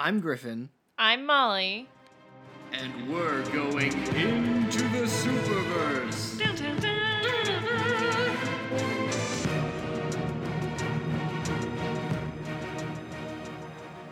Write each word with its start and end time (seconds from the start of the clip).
I'm 0.00 0.20
Griffin, 0.20 0.68
I'm 0.96 1.26
Molly. 1.26 1.88
and 2.72 3.12
we're 3.12 3.42
going 3.50 3.92
into 4.14 4.82
the 4.90 5.06
Superverse. 5.08 6.38
Dun, 6.38 6.54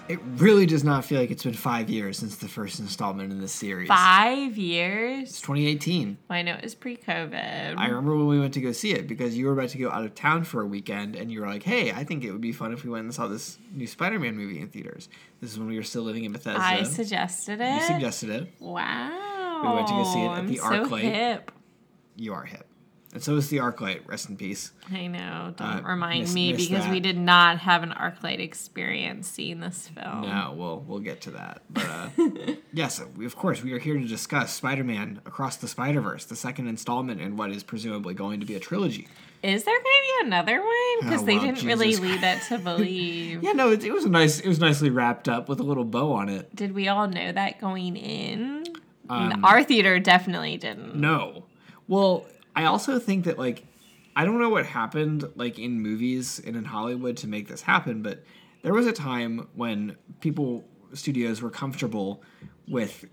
It 0.08 0.20
really 0.36 0.66
does 0.66 0.84
not 0.84 1.04
feel 1.04 1.20
like 1.20 1.32
it's 1.32 1.42
been 1.42 1.52
five 1.54 1.90
years 1.90 2.16
since 2.18 2.36
the 2.36 2.46
first 2.46 2.78
installment 2.78 3.32
in 3.32 3.40
this 3.40 3.52
series. 3.52 3.88
Five 3.88 4.56
years? 4.56 5.30
It's 5.30 5.40
2018. 5.40 6.18
Well, 6.28 6.38
I 6.38 6.42
know 6.42 6.54
it 6.54 6.62
was 6.62 6.76
pre 6.76 6.96
COVID. 6.96 7.74
I 7.76 7.86
remember 7.88 8.16
when 8.16 8.26
we 8.28 8.38
went 8.38 8.54
to 8.54 8.60
go 8.60 8.70
see 8.70 8.92
it 8.92 9.08
because 9.08 9.36
you 9.36 9.46
were 9.46 9.52
about 9.52 9.70
to 9.70 9.78
go 9.78 9.90
out 9.90 10.04
of 10.04 10.14
town 10.14 10.44
for 10.44 10.60
a 10.62 10.66
weekend 10.66 11.16
and 11.16 11.30
you 11.32 11.40
were 11.40 11.46
like, 11.48 11.64
hey, 11.64 11.90
I 11.90 12.04
think 12.04 12.22
it 12.22 12.30
would 12.30 12.40
be 12.40 12.52
fun 12.52 12.72
if 12.72 12.84
we 12.84 12.90
went 12.90 13.04
and 13.04 13.14
saw 13.14 13.26
this 13.26 13.58
new 13.72 13.86
Spider 13.88 14.20
Man 14.20 14.36
movie 14.36 14.60
in 14.60 14.68
theaters. 14.68 15.08
This 15.40 15.52
is 15.52 15.58
when 15.58 15.66
we 15.66 15.76
were 15.76 15.82
still 15.82 16.02
living 16.02 16.24
in 16.24 16.32
Bethesda. 16.32 16.60
I 16.62 16.84
suggested 16.84 17.60
it. 17.60 17.74
you 17.74 17.80
suggested 17.86 18.30
it. 18.30 18.48
Wow. 18.60 19.62
We 19.62 19.68
went 19.74 19.86
to 19.88 19.92
go 19.94 20.04
see 20.04 20.20
it 20.20 20.26
at 20.26 20.30
I'm 20.38 20.46
the 20.46 20.56
so 20.56 20.64
ArcLight. 20.64 21.00
hip. 21.00 21.50
You 22.14 22.32
are 22.34 22.44
hip. 22.44 22.65
And 23.16 23.24
so 23.24 23.34
is 23.36 23.48
the 23.48 23.60
arc 23.60 23.80
light. 23.80 24.02
Rest 24.06 24.28
in 24.28 24.36
peace. 24.36 24.72
I 24.92 25.06
know. 25.06 25.54
Don't 25.56 25.66
Uh, 25.66 25.82
remind 25.88 26.20
miss- 26.24 26.34
me 26.34 26.52
miss 26.52 26.68
because 26.68 26.84
that. 26.84 26.90
we 26.92 27.00
did 27.00 27.16
not 27.16 27.56
have 27.60 27.82
an 27.82 27.92
arc 27.92 28.22
light 28.22 28.40
experience 28.40 29.26
seeing 29.26 29.60
this 29.60 29.88
film. 29.88 30.20
No, 30.20 30.52
we'll 30.54 30.84
we'll 30.86 30.98
get 31.00 31.22
to 31.22 31.30
that. 31.30 31.62
But 31.70 31.86
uh, 31.86 32.08
yes, 32.74 33.00
we, 33.16 33.24
of 33.24 33.34
course, 33.34 33.62
we 33.62 33.72
are 33.72 33.78
here 33.78 33.96
to 33.98 34.04
discuss 34.06 34.52
Spider-Man 34.52 35.22
Across 35.24 35.56
the 35.56 35.66
Spider-Verse, 35.68 36.26
the 36.26 36.36
second 36.36 36.66
installment 36.66 37.22
in 37.22 37.38
what 37.38 37.50
is 37.50 37.62
presumably 37.62 38.12
going 38.12 38.38
to 38.40 38.44
be 38.46 38.54
a 38.54 38.60
trilogy. 38.60 39.08
Is 39.42 39.64
there 39.64 39.74
going 39.74 39.82
to 39.82 40.20
be 40.20 40.26
another 40.26 40.60
one? 40.60 41.00
Because 41.00 41.22
Oh, 41.22 41.24
they 41.24 41.36
well, 41.36 41.44
didn't 41.46 41.64
really 41.64 41.96
lead 41.96 42.20
that 42.20 42.42
to 42.48 42.58
believe. 42.70 43.42
Yeah, 43.42 43.52
no, 43.52 43.72
it, 43.72 43.82
it 43.82 43.92
was 43.92 44.04
a 44.04 44.10
nice. 44.10 44.40
It 44.40 44.48
was 44.48 44.60
nicely 44.60 44.90
wrapped 44.90 45.26
up 45.26 45.48
with 45.48 45.58
a 45.58 45.62
little 45.62 45.84
bow 45.84 46.12
on 46.12 46.28
it. 46.28 46.54
Did 46.54 46.72
we 46.74 46.88
all 46.88 47.08
know 47.08 47.32
that 47.32 47.62
going 47.62 47.96
in? 47.96 48.64
Um, 49.08 49.42
Our 49.42 49.64
theater 49.64 49.98
definitely 50.00 50.58
didn't. 50.58 50.96
No, 50.96 51.44
well, 51.88 52.26
I 52.56 52.64
also 52.64 52.98
think 52.98 53.26
that 53.26 53.38
like 53.38 53.64
I 54.16 54.24
don't 54.24 54.40
know 54.40 54.48
what 54.48 54.66
happened 54.66 55.28
like 55.36 55.58
in 55.58 55.80
movies 55.80 56.40
and 56.44 56.56
in 56.56 56.64
Hollywood 56.64 57.18
to 57.18 57.28
make 57.28 57.48
this 57.48 57.62
happen, 57.62 58.02
but 58.02 58.24
there 58.62 58.72
was 58.72 58.86
a 58.86 58.92
time 58.92 59.46
when 59.54 59.96
people 60.20 60.64
studios 60.94 61.42
were 61.42 61.50
comfortable 61.50 62.22
with 62.66 63.04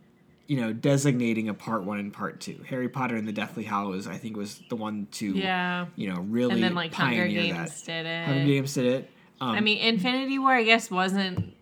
you 0.47 0.59
know 0.59 0.71
designating 0.73 1.49
a 1.49 1.53
part 1.53 1.83
one 1.83 1.99
and 1.99 2.13
part 2.13 2.39
two. 2.39 2.63
Harry 2.69 2.87
Potter 2.89 3.15
and 3.15 3.27
the 3.27 3.33
Deathly 3.33 3.63
Hallows, 3.65 4.07
I 4.07 4.17
think, 4.17 4.37
was 4.37 4.61
the 4.69 4.75
one 4.77 5.07
to 5.13 5.31
Yeah. 5.33 5.87
you 5.95 6.09
know 6.09 6.21
really 6.21 6.53
And 6.55 6.63
then 6.63 6.73
like 6.73 6.93
Hunger 6.93 7.27
Games 7.27 7.83
that. 7.83 7.85
did 7.85 8.05
it. 8.05 8.25
Hunger 8.25 8.45
Games 8.45 8.73
did 8.73 8.85
it. 8.85 9.09
Um, 9.41 9.49
I 9.49 9.59
mean, 9.59 9.79
Infinity 9.79 10.39
War, 10.39 10.53
I 10.53 10.63
guess, 10.63 10.89
wasn't 10.89 11.53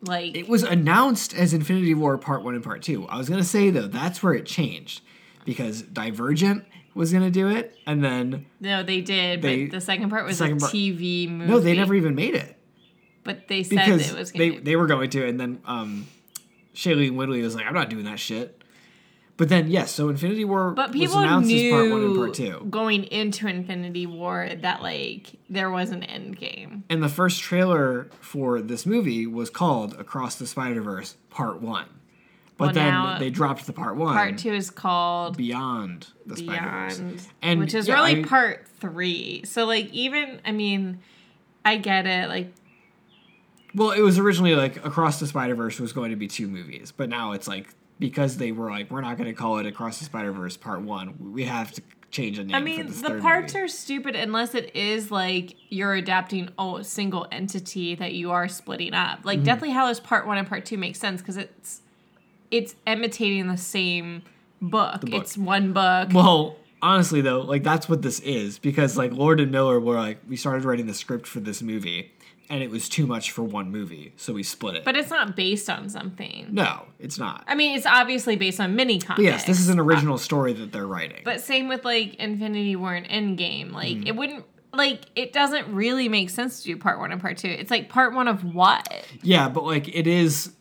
like 0.00 0.36
it 0.36 0.48
was 0.48 0.62
announced 0.62 1.34
as 1.34 1.52
Infinity 1.52 1.92
War 1.94 2.16
Part 2.16 2.42
One 2.44 2.54
and 2.54 2.64
Part 2.64 2.82
Two. 2.82 3.06
I 3.08 3.18
was 3.18 3.28
gonna 3.28 3.44
say 3.44 3.68
though, 3.70 3.88
that's 3.88 4.22
where 4.22 4.32
it 4.32 4.46
changed 4.46 5.02
because 5.44 5.82
Divergent 5.82 6.64
was 6.96 7.12
gonna 7.12 7.30
do 7.30 7.48
it, 7.48 7.76
and 7.86 8.02
then 8.02 8.46
no, 8.60 8.82
they 8.82 9.00
did, 9.00 9.42
They- 9.42 9.66
but 9.66 9.72
the 9.72 9.80
second 9.80 10.10
part 10.10 10.24
was 10.24 10.38
second 10.38 10.56
a 10.56 10.60
part- 10.60 10.72
TV 10.72 11.28
movie. 11.28 11.50
no, 11.52 11.60
they 11.60 11.76
never 11.76 11.94
even 11.94 12.14
made 12.14 12.34
it 12.34 12.56
But 13.22 13.46
they 13.48 13.62
said 13.62 13.76
because 13.84 14.10
it 14.10 14.18
was 14.18 14.32
they 14.32 14.38
going 14.48 14.58
to. 14.60 14.64
they 14.64 14.76
were 14.76 14.86
going 14.86 15.10
to, 15.10 15.26
and 15.26 15.38
then 15.38 15.60
um, 15.66 16.06
Shailene 16.74 17.14
Woodley 17.16 17.42
was 17.42 17.54
like, 17.54 17.66
"I'm 17.66 17.74
not 17.74 17.90
doing 17.90 18.04
that 18.06 18.18
shit." 18.18 18.62
But 19.38 19.50
then 19.50 19.68
yes, 19.70 19.90
so 19.90 20.08
Infinity 20.08 20.46
War 20.46 20.70
But 20.70 20.92
was 20.92 20.98
people 20.98 21.18
announced 21.18 21.48
knew 21.48 21.66
as 21.66 21.72
Part 21.72 21.90
One 21.90 22.04
and 22.04 22.16
Part 22.16 22.32
Two, 22.34 22.66
going 22.70 23.04
into 23.04 23.46
Infinity 23.46 24.06
War 24.06 24.48
that 24.62 24.80
like 24.82 25.26
there 25.50 25.70
was 25.70 25.90
an 25.90 26.02
end 26.04 26.38
game. 26.38 26.84
and 26.88 27.02
the 27.02 27.08
first 27.10 27.42
trailer 27.42 28.08
for 28.20 28.62
this 28.62 28.86
movie 28.86 29.26
was 29.26 29.50
called 29.50 29.92
Across 29.98 30.36
the 30.36 30.46
Spider 30.46 30.80
Verse 30.80 31.16
Part 31.28 31.60
One. 31.60 31.84
But 32.58 32.74
Well, 32.74 33.12
then 33.12 33.20
they 33.20 33.30
dropped 33.30 33.66
the 33.66 33.72
Part 33.72 33.96
One. 33.96 34.14
Part 34.14 34.38
two 34.38 34.52
is 34.52 34.70
called 34.70 35.36
Beyond 35.36 36.06
the 36.24 36.36
Spider 36.38 36.88
Beyond, 36.96 37.26
and 37.42 37.60
which 37.60 37.74
is 37.74 37.86
yeah, 37.86 37.94
really 37.94 38.22
I- 38.22 38.24
part 38.24 38.66
three. 38.80 39.42
So 39.44 39.66
like 39.66 39.92
even 39.92 40.40
I 40.44 40.52
mean, 40.52 41.00
I 41.64 41.76
get 41.76 42.06
it. 42.06 42.28
Like 42.30 42.52
Well, 43.74 43.90
it 43.90 44.00
was 44.00 44.18
originally 44.18 44.54
like 44.54 44.84
Across 44.86 45.20
the 45.20 45.26
Spider 45.26 45.54
Verse 45.54 45.78
was 45.78 45.92
going 45.92 46.10
to 46.10 46.16
be 46.16 46.28
two 46.28 46.48
movies, 46.48 46.92
but 46.96 47.10
now 47.10 47.32
it's 47.32 47.46
like 47.46 47.68
because 47.98 48.36
they 48.36 48.52
were 48.52 48.70
like, 48.70 48.90
we're 48.90 49.00
not 49.00 49.16
going 49.16 49.28
to 49.28 49.34
call 49.34 49.58
it 49.58 49.66
Across 49.66 49.98
the 49.98 50.06
Spider 50.06 50.32
Verse 50.32 50.56
Part 50.56 50.80
One. 50.80 51.32
We 51.34 51.44
have 51.44 51.72
to 51.72 51.82
change 52.10 52.38
the 52.38 52.44
name. 52.44 52.54
I 52.54 52.60
mean, 52.60 52.86
the 52.86 53.18
parts 53.20 53.52
movie. 53.52 53.64
are 53.64 53.68
stupid 53.68 54.16
unless 54.16 54.54
it 54.54 54.74
is 54.74 55.10
like 55.10 55.56
you're 55.68 55.94
adapting 55.94 56.48
a 56.58 56.78
single 56.82 57.26
entity 57.30 57.94
that 57.96 58.14
you 58.14 58.30
are 58.30 58.48
splitting 58.48 58.94
up. 58.94 59.18
Mm-hmm. 59.18 59.28
Like 59.28 59.42
Deathly 59.42 59.70
Hallows 59.70 60.00
Part 60.00 60.26
One 60.26 60.38
and 60.38 60.48
Part 60.48 60.64
Two 60.64 60.78
makes 60.78 60.98
sense 60.98 61.20
because 61.20 61.36
it's 61.36 61.82
it's 62.50 62.74
imitating 62.86 63.48
the 63.48 63.56
same 63.56 64.22
book. 64.60 65.00
book. 65.02 65.14
It's 65.14 65.36
one 65.36 65.72
book. 65.72 66.10
Well, 66.12 66.56
honestly 66.82 67.20
though, 67.20 67.40
like 67.40 67.62
that's 67.62 67.88
what 67.88 68.02
this 68.02 68.20
is 68.20 68.58
because 68.58 68.96
like 68.96 69.12
Lord 69.12 69.40
and 69.40 69.50
Miller 69.50 69.80
were 69.80 69.94
like, 69.96 70.18
we 70.28 70.36
started 70.36 70.64
writing 70.64 70.86
the 70.86 70.94
script 70.94 71.26
for 71.26 71.40
this 71.40 71.62
movie, 71.62 72.12
and 72.48 72.62
it 72.62 72.70
was 72.70 72.88
too 72.88 73.06
much 73.06 73.32
for 73.32 73.42
one 73.42 73.70
movie, 73.72 74.12
so 74.16 74.32
we 74.32 74.42
split 74.42 74.76
it. 74.76 74.84
but 74.84 74.96
it's 74.96 75.10
not 75.10 75.34
based 75.34 75.68
on 75.68 75.88
something. 75.88 76.46
no, 76.52 76.86
it's 76.98 77.18
not. 77.18 77.42
I 77.48 77.54
mean, 77.56 77.76
it's 77.76 77.86
obviously 77.86 78.36
based 78.36 78.60
on 78.60 78.76
mini 78.76 78.98
comics. 79.00 79.24
Yes, 79.24 79.44
this 79.44 79.58
is 79.60 79.68
an 79.68 79.80
original 79.80 80.16
story 80.18 80.52
that 80.54 80.70
they're 80.72 80.86
writing. 80.86 81.22
But 81.24 81.40
same 81.40 81.66
with 81.68 81.84
like 81.84 82.14
Infinity 82.16 82.76
War 82.76 82.94
and 82.94 83.06
Endgame. 83.06 83.72
Like 83.72 83.96
Mm-hmm. 83.96 84.06
it 84.06 84.16
wouldn't 84.16 84.44
like 84.72 85.02
it 85.16 85.32
doesn't 85.32 85.72
really 85.74 86.08
make 86.08 86.28
sense 86.28 86.60
to 86.62 86.68
do 86.68 86.76
part 86.76 86.98
one 86.98 87.10
and 87.10 87.20
part 87.20 87.38
two. 87.38 87.48
It's 87.48 87.70
like 87.70 87.88
part 87.88 88.14
one 88.14 88.28
of 88.28 88.44
what? 88.54 88.86
Yeah, 89.22 89.48
but 89.48 89.64
like 89.64 89.88
it 89.88 90.06
is 90.06 90.52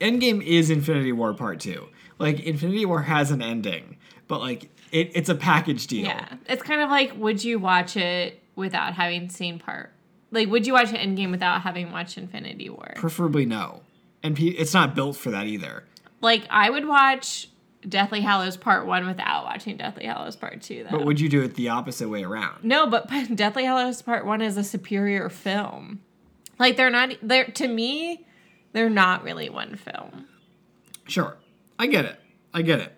Endgame 0.00 0.42
is 0.42 0.70
Infinity 0.70 1.12
War 1.12 1.34
Part 1.34 1.60
2. 1.60 1.88
Like 2.18 2.40
Infinity 2.40 2.84
War 2.86 3.02
has 3.02 3.30
an 3.30 3.42
ending, 3.42 3.96
but 4.28 4.40
like 4.40 4.70
it, 4.92 5.12
it's 5.14 5.28
a 5.28 5.34
package 5.34 5.86
deal. 5.86 6.06
Yeah. 6.06 6.34
It's 6.46 6.62
kind 6.62 6.80
of 6.82 6.90
like 6.90 7.12
would 7.16 7.42
you 7.42 7.58
watch 7.58 7.96
it 7.96 8.42
without 8.56 8.94
having 8.94 9.28
seen 9.28 9.58
part 9.58 9.92
like 10.30 10.48
would 10.48 10.66
you 10.66 10.72
watch 10.72 10.88
Endgame 10.88 11.30
without 11.30 11.62
having 11.62 11.90
watched 11.92 12.16
Infinity 12.16 12.70
War? 12.70 12.92
Preferably 12.96 13.46
no. 13.46 13.82
And 14.22 14.36
pe- 14.36 14.46
it's 14.46 14.74
not 14.74 14.94
built 14.94 15.16
for 15.16 15.30
that 15.30 15.46
either. 15.46 15.84
Like 16.20 16.46
I 16.50 16.70
would 16.70 16.86
watch 16.86 17.48
Deathly 17.88 18.20
Hallows 18.20 18.56
Part 18.56 18.86
One 18.86 19.06
without 19.06 19.44
watching 19.44 19.76
Deathly 19.76 20.04
Hallows 20.04 20.36
Part 20.36 20.62
Two 20.62 20.84
though. 20.84 20.98
But 20.98 21.06
would 21.06 21.20
you 21.20 21.28
do 21.28 21.42
it 21.42 21.54
the 21.54 21.70
opposite 21.70 22.08
way 22.08 22.22
around? 22.22 22.62
No, 22.62 22.86
but 22.86 23.08
Deathly 23.34 23.64
Hallows 23.64 24.02
Part 24.02 24.26
One 24.26 24.42
is 24.42 24.56
a 24.56 24.64
superior 24.64 25.28
film. 25.28 26.00
Like 26.58 26.76
they're 26.76 26.90
not 26.90 27.14
they're 27.22 27.46
to 27.46 27.68
me, 27.68 28.26
they're 28.72 28.90
not 28.90 29.22
really 29.24 29.48
one 29.48 29.76
film. 29.76 30.26
Sure. 31.06 31.36
I 31.78 31.86
get 31.86 32.04
it. 32.04 32.20
I 32.52 32.62
get 32.62 32.80
it. 32.80 32.92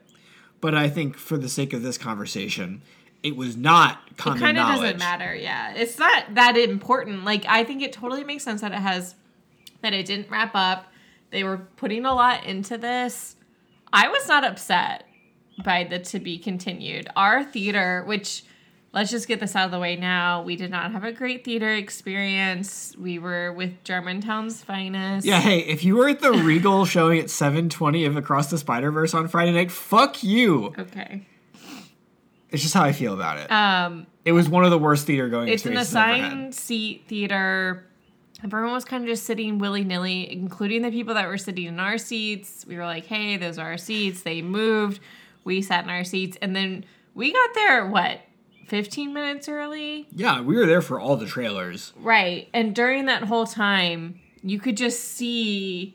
But 0.61 0.75
I 0.75 0.89
think 0.89 1.17
for 1.17 1.37
the 1.37 1.49
sake 1.49 1.73
of 1.73 1.83
this 1.83 1.99
conversation, 1.99 2.83
it 3.23 3.37
was 3.37 3.57
not 3.57 4.01
It 4.11 4.17
common 4.17 4.41
kind 4.41 4.59
of 4.59 4.67
doesn't 4.67 4.99
matter, 4.99 5.35
yeah. 5.35 5.75
It's 5.75 5.99
not 5.99 6.35
that 6.35 6.57
important. 6.57 7.25
Like 7.25 7.45
I 7.49 7.65
think 7.65 7.83
it 7.83 7.93
totally 7.93 8.25
makes 8.25 8.45
sense 8.45 8.61
that 8.61 8.73
it 8.73 8.81
has 8.81 9.15
that 9.83 9.93
it 9.93 10.07
didn't 10.07 10.31
wrap 10.31 10.53
up. 10.55 10.87
They 11.31 11.45
were 11.45 11.59
putting 11.59 12.05
a 12.05 12.15
lot 12.15 12.45
into 12.45 12.79
this. 12.79 13.37
I 13.93 14.09
was 14.09 14.29
not 14.29 14.45
upset 14.45 15.09
by 15.65 15.85
the 15.85 15.99
to 15.99 16.21
be 16.21 16.39
continued. 16.39 17.09
Our 17.17 17.45
theater, 17.45 18.05
which 18.07 18.45
let's 18.93 19.11
just 19.11 19.27
get 19.27 19.41
this 19.41 19.57
out 19.57 19.65
of 19.67 19.71
the 19.71 19.79
way 19.79 19.97
now, 19.97 20.43
we 20.43 20.57
did 20.57 20.71
not 20.71 20.93
have 20.93 21.05
a 21.05 21.13
great 21.13 21.45
theater 21.45 21.73
experience. 21.73 22.95
We 22.99 23.19
were 23.19 23.53
with 23.53 23.83
Germantown's 23.85 24.63
finest. 24.63 25.27
Yeah, 25.27 25.41
hey, 25.41 25.61
if 25.61 25.85
you 25.85 25.97
were 25.97 26.09
at 26.09 26.21
the 26.21 26.33
Regal 26.45 26.85
showing 26.85 27.19
at 27.19 27.31
720 27.31 28.05
of 28.05 28.17
Across 28.17 28.51
the 28.51 28.59
Spider-Verse 28.59 29.15
on 29.15 29.29
Friday 29.29 29.53
night, 29.53 29.71
fuck 29.71 30.23
you. 30.23 30.75
Okay. 30.79 31.27
It's 32.51 32.63
just 32.63 32.75
how 32.75 32.83
I 32.83 32.93
feel 32.93 33.15
about 33.15 33.39
it. 33.39 33.51
Um 33.51 34.07
it 34.25 34.33
was 34.33 34.49
one 34.49 34.65
of 34.65 34.71
the 34.71 34.79
worst 34.79 35.07
theater 35.07 35.29
going 35.29 35.49
it's 35.49 35.65
an 35.65 35.73
experiences 35.73 35.97
ever 35.97 36.07
had. 36.07 36.25
assigned 36.27 36.55
seat 36.55 37.05
theater. 37.09 37.87
Everyone 38.45 38.73
was 38.73 38.85
kind 38.85 39.03
of 39.03 39.09
just 39.09 39.25
sitting 39.25 39.59
willy 39.59 39.85
nilly, 39.85 40.31
including 40.31 40.83
the 40.83 40.91
people 40.91 41.15
that 41.15 41.27
were 41.29 41.39
sitting 41.39 41.67
in 41.67 41.81
our 41.81 41.97
seats. 41.97 42.65
We 42.67 42.77
were 42.77 42.85
like, 42.85 43.07
hey, 43.07 43.37
those 43.37 43.59
are 43.59 43.67
our 43.67 43.79
seats. 43.79 44.23
They 44.23 44.43
moved. 44.43 45.01
We 45.45 45.63
sat 45.63 45.85
in 45.85 45.91
our 45.91 46.05
seats. 46.05 46.37
And 46.43 46.55
then 46.55 46.85
we 47.15 47.33
got 47.33 47.51
there, 47.55 47.87
what, 47.87 48.21
15 48.73 49.13
minutes 49.13 49.51
early? 49.51 50.07
Yeah, 50.17 50.41
we 50.41 50.57
were 50.57 50.65
there 50.65 50.81
for 50.81 50.99
all 50.99 51.17
the 51.19 51.27
trailers. 51.27 51.93
Right. 52.01 52.49
And 52.55 52.75
during 52.75 53.05
that 53.05 53.25
whole 53.25 53.45
time, 53.47 54.19
you 54.43 54.59
could 54.59 54.79
just 54.79 54.99
see 55.05 55.95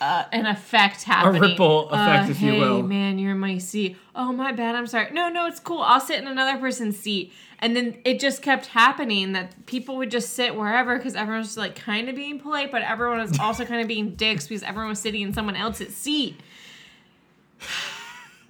uh, 0.00 0.24
an 0.32 0.44
effect 0.44 1.04
happening. 1.04 1.40
A 1.40 1.46
ripple 1.50 1.88
effect, 1.88 2.26
Uh, 2.26 2.30
if 2.32 2.40
you 2.42 2.50
hey, 2.54 2.58
will. 2.58 2.82
man, 2.82 3.20
you're 3.20 3.30
in 3.30 3.38
my 3.38 3.58
seat. 3.58 3.96
Oh, 4.16 4.32
my 4.32 4.50
bad. 4.50 4.74
I'm 4.74 4.88
sorry. 4.88 5.12
No, 5.12 5.28
no, 5.28 5.46
it's 5.46 5.60
cool. 5.60 5.82
I'll 5.82 6.00
sit 6.00 6.18
in 6.20 6.26
another 6.26 6.58
person's 6.58 6.98
seat. 6.98 7.32
And 7.60 7.76
then 7.76 7.96
it 8.04 8.18
just 8.18 8.42
kept 8.42 8.66
happening 8.66 9.30
that 9.34 9.64
people 9.66 9.96
would 9.98 10.10
just 10.10 10.30
sit 10.32 10.56
wherever 10.56 10.96
because 10.96 11.14
everyone 11.14 11.42
was 11.42 11.56
like 11.56 11.76
kind 11.76 12.08
of 12.08 12.16
being 12.16 12.40
polite, 12.40 12.72
but 12.72 12.82
everyone 12.82 13.18
was 13.20 13.38
also 13.38 13.64
kind 13.64 13.80
of 13.80 13.86
being 13.86 14.16
dicks 14.16 14.48
because 14.48 14.64
everyone 14.64 14.88
was 14.88 14.98
sitting 14.98 15.20
in 15.22 15.32
someone 15.32 15.54
else's 15.54 15.94
seat. 15.94 16.40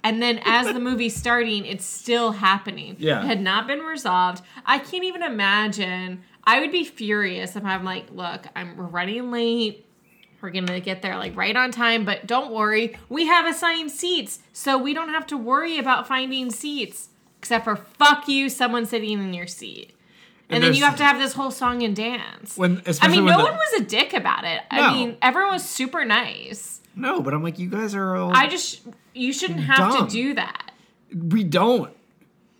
And 0.07 0.21
then 0.21 0.39
as 0.45 0.67
the 0.73 0.79
movie's 0.79 1.15
starting, 1.15 1.65
it's 1.65 1.85
still 1.85 2.31
happening. 2.31 2.95
Yeah. 2.97 3.23
It 3.23 3.25
had 3.27 3.41
not 3.41 3.67
been 3.67 3.79
resolved. 3.81 4.41
I 4.65 4.79
can't 4.79 5.03
even 5.03 5.21
imagine. 5.21 6.23
I 6.45 6.61
would 6.61 6.71
be 6.71 6.85
furious 6.85 7.57
if 7.57 7.65
I'm 7.65 7.83
like, 7.83 8.05
look, 8.11 8.45
I'm 8.55 8.89
running 8.91 9.31
late. 9.31 9.85
We're 10.39 10.51
gonna 10.51 10.79
get 10.79 11.01
there 11.01 11.17
like 11.17 11.35
right 11.35 11.55
on 11.55 11.71
time, 11.71 12.05
but 12.05 12.25
don't 12.25 12.53
worry, 12.53 12.97
we 13.09 13.25
have 13.25 13.45
assigned 13.47 13.91
seats, 13.91 14.39
so 14.53 14.77
we 14.77 14.93
don't 14.93 15.09
have 15.09 15.25
to 15.27 15.37
worry 15.37 15.77
about 15.79 16.07
finding 16.07 16.51
seats. 16.51 17.09
Except 17.39 17.65
for 17.65 17.75
fuck 17.75 18.27
you, 18.27 18.47
someone 18.49 18.85
sitting 18.85 19.19
in 19.19 19.33
your 19.33 19.47
seat. 19.47 19.93
And, 20.49 20.55
And 20.55 20.63
then 20.63 20.73
you 20.75 20.85
have 20.85 20.95
to 20.97 21.03
have 21.03 21.19
this 21.19 21.33
whole 21.33 21.51
song 21.51 21.83
and 21.83 21.93
dance. 21.95 22.55
When 22.57 22.81
I 23.01 23.09
mean, 23.09 23.25
no 23.25 23.37
the- 23.37 23.43
one 23.43 23.55
was 23.55 23.81
a 23.81 23.83
dick 23.83 24.13
about 24.13 24.45
it. 24.45 24.61
No. 24.71 24.81
I 24.81 24.93
mean, 24.93 25.17
everyone 25.21 25.51
was 25.53 25.67
super 25.67 26.05
nice. 26.05 26.76
No, 26.97 27.21
but 27.21 27.33
I'm 27.33 27.43
like, 27.43 27.59
you 27.59 27.69
guys 27.69 27.95
are 27.95 28.15
all. 28.15 28.35
I 28.35 28.47
just, 28.47 28.81
you 29.13 29.31
shouldn't 29.31 29.61
have 29.61 29.93
Dumb. 29.93 30.07
to 30.07 30.11
do 30.11 30.33
that. 30.33 30.71
we 31.13 31.43
don't. 31.43 31.93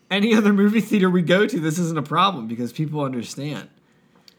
Any 0.09 0.33
other 0.33 0.53
movie 0.53 0.79
theater 0.79 1.09
we 1.09 1.21
go 1.21 1.45
to, 1.45 1.59
this 1.59 1.77
isn't 1.77 1.97
a 1.97 2.03
problem 2.03 2.47
because 2.47 2.71
people 2.71 3.01
understand. 3.01 3.67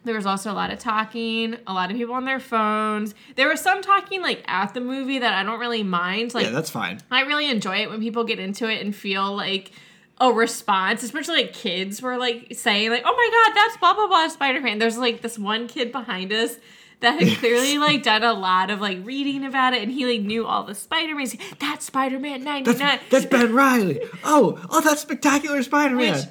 There 0.05 0.15
was 0.15 0.25
also 0.25 0.50
a 0.50 0.55
lot 0.55 0.71
of 0.71 0.79
talking, 0.79 1.56
a 1.67 1.75
lot 1.75 1.91
of 1.91 1.97
people 1.97 2.15
on 2.15 2.25
their 2.25 2.41
phones. 2.41 3.15
There 3.37 3.49
was 3.49 3.61
some 3.61 3.83
talking 3.83 4.23
like 4.23 4.43
at 4.49 4.73
the 4.73 4.81
movie 4.81 5.19
that 5.19 5.35
I 5.35 5.43
don't 5.43 5.61
really 5.61 5.83
mind. 5.83 6.33
Like 6.33 6.47
yeah, 6.47 6.53
that's 6.53 6.71
fine. 6.71 7.00
I 7.11 7.23
really 7.23 7.50
enjoy 7.50 7.79
it 7.83 7.91
when 7.91 8.00
people 8.00 8.25
get 8.25 8.39
into 8.39 8.71
it 8.71 8.81
and 8.81 8.97
feel 8.97 9.37
like 9.37 9.73
a 10.21 10.33
response, 10.33 11.03
especially 11.03 11.43
like 11.43 11.53
kids 11.53 12.00
were 12.00 12.17
like 12.17 12.49
saying 12.53 12.91
like, 12.91 13.03
"Oh 13.05 13.15
my 13.15 13.53
god, 13.53 13.56
that's 13.56 13.77
blah 13.77 13.93
blah 13.95 14.06
blah 14.06 14.29
Spider 14.29 14.61
Man." 14.62 14.79
There's 14.79 14.97
like 14.97 15.21
this 15.21 15.39
one 15.39 15.69
kid 15.69 15.93
behind 15.93 16.33
us 16.33 16.56
that 17.00 17.23
had 17.23 17.39
clearly 17.39 17.79
like 17.79 18.03
done 18.03 18.25
a 18.25 18.33
lot 18.33 18.71
of 18.71 18.81
like 18.81 18.99
reading 19.05 19.45
about 19.45 19.75
it, 19.75 19.83
and 19.83 19.93
he 19.93 20.06
like 20.06 20.23
knew 20.23 20.47
all 20.47 20.65
the 20.65 20.75
Spider 20.75 21.15
Mans. 21.15 21.37
That's 21.59 21.85
Spider 21.85 22.19
Man 22.19 22.45
ninety 22.45 22.73
That's, 22.73 23.03
that's 23.11 23.27
Ben 23.27 23.55
Reilly. 23.55 24.00
Oh, 24.25 24.61
oh, 24.71 24.81
that's 24.81 25.03
spectacular 25.03 25.62
Spider-Man. 25.62 26.15
Which 26.15 26.25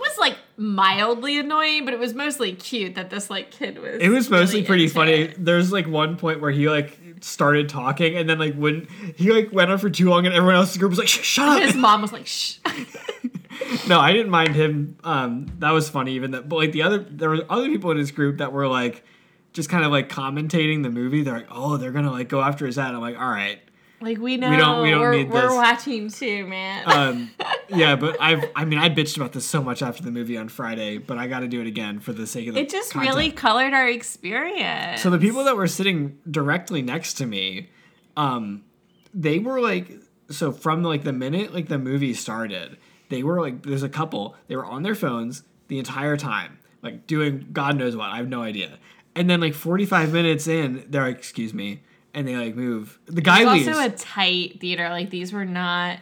was 0.00 0.18
like 0.18 0.36
mildly 0.56 1.38
annoying, 1.38 1.84
but 1.84 1.94
it 1.94 2.00
was 2.00 2.14
mostly 2.14 2.52
cute 2.54 2.94
that 2.96 3.10
this 3.10 3.30
like 3.30 3.50
kid 3.50 3.78
was. 3.78 4.00
It 4.00 4.08
was 4.08 4.30
mostly 4.30 4.60
really 4.60 4.66
pretty 4.66 4.88
funny. 4.88 5.12
it. 5.12 5.44
There's 5.44 5.70
like 5.72 5.86
one 5.86 6.16
point 6.16 6.40
where 6.40 6.50
he 6.50 6.68
like 6.68 6.98
started 7.20 7.68
talking 7.68 8.16
and 8.16 8.28
then 8.28 8.38
like 8.38 8.54
when 8.54 8.88
he 9.16 9.30
like 9.30 9.52
went 9.52 9.70
on 9.70 9.78
for 9.78 9.90
too 9.90 10.08
long 10.08 10.24
and 10.24 10.34
everyone 10.34 10.56
else 10.56 10.74
in 10.74 10.78
the 10.78 10.78
group 10.80 10.90
was 10.90 10.98
like, 10.98 11.08
"Shh, 11.08 11.20
shut 11.20 11.48
up." 11.48 11.62
His 11.62 11.76
mom 11.76 12.02
was 12.02 12.12
like, 12.12 12.26
"Shh." 12.26 12.58
no, 13.88 14.00
I 14.00 14.12
didn't 14.12 14.30
mind 14.30 14.54
him. 14.54 14.96
Um, 15.04 15.52
that 15.58 15.70
was 15.72 15.88
funny 15.88 16.12
even 16.12 16.32
that, 16.32 16.48
but 16.48 16.56
like 16.56 16.72
the 16.72 16.82
other, 16.82 16.98
there 16.98 17.28
were 17.28 17.44
other 17.48 17.66
people 17.66 17.90
in 17.90 17.98
his 17.98 18.10
group 18.10 18.38
that 18.38 18.52
were 18.52 18.66
like, 18.66 19.04
just 19.52 19.68
kind 19.68 19.84
of 19.84 19.90
like 19.90 20.08
commentating 20.08 20.82
the 20.82 20.90
movie. 20.90 21.22
They're 21.22 21.34
like, 21.34 21.48
oh, 21.50 21.76
they're 21.76 21.92
gonna 21.92 22.10
like 22.12 22.28
go 22.28 22.40
after 22.40 22.66
his 22.66 22.76
head. 22.76 22.94
I'm 22.94 23.00
like, 23.00 23.18
all 23.18 23.28
right. 23.30 23.60
Like 24.02 24.16
we 24.18 24.38
know 24.38 24.48
We 24.48 24.56
don't- 24.56 24.82
we 24.82 24.90
don't 24.92 25.02
are 25.02 25.12
need 25.14 25.30
we're 25.30 25.54
watching 25.54 26.08
too, 26.10 26.46
man. 26.46 26.84
Um, 26.86 27.30
yeah, 27.68 27.96
but 27.96 28.16
I've, 28.18 28.44
I 28.56 28.64
mean, 28.64 28.78
I 28.78 28.88
bitched 28.88 29.16
about 29.18 29.32
this 29.34 29.44
so 29.44 29.62
much 29.62 29.82
after 29.82 30.02
the 30.02 30.10
movie 30.10 30.38
on 30.38 30.48
Friday, 30.48 30.96
but 30.96 31.18
I 31.18 31.26
got 31.26 31.40
to 31.40 31.48
do 31.48 31.60
it 31.60 31.66
again 31.66 32.00
for 32.00 32.14
the 32.14 32.26
sake 32.26 32.48
of 32.48 32.54
the 32.54 32.60
it 32.60 32.70
just 32.70 32.92
content. 32.92 33.14
really 33.14 33.30
colored 33.30 33.74
our 33.74 33.86
experience. 33.88 35.02
So 35.02 35.10
the 35.10 35.18
people 35.18 35.44
that 35.44 35.54
were 35.56 35.66
sitting 35.66 36.18
directly 36.30 36.80
next 36.80 37.14
to 37.14 37.26
me, 37.26 37.68
um, 38.16 38.64
they 39.12 39.38
were 39.38 39.60
like, 39.60 39.90
so 40.30 40.50
from 40.52 40.82
like 40.82 41.04
the 41.04 41.12
minute 41.12 41.52
like 41.52 41.68
the 41.68 41.78
movie 41.78 42.14
started, 42.14 42.78
they 43.10 43.22
were 43.22 43.40
like, 43.40 43.64
there's 43.64 43.82
a 43.82 43.88
couple, 43.88 44.34
they 44.46 44.56
were 44.56 44.64
on 44.64 44.82
their 44.82 44.94
phones 44.94 45.42
the 45.68 45.78
entire 45.78 46.16
time, 46.16 46.58
like 46.82 47.06
doing 47.06 47.48
God 47.52 47.76
knows 47.76 47.96
what. 47.96 48.08
I 48.10 48.16
have 48.16 48.28
no 48.28 48.42
idea. 48.42 48.78
And 49.16 49.28
then 49.28 49.40
like 49.40 49.54
45 49.54 50.12
minutes 50.12 50.46
in, 50.46 50.84
they're 50.88 51.06
like, 51.06 51.18
excuse 51.18 51.52
me, 51.52 51.82
and 52.14 52.26
they 52.28 52.36
like 52.36 52.54
move. 52.54 52.98
The 53.06 53.20
guy 53.20 53.40
It's 53.42 53.52
leaves. 53.66 53.68
also 53.68 53.86
a 53.86 53.90
tight 53.90 54.60
theater. 54.60 54.88
Like 54.88 55.10
these 55.10 55.32
were 55.32 55.44
not 55.44 55.98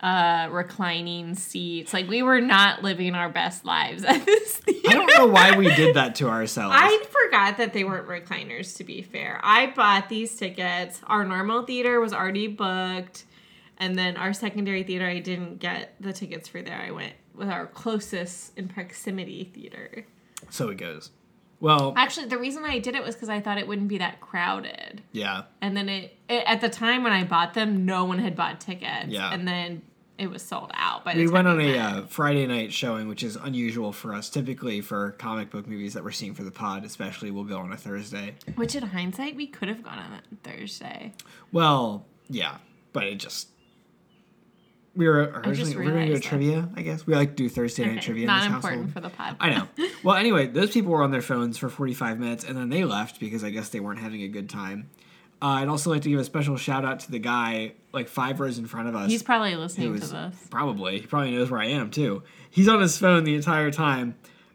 uh 0.00 0.48
reclining 0.50 1.34
seats. 1.34 1.92
Like 1.94 2.06
we 2.08 2.22
were 2.22 2.40
not 2.40 2.82
living 2.82 3.14
our 3.14 3.28
best 3.30 3.64
lives 3.64 4.04
at 4.04 4.24
this 4.26 4.58
theater. 4.58 4.88
I 4.88 4.92
don't 4.92 5.10
know 5.16 5.26
why 5.26 5.56
we 5.56 5.74
did 5.74 5.96
that 5.96 6.14
to 6.16 6.28
ourselves. 6.28 6.76
I 6.78 7.02
forgot 7.10 7.56
that 7.56 7.72
they 7.72 7.82
weren't 7.82 8.06
recliners 8.06 8.76
to 8.76 8.84
be 8.84 9.00
fair. 9.02 9.40
I 9.42 9.72
bought 9.74 10.08
these 10.08 10.36
tickets. 10.36 11.00
Our 11.06 11.24
normal 11.24 11.62
theater 11.62 11.98
was 12.00 12.12
already 12.12 12.46
booked. 12.46 13.24
And 13.78 13.98
then 13.98 14.16
our 14.16 14.32
secondary 14.32 14.82
theater, 14.84 15.06
I 15.06 15.18
didn't 15.18 15.58
get 15.60 15.94
the 16.00 16.12
tickets 16.12 16.48
for 16.48 16.62
there. 16.62 16.80
I 16.80 16.90
went 16.90 17.12
with 17.34 17.48
our 17.50 17.66
closest 17.66 18.56
in 18.56 18.68
proximity 18.68 19.44
theater. 19.54 20.06
so 20.50 20.68
it 20.70 20.76
goes. 20.76 21.10
Well, 21.60 21.94
Actually, 21.96 22.26
the 22.26 22.38
reason 22.38 22.62
why 22.62 22.70
I 22.72 22.78
did 22.78 22.94
it 22.94 23.02
was 23.02 23.14
because 23.14 23.28
I 23.28 23.40
thought 23.40 23.58
it 23.58 23.66
wouldn't 23.66 23.88
be 23.88 23.98
that 23.98 24.20
crowded. 24.20 25.02
yeah. 25.12 25.44
And 25.60 25.76
then 25.76 25.88
it, 25.88 26.16
it 26.28 26.44
at 26.46 26.60
the 26.60 26.68
time 26.68 27.02
when 27.02 27.12
I 27.12 27.24
bought 27.24 27.54
them, 27.54 27.86
no 27.86 28.04
one 28.04 28.18
had 28.18 28.36
bought 28.36 28.60
tickets. 28.60 29.06
Yeah. 29.08 29.32
And 29.32 29.48
then 29.48 29.82
it 30.18 30.28
was 30.30 30.42
sold 30.42 30.70
out. 30.74 31.04
By 31.04 31.14
the 31.14 31.20
We 31.24 31.28
went 31.28 31.46
on 31.48 31.56
we 31.58 31.74
a 31.74 31.82
uh, 31.82 32.06
Friday 32.06 32.46
night 32.46 32.72
showing, 32.72 33.08
which 33.08 33.22
is 33.22 33.36
unusual 33.36 33.92
for 33.92 34.14
us. 34.14 34.28
Typically, 34.30 34.80
for 34.80 35.12
comic 35.12 35.50
book 35.50 35.66
movies 35.66 35.94
that 35.94 36.04
we're 36.04 36.10
seeing 36.10 36.34
for 36.34 36.42
the 36.42 36.50
pod, 36.50 36.84
especially, 36.84 37.30
we'll 37.30 37.44
go 37.44 37.58
on 37.58 37.72
a 37.72 37.76
Thursday. 37.76 38.34
which 38.54 38.74
in 38.74 38.82
hindsight 38.82 39.36
we 39.36 39.46
could 39.46 39.68
have 39.68 39.82
gone 39.82 39.98
on 39.98 40.10
that 40.12 40.24
Thursday. 40.42 41.12
Well, 41.52 42.06
yeah, 42.28 42.56
but 42.92 43.04
it 43.04 43.16
just 43.16 43.48
we 44.96 45.06
were 45.08 45.30
originally 45.44 45.76
we 45.76 45.84
were 45.84 45.90
gonna 45.92 46.06
do 46.06 46.14
that. 46.14 46.22
trivia. 46.22 46.68
I 46.74 46.82
guess 46.82 47.06
we 47.06 47.14
like 47.14 47.30
to 47.30 47.34
do 47.36 47.48
Thursday 47.48 47.84
night 47.84 47.92
Okay, 47.98 48.00
trivia. 48.00 48.22
in 48.22 48.26
not 48.28 48.38
this 48.40 48.46
important 48.54 48.82
household. 48.86 48.92
for 48.94 49.00
the 49.00 49.10
pod. 49.10 49.36
I 49.40 49.50
know. 49.50 49.68
Well, 50.02 50.16
anyway, 50.16 50.46
those 50.46 50.70
people 50.72 50.92
were 50.92 51.02
on 51.02 51.10
their 51.10 51.22
phones 51.22 51.58
for 51.58 51.68
45 51.68 52.18
minutes 52.20 52.44
and 52.44 52.56
then 52.56 52.68
they 52.68 52.84
left 52.84 53.18
because 53.20 53.42
I 53.44 53.50
guess 53.50 53.68
they 53.70 53.80
weren't 53.80 53.98
having 53.98 54.22
a 54.22 54.28
good 54.28 54.48
time. 54.48 54.88
Uh, 55.42 55.46
I'd 55.60 55.68
also 55.68 55.90
like 55.90 56.02
to 56.02 56.08
give 56.08 56.18
a 56.20 56.24
special 56.24 56.56
shout 56.56 56.84
out 56.84 57.00
to 57.00 57.10
the 57.10 57.18
guy 57.18 57.72
like 57.92 58.08
five 58.08 58.40
rows 58.40 58.58
in 58.58 58.66
front 58.66 58.88
of 58.88 58.94
us. 58.94 59.10
He's 59.10 59.22
probably 59.22 59.54
listening 59.56 59.92
was- 59.92 60.08
to 60.08 60.14
this. 60.14 60.46
Probably. 60.50 61.00
He 61.00 61.06
probably 61.06 61.32
knows 61.32 61.50
where 61.50 61.60
I 61.60 61.66
am 61.66 61.90
too. 61.90 62.22
He's 62.50 62.68
on 62.68 62.80
his 62.80 62.96
phone 62.96 63.24
the 63.24 63.34
entire 63.34 63.70
time, 63.70 64.14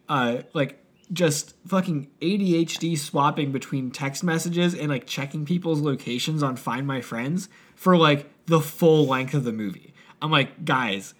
uh, 0.10 0.40
like 0.54 0.78
just 1.14 1.56
fucking 1.68 2.08
ADHD 2.22 2.98
swapping 2.98 3.52
between 3.52 3.92
text 3.92 4.24
messages 4.24 4.74
and 4.74 4.88
like 4.90 5.06
checking 5.06 5.46
people's 5.46 5.82
locations 5.82 6.42
on 6.42 6.56
Find 6.56 6.88
My 6.88 7.02
Friends 7.02 7.50
for 7.76 7.98
like 7.98 8.30
the 8.46 8.62
full 8.62 9.06
length 9.06 9.34
of 9.34 9.44
the 9.44 9.52
movie. 9.52 9.91
I'm 10.22 10.32
like, 10.32 10.64
guys, 10.66 11.14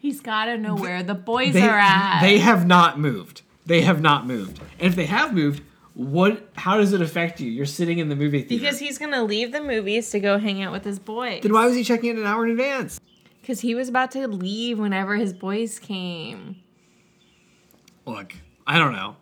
He's 0.00 0.20
got 0.20 0.44
to 0.44 0.56
know 0.56 0.76
where 0.76 1.02
the 1.02 1.14
boys 1.14 1.52
they, 1.54 1.62
are 1.62 1.78
at. 1.78 2.20
they 2.20 2.38
have 2.38 2.64
not 2.66 2.98
moved. 2.98 3.42
They 3.64 3.80
have 3.80 4.00
not 4.00 4.24
moved. 4.26 4.60
And 4.78 4.88
if 4.88 4.94
they 4.94 5.06
have 5.06 5.34
moved, 5.34 5.62
what? 5.94 6.48
How 6.54 6.76
does 6.76 6.92
it 6.92 7.00
affect 7.00 7.40
you? 7.40 7.50
You're 7.50 7.66
sitting 7.66 7.98
in 7.98 8.08
the 8.08 8.14
movie 8.14 8.42
theater. 8.42 8.62
because 8.62 8.78
he's 8.78 8.98
gonna 8.98 9.24
leave 9.24 9.50
the 9.50 9.60
movies 9.62 10.10
to 10.10 10.20
go 10.20 10.38
hang 10.38 10.62
out 10.62 10.70
with 10.70 10.84
his 10.84 10.98
boys. 11.00 11.42
then 11.42 11.52
why 11.52 11.66
was 11.66 11.74
he 11.74 11.82
checking 11.82 12.10
in 12.10 12.18
an 12.18 12.24
hour 12.26 12.44
in 12.44 12.52
advance? 12.52 13.00
Because 13.40 13.60
he 13.60 13.74
was 13.74 13.88
about 13.88 14.10
to 14.12 14.28
leave 14.28 14.78
whenever 14.78 15.16
his 15.16 15.32
boys 15.32 15.78
came. 15.80 16.56
Look, 18.04 18.34
I 18.66 18.78
don't 18.78 18.92
know. 18.92 19.16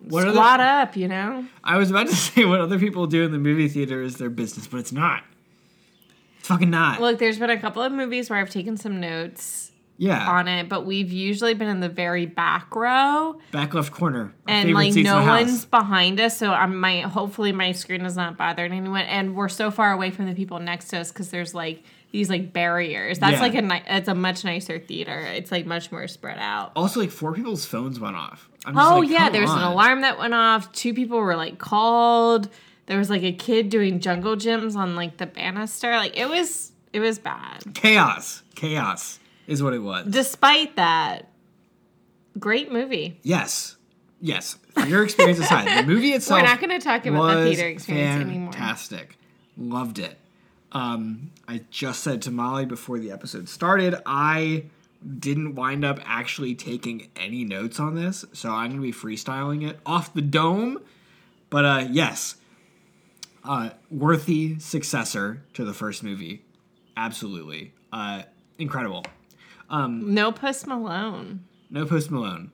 What 0.00 0.24
are 0.24 0.26
the- 0.26 0.32
Squat 0.32 0.60
up, 0.60 0.96
you 0.96 1.08
know. 1.08 1.46
I 1.64 1.78
was 1.78 1.90
about 1.90 2.08
to 2.08 2.14
say 2.16 2.44
what 2.44 2.60
other 2.60 2.78
people 2.78 3.06
do 3.06 3.22
in 3.24 3.32
the 3.32 3.38
movie 3.38 3.68
theater 3.68 4.02
is 4.02 4.16
their 4.16 4.30
business, 4.30 4.66
but 4.66 4.78
it's 4.80 4.92
not. 4.92 5.22
It's 6.46 6.52
fucking 6.52 6.70
not. 6.70 7.00
Look, 7.00 7.18
there's 7.18 7.40
been 7.40 7.50
a 7.50 7.58
couple 7.58 7.82
of 7.82 7.90
movies 7.90 8.30
where 8.30 8.38
I've 8.38 8.50
taken 8.50 8.76
some 8.76 9.00
notes 9.00 9.72
yeah. 9.98 10.30
on 10.30 10.46
it, 10.46 10.68
but 10.68 10.86
we've 10.86 11.10
usually 11.10 11.54
been 11.54 11.66
in 11.66 11.80
the 11.80 11.88
very 11.88 12.24
back 12.24 12.72
row. 12.76 13.40
Back 13.50 13.74
left 13.74 13.90
corner. 13.92 14.32
And 14.46 14.72
like 14.72 14.94
no 14.94 14.98
in 14.98 15.04
the 15.04 15.10
house. 15.22 15.40
one's 15.42 15.64
behind 15.64 16.20
us 16.20 16.36
so 16.38 16.52
i 16.52 16.66
might 16.66 17.04
hopefully 17.06 17.50
my 17.50 17.72
screen 17.72 18.02
is 18.02 18.14
not 18.14 18.36
bothering 18.36 18.70
anyone 18.72 19.02
and 19.02 19.34
we're 19.34 19.48
so 19.48 19.72
far 19.72 19.90
away 19.92 20.12
from 20.12 20.26
the 20.26 20.34
people 20.34 20.60
next 20.60 20.88
to 20.88 20.98
us 20.98 21.10
because 21.10 21.30
there's 21.30 21.52
like 21.52 21.82
these 22.12 22.30
like 22.30 22.52
barriers 22.52 23.18
that's 23.18 23.34
Yeah. 23.34 23.40
like 23.40 23.54
a 23.54 23.62
ni- 23.62 23.82
it's 23.88 24.08
a 24.08 24.14
much 24.14 24.44
nicer 24.44 24.78
theater 24.78 25.18
it's 25.18 25.50
like 25.50 25.66
much 25.66 25.90
more 25.90 26.06
spread 26.06 26.38
out 26.38 26.70
Also, 26.76 27.00
like 27.00 27.10
four 27.10 27.32
people's 27.32 27.64
phones 27.64 27.98
went 27.98 28.14
off. 28.14 28.48
I'm 28.64 28.74
just 28.74 28.90
oh 28.92 29.00
like, 29.00 29.10
yeah 29.10 29.30
there's 29.30 29.50
an 29.50 29.62
alarm 29.62 30.02
that 30.02 30.16
went 30.18 30.32
off 30.34 30.70
two 30.72 30.94
people 30.94 31.18
were 31.18 31.36
like 31.36 31.58
called 31.58 32.48
there 32.86 32.98
was 32.98 33.10
like 33.10 33.22
a 33.22 33.32
kid 33.32 33.68
doing 33.68 34.00
jungle 34.00 34.36
gyms 34.36 34.76
on 34.76 34.96
like 34.96 35.16
the 35.18 35.26
banister 35.26 35.92
like 35.92 36.16
it 36.16 36.28
was 36.28 36.72
it 36.92 37.00
was 37.00 37.18
bad 37.18 37.62
Chaos. 37.74 38.42
Chaos 38.54 39.18
is 39.46 39.62
what 39.62 39.74
it 39.74 39.80
was. 39.80 40.06
despite 40.06 40.76
that 40.76 41.28
great 42.38 42.70
movie 42.72 43.18
yes. 43.22 43.76
Yes. 44.20 44.56
Your 44.86 45.04
experience 45.04 45.38
aside, 45.38 45.84
the 45.84 45.86
movie 45.86 46.12
itself. 46.12 46.40
we're 46.42 46.46
not 46.46 46.58
going 46.58 46.70
to 46.70 46.82
talk 46.82 47.04
about 47.04 47.34
the 47.34 47.44
theater 47.44 47.68
experience 47.68 48.22
anymore 48.22 48.52
Fantastic. 48.52 49.18
Loved 49.58 49.98
it. 49.98 50.18
Um, 50.72 51.30
I 51.46 51.62
just 51.70 52.02
said 52.02 52.22
to 52.22 52.30
Molly 52.30 52.66
before 52.66 52.98
the 52.98 53.10
episode 53.10 53.48
started, 53.48 53.94
I 54.04 54.64
didn't 55.18 55.54
wind 55.54 55.84
up 55.84 56.00
actually 56.04 56.54
taking 56.54 57.08
any 57.16 57.44
notes 57.44 57.78
on 57.78 57.94
this, 57.94 58.24
so 58.32 58.50
I'm 58.50 58.70
gonna 58.70 58.82
be 58.82 58.92
freestyling 58.92 59.66
it 59.68 59.78
off 59.86 60.12
the 60.12 60.22
dome. 60.22 60.80
But 61.48 61.64
uh, 61.64 61.88
yes, 61.90 62.36
uh, 63.46 63.70
worthy 63.90 64.58
successor 64.58 65.42
to 65.54 65.64
the 65.64 65.72
first 65.74 66.02
movie, 66.02 66.44
absolutely, 66.96 67.72
uh, 67.92 68.22
incredible. 68.58 69.04
no 69.70 70.32
post 70.32 70.66
malone 70.66 71.44
No 71.70 71.84
Post 71.86 72.10
Malone. 72.10 72.52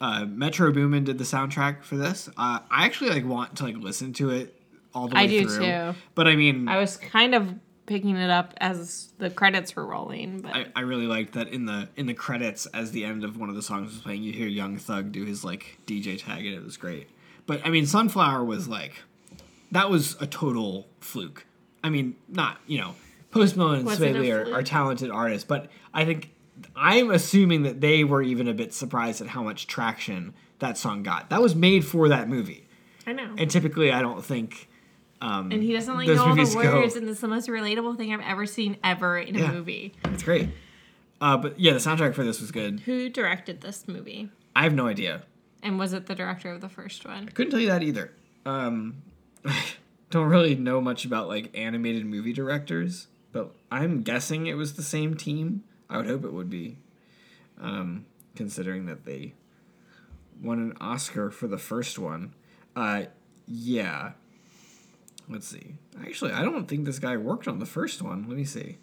Uh, 0.00 0.24
Metro 0.26 0.70
Boomin 0.72 1.04
did 1.04 1.18
the 1.18 1.24
soundtrack 1.24 1.82
for 1.82 1.96
this. 1.96 2.28
Uh, 2.36 2.58
I 2.70 2.84
actually 2.84 3.10
like 3.10 3.24
want 3.24 3.56
to 3.56 3.64
like 3.64 3.76
listen 3.76 4.12
to 4.14 4.30
it 4.30 4.60
all 4.94 5.08
the 5.08 5.14
way 5.14 5.22
I 5.22 5.26
do 5.26 5.48
through. 5.48 5.64
too. 5.64 5.94
But 6.14 6.28
I 6.28 6.36
mean, 6.36 6.68
I 6.68 6.76
was 6.78 6.96
kind 6.96 7.34
of 7.34 7.54
picking 7.86 8.16
it 8.16 8.30
up 8.30 8.54
as 8.58 9.12
the 9.18 9.30
credits 9.30 9.74
were 9.76 9.86
rolling, 9.86 10.40
but 10.40 10.54
I, 10.54 10.66
I 10.76 10.80
really 10.80 11.06
liked 11.06 11.34
that 11.34 11.48
in 11.48 11.66
the 11.66 11.88
in 11.96 12.06
the 12.06 12.14
credits 12.14 12.66
as 12.66 12.92
the 12.92 13.04
end 13.04 13.24
of 13.24 13.36
one 13.38 13.48
of 13.48 13.54
the 13.54 13.62
songs 13.62 13.92
was 13.92 14.00
playing, 14.00 14.22
you 14.22 14.32
hear 14.32 14.46
Young 14.48 14.76
Thug 14.78 15.10
do 15.12 15.24
his 15.24 15.44
like 15.44 15.78
DJ 15.86 16.22
tag 16.22 16.44
and 16.44 16.54
it 16.54 16.62
was 16.62 16.76
great. 16.76 17.08
But 17.46 17.60
I 17.64 17.70
mean, 17.70 17.86
Sunflower 17.86 18.44
was 18.44 18.68
like 18.68 18.94
that 19.74 19.90
was 19.90 20.16
a 20.20 20.26
total 20.26 20.88
fluke. 21.00 21.46
I 21.82 21.90
mean, 21.90 22.16
not 22.28 22.58
you 22.66 22.78
know, 22.78 22.94
Post 23.30 23.56
Malone 23.56 23.80
and 23.80 23.88
Swae 23.88 24.32
are, 24.32 24.54
are 24.54 24.62
talented 24.62 25.10
artists, 25.10 25.44
but 25.46 25.68
I 25.92 26.04
think 26.04 26.30
I'm 26.74 27.10
assuming 27.10 27.62
that 27.64 27.80
they 27.80 28.04
were 28.04 28.22
even 28.22 28.48
a 28.48 28.54
bit 28.54 28.72
surprised 28.72 29.20
at 29.20 29.28
how 29.28 29.42
much 29.42 29.66
traction 29.66 30.32
that 30.60 30.78
song 30.78 31.02
got. 31.02 31.30
That 31.30 31.42
was 31.42 31.54
made 31.54 31.84
for 31.84 32.08
that 32.08 32.28
movie, 32.28 32.66
I 33.06 33.12
know. 33.12 33.34
and 33.36 33.50
typically 33.50 33.92
I 33.92 34.00
don't 34.00 34.24
think. 34.24 34.68
Um, 35.20 35.50
and 35.52 35.62
he 35.62 35.72
doesn't 35.72 35.94
like 35.94 36.06
know 36.08 36.18
all 36.22 36.28
the 36.30 36.34
movies 36.36 36.54
go- 36.54 36.80
words, 36.80 36.96
and 36.96 37.08
it's 37.08 37.20
the 37.20 37.28
most 37.28 37.48
relatable 37.48 37.96
thing 37.96 38.12
I've 38.12 38.20
ever 38.20 38.46
seen 38.46 38.76
ever 38.84 39.18
in 39.18 39.36
a 39.36 39.40
Yeah. 39.40 39.52
movie. 39.52 39.94
It's 40.06 40.22
great. 40.22 40.48
Uh, 41.20 41.36
but 41.38 41.58
yeah, 41.58 41.72
the 41.72 41.78
soundtrack 41.78 42.14
for 42.14 42.24
this 42.24 42.40
was 42.40 42.50
good. 42.50 42.80
Who 42.80 43.08
directed 43.08 43.60
this 43.62 43.88
movie? 43.88 44.28
I 44.54 44.62
have 44.64 44.74
no 44.74 44.86
idea. 44.86 45.22
And 45.62 45.78
was 45.78 45.92
it 45.94 46.06
the 46.06 46.14
director 46.14 46.50
of 46.50 46.60
the 46.60 46.68
first 46.68 47.06
one? 47.06 47.28
I 47.28 47.32
Couldn't 47.32 47.50
tell 47.52 47.60
you 47.60 47.68
that 47.68 47.82
either. 47.82 48.12
Um, 48.44 48.96
don't 50.10 50.28
really 50.28 50.54
know 50.54 50.80
much 50.80 51.04
about 51.04 51.28
like 51.28 51.56
animated 51.56 52.06
movie 52.06 52.32
directors, 52.32 53.08
but 53.32 53.54
I'm 53.70 54.02
guessing 54.02 54.46
it 54.46 54.54
was 54.54 54.74
the 54.74 54.82
same 54.82 55.16
team. 55.16 55.64
I 55.88 55.96
would 55.96 56.06
hope 56.06 56.24
it 56.24 56.32
would 56.32 56.50
be, 56.50 56.78
um, 57.60 58.06
considering 58.34 58.86
that 58.86 59.04
they 59.04 59.34
won 60.42 60.58
an 60.58 60.74
Oscar 60.80 61.30
for 61.30 61.46
the 61.46 61.58
first 61.58 61.98
one. 61.98 62.34
Uh, 62.74 63.04
yeah. 63.46 64.12
Let's 65.28 65.48
see. 65.48 65.76
Actually, 66.00 66.32
I 66.32 66.42
don't 66.42 66.68
think 66.68 66.84
this 66.84 66.98
guy 66.98 67.16
worked 67.16 67.48
on 67.48 67.58
the 67.58 67.66
first 67.66 68.02
one. 68.02 68.26
Let 68.28 68.36
me 68.36 68.44
see. 68.44 68.78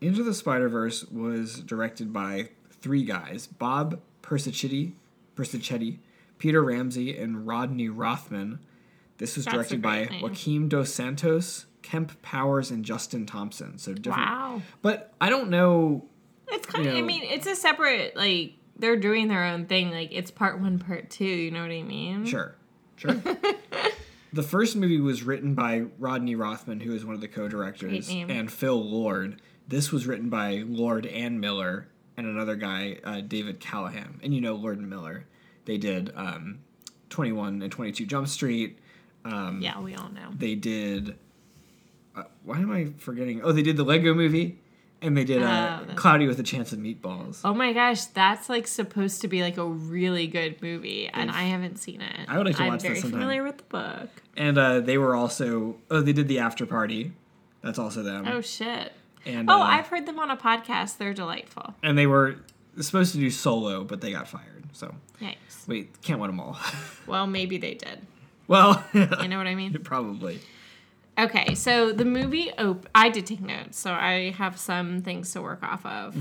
Into 0.00 0.22
the 0.22 0.34
Spider 0.34 0.68
Verse 0.68 1.04
was 1.04 1.60
directed 1.60 2.12
by 2.12 2.50
three 2.80 3.04
guys: 3.04 3.46
Bob 3.46 4.00
Persichetti, 4.22 4.92
Persichetti, 5.36 5.98
Peter 6.38 6.62
Ramsey, 6.62 7.18
and 7.18 7.46
Rodney 7.46 7.88
Rothman. 7.88 8.60
This 9.20 9.36
was 9.36 9.44
That's 9.44 9.54
directed 9.54 9.82
by 9.82 10.06
name. 10.06 10.22
Joaquim 10.22 10.68
Dos 10.68 10.90
Santos, 10.90 11.66
Kemp 11.82 12.22
Powers, 12.22 12.70
and 12.70 12.82
Justin 12.82 13.26
Thompson. 13.26 13.76
So 13.76 13.92
different. 13.92 14.26
Wow. 14.26 14.62
But 14.80 15.12
I 15.20 15.28
don't 15.28 15.50
know. 15.50 16.06
It's 16.48 16.66
kind 16.66 16.86
of, 16.86 16.96
I 16.96 17.02
mean, 17.02 17.22
it's 17.24 17.46
a 17.46 17.54
separate, 17.54 18.16
like, 18.16 18.54
they're 18.78 18.96
doing 18.96 19.28
their 19.28 19.44
own 19.44 19.66
thing. 19.66 19.90
Like, 19.90 20.08
it's 20.10 20.30
part 20.30 20.58
one, 20.58 20.78
part 20.78 21.10
two. 21.10 21.26
You 21.26 21.50
know 21.50 21.60
what 21.60 21.70
I 21.70 21.82
mean? 21.82 22.24
Sure, 22.24 22.56
sure. 22.96 23.12
the 24.32 24.42
first 24.42 24.74
movie 24.74 24.98
was 24.98 25.22
written 25.22 25.54
by 25.54 25.84
Rodney 25.98 26.34
Rothman, 26.34 26.80
who 26.80 26.94
is 26.94 27.04
one 27.04 27.14
of 27.14 27.20
the 27.20 27.28
co-directors, 27.28 28.08
and 28.08 28.50
Phil 28.50 28.82
Lord. 28.82 29.42
This 29.68 29.92
was 29.92 30.06
written 30.06 30.30
by 30.30 30.64
Lord 30.66 31.04
and 31.04 31.42
Miller 31.42 31.88
and 32.16 32.26
another 32.26 32.56
guy, 32.56 32.98
uh, 33.04 33.20
David 33.20 33.60
Callaham. 33.60 34.18
And 34.22 34.34
you 34.34 34.40
know 34.40 34.54
Lord 34.54 34.78
and 34.78 34.88
Miller. 34.90 35.26
They 35.66 35.76
did 35.76 36.10
um, 36.16 36.60
21 37.10 37.62
and 37.62 37.70
22 37.70 38.06
Jump 38.06 38.26
Street. 38.26 38.79
Um, 39.24 39.60
Yeah, 39.60 39.80
we 39.80 39.94
all 39.94 40.08
know. 40.10 40.30
They 40.36 40.54
did. 40.54 41.16
Uh, 42.16 42.24
why 42.44 42.58
am 42.58 42.70
I 42.72 42.88
forgetting? 42.98 43.42
Oh, 43.42 43.52
they 43.52 43.62
did 43.62 43.76
the 43.76 43.84
Lego 43.84 44.14
movie, 44.14 44.58
and 45.02 45.16
they 45.16 45.24
did 45.24 45.42
uh, 45.42 45.80
Oh, 45.88 45.94
Cloudy 45.94 46.26
with 46.26 46.40
a 46.40 46.42
Chance 46.42 46.72
of 46.72 46.78
Meatballs. 46.80 47.40
Oh 47.44 47.54
my 47.54 47.72
gosh, 47.72 48.04
that's 48.06 48.48
like 48.48 48.66
supposed 48.66 49.20
to 49.20 49.28
be 49.28 49.42
like 49.42 49.56
a 49.58 49.64
really 49.66 50.26
good 50.26 50.60
movie, 50.62 51.08
and 51.08 51.30
I 51.30 51.42
haven't 51.44 51.76
seen 51.76 52.00
it. 52.00 52.26
I 52.28 52.36
would 52.38 52.46
like 52.46 52.56
to 52.56 52.62
watch 52.62 52.66
I'm 52.66 52.72
watch 52.72 52.82
that 52.82 52.88
very 52.88 53.00
sometime. 53.00 53.20
familiar 53.20 53.42
with 53.44 53.58
the 53.58 53.64
book. 53.64 54.08
And 54.36 54.58
uh, 54.58 54.80
they 54.80 54.98
were 54.98 55.14
also. 55.14 55.76
Oh, 55.90 56.00
they 56.00 56.12
did 56.12 56.26
the 56.28 56.38
After 56.40 56.66
Party. 56.66 57.12
That's 57.62 57.78
also 57.78 58.02
them. 58.02 58.26
Oh 58.26 58.40
shit. 58.40 58.92
And, 59.26 59.50
oh, 59.50 59.54
uh, 59.60 59.64
I've 59.64 59.86
heard 59.88 60.06
them 60.06 60.18
on 60.18 60.30
a 60.30 60.36
podcast. 60.36 60.96
They're 60.96 61.12
delightful. 61.12 61.74
and 61.82 61.96
they 61.98 62.06
were 62.06 62.36
supposed 62.80 63.12
to 63.12 63.18
do 63.18 63.30
solo, 63.30 63.84
but 63.84 64.00
they 64.00 64.12
got 64.12 64.26
fired. 64.26 64.64
So 64.72 64.94
Nice. 65.20 65.36
wait, 65.68 66.00
can't 66.00 66.18
win 66.20 66.30
them 66.30 66.40
all. 66.40 66.58
Well, 67.06 67.26
maybe 67.26 67.58
they 67.58 67.74
did. 67.74 68.00
Well, 68.50 68.84
You 68.92 69.28
know 69.28 69.38
what 69.38 69.46
I 69.46 69.54
mean? 69.54 69.72
probably. 69.84 70.40
Okay, 71.18 71.54
so 71.54 71.92
the 71.92 72.04
movie 72.04 72.50
op- 72.58 72.88
I 72.94 73.08
did 73.10 73.26
take 73.26 73.40
notes, 73.40 73.78
so 73.78 73.92
I 73.92 74.30
have 74.36 74.58
some 74.58 75.02
things 75.02 75.32
to 75.32 75.42
work 75.42 75.62
off 75.62 75.84
of. 75.86 76.16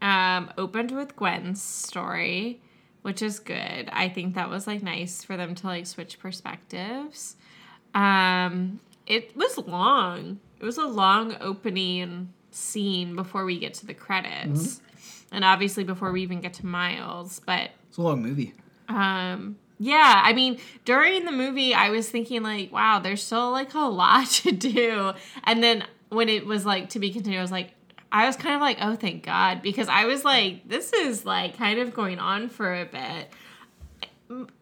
Um, 0.00 0.50
opened 0.58 0.90
with 0.90 1.14
Gwen's 1.16 1.60
story, 1.62 2.60
which 3.02 3.20
is 3.22 3.38
good. 3.38 3.88
I 3.92 4.08
think 4.08 4.34
that 4.34 4.48
was 4.50 4.66
like 4.66 4.82
nice 4.82 5.22
for 5.22 5.36
them 5.36 5.54
to 5.56 5.66
like 5.66 5.86
switch 5.86 6.18
perspectives. 6.18 7.36
Um, 7.94 8.80
it 9.06 9.36
was 9.36 9.58
long. 9.58 10.40
It 10.60 10.64
was 10.64 10.78
a 10.78 10.86
long 10.86 11.36
opening 11.40 12.32
scene 12.50 13.14
before 13.16 13.44
we 13.44 13.58
get 13.58 13.74
to 13.74 13.86
the 13.86 13.94
credits. 13.94 14.80
And 15.30 15.44
obviously 15.44 15.84
before 15.84 16.12
we 16.12 16.22
even 16.22 16.40
get 16.40 16.54
to 16.54 16.66
Miles, 16.66 17.40
but 17.44 17.70
It's 17.88 17.98
a 17.98 18.02
long 18.02 18.22
movie. 18.22 18.54
um 18.88 19.56
yeah 19.82 20.22
i 20.24 20.32
mean 20.32 20.58
during 20.84 21.24
the 21.24 21.32
movie 21.32 21.74
i 21.74 21.90
was 21.90 22.08
thinking 22.08 22.42
like 22.42 22.72
wow 22.72 23.00
there's 23.00 23.22
still 23.22 23.50
like 23.50 23.74
a 23.74 23.78
lot 23.78 24.26
to 24.30 24.52
do 24.52 25.12
and 25.44 25.62
then 25.62 25.84
when 26.10 26.28
it 26.28 26.46
was 26.46 26.64
like 26.64 26.88
to 26.88 26.98
be 26.98 27.10
continued 27.10 27.38
i 27.38 27.42
was 27.42 27.50
like 27.50 27.72
i 28.12 28.26
was 28.26 28.36
kind 28.36 28.54
of 28.54 28.60
like 28.60 28.76
oh 28.80 28.94
thank 28.94 29.24
god 29.24 29.60
because 29.60 29.88
i 29.88 30.04
was 30.04 30.24
like 30.24 30.66
this 30.68 30.92
is 30.92 31.24
like 31.24 31.56
kind 31.56 31.78
of 31.80 31.92
going 31.92 32.18
on 32.18 32.48
for 32.48 32.72
a 32.74 32.84
bit 32.84 33.28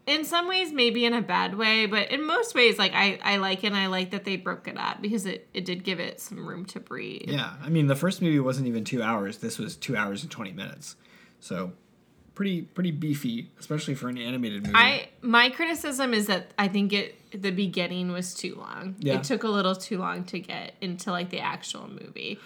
in 0.06 0.24
some 0.24 0.48
ways 0.48 0.72
maybe 0.72 1.04
in 1.04 1.12
a 1.12 1.22
bad 1.22 1.54
way 1.54 1.86
but 1.86 2.10
in 2.10 2.26
most 2.26 2.54
ways 2.54 2.78
like 2.78 2.92
i 2.94 3.18
i 3.22 3.36
like 3.36 3.62
and 3.62 3.76
i 3.76 3.86
like 3.86 4.10
that 4.10 4.24
they 4.24 4.36
broke 4.36 4.66
it 4.66 4.76
up 4.76 5.00
because 5.00 5.26
it 5.26 5.48
it 5.54 5.64
did 5.64 5.84
give 5.84 6.00
it 6.00 6.20
some 6.20 6.46
room 6.46 6.64
to 6.64 6.80
breathe 6.80 7.28
Yeah, 7.28 7.54
I 7.62 7.68
mean 7.68 7.86
the 7.86 7.94
first 7.94 8.22
movie 8.22 8.40
wasn't 8.40 8.66
even 8.66 8.84
two 8.84 9.02
hours. 9.02 9.38
This 9.38 9.58
was 9.58 9.76
two 9.76 9.96
hours 9.96 10.22
and 10.22 10.30
twenty 10.30 10.52
minutes. 10.52 10.96
So 11.38 11.72
pretty 12.40 12.62
pretty 12.62 12.90
beefy, 12.90 13.50
especially 13.58 13.94
for 13.94 14.08
an 14.08 14.16
animated 14.16 14.62
movie. 14.62 14.74
I 14.74 15.10
my 15.20 15.50
criticism 15.50 16.14
is 16.14 16.26
that 16.28 16.54
I 16.58 16.68
think 16.68 16.94
it 16.94 17.14
the 17.32 17.50
beginning 17.50 18.12
was 18.12 18.32
too 18.32 18.54
long. 18.54 18.96
Yeah. 18.98 19.16
It 19.16 19.24
took 19.24 19.42
a 19.42 19.48
little 19.48 19.74
too 19.74 19.98
long 19.98 20.24
to 20.24 20.38
get 20.40 20.72
into 20.80 21.10
like 21.10 21.28
the 21.28 21.40
actual 21.40 21.86
movie. 21.86 22.38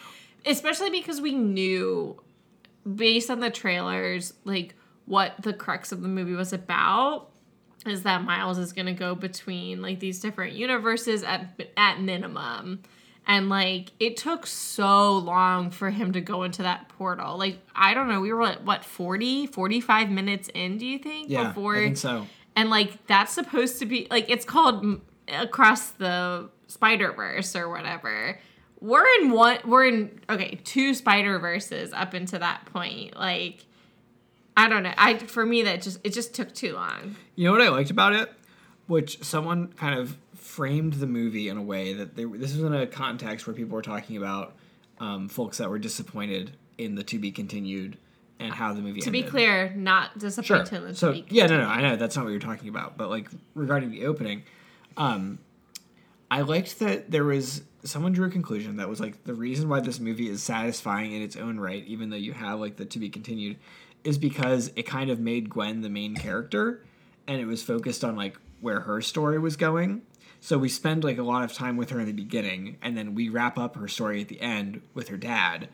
Especially 0.45 0.91
because 0.91 1.21
we 1.21 1.31
knew 1.31 2.21
based 2.93 3.31
on 3.31 3.39
the 3.39 3.51
trailers 3.51 4.35
like 4.43 4.75
what 5.05 5.35
the 5.41 5.53
crux 5.53 5.93
of 5.93 6.03
the 6.03 6.09
movie 6.09 6.35
was 6.35 6.53
about 6.53 7.31
is 7.87 8.03
that 8.03 8.25
Miles 8.25 8.59
is 8.59 8.73
going 8.73 8.87
to 8.87 8.95
go 8.95 9.15
between 9.15 9.81
like 9.81 10.01
these 10.01 10.19
different 10.19 10.55
universes 10.55 11.23
at 11.23 11.63
at 11.77 12.01
minimum. 12.01 12.83
And 13.27 13.49
like 13.49 13.93
it 13.99 14.17
took 14.17 14.47
so 14.47 15.17
long 15.17 15.71
for 15.71 15.91
him 15.91 16.13
to 16.13 16.21
go 16.21 16.43
into 16.43 16.63
that 16.63 16.89
portal. 16.91 17.39
Like 17.39 17.59
I 17.75 17.95
don't 17.95 18.09
know, 18.09 18.21
we 18.21 18.33
were 18.33 18.43
at 18.43 18.65
what 18.65 18.85
40, 18.85 19.47
45 19.47 20.11
minutes 20.11 20.51
in, 20.53 20.79
do 20.79 20.87
you 20.87 20.99
think? 20.99 21.31
yeah, 21.31 21.53
I 21.57 21.85
think 21.85 21.97
so. 21.97 22.27
And 22.57 22.71
like 22.71 23.07
that's 23.07 23.33
supposed 23.33 23.79
to 23.79 23.87
be 23.87 24.07
like 24.11 24.29
it's 24.29 24.45
called 24.45 25.01
across 25.29 25.91
the 25.93 26.51
Spider 26.67 27.13
Verse 27.13 27.57
or 27.57 27.69
whatever. 27.69 28.39
We're 28.81 29.07
in 29.21 29.31
one. 29.31 29.59
We're 29.65 29.87
in 29.87 30.21
okay 30.29 30.61
two 30.65 30.95
Spider 30.95 31.39
Verses 31.39 31.93
up 31.93 32.15
into 32.15 32.39
that 32.39 32.67
point. 32.67 33.17
Like 33.17 33.65
I 34.57 34.69
don't 34.69 34.83
know. 34.83 34.93
I 34.97 35.19
for 35.19 35.45
me 35.45 35.63
that 35.63 35.83
just 35.83 35.99
it 36.05 36.13
just 36.13 36.35
took 36.35 36.53
too 36.53 36.75
long. 36.75 37.17
You 37.35 37.47
know 37.47 37.53
what 37.53 37.63
I 37.63 37.71
liked 37.71 37.91
about 37.91 38.13
it, 38.13 38.31
which 38.87 39.23
someone 39.25 39.69
kind 39.69 39.99
of 39.99 40.17
framed 40.55 40.95
the 40.95 41.07
movie 41.07 41.49
in 41.49 41.57
a 41.57 41.63
way 41.63 41.95
that 41.95 42.15
they, 42.15 42.25
this 42.25 42.55
was 42.55 42.63
in 42.63 42.73
a 42.75 42.87
context 42.87 43.47
where 43.47 43.55
people 43.55 43.75
were 43.75 43.83
talking 43.83 44.17
about 44.17 44.55
um, 45.01 45.29
folks 45.29 45.59
that 45.59 45.69
were 45.69 45.79
disappointed 45.81 46.53
in 46.79 46.95
the 46.95 47.03
to 47.03 47.19
be 47.19 47.33
continued 47.33 47.99
and 48.39 48.53
how 48.53 48.73
the 48.73 48.81
movie 48.81 49.01
To 49.01 49.11
be 49.11 49.23
clear, 49.25 49.73
not 49.75 50.11
Sure. 50.13 50.21
disappointed. 50.21 50.73
in 50.75 50.85
the 50.85 50.95
So 50.95 51.09
to 51.13 51.23
be 51.23 51.27
yeah, 51.29 51.47
no, 51.47 51.59
no, 51.59 51.67
I 51.67 51.81
know 51.83 51.97
that's 51.97 52.15
not 52.17 52.25
what 52.25 52.31
you're 52.31 52.39
talking 52.41 52.69
about. 52.69 52.97
But 52.97 53.11
like 53.11 53.29
regarding 53.55 53.91
the 53.91 54.07
opening, 54.07 54.45
um, 54.97 55.39
I 56.31 56.43
liked 56.43 56.79
that 56.79 57.11
there 57.11 57.25
was 57.25 57.63
someone 57.83 58.13
drew 58.13 58.27
a 58.27 58.31
conclusion 58.31 58.77
that 58.77 58.89
was 58.89 59.01
like 59.01 59.25
the 59.25 59.35
reason 59.35 59.69
why 59.69 59.81
this 59.81 59.99
movie 60.01 60.29
is 60.29 60.43
satisfying 60.43 61.13
in 61.13 61.21
its 61.23 61.37
own 61.37 61.59
right, 61.59 61.85
even 61.87 62.11
though 62.11 62.17
you 62.17 62.33
have 62.33 62.61
like 62.61 62.77
the 62.77 62.85
to 62.87 62.99
be 63.01 63.09
continued, 63.09 63.57
is 64.05 64.19
because 64.19 64.71
it 64.77 64.85
kind 64.85 65.11
of 65.11 65.19
made 65.21 65.51
Gwen 65.51 65.81
the 65.83 65.91
main 65.91 66.15
character, 66.15 66.85
and 67.27 67.41
it 67.41 67.47
was 67.47 67.63
focused 67.63 68.05
on 68.05 68.15
like 68.17 68.37
where 68.61 68.81
her 68.81 69.01
story 69.01 69.39
was 69.39 69.57
going. 69.57 70.03
So 70.45 70.59
we 70.59 70.69
spend 70.69 71.05
like 71.05 71.17
a 71.17 71.23
lot 71.23 71.43
of 71.43 71.55
time 71.55 71.79
with 71.79 71.89
her 71.89 72.01
in 72.01 72.05
the 72.05 72.13
beginning, 72.13 72.77
and 72.83 72.99
then 72.99 73.15
we 73.15 73.31
wrap 73.31 73.57
up 73.57 73.77
her 73.77 73.89
story 73.89 74.21
at 74.21 74.29
the 74.29 74.39
end 74.43 74.83
with 74.93 75.09
her 75.09 75.17
dad, 75.17 75.71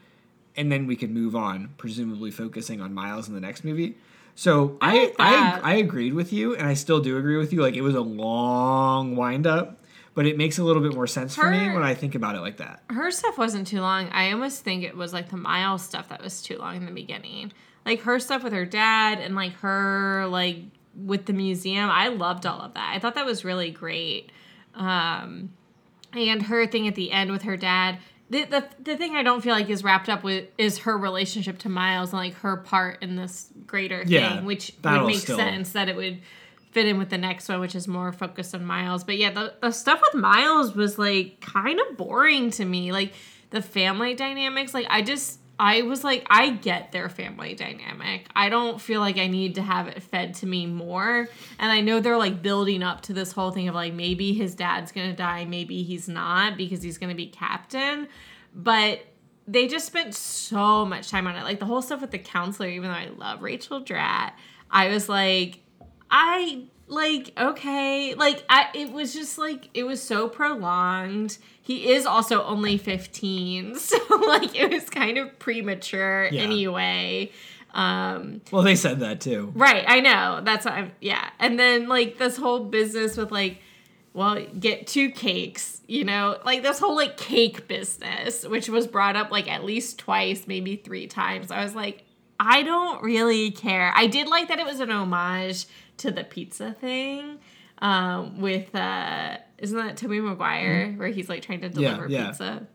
and 0.54 0.70
then 0.70 0.86
we 0.86 0.94
can 0.94 1.12
move 1.12 1.34
on, 1.34 1.70
presumably 1.76 2.30
focusing 2.30 2.80
on 2.80 2.94
Miles 2.94 3.26
in 3.26 3.34
the 3.34 3.40
next 3.40 3.64
movie. 3.64 3.96
So 4.36 4.78
I 4.80 5.06
like 5.06 5.14
I. 5.18 5.60
I 5.60 5.74
agreed 5.74 6.14
with 6.14 6.32
you, 6.32 6.54
and 6.54 6.68
I 6.68 6.74
still 6.74 7.00
do 7.00 7.18
agree 7.18 7.36
with 7.36 7.52
you. 7.52 7.60
Like 7.62 7.74
it 7.74 7.80
was 7.80 7.96
a 7.96 8.00
long 8.00 9.16
wind 9.16 9.44
up, 9.44 9.80
but 10.14 10.24
it 10.24 10.38
makes 10.38 10.56
a 10.58 10.62
little 10.62 10.82
bit 10.82 10.94
more 10.94 11.08
sense 11.08 11.34
for 11.34 11.50
me 11.50 11.74
when 11.74 11.82
I 11.82 11.94
think 11.94 12.14
about 12.14 12.36
it 12.36 12.40
like 12.40 12.58
that. 12.58 12.84
her 12.90 13.10
stuff 13.10 13.36
wasn't 13.36 13.66
too 13.66 13.80
long. 13.80 14.08
I 14.10 14.30
almost 14.30 14.62
think 14.62 14.84
it 14.84 14.96
was 14.96 15.12
like 15.12 15.30
the 15.30 15.36
Miles 15.36 15.82
stuff 15.82 16.10
that 16.10 16.22
was 16.22 16.42
too 16.42 16.58
long 16.58 16.76
in 16.76 16.86
the 16.86 16.92
beginning. 16.92 17.52
Like 17.84 18.02
her 18.02 18.20
stuff 18.20 18.44
with 18.44 18.52
her 18.52 18.66
dad 18.66 19.18
and 19.18 19.34
like 19.34 19.54
her 19.54 20.28
like 20.28 20.58
with 20.94 21.26
the 21.26 21.32
museum. 21.32 21.90
I 21.90 22.06
loved 22.06 22.46
all 22.46 22.60
of 22.60 22.74
that. 22.74 22.92
I 22.94 23.00
thought 23.00 23.16
that 23.16 23.26
was 23.26 23.44
really 23.44 23.72
great. 23.72 24.30
Um 24.74 25.50
and 26.12 26.42
her 26.42 26.66
thing 26.66 26.88
at 26.88 26.94
the 26.96 27.12
end 27.12 27.30
with 27.30 27.42
her 27.42 27.56
dad. 27.56 27.98
The, 28.30 28.44
the, 28.44 28.68
the 28.80 28.96
thing 28.96 29.16
I 29.16 29.22
don't 29.24 29.40
feel 29.42 29.52
like 29.54 29.68
is 29.68 29.82
wrapped 29.82 30.08
up 30.08 30.22
with 30.22 30.46
is 30.56 30.78
her 30.78 30.96
relationship 30.96 31.58
to 31.60 31.68
Miles 31.68 32.12
and 32.12 32.18
like 32.20 32.34
her 32.34 32.56
part 32.58 33.02
in 33.02 33.16
this 33.16 33.48
greater 33.66 34.04
Yeah, 34.06 34.36
thing, 34.36 34.44
which 34.44 34.72
would 34.84 35.06
make 35.06 35.16
still- 35.18 35.36
sense 35.36 35.72
that 35.72 35.88
it 35.88 35.96
would 35.96 36.20
fit 36.70 36.86
in 36.86 36.96
with 36.98 37.10
the 37.10 37.18
next 37.18 37.48
one, 37.48 37.58
which 37.58 37.74
is 37.74 37.88
more 37.88 38.12
focused 38.12 38.54
on 38.54 38.64
Miles. 38.64 39.02
But 39.02 39.18
yeah, 39.18 39.32
the, 39.32 39.54
the 39.60 39.72
stuff 39.72 40.00
with 40.00 40.14
Miles 40.20 40.74
was 40.76 40.96
like 40.98 41.40
kind 41.40 41.80
of 41.80 41.96
boring 41.96 42.50
to 42.52 42.64
me. 42.64 42.92
Like 42.92 43.12
the 43.50 43.60
family 43.62 44.14
dynamics, 44.14 44.74
like 44.74 44.86
I 44.90 45.02
just 45.02 45.40
I 45.60 45.82
was 45.82 46.02
like, 46.02 46.26
I 46.30 46.48
get 46.48 46.90
their 46.90 47.10
family 47.10 47.54
dynamic. 47.54 48.26
I 48.34 48.48
don't 48.48 48.80
feel 48.80 49.00
like 49.00 49.18
I 49.18 49.26
need 49.26 49.56
to 49.56 49.62
have 49.62 49.88
it 49.88 50.02
fed 50.02 50.32
to 50.36 50.46
me 50.46 50.64
more. 50.64 51.28
And 51.58 51.70
I 51.70 51.82
know 51.82 52.00
they're 52.00 52.16
like 52.16 52.40
building 52.40 52.82
up 52.82 53.02
to 53.02 53.12
this 53.12 53.30
whole 53.32 53.50
thing 53.50 53.68
of 53.68 53.74
like 53.74 53.92
maybe 53.92 54.32
his 54.32 54.54
dad's 54.54 54.90
gonna 54.90 55.14
die, 55.14 55.44
maybe 55.44 55.82
he's 55.82 56.08
not 56.08 56.56
because 56.56 56.82
he's 56.82 56.96
gonna 56.96 57.14
be 57.14 57.26
captain. 57.26 58.08
But 58.54 59.04
they 59.46 59.68
just 59.68 59.84
spent 59.84 60.14
so 60.14 60.86
much 60.86 61.10
time 61.10 61.26
on 61.26 61.36
it. 61.36 61.44
Like 61.44 61.58
the 61.58 61.66
whole 61.66 61.82
stuff 61.82 62.00
with 62.00 62.10
the 62.10 62.18
counselor, 62.18 62.70
even 62.70 62.90
though 62.90 62.96
I 62.96 63.10
love 63.14 63.42
Rachel 63.42 63.82
Dratch, 63.82 64.32
I 64.70 64.88
was 64.88 65.10
like, 65.10 65.60
I 66.10 66.68
like 66.90 67.32
okay 67.38 68.14
like 68.14 68.44
I, 68.48 68.66
it 68.74 68.92
was 68.92 69.14
just 69.14 69.38
like 69.38 69.68
it 69.74 69.84
was 69.84 70.02
so 70.02 70.28
prolonged. 70.28 71.38
He 71.62 71.90
is 71.92 72.04
also 72.04 72.42
only 72.42 72.78
15 72.78 73.74
so 73.78 73.96
like 74.26 74.54
it 74.58 74.70
was 74.72 74.90
kind 74.90 75.18
of 75.18 75.38
premature 75.38 76.28
Yeah. 76.32 76.42
anyway. 76.42 77.30
Um 77.72 78.40
Well, 78.50 78.62
they 78.62 78.74
said 78.74 79.00
that 79.00 79.20
too. 79.20 79.52
right 79.54 79.84
i 79.86 80.00
know. 80.00 80.40
That's 80.42 80.64
what 80.64 80.74
i'm 80.74 80.92
yeah. 81.00 81.30
And 81.38 81.58
then 81.58 81.88
like 81.88 82.18
this 82.18 82.36
whole 82.36 82.64
business 82.64 83.16
with 83.16 83.30
like 83.30 83.58
well 84.12 84.44
get 84.58 84.86
two 84.88 85.10
cakes 85.10 85.80
you 85.86 86.04
know? 86.04 86.38
Like 86.44 86.62
this 86.62 86.78
whole 86.80 86.96
like 86.96 87.16
cake 87.16 87.68
business 87.68 88.44
which 88.46 88.68
was 88.68 88.86
brought 88.88 89.14
up 89.16 89.30
like 89.30 89.48
at 89.50 89.64
least 89.64 89.98
twice 89.98 90.46
maybe 90.48 90.76
three 90.76 91.06
times. 91.06 91.50
I 91.52 91.62
was 91.62 91.74
like 91.74 92.04
i 92.42 92.62
don't 92.62 93.02
really 93.02 93.50
care. 93.50 93.92
I 93.94 94.06
did 94.06 94.26
like 94.26 94.48
that 94.48 94.58
it 94.58 94.64
was 94.66 94.80
an 94.80 94.90
homage 94.90 95.66
to 96.00 96.10
the 96.10 96.24
pizza 96.24 96.72
thing 96.80 97.38
um 97.78 98.40
with 98.40 98.74
uh 98.74 99.36
isn't 99.58 99.76
that 99.76 99.96
Tobey 99.96 100.20
Maguire 100.20 100.92
where 100.96 101.08
he's 101.08 101.28
like 101.28 101.42
trying 101.42 101.60
to 101.60 101.68
deliver 101.68 102.08
yeah. 102.08 102.28
pizza? 102.28 102.66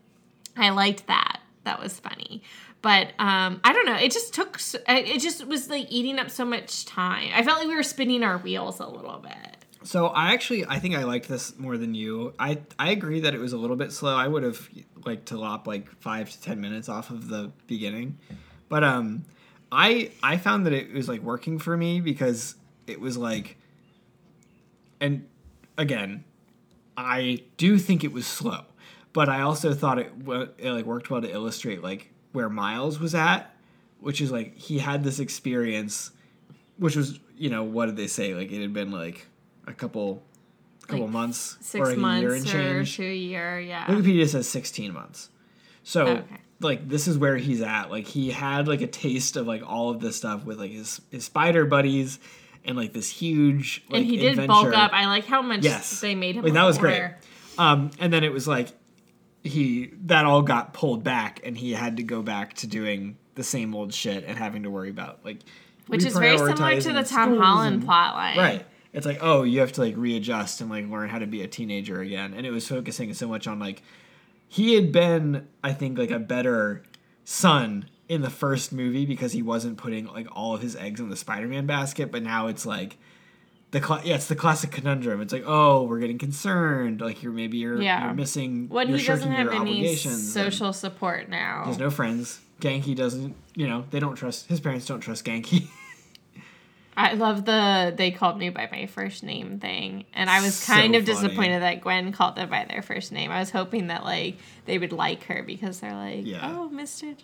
I 0.56 0.70
liked 0.70 1.08
that. 1.08 1.40
That 1.64 1.80
was 1.80 1.98
funny. 1.98 2.42
But 2.82 3.08
um 3.18 3.60
i 3.64 3.72
don't 3.72 3.86
know. 3.86 3.96
It 3.96 4.12
just 4.12 4.34
took 4.34 4.60
it 4.88 5.20
just 5.20 5.46
was 5.46 5.68
like 5.68 5.86
eating 5.90 6.18
up 6.18 6.30
so 6.30 6.44
much 6.44 6.86
time. 6.86 7.30
I 7.34 7.42
felt 7.42 7.58
like 7.58 7.68
we 7.68 7.74
were 7.74 7.82
spinning 7.82 8.22
our 8.22 8.38
wheels 8.38 8.80
a 8.80 8.86
little 8.86 9.18
bit. 9.18 9.64
So 9.82 10.08
I 10.08 10.32
actually 10.32 10.64
I 10.66 10.78
think 10.78 10.96
I 10.96 11.04
liked 11.04 11.28
this 11.28 11.56
more 11.58 11.76
than 11.76 11.94
you. 11.94 12.34
I 12.38 12.58
I 12.78 12.90
agree 12.90 13.20
that 13.20 13.34
it 13.34 13.38
was 13.38 13.52
a 13.52 13.56
little 13.56 13.76
bit 13.76 13.92
slow. 13.92 14.14
I 14.14 14.26
would 14.26 14.42
have 14.42 14.68
liked 15.04 15.26
to 15.26 15.38
lop 15.38 15.66
like 15.66 15.88
five 16.00 16.30
to 16.30 16.40
ten 16.40 16.60
minutes 16.60 16.88
off 16.88 17.10
of 17.10 17.28
the 17.28 17.52
beginning, 17.66 18.18
but 18.68 18.82
um, 18.82 19.24
I 19.70 20.10
I 20.22 20.36
found 20.38 20.66
that 20.66 20.72
it 20.72 20.92
was 20.92 21.08
like 21.08 21.20
working 21.20 21.58
for 21.58 21.76
me 21.76 22.00
because 22.00 22.56
it 22.86 23.00
was 23.00 23.16
like, 23.16 23.56
and 25.00 25.26
again, 25.76 26.24
I 26.96 27.42
do 27.56 27.78
think 27.78 28.04
it 28.04 28.12
was 28.12 28.26
slow, 28.26 28.62
but 29.12 29.28
I 29.28 29.42
also 29.42 29.74
thought 29.74 29.98
it, 29.98 30.12
it 30.58 30.70
like 30.70 30.84
worked 30.86 31.10
well 31.10 31.20
to 31.20 31.30
illustrate 31.30 31.82
like 31.82 32.10
where 32.32 32.48
Miles 32.48 32.98
was 32.98 33.14
at, 33.14 33.54
which 34.00 34.20
is 34.20 34.30
like 34.30 34.56
he 34.56 34.78
had 34.78 35.04
this 35.04 35.18
experience, 35.18 36.10
which 36.78 36.96
was 36.96 37.18
you 37.36 37.50
know 37.50 37.62
what 37.64 37.86
did 37.86 37.96
they 37.96 38.06
say 38.06 38.34
like 38.34 38.50
it 38.50 38.60
had 38.62 38.72
been 38.72 38.90
like 38.90 39.26
a 39.66 39.72
couple, 39.72 40.22
couple 40.86 41.04
Like 41.04 41.12
months 41.12 41.58
six 41.60 41.86
or 41.88 41.90
a 41.90 41.94
year 41.94 41.98
and 41.98 42.00
months 42.02 42.54
or 42.54 42.62
change. 42.78 42.96
to 42.96 43.04
year 43.04 43.60
yeah 43.60 43.84
Wikipedia 43.86 44.26
says 44.28 44.48
16 44.48 44.92
months. 44.92 45.28
So 45.82 46.06
oh, 46.06 46.10
Okay. 46.12 46.36
like 46.60 46.88
this 46.88 47.06
is 47.06 47.18
where 47.18 47.36
he's 47.36 47.60
at. 47.60 47.90
Like 47.90 48.06
he 48.06 48.30
had 48.30 48.68
like 48.68 48.80
a 48.80 48.86
taste 48.86 49.36
of 49.36 49.46
like 49.46 49.62
all 49.68 49.90
of 49.90 50.00
this 50.00 50.16
stuff 50.16 50.44
with 50.44 50.58
like 50.58 50.70
his 50.70 51.00
his 51.10 51.24
spider 51.26 51.66
buddies 51.66 52.18
and 52.66 52.76
like 52.76 52.92
this 52.92 53.10
huge 53.10 53.84
like 53.90 54.00
and 54.02 54.10
he 54.10 54.16
did 54.16 54.30
adventure. 54.32 54.48
bulk 54.48 54.74
up 54.76 54.92
i 54.92 55.06
like 55.06 55.24
how 55.24 55.42
much 55.42 55.62
Yes. 55.64 56.00
they 56.00 56.14
made 56.14 56.36
him 56.36 56.44
Like, 56.44 56.52
that 56.54 56.64
was 56.64 56.78
great. 56.78 57.02
Um 57.58 57.90
and 57.98 58.12
then 58.12 58.22
it 58.24 58.32
was 58.32 58.46
like 58.48 58.68
he 59.44 59.90
that 60.06 60.24
all 60.24 60.42
got 60.42 60.74
pulled 60.74 61.04
back 61.04 61.40
and 61.44 61.56
he 61.56 61.72
had 61.72 61.96
to 61.98 62.02
go 62.02 62.22
back 62.22 62.54
to 62.54 62.66
doing 62.66 63.16
the 63.36 63.44
same 63.44 63.74
old 63.74 63.94
shit 63.94 64.24
and 64.26 64.36
having 64.38 64.62
to 64.64 64.70
worry 64.70 64.90
about 64.90 65.24
like 65.24 65.38
which 65.86 66.04
is 66.04 66.16
very 66.16 66.36
similar 66.38 66.80
to 66.80 66.92
the 66.92 67.02
tom 67.04 67.38
holland 67.38 67.74
and- 67.76 67.84
plot 67.84 68.14
line 68.14 68.36
Right. 68.38 68.66
It's 68.92 69.04
like, 69.04 69.18
oh, 69.20 69.42
you 69.42 69.60
have 69.60 69.72
to 69.72 69.82
like 69.82 69.94
readjust 69.94 70.62
and 70.62 70.70
like 70.70 70.88
learn 70.88 71.10
how 71.10 71.18
to 71.18 71.26
be 71.26 71.42
a 71.42 71.46
teenager 71.46 72.00
again. 72.00 72.32
And 72.32 72.46
it 72.46 72.50
was 72.50 72.66
focusing 72.66 73.12
so 73.12 73.28
much 73.28 73.46
on 73.46 73.58
like 73.58 73.82
he 74.48 74.74
had 74.74 74.90
been, 74.90 75.46
I 75.62 75.74
think, 75.74 75.98
like 75.98 76.10
a 76.10 76.18
better 76.18 76.82
son 77.22 77.90
in 78.08 78.22
the 78.22 78.30
first 78.30 78.72
movie 78.72 79.04
because 79.06 79.32
he 79.32 79.42
wasn't 79.42 79.76
putting 79.78 80.06
like 80.06 80.28
all 80.34 80.54
of 80.54 80.62
his 80.62 80.76
eggs 80.76 81.00
in 81.00 81.08
the 81.10 81.16
Spider-Man 81.16 81.66
basket, 81.66 82.12
but 82.12 82.22
now 82.22 82.46
it's 82.46 82.64
like 82.64 82.96
the 83.72 83.80
cla- 83.80 84.02
yeah, 84.04 84.14
it's 84.14 84.28
the 84.28 84.36
classic 84.36 84.70
conundrum. 84.70 85.20
It's 85.20 85.32
like, 85.32 85.42
oh, 85.46 85.82
we're 85.82 85.98
getting 85.98 86.18
concerned, 86.18 87.00
like 87.00 87.22
you're 87.22 87.32
maybe 87.32 87.58
you're, 87.58 87.80
Yeah. 87.82 88.04
you're 88.04 88.14
missing 88.14 88.68
when 88.68 88.88
you're 88.88 88.98
he 88.98 89.06
doesn't 89.06 89.30
have 89.32 89.52
any 89.52 89.96
social 89.96 90.72
support 90.72 91.28
now 91.28 91.64
There's 91.64 91.78
no 91.78 91.90
friends. 91.90 92.40
Ganke 92.60 92.94
doesn't, 92.96 93.34
you 93.54 93.66
know, 93.68 93.84
they 93.90 94.00
don't 94.00 94.14
trust 94.14 94.46
his 94.48 94.60
parents 94.60 94.86
don't 94.86 95.00
trust 95.00 95.24
Ganke. 95.24 95.68
I 96.98 97.12
love 97.12 97.44
the 97.44 97.92
they 97.96 98.10
called 98.10 98.38
me 98.38 98.48
by 98.48 98.68
my 98.72 98.86
first 98.86 99.22
name 99.22 99.58
thing. 99.60 100.06
And 100.14 100.30
I 100.30 100.40
was 100.40 100.54
So 100.54 100.72
kind 100.72 100.94
of 100.94 101.04
funny. 101.04 101.14
disappointed 101.14 101.60
that 101.62 101.82
Gwen 101.82 102.10
called 102.12 102.36
them 102.36 102.48
by 102.48 102.64
their 102.68 102.80
first 102.82 103.12
name. 103.12 103.30
I 103.30 103.38
was 103.40 103.50
hoping 103.50 103.88
that 103.88 104.02
like 104.04 104.38
they 104.64 104.78
would 104.78 104.92
like 104.92 105.24
her 105.24 105.42
because 105.42 105.80
they're 105.80 105.94
like, 105.94 106.24
Yeah. 106.24 106.40
oh, 106.56 106.70
Mr. 106.72 107.14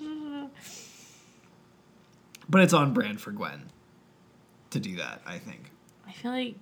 but 2.48 2.60
it's 2.60 2.72
on 2.74 2.92
brand 2.92 3.20
for 3.20 3.30
Gwen 3.30 3.70
to 4.70 4.80
do 4.80 4.96
that, 4.96 5.22
I 5.26 5.38
think. 5.38 5.70
I 6.06 6.12
feel 6.12 6.32
like 6.32 6.56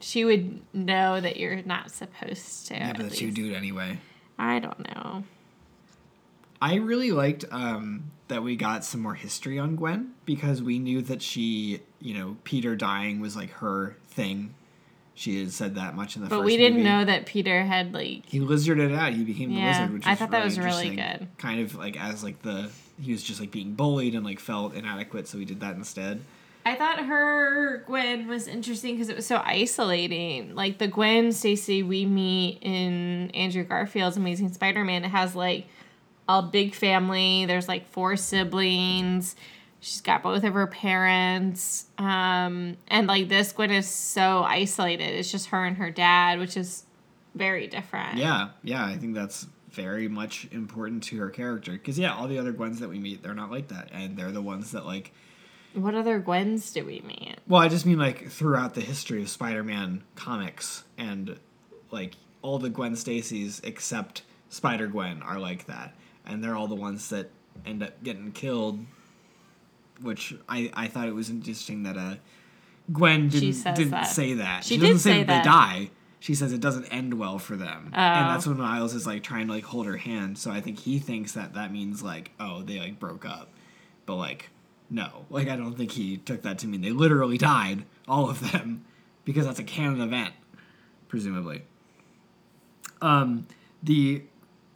she 0.00 0.24
would 0.24 0.60
know 0.74 1.20
that 1.20 1.36
you're 1.36 1.62
not 1.62 1.90
supposed 1.90 2.66
to. 2.68 2.74
Yeah, 2.74 2.92
but 2.94 3.20
you 3.20 3.30
do 3.30 3.50
it 3.52 3.54
anyway. 3.54 3.98
I 4.38 4.58
don't 4.58 4.80
know. 4.94 5.24
I 6.60 6.76
really 6.76 7.10
liked 7.12 7.44
um, 7.50 8.10
that 8.28 8.42
we 8.42 8.56
got 8.56 8.84
some 8.84 9.00
more 9.00 9.14
history 9.14 9.58
on 9.58 9.76
Gwen 9.76 10.12
because 10.24 10.62
we 10.62 10.78
knew 10.78 11.02
that 11.02 11.20
she, 11.22 11.80
you 12.00 12.14
know, 12.14 12.36
Peter 12.44 12.74
dying 12.76 13.20
was 13.20 13.36
like 13.36 13.50
her 13.54 13.96
thing. 14.08 14.54
She 15.16 15.38
had 15.38 15.52
said 15.52 15.76
that 15.76 15.94
much 15.94 16.16
in 16.16 16.22
the 16.22 16.28
But 16.28 16.38
first 16.38 16.46
we 16.46 16.56
didn't 16.56 16.78
movie. 16.78 16.88
know 16.88 17.04
that 17.04 17.26
Peter 17.26 17.62
had 17.64 17.92
like 17.94 18.26
He 18.26 18.40
lizarded 18.40 18.90
it 18.90 18.94
out. 18.94 19.12
He 19.12 19.22
became 19.24 19.50
the 19.50 19.60
Yeah, 19.60 19.68
lizard, 19.68 19.92
which 19.92 20.06
I 20.06 20.14
thought 20.16 20.32
that 20.32 20.44
was 20.44 20.58
really 20.58 20.96
good. 20.96 21.28
Kind 21.38 21.60
of 21.60 21.76
like 21.76 21.96
as 22.00 22.24
like 22.24 22.42
the 22.42 22.70
he 23.00 23.12
was 23.12 23.22
just 23.22 23.38
like 23.40 23.50
being 23.52 23.74
bullied 23.74 24.14
and 24.14 24.24
like 24.24 24.40
felt 24.40 24.74
inadequate, 24.74 25.28
so 25.28 25.38
he 25.38 25.44
did 25.44 25.60
that 25.60 25.76
instead. 25.76 26.20
I 26.66 26.74
thought 26.76 26.98
her 27.04 27.84
Gwen 27.86 28.26
was 28.26 28.48
interesting 28.48 28.94
because 28.94 29.08
it 29.08 29.16
was 29.16 29.26
so 29.26 29.40
isolating. 29.44 30.54
Like 30.54 30.78
the 30.78 30.88
Gwen 30.88 31.30
Stacy 31.32 31.82
we 31.82 32.06
meet 32.06 32.58
in 32.62 33.30
Andrew 33.34 33.64
Garfield's 33.64 34.16
Amazing 34.16 34.52
Spider-Man, 34.52 35.04
it 35.04 35.08
has 35.10 35.36
like 35.36 35.66
a 36.28 36.42
big 36.42 36.74
family. 36.74 37.46
There's 37.46 37.68
like 37.68 37.88
four 37.88 38.16
siblings. 38.16 39.36
She's 39.80 40.00
got 40.00 40.22
both 40.22 40.44
of 40.44 40.54
her 40.54 40.66
parents. 40.66 41.86
Um, 41.98 42.76
and 42.88 43.06
like 43.06 43.28
this 43.28 43.52
Gwen 43.52 43.70
is 43.70 43.86
so 43.86 44.42
isolated. 44.42 45.14
It's 45.14 45.30
just 45.30 45.48
her 45.48 45.64
and 45.64 45.76
her 45.76 45.90
dad, 45.90 46.38
which 46.38 46.56
is 46.56 46.86
very 47.34 47.66
different. 47.66 48.16
Yeah, 48.16 48.50
yeah, 48.62 48.86
I 48.86 48.96
think 48.96 49.14
that's 49.14 49.46
very 49.70 50.06
much 50.08 50.46
important 50.52 51.02
to 51.02 51.18
her 51.18 51.28
character 51.30 51.72
because 51.72 51.98
yeah, 51.98 52.14
all 52.14 52.28
the 52.28 52.38
other 52.38 52.52
Gwens 52.52 52.78
that 52.78 52.88
we 52.88 52.98
meet, 52.98 53.22
they're 53.22 53.34
not 53.34 53.50
like 53.50 53.68
that, 53.68 53.90
and 53.92 54.16
they're 54.16 54.30
the 54.30 54.40
ones 54.40 54.70
that 54.70 54.86
like 54.86 55.12
What 55.74 55.94
other 55.94 56.20
Gwens 56.20 56.72
do 56.72 56.84
we 56.84 57.00
meet? 57.00 57.36
Well, 57.48 57.60
I 57.60 57.68
just 57.68 57.84
mean 57.84 57.98
like 57.98 58.28
throughout 58.30 58.74
the 58.74 58.80
history 58.80 59.20
of 59.20 59.28
Spider-Man 59.28 60.04
comics 60.14 60.84
and 60.96 61.38
like 61.90 62.14
all 62.40 62.58
the 62.58 62.70
Gwen 62.70 62.94
Stacy's 62.94 63.60
except 63.64 64.22
Spider 64.48 64.86
Gwen 64.86 65.20
are 65.22 65.38
like 65.40 65.66
that, 65.66 65.94
and 66.26 66.42
they're 66.42 66.56
all 66.56 66.68
the 66.68 66.74
ones 66.74 67.08
that 67.10 67.30
end 67.66 67.82
up 67.82 68.02
getting 68.02 68.32
killed. 68.32 68.80
Which 70.02 70.34
I 70.48 70.70
I 70.74 70.88
thought 70.88 71.06
it 71.08 71.14
was 71.14 71.30
interesting 71.30 71.84
that 71.84 71.96
uh 71.96 72.14
Gwen 72.92 73.28
didn't 73.28 73.62
didn't 73.74 73.90
that. 73.90 74.02
say 74.08 74.34
that. 74.34 74.64
She 74.64 74.76
doesn't 74.76 74.94
did 74.94 75.00
say, 75.00 75.10
say 75.12 75.18
that, 75.24 75.26
that. 75.26 75.44
they 75.44 75.48
die. 75.48 75.90
She 76.20 76.34
says 76.34 76.52
it 76.52 76.60
doesn't 76.60 76.86
end 76.86 77.14
well 77.18 77.38
for 77.38 77.54
them, 77.54 77.90
Oh. 77.94 77.98
and 77.98 78.30
that's 78.30 78.46
when 78.46 78.56
Miles 78.58 78.94
is 78.94 79.06
like 79.06 79.22
trying 79.22 79.46
to 79.46 79.52
like 79.52 79.64
hold 79.64 79.84
her 79.86 79.98
hand. 79.98 80.38
So 80.38 80.50
I 80.50 80.60
think 80.62 80.78
he 80.80 80.98
thinks 80.98 81.32
that 81.32 81.52
that 81.54 81.70
means 81.70 82.02
like 82.02 82.30
oh 82.40 82.62
they 82.62 82.78
like 82.78 82.98
broke 82.98 83.24
up, 83.26 83.50
but 84.06 84.16
like 84.16 84.48
no, 84.90 85.26
like 85.30 85.48
I 85.48 85.56
don't 85.56 85.76
think 85.76 85.92
he 85.92 86.16
took 86.16 86.42
that 86.42 86.58
to 86.60 86.66
mean 86.66 86.80
they 86.80 86.90
literally 86.92 87.36
died, 87.38 87.84
all 88.08 88.28
of 88.30 88.52
them, 88.52 88.84
because 89.24 89.44
that's 89.46 89.58
a 89.58 89.64
canon 89.64 90.00
event, 90.00 90.32
presumably. 91.08 91.62
Um, 93.02 93.46
the 93.82 94.22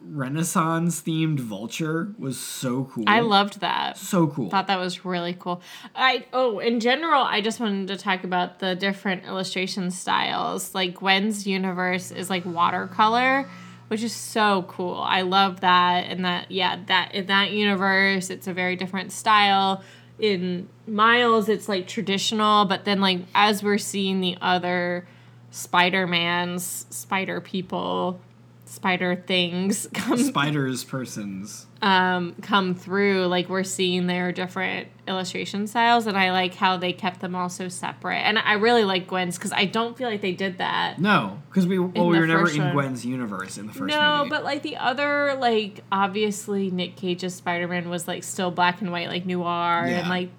Renaissance 0.01 1.01
themed 1.01 1.39
vulture 1.39 2.13
was 2.17 2.39
so 2.39 2.85
cool. 2.85 3.03
I 3.07 3.19
loved 3.19 3.59
that. 3.59 3.97
so 3.97 4.27
cool. 4.27 4.49
thought 4.49 4.67
that 4.67 4.79
was 4.79 5.03
really 5.03 5.35
cool. 5.37 5.61
I 5.93 6.25
oh, 6.31 6.59
in 6.59 6.79
general, 6.79 7.21
I 7.21 7.41
just 7.41 7.59
wanted 7.59 7.89
to 7.89 7.97
talk 7.97 8.23
about 8.23 8.59
the 8.59 8.75
different 8.75 9.25
illustration 9.25 9.91
styles. 9.91 10.73
Like 10.73 10.95
Gwen's 10.95 11.45
universe 11.45 12.11
is 12.11 12.29
like 12.29 12.45
watercolor, 12.45 13.49
which 13.89 14.01
is 14.01 14.15
so 14.15 14.63
cool. 14.63 15.01
I 15.01 15.21
love 15.21 15.61
that 15.61 16.05
and 16.05 16.23
that 16.23 16.49
yeah, 16.49 16.79
that 16.87 17.13
in 17.13 17.25
that 17.25 17.51
universe 17.51 18.29
it's 18.29 18.47
a 18.47 18.53
very 18.53 18.75
different 18.77 19.11
style. 19.11 19.83
in 20.17 20.69
Miles 20.87 21.49
it's 21.49 21.67
like 21.67 21.87
traditional, 21.87 22.65
but 22.65 22.85
then 22.85 23.01
like 23.01 23.19
as 23.35 23.61
we're 23.61 23.77
seeing 23.77 24.21
the 24.21 24.37
other 24.41 25.05
Spider-Mans, 25.51 26.85
spider 26.89 27.41
people, 27.41 28.19
spider 28.69 29.15
things 29.15 29.87
come 29.93 30.17
Spiders, 30.17 30.83
persons. 30.83 31.65
um, 31.81 32.35
come 32.41 32.75
through, 32.75 33.25
like 33.25 33.49
we're 33.49 33.63
seeing 33.63 34.05
their 34.05 34.31
different 34.31 34.87
illustration 35.07 35.65
styles, 35.65 36.05
and 36.05 36.15
I 36.15 36.31
like 36.31 36.53
how 36.53 36.77
they 36.77 36.93
kept 36.93 37.19
them 37.19 37.33
all 37.35 37.49
so 37.49 37.67
separate. 37.67 38.17
And 38.19 38.37
I 38.37 38.53
really 38.53 38.83
like 38.83 39.07
Gwen's 39.07 39.37
because 39.37 39.51
I 39.51 39.65
don't 39.65 39.97
feel 39.97 40.07
like 40.07 40.21
they 40.21 40.33
did 40.33 40.59
that. 40.59 40.99
No, 40.99 41.41
because 41.49 41.65
we 41.65 41.79
well 41.79 42.07
we 42.07 42.19
were 42.19 42.27
never 42.27 42.47
in. 42.49 42.71
Gwen's 42.73 43.03
universe 43.05 43.57
in 43.57 43.65
the 43.67 43.73
first 43.73 43.93
no, 43.93 44.17
movie. 44.19 44.29
but 44.29 44.43
like 44.43 44.61
the 44.61 44.77
other, 44.77 45.35
like 45.39 45.83
obviously 45.91 46.69
Nick 46.69 46.95
Cage's 46.95 47.33
Spider 47.33 47.67
Man 47.67 47.89
was 47.89 48.07
like 48.07 48.23
still 48.23 48.51
black 48.51 48.81
and 48.81 48.91
white, 48.91 49.07
like 49.07 49.25
noir, 49.25 49.85
Yeah. 49.87 49.99
and 50.01 50.09
like 50.09 50.29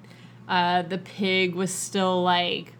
uh, 0.48 0.82
the 0.82 0.98
pig 0.98 1.54
was 1.56 1.72
still 1.74 2.22
like 2.22 2.74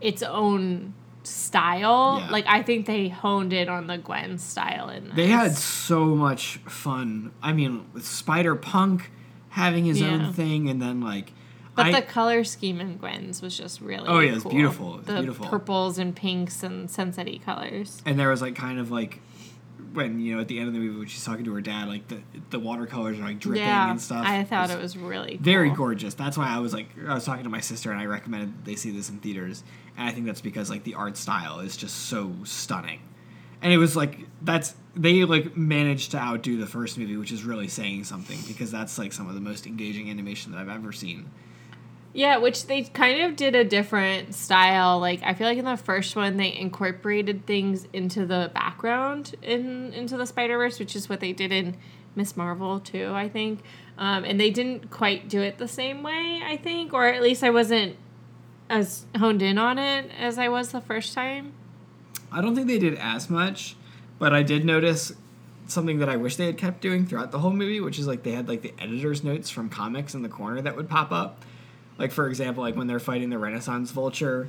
its 0.00 0.22
own 0.22 0.94
style. 1.22 2.18
Yeah. 2.20 2.30
Like 2.30 2.46
I 2.46 2.62
think 2.62 2.86
they 2.86 3.08
honed 3.08 3.52
in 3.52 3.68
on 3.68 3.86
the 3.86 3.98
Gwen 3.98 4.38
style 4.38 4.88
in 4.88 5.06
this. 5.06 5.14
They 5.16 5.26
had 5.28 5.54
so 5.56 6.04
much 6.06 6.56
fun. 6.66 7.32
I 7.42 7.52
mean, 7.52 7.86
with 7.92 8.06
Spider 8.06 8.54
Punk 8.56 9.10
having 9.50 9.84
his 9.84 10.00
Yeah. 10.00 10.08
own 10.10 10.32
thing, 10.32 10.68
and 10.68 10.80
then 10.80 11.00
like, 11.00 11.32
But 11.74 11.86
I, 11.86 11.92
the 12.00 12.02
color 12.02 12.44
scheme 12.44 12.80
in 12.80 12.96
Gwen's 12.98 13.42
was 13.42 13.56
just 13.56 13.80
really 13.80 14.06
Oh, 14.08 14.20
yeah, 14.20 14.34
it's 14.34 14.42
cool. 14.42 14.52
beautiful. 14.52 14.98
It's 14.98 15.06
the 15.06 15.14
beautiful. 15.20 15.46
purples 15.46 15.98
and 15.98 16.14
pinks 16.14 16.62
and 16.62 16.88
sunsetty 16.88 17.42
colors. 17.42 18.02
and 18.06 18.18
there 18.18 18.28
was 18.30 18.40
like 18.42 18.54
kind 18.54 18.78
of 18.78 18.90
like 18.90 19.20
when 19.92 20.20
you 20.20 20.34
know 20.34 20.40
at 20.40 20.46
the 20.46 20.58
end 20.58 20.68
of 20.68 20.74
the 20.74 20.78
movie 20.78 20.96
when 20.98 21.08
she's 21.08 21.24
talking 21.24 21.44
to 21.44 21.52
her 21.52 21.60
dad, 21.60 21.88
like 21.88 22.06
the 22.08 22.18
the 22.50 22.60
watercolors 22.60 23.18
are 23.18 23.22
like 23.22 23.40
dripping 23.40 23.62
yeah, 23.62 23.90
and 23.90 24.00
stuff. 24.00 24.24
I 24.24 24.44
thought 24.44 24.70
It's 24.70 24.74
it 24.78 24.80
was 24.80 24.96
really 24.96 25.32
cool. 25.36 25.42
very 25.44 25.70
gorgeous. 25.70 26.14
That's 26.14 26.38
why 26.38 26.48
I 26.48 26.58
was 26.60 26.72
like, 26.72 26.86
I 27.08 27.14
was 27.14 27.24
talking 27.24 27.42
to 27.44 27.50
my 27.50 27.60
sister, 27.60 27.90
and 27.90 28.00
I 28.00 28.04
recommended 28.06 28.64
they 28.64 28.76
see 28.76 28.90
this 28.92 29.10
in 29.10 29.18
theaters, 29.18 29.64
and 29.96 30.08
I 30.08 30.12
think 30.12 30.26
that's 30.26 30.40
because 30.40 30.70
like 30.70 30.84
the 30.84 30.94
art 30.94 31.16
style 31.16 31.60
is 31.60 31.76
just 31.76 32.08
so 32.08 32.32
stunning, 32.44 33.00
and 33.62 33.72
it 33.72 33.78
was 33.78 33.96
like 33.96 34.18
that's 34.42 34.74
they 34.94 35.24
like 35.24 35.56
managed 35.56 36.12
to 36.12 36.18
outdo 36.18 36.56
the 36.58 36.66
first 36.66 36.98
movie, 36.98 37.16
which 37.16 37.32
is 37.32 37.44
really 37.44 37.68
saying 37.68 38.04
something 38.04 38.38
because 38.46 38.70
that's 38.70 38.98
like 38.98 39.12
some 39.12 39.28
of 39.28 39.34
the 39.34 39.40
most 39.40 39.66
engaging 39.66 40.10
animation 40.10 40.52
that 40.52 40.58
I've 40.58 40.68
ever 40.68 40.92
seen. 40.92 41.30
Yeah, 42.12 42.38
which 42.38 42.66
they 42.66 42.82
kind 42.82 43.22
of 43.22 43.36
did 43.36 43.54
a 43.54 43.64
different 43.64 44.34
style. 44.34 44.98
Like 44.98 45.22
I 45.22 45.34
feel 45.34 45.46
like 45.46 45.58
in 45.58 45.64
the 45.64 45.76
first 45.76 46.16
one 46.16 46.36
they 46.36 46.52
incorporated 46.52 47.46
things 47.46 47.86
into 47.92 48.26
the 48.26 48.50
background 48.52 49.36
in 49.42 49.92
into 49.92 50.16
the 50.16 50.26
Spider 50.26 50.58
Verse, 50.58 50.78
which 50.78 50.96
is 50.96 51.08
what 51.08 51.20
they 51.20 51.32
did 51.32 51.52
in 51.52 51.76
Miss 52.16 52.36
Marvel 52.36 52.80
too. 52.80 53.12
I 53.14 53.28
think, 53.28 53.60
um, 53.96 54.24
and 54.24 54.40
they 54.40 54.50
didn't 54.50 54.90
quite 54.90 55.28
do 55.28 55.40
it 55.40 55.58
the 55.58 55.68
same 55.68 56.02
way. 56.02 56.40
I 56.44 56.56
think, 56.56 56.92
or 56.92 57.06
at 57.06 57.22
least 57.22 57.44
I 57.44 57.50
wasn't 57.50 57.96
as 58.70 59.04
honed 59.18 59.42
in 59.42 59.58
on 59.58 59.78
it 59.78 60.10
as 60.18 60.38
I 60.38 60.48
was 60.48 60.72
the 60.72 60.80
first 60.80 61.12
time. 61.12 61.52
I 62.32 62.40
don't 62.40 62.54
think 62.54 62.68
they 62.68 62.78
did 62.78 62.94
as 62.94 63.28
much, 63.28 63.76
but 64.18 64.32
I 64.32 64.42
did 64.42 64.64
notice 64.64 65.12
something 65.66 65.98
that 65.98 66.08
I 66.08 66.16
wish 66.16 66.36
they 66.36 66.46
had 66.46 66.56
kept 66.56 66.80
doing 66.80 67.04
throughout 67.06 67.32
the 67.32 67.40
whole 67.40 67.52
movie, 67.52 67.80
which 67.80 67.98
is 67.98 68.06
like 68.06 68.22
they 68.22 68.32
had 68.32 68.48
like 68.48 68.62
the 68.62 68.72
editor's 68.78 69.22
notes 69.24 69.50
from 69.50 69.68
comics 69.68 70.14
in 70.14 70.22
the 70.22 70.28
corner 70.28 70.62
that 70.62 70.76
would 70.76 70.88
pop 70.88 71.10
up. 71.12 71.44
Like 71.98 72.12
for 72.12 72.28
example, 72.28 72.62
like 72.62 72.76
when 72.76 72.86
they're 72.86 73.00
fighting 73.00 73.28
the 73.30 73.38
Renaissance 73.38 73.90
Vulture, 73.90 74.48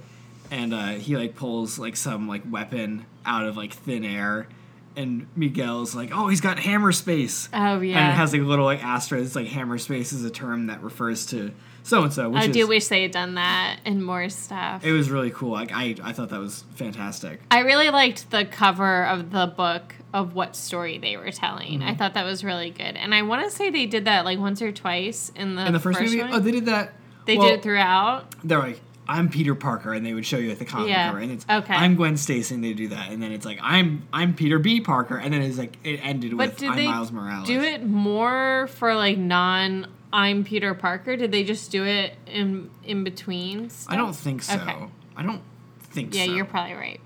and 0.51 0.73
uh, 0.73 0.89
he 0.89 1.17
like 1.17 1.35
pulls 1.35 1.79
like 1.79 1.95
some 1.95 2.27
like 2.27 2.43
weapon 2.49 3.05
out 3.25 3.45
of 3.45 3.57
like 3.57 3.73
thin 3.73 4.05
air, 4.05 4.47
and 4.95 5.27
Miguel's 5.35 5.95
like, 5.95 6.11
"Oh, 6.13 6.27
he's 6.27 6.41
got 6.41 6.59
hammer 6.59 6.91
space." 6.91 7.49
Oh 7.53 7.81
yeah, 7.81 7.97
And 7.99 8.11
it 8.11 8.15
has 8.15 8.31
like 8.33 8.41
a 8.41 8.45
little 8.45 8.65
like 8.65 8.83
asterisk. 8.83 9.35
Like 9.35 9.47
hammer 9.47 9.79
space 9.79 10.13
is 10.13 10.23
a 10.23 10.29
term 10.29 10.67
that 10.67 10.83
refers 10.83 11.25
to 11.27 11.51
so 11.83 12.03
and 12.03 12.13
so. 12.13 12.33
I 12.35 12.45
is, 12.45 12.53
do 12.53 12.67
wish 12.67 12.87
they 12.87 13.01
had 13.03 13.11
done 13.11 13.35
that 13.35 13.79
and 13.85 14.03
more 14.03 14.29
stuff. 14.29 14.83
it 14.83 14.91
was 14.91 15.09
really 15.09 15.31
cool. 15.31 15.51
Like 15.51 15.71
I, 15.73 15.95
I 16.03 16.13
thought 16.13 16.29
that 16.29 16.39
was 16.39 16.63
fantastic. 16.75 17.41
I 17.49 17.59
really 17.59 17.89
liked 17.89 18.29
the 18.31 18.45
cover 18.45 19.05
of 19.05 19.31
the 19.31 19.47
book 19.47 19.95
of 20.13 20.35
what 20.35 20.55
story 20.55 20.97
they 20.97 21.15
were 21.17 21.31
telling. 21.31 21.79
Mm-hmm. 21.79 21.87
I 21.89 21.95
thought 21.95 22.13
that 22.15 22.25
was 22.25 22.43
really 22.43 22.69
good, 22.69 22.95
and 22.97 23.15
I 23.15 23.21
want 23.23 23.43
to 23.49 23.55
say 23.55 23.69
they 23.69 23.85
did 23.85 24.05
that 24.05 24.25
like 24.25 24.39
once 24.39 24.61
or 24.61 24.71
twice 24.71 25.31
in 25.35 25.55
the 25.55 25.65
In 25.65 25.73
the 25.73 25.79
first, 25.79 25.99
movie, 26.01 26.19
one. 26.19 26.33
oh, 26.33 26.39
they 26.39 26.51
did 26.51 26.65
that. 26.65 26.93
they 27.25 27.37
well, 27.37 27.47
did 27.49 27.59
it 27.59 27.63
throughout. 27.63 28.25
they're 28.43 28.59
like, 28.59 28.81
I'm 29.07 29.29
Peter 29.29 29.55
Parker, 29.55 29.93
and 29.93 30.05
they 30.05 30.13
would 30.13 30.25
show 30.25 30.37
you 30.37 30.51
at 30.51 30.59
the 30.59 30.65
comic 30.65 30.89
Yeah. 30.89 31.07
cover, 31.07 31.19
and 31.19 31.31
it's 31.31 31.45
Okay. 31.49 31.73
I'm 31.73 31.95
Gwen 31.95 32.15
Stacy, 32.17 32.53
and 32.55 32.63
they 32.63 32.73
do 32.73 32.89
that, 32.89 33.09
and 33.09 33.21
then 33.23 33.31
it's 33.31 33.45
like 33.45 33.59
I'm 33.61 34.07
I'm 34.13 34.33
Peter 34.35 34.59
B. 34.59 34.81
Parker, 34.81 35.17
and 35.17 35.33
then 35.33 35.41
it's 35.41 35.57
like 35.57 35.77
it 35.83 35.99
ended 36.03 36.37
But 36.37 36.59
with 36.59 36.63
I'm 36.69 36.83
Miles 36.85 37.11
Morales. 37.11 37.47
do 37.47 37.61
it 37.61 37.85
more 37.85 38.67
for 38.75 38.93
like 38.95 39.17
non? 39.17 39.87
I'm 40.13 40.43
Peter 40.43 40.73
Parker. 40.73 41.15
Did 41.15 41.31
they 41.31 41.43
just 41.43 41.71
do 41.71 41.85
it 41.85 42.15
in 42.27 42.69
in 42.83 43.03
between? 43.03 43.69
I 43.87 43.95
don't 43.95 44.15
think 44.15 44.43
so. 44.43 44.55
Okay. 44.55 44.85
I 45.15 45.23
don't 45.23 45.41
think 45.81 46.13
so. 46.13 46.19
Yeah, 46.19 46.25
so. 46.25 46.31
you're 46.33 46.45
probably 46.45 46.73
right. 46.75 46.99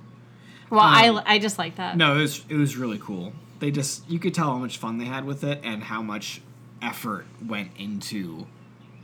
Well, 0.70 0.82
Um, 0.82 1.22
I 1.26 1.36
I 1.36 1.40
just 1.40 1.58
like 1.58 1.76
that. 1.76 1.98
No, 1.98 2.18
it 2.18 2.22
was 2.22 2.44
it 2.50 2.56
was 2.56 2.76
really 2.78 2.98
cool. 3.00 3.34
They 3.60 3.72
just 3.72 4.10
you 4.10 4.20
could 4.20 4.34
tell 4.34 4.48
how 4.52 4.58
much 4.58 4.78
fun 4.78 4.98
they 4.98 5.06
had 5.06 5.26
with 5.26 5.44
it, 5.44 5.62
and 5.64 5.84
how 5.84 6.02
much 6.02 6.42
effort 6.82 7.26
went 7.46 7.72
into 7.78 8.48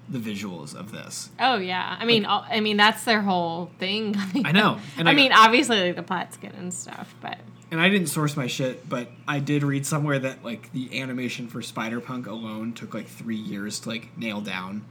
the 0.10 0.20
visuals 0.20 0.76
of 0.76 0.92
this. 0.92 1.30
Oh 1.40 1.58
yeah, 1.58 1.96
I 2.00 2.04
mean, 2.06 2.26
I 2.28 2.60
mean 2.60 2.78
that's 2.78 3.06
their 3.06 3.22
whole 3.22 3.72
thing. 3.80 4.16
I 4.46 4.52
know, 4.52 4.80
and 4.98 5.08
I 5.08 5.12
I- 5.12 5.16
mean, 5.16 5.32
obviously 5.32 5.80
like 5.88 5.96
the 5.96 6.04
plot's 6.04 6.36
good 6.38 6.54
and 6.56 6.74
stuff, 6.74 7.16
but 7.22 7.38
and 7.72 7.80
I 7.80 7.90
didn't 7.90 8.08
source 8.08 8.36
my 8.36 8.48
shit, 8.48 8.88
but 8.88 9.10
I 9.28 9.40
did 9.40 9.64
read 9.64 9.86
somewhere 9.86 10.20
that 10.20 10.44
like 10.44 10.72
the 10.74 11.00
animation 11.02 11.48
for 11.48 11.62
Spider 11.62 12.02
Punk 12.02 12.28
alone 12.28 12.74
took 12.74 12.94
like 12.94 13.08
three 13.08 13.38
years 13.38 13.80
to 13.82 13.90
like 13.90 14.16
nail 14.18 14.42
down, 14.42 14.86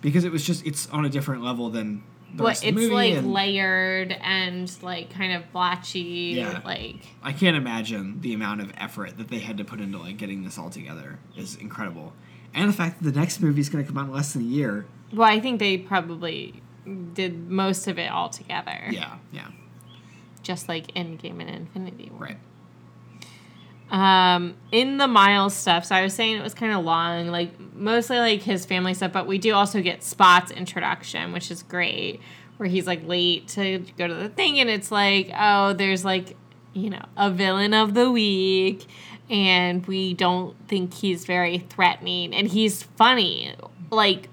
because 0.00 0.24
it 0.24 0.32
was 0.32 0.44
just 0.46 0.64
it's 0.66 0.88
on 0.90 1.04
a 1.04 1.08
different 1.08 1.42
level 1.42 1.70
than 1.70 2.02
the 2.34 2.44
what 2.44 2.48
rest 2.50 2.64
of 2.64 2.74
the 2.74 2.80
it's 2.80 2.90
movie. 2.90 2.94
like 2.94 3.12
and 3.14 3.32
layered 3.32 4.12
and 4.22 4.82
like 4.82 5.10
kind 5.12 5.32
of 5.32 5.50
blotchy. 5.52 6.34
Yeah. 6.36 6.60
Like 6.64 7.00
I 7.22 7.32
can't 7.32 7.56
imagine 7.56 8.20
the 8.20 8.32
amount 8.34 8.60
of 8.60 8.72
effort 8.76 9.18
that 9.18 9.28
they 9.28 9.40
had 9.40 9.58
to 9.58 9.64
put 9.64 9.80
into 9.80 9.98
like 9.98 10.16
getting 10.16 10.44
this 10.44 10.56
all 10.56 10.70
together 10.70 11.18
is 11.36 11.56
incredible, 11.56 12.12
and 12.54 12.68
the 12.68 12.72
fact 12.72 13.02
that 13.02 13.12
the 13.12 13.18
next 13.18 13.40
movie 13.40 13.60
is 13.60 13.68
going 13.68 13.84
to 13.84 13.88
come 13.90 13.98
out 13.98 14.06
in 14.06 14.12
less 14.14 14.32
than 14.32 14.42
a 14.42 14.46
year. 14.46 14.86
well, 15.12 15.28
I 15.28 15.40
think 15.40 15.58
they 15.58 15.76
probably 15.78 16.62
did 17.12 17.50
most 17.50 17.88
of 17.88 17.98
it 17.98 18.10
all 18.10 18.28
together. 18.30 18.78
Yeah, 18.90 19.16
yeah, 19.32 19.48
Just 20.42 20.68
like 20.68 20.88
Endgame 20.94 21.40
and 21.40 21.50
Infinity 21.50 22.10
War. 22.10 22.28
right. 22.28 22.36
Um, 23.90 24.54
in 24.70 24.98
the 24.98 25.08
Miles 25.08 25.52
stuff, 25.52 25.84
so 25.84 25.96
I 25.96 26.02
was 26.02 26.14
saying 26.14 26.36
it 26.36 26.42
was 26.42 26.54
kind 26.54 26.72
of 26.72 26.84
long, 26.84 27.26
like 27.26 27.58
mostly 27.74 28.18
like 28.18 28.40
his 28.40 28.64
family 28.64 28.94
stuff, 28.94 29.12
but 29.12 29.26
we 29.26 29.36
do 29.38 29.52
also 29.52 29.82
get 29.82 30.04
Spot's 30.04 30.52
introduction, 30.52 31.32
which 31.32 31.50
is 31.50 31.64
great, 31.64 32.20
where 32.56 32.68
he's 32.68 32.86
like 32.86 33.04
late 33.04 33.48
to 33.48 33.84
go 33.98 34.06
to 34.06 34.14
the 34.14 34.28
thing, 34.28 34.60
and 34.60 34.70
it's 34.70 34.92
like, 34.92 35.32
oh, 35.36 35.72
there's 35.72 36.04
like, 36.04 36.36
you 36.72 36.88
know, 36.88 37.04
a 37.16 37.32
villain 37.32 37.74
of 37.74 37.94
the 37.94 38.12
week, 38.12 38.86
and 39.28 39.84
we 39.86 40.14
don't 40.14 40.56
think 40.68 40.94
he's 40.94 41.24
very 41.24 41.58
threatening, 41.58 42.32
and 42.32 42.46
he's 42.46 42.84
funny, 42.84 43.56
like 43.90 44.28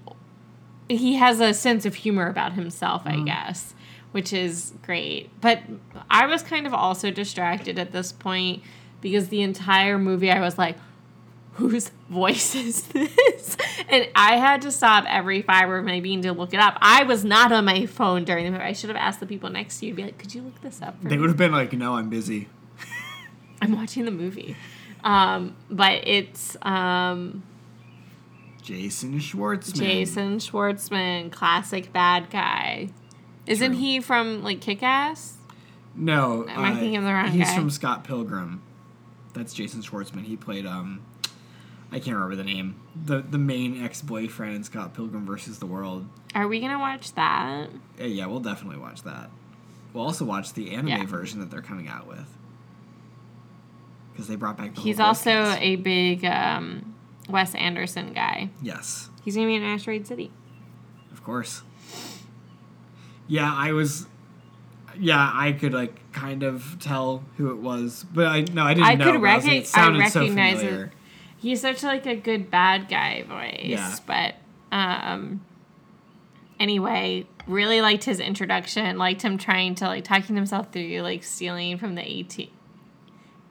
he 0.88 1.16
has 1.16 1.40
a 1.40 1.52
sense 1.52 1.84
of 1.84 1.96
humor 1.96 2.30
about 2.30 2.54
himself, 2.54 3.02
I 3.06 3.22
guess, 3.22 3.74
which 4.12 4.34
is 4.34 4.74
great. 4.84 5.30
But 5.42 5.62
I 6.10 6.26
was 6.26 6.42
kind 6.44 6.66
of 6.68 6.74
also 6.74 7.12
distracted 7.12 7.78
at 7.80 7.92
this 7.92 8.12
point 8.12 8.64
because 9.02 9.30
the 9.30 9.42
entire 9.42 9.98
movie 9.98 10.32
I 10.32 10.40
was 10.40 10.58
like, 10.58 10.78
whose 11.54 11.90
voice 12.10 12.56
is 12.56 12.84
this? 12.84 13.58
And 13.90 14.08
I 14.16 14.38
had 14.38 14.62
to 14.64 14.72
stop 14.72 15.06
every 15.08 15.42
fiber 15.42 15.78
of 15.78 15.86
my 15.86 16.00
being 16.00 16.22
to 16.24 16.32
look 16.34 16.54
it 16.54 16.60
up. 16.60 16.78
I 16.82 17.04
was 17.04 17.24
not 17.26 17.52
on 17.52 17.66
my 17.66 17.86
phone 17.86 18.24
during 18.26 18.46
the 18.46 18.52
movie. 18.52 18.64
I 18.64 18.74
should 18.74 18.90
have 18.90 18.98
asked 18.98 19.20
the 19.20 19.26
people 19.26 19.50
next 19.50 19.80
to 19.80 19.86
you, 19.88 19.94
be 19.94 20.04
like, 20.04 20.18
could 20.18 20.34
you 20.36 20.42
look 20.42 20.62
this 20.62 20.82
up 20.82 21.02
for 21.02 21.08
They 21.10 21.16
me? 21.16 21.22
would 21.22 21.30
have 21.30 21.38
been 21.38 21.52
like, 21.52 21.74
"No, 21.74 21.96
I'm 21.96 22.10
busy." 22.10 22.48
I'm 23.62 23.72
watching 23.76 24.06
the 24.06 24.12
movie. 24.12 24.56
Um, 25.04 25.56
but 25.70 26.08
it's 26.08 26.58
um, 26.64 27.44
Jason 28.62 29.20
Schwartzman. 29.20 29.76
Jason 29.76 30.38
Schwartzman, 30.40 31.32
classic 31.32 31.94
bad 31.94 32.30
guy. 32.30 32.90
Isn't 33.48 33.72
True. 33.72 33.80
he 33.80 34.00
from 34.02 34.44
like 34.44 34.62
Kick 34.62 34.84
Ass? 34.84 35.36
No, 35.96 36.46
Am 36.48 36.60
I 36.64 36.72
uh, 36.72 36.76
thinking 36.76 36.98
of 36.98 37.04
the 37.06 37.14
wrong 37.14 37.26
guy? 37.26 37.32
He's 37.32 37.48
guy? 37.50 37.56
from 37.56 37.70
Scott 37.70 38.04
Pilgrim. 38.04 38.62
That's 39.34 39.54
Jason 39.54 39.82
Schwartzman. 39.82 40.24
He 40.26 40.36
played 40.36 40.66
um, 40.66 41.02
I 41.92 42.00
can't 42.00 42.16
remember 42.16 42.36
the 42.36 42.44
name. 42.44 42.76
The 43.06 43.22
the 43.22 43.38
main 43.38 43.84
ex 43.84 44.02
boyfriend 44.02 44.56
in 44.56 44.64
Scott 44.64 44.94
Pilgrim 44.94 45.26
versus 45.26 45.60
the 45.60 45.66
World. 45.66 46.06
Are 46.36 46.48
we 46.48 46.60
gonna 46.60 46.80
watch 46.80 47.14
that? 47.14 47.70
Uh, 48.00 48.04
yeah, 48.04 48.26
we'll 48.28 48.40
definitely 48.42 48.80
watch 48.80 49.04
that. 49.04 49.30
We'll 49.94 50.04
also 50.04 50.26
watch 50.26 50.54
the 50.54 50.72
anime 50.72 50.88
Yeah. 50.90 51.06
version 51.06 51.40
that 51.40 51.50
they're 51.50 51.62
coming 51.62 51.88
out 51.88 52.06
with. 52.08 52.28
Because 54.12 54.28
they 54.28 54.36
brought 54.36 54.58
back 54.58 54.76
the 54.76 54.82
He's 54.82 55.00
also 55.00 55.30
cast. 55.32 55.62
a 55.62 55.76
big 55.78 56.26
um, 56.26 56.96
Wes 57.30 57.54
Anderson 57.56 58.14
guy. 58.14 58.50
yes, 58.62 59.10
He's 59.24 59.36
gonna 59.36 59.48
be 59.48 59.56
in 59.56 59.64
Asteroid 59.64 60.06
City. 60.08 60.32
of 61.12 61.24
course. 61.24 61.62
Yeah, 63.28 63.52
I 63.54 63.72
was. 63.74 64.08
Yeah, 65.00 65.32
I 65.34 65.52
could 65.52 65.74
like 65.74 66.12
kind 66.12 66.42
of 66.44 66.78
tell 66.80 67.24
who 67.38 67.52
it 67.52 67.58
was, 67.58 68.06
but 68.14 68.26
I 68.26 68.42
no, 68.42 68.64
I 68.64 68.74
didn't 68.74 68.88
I 68.88 68.96
know. 68.96 69.12
could 69.12 69.22
but 69.22 69.30
I 69.30 69.36
was 69.36 69.46
like, 69.46 69.54
it 69.54 69.68
sounded 69.68 70.02
I 70.02 70.10
so 70.10 70.22
recognize 70.22 70.60
familiar. 70.60 70.86
it. 70.86 70.92
He's 71.38 71.62
such 71.62 71.84
like 71.84 72.06
a 72.08 72.16
good 72.16 72.50
bad 72.50 72.88
guy 72.90 73.22
voice, 73.24 73.60
Yeah. 73.64 73.96
but 74.08 74.36
um, 74.76 75.46
anyway, 76.60 77.28
really 77.46 77.80
liked 77.82 78.06
his 78.06 78.20
introduction. 78.20 78.98
Liked 78.98 79.22
him 79.22 79.38
trying 79.38 79.76
to 79.76 79.86
like 79.86 80.04
talking 80.04 80.36
himself 80.36 80.72
through 80.72 81.00
like 81.02 81.24
stealing 81.24 81.78
from 81.78 81.94
the 81.96 82.02
AT 82.02 82.38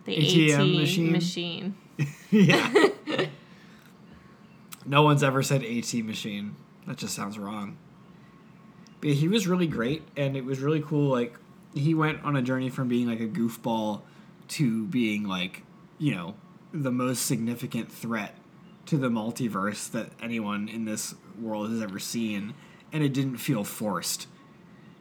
the 0.04 0.16
ATM 0.16 0.52
AT 0.74 0.80
machine? 0.80 1.12
machine. 1.12 1.76
yeah. 2.30 2.88
no 4.86 5.02
one's 5.02 5.22
ever 5.22 5.42
said 5.42 5.62
AT 5.64 5.94
machine. 6.04 6.56
That 6.86 6.96
just 6.96 7.14
sounds 7.14 7.38
wrong. 7.38 7.76
He 9.12 9.28
was 9.28 9.46
really 9.46 9.66
great, 9.66 10.02
and 10.16 10.36
it 10.36 10.44
was 10.44 10.60
really 10.60 10.82
cool. 10.82 11.10
Like 11.10 11.34
he 11.74 11.94
went 11.94 12.24
on 12.24 12.36
a 12.36 12.42
journey 12.42 12.70
from 12.70 12.88
being 12.88 13.06
like 13.06 13.20
a 13.20 13.28
goofball 13.28 14.02
to 14.48 14.84
being 14.86 15.24
like, 15.24 15.62
you 15.98 16.14
know, 16.14 16.34
the 16.72 16.90
most 16.90 17.26
significant 17.26 17.90
threat 17.90 18.34
to 18.86 18.96
the 18.96 19.08
multiverse 19.08 19.90
that 19.90 20.10
anyone 20.20 20.68
in 20.68 20.84
this 20.84 21.14
world 21.40 21.70
has 21.70 21.82
ever 21.82 21.98
seen, 21.98 22.54
and 22.92 23.02
it 23.02 23.12
didn't 23.12 23.38
feel 23.38 23.64
forced. 23.64 24.26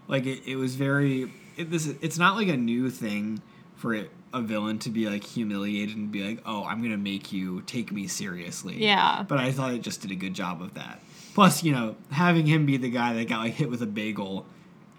Like 0.07 0.25
it, 0.25 0.43
it 0.45 0.55
was 0.57 0.75
very. 0.75 1.31
It, 1.57 1.71
this 1.71 1.87
it's 2.01 2.17
not 2.17 2.35
like 2.35 2.47
a 2.47 2.57
new 2.57 2.89
thing 2.89 3.41
for 3.75 3.93
it, 3.93 4.11
a 4.33 4.41
villain 4.41 4.77
to 4.79 4.89
be 4.89 5.09
like 5.09 5.23
humiliated 5.23 5.95
and 5.95 6.11
be 6.11 6.23
like, 6.23 6.43
"Oh, 6.45 6.63
I'm 6.63 6.83
gonna 6.83 6.97
make 6.97 7.31
you 7.31 7.61
take 7.61 7.91
me 7.91 8.07
seriously." 8.07 8.83
Yeah. 8.83 9.25
But 9.27 9.39
I 9.39 9.51
thought 9.51 9.73
it 9.73 9.81
just 9.81 10.01
did 10.01 10.11
a 10.11 10.15
good 10.15 10.33
job 10.33 10.61
of 10.61 10.75
that. 10.75 10.99
Plus, 11.35 11.63
you 11.63 11.71
know, 11.73 11.95
having 12.09 12.47
him 12.47 12.65
be 12.65 12.77
the 12.77 12.89
guy 12.89 13.13
that 13.13 13.27
got 13.29 13.39
like 13.41 13.53
hit 13.53 13.69
with 13.69 13.81
a 13.83 13.85
bagel 13.85 14.45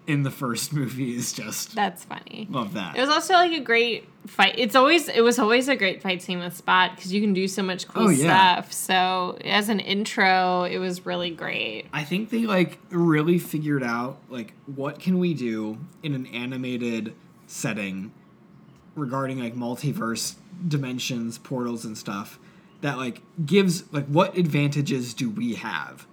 in 0.05 0.23
the 0.23 0.31
first 0.31 0.71
movie 0.79 1.13
is 1.13 1.33
just 1.33 1.75
That's 1.75 2.05
funny. 2.05 2.47
love 2.49 2.73
that. 2.75 2.95
It 2.95 3.01
was 3.01 3.09
also 3.09 3.33
like 3.33 3.51
a 3.51 3.59
great 3.59 4.07
fight. 4.25 4.55
It's 4.57 4.75
always 4.75 5.09
it 5.09 5.21
was 5.21 5.37
always 5.39 5.67
a 5.67 5.75
great 5.75 6.01
fight 6.01 6.21
scene 6.21 6.39
with 6.39 6.55
Spot 6.55 6.95
because 6.95 7.11
you 7.11 7.19
can 7.19 7.33
do 7.33 7.45
so 7.47 7.61
much 7.61 7.87
cool 7.89 8.03
Oh, 8.05 8.09
yeah. 8.09 8.61
stuff. 8.61 8.71
So 8.71 9.37
as 9.43 9.67
an 9.67 9.81
intro, 9.81 10.63
it 10.63 10.77
was 10.77 11.05
really 11.05 11.31
great. 11.31 11.87
I 11.91 12.05
think 12.05 12.29
they 12.29 12.45
like 12.45 12.79
really 12.89 13.37
figured 13.39 13.83
out 13.83 14.17
like 14.29 14.53
what 14.67 14.99
can 14.99 15.19
we 15.19 15.33
do 15.33 15.77
in 16.03 16.13
an 16.13 16.25
animated 16.27 17.13
setting 17.47 18.13
regarding 18.95 19.39
like 19.39 19.55
multiverse 19.55 20.35
dimensions, 20.67 21.37
portals 21.37 21.83
and 21.83 21.97
stuff 21.97 22.39
that 22.81 22.97
like 22.97 23.21
gives 23.45 23.91
like 23.91 24.05
what 24.05 24.37
advantages 24.37 25.13
do 25.13 25.29
we 25.29 25.55
have 25.55 26.06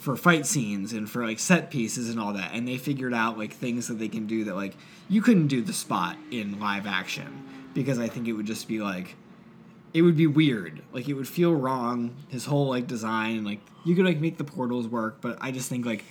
for 0.00 0.16
fight 0.16 0.46
scenes 0.46 0.92
and 0.92 1.08
for 1.08 1.24
like 1.24 1.38
set 1.38 1.70
pieces 1.70 2.10
and 2.10 2.18
all 2.18 2.32
that 2.32 2.50
and 2.52 2.66
they 2.66 2.76
figured 2.76 3.14
out 3.14 3.38
like 3.38 3.52
things 3.52 3.86
that 3.86 3.94
they 3.94 4.08
can 4.08 4.26
do 4.26 4.44
that 4.44 4.56
like 4.56 4.74
you 5.08 5.20
couldn't 5.22 5.46
do 5.46 5.60
the 5.62 5.72
spot 5.72 6.16
in 6.30 6.58
live 6.58 6.86
action 6.86 7.46
because 7.74 7.98
I 7.98 8.08
think 8.08 8.26
it 8.26 8.32
would 8.32 8.46
just 8.46 8.66
be 8.66 8.80
like 8.80 9.14
it 9.92 10.02
would 10.02 10.16
be 10.16 10.26
weird. 10.26 10.82
Like 10.92 11.08
it 11.08 11.14
would 11.14 11.28
feel 11.28 11.54
wrong. 11.54 12.16
His 12.28 12.44
whole 12.44 12.68
like 12.68 12.86
design 12.86 13.36
and 13.36 13.46
like 13.46 13.60
you 13.84 13.94
could 13.94 14.04
like 14.04 14.18
make 14.18 14.38
the 14.38 14.44
portals 14.44 14.86
work, 14.86 15.20
but 15.20 15.38
I 15.40 15.50
just 15.50 15.68
think 15.68 15.86
like 15.86 16.04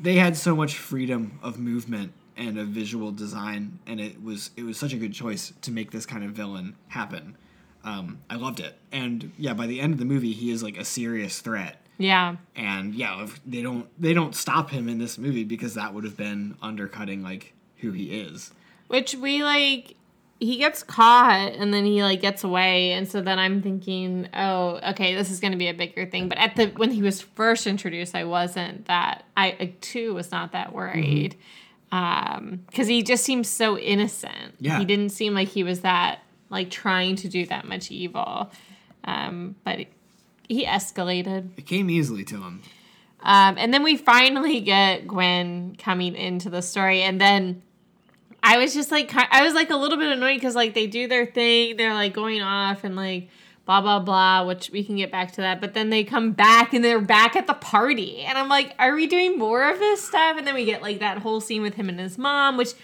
they 0.00 0.14
had 0.14 0.36
so 0.36 0.56
much 0.56 0.76
freedom 0.76 1.38
of 1.42 1.58
movement 1.58 2.12
and 2.36 2.58
of 2.58 2.68
visual 2.68 3.12
design, 3.12 3.78
and 3.86 4.00
it 4.00 4.22
was 4.22 4.50
it 4.56 4.64
was 4.64 4.78
such 4.78 4.92
a 4.92 4.96
good 4.96 5.12
choice 5.12 5.52
to 5.62 5.70
make 5.70 5.90
this 5.90 6.06
kind 6.06 6.24
of 6.24 6.30
villain 6.30 6.76
happen. 6.88 7.36
Um, 7.84 8.20
I 8.30 8.36
loved 8.36 8.60
it, 8.60 8.78
and 8.90 9.32
yeah, 9.36 9.54
by 9.54 9.66
the 9.66 9.80
end 9.80 9.92
of 9.92 9.98
the 9.98 10.04
movie, 10.04 10.32
he 10.32 10.50
is 10.50 10.62
like 10.62 10.76
a 10.76 10.84
serious 10.84 11.40
threat. 11.40 11.83
Yeah. 11.98 12.36
And 12.56 12.94
yeah, 12.94 13.22
if 13.22 13.40
they 13.44 13.62
don't 13.62 13.88
they 14.00 14.14
don't 14.14 14.34
stop 14.34 14.70
him 14.70 14.88
in 14.88 14.98
this 14.98 15.18
movie 15.18 15.44
because 15.44 15.74
that 15.74 15.94
would 15.94 16.04
have 16.04 16.16
been 16.16 16.56
undercutting 16.60 17.22
like 17.22 17.54
who 17.78 17.92
he 17.92 18.20
is. 18.20 18.52
Which 18.88 19.14
we 19.14 19.42
like 19.42 19.94
he 20.40 20.56
gets 20.56 20.82
caught 20.82 21.52
and 21.52 21.72
then 21.72 21.84
he 21.84 22.02
like 22.02 22.20
gets 22.20 22.42
away 22.42 22.92
and 22.92 23.08
so 23.08 23.20
then 23.20 23.38
I'm 23.38 23.62
thinking, 23.62 24.28
oh, 24.34 24.80
okay, 24.90 25.14
this 25.14 25.30
is 25.30 25.40
going 25.40 25.52
to 25.52 25.58
be 25.58 25.68
a 25.68 25.74
bigger 25.74 26.06
thing. 26.06 26.28
But 26.28 26.38
at 26.38 26.56
the 26.56 26.66
when 26.68 26.90
he 26.90 27.02
was 27.02 27.20
first 27.20 27.66
introduced, 27.66 28.14
I 28.14 28.24
wasn't 28.24 28.86
that 28.86 29.24
I, 29.36 29.46
I 29.60 29.74
too 29.80 30.14
was 30.14 30.30
not 30.30 30.52
that 30.52 30.72
worried. 30.72 31.36
Um 31.92 32.64
cuz 32.74 32.88
he 32.88 33.02
just 33.02 33.24
seems 33.24 33.48
so 33.48 33.78
innocent. 33.78 34.56
Yeah. 34.58 34.78
He 34.78 34.84
didn't 34.84 35.10
seem 35.10 35.34
like 35.34 35.48
he 35.48 35.62
was 35.62 35.80
that 35.82 36.20
like 36.50 36.70
trying 36.70 37.14
to 37.16 37.28
do 37.28 37.46
that 37.46 37.66
much 37.66 37.92
evil. 37.92 38.50
Um 39.04 39.54
but 39.64 39.86
he 40.48 40.64
escalated. 40.64 41.50
It 41.56 41.66
came 41.66 41.90
easily 41.90 42.24
to 42.24 42.36
him. 42.42 42.62
Um, 43.20 43.56
and 43.56 43.72
then 43.72 43.82
we 43.82 43.96
finally 43.96 44.60
get 44.60 45.08
Gwen 45.08 45.76
coming 45.76 46.14
into 46.14 46.50
the 46.50 46.60
story, 46.60 47.02
and 47.02 47.20
then 47.20 47.62
I 48.42 48.58
was 48.58 48.74
just 48.74 48.90
like, 48.90 49.10
I 49.14 49.42
was 49.42 49.54
like 49.54 49.70
a 49.70 49.76
little 49.76 49.96
bit 49.96 50.12
annoyed 50.12 50.34
because 50.34 50.54
like 50.54 50.74
they 50.74 50.86
do 50.86 51.08
their 51.08 51.24
thing, 51.24 51.78
they're 51.78 51.94
like 51.94 52.12
going 52.12 52.42
off 52.42 52.84
and 52.84 52.94
like 52.94 53.30
blah 53.64 53.80
blah 53.80 54.00
blah, 54.00 54.44
which 54.44 54.68
we 54.68 54.84
can 54.84 54.96
get 54.96 55.10
back 55.10 55.32
to 55.32 55.40
that. 55.40 55.62
But 55.62 55.72
then 55.72 55.88
they 55.88 56.04
come 56.04 56.32
back 56.32 56.74
and 56.74 56.84
they're 56.84 57.00
back 57.00 57.34
at 57.34 57.46
the 57.46 57.54
party, 57.54 58.20
and 58.20 58.36
I'm 58.36 58.50
like, 58.50 58.74
are 58.78 58.94
we 58.94 59.06
doing 59.06 59.38
more 59.38 59.70
of 59.70 59.78
this 59.78 60.06
stuff? 60.06 60.36
And 60.36 60.46
then 60.46 60.54
we 60.54 60.66
get 60.66 60.82
like 60.82 60.98
that 61.00 61.18
whole 61.18 61.40
scene 61.40 61.62
with 61.62 61.74
him 61.74 61.88
and 61.88 61.98
his 61.98 62.18
mom, 62.18 62.58
which 62.58 62.74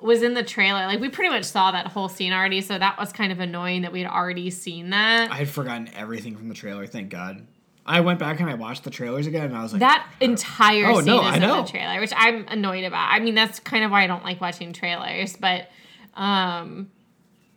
was 0.00 0.22
in 0.22 0.34
the 0.34 0.42
trailer. 0.42 0.86
Like 0.86 1.00
we 1.00 1.08
pretty 1.08 1.30
much 1.30 1.44
saw 1.44 1.70
that 1.72 1.86
whole 1.88 2.08
scene 2.08 2.32
already, 2.32 2.60
so 2.60 2.78
that 2.78 2.98
was 2.98 3.12
kind 3.12 3.32
of 3.32 3.40
annoying 3.40 3.82
that 3.82 3.92
we'd 3.92 4.06
already 4.06 4.50
seen 4.50 4.90
that. 4.90 5.30
I 5.30 5.36
had 5.36 5.48
forgotten 5.48 5.88
everything 5.94 6.36
from 6.36 6.48
the 6.48 6.54
trailer. 6.54 6.86
Thank 6.86 7.10
God. 7.10 7.46
I 7.88 8.00
went 8.00 8.18
back 8.18 8.40
and 8.40 8.50
I 8.50 8.54
watched 8.54 8.82
the 8.82 8.90
trailers 8.90 9.26
again, 9.28 9.44
and 9.44 9.56
I 9.56 9.62
was 9.62 9.72
like, 9.72 9.80
That 9.80 10.06
entire 10.20 10.86
Oh, 10.86 10.96
scene 10.96 11.06
no, 11.06 11.20
is 11.20 11.26
I 11.32 11.36
in 11.36 11.42
know. 11.42 11.62
the 11.62 11.68
trailer, 11.70 12.00
which 12.00 12.12
I'm 12.16 12.44
annoyed 12.48 12.82
about. 12.84 13.08
I 13.12 13.20
mean, 13.20 13.34
that's 13.36 13.60
kind 13.60 13.84
of 13.84 13.90
why 13.92 14.02
I 14.02 14.06
don't 14.08 14.24
like 14.24 14.40
watching 14.40 14.72
trailers. 14.72 15.36
But, 15.36 15.68
um, 16.14 16.90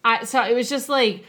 I 0.05 0.23
so 0.25 0.43
it 0.43 0.53
was 0.53 0.69
just 0.69 0.87
like 0.87 1.25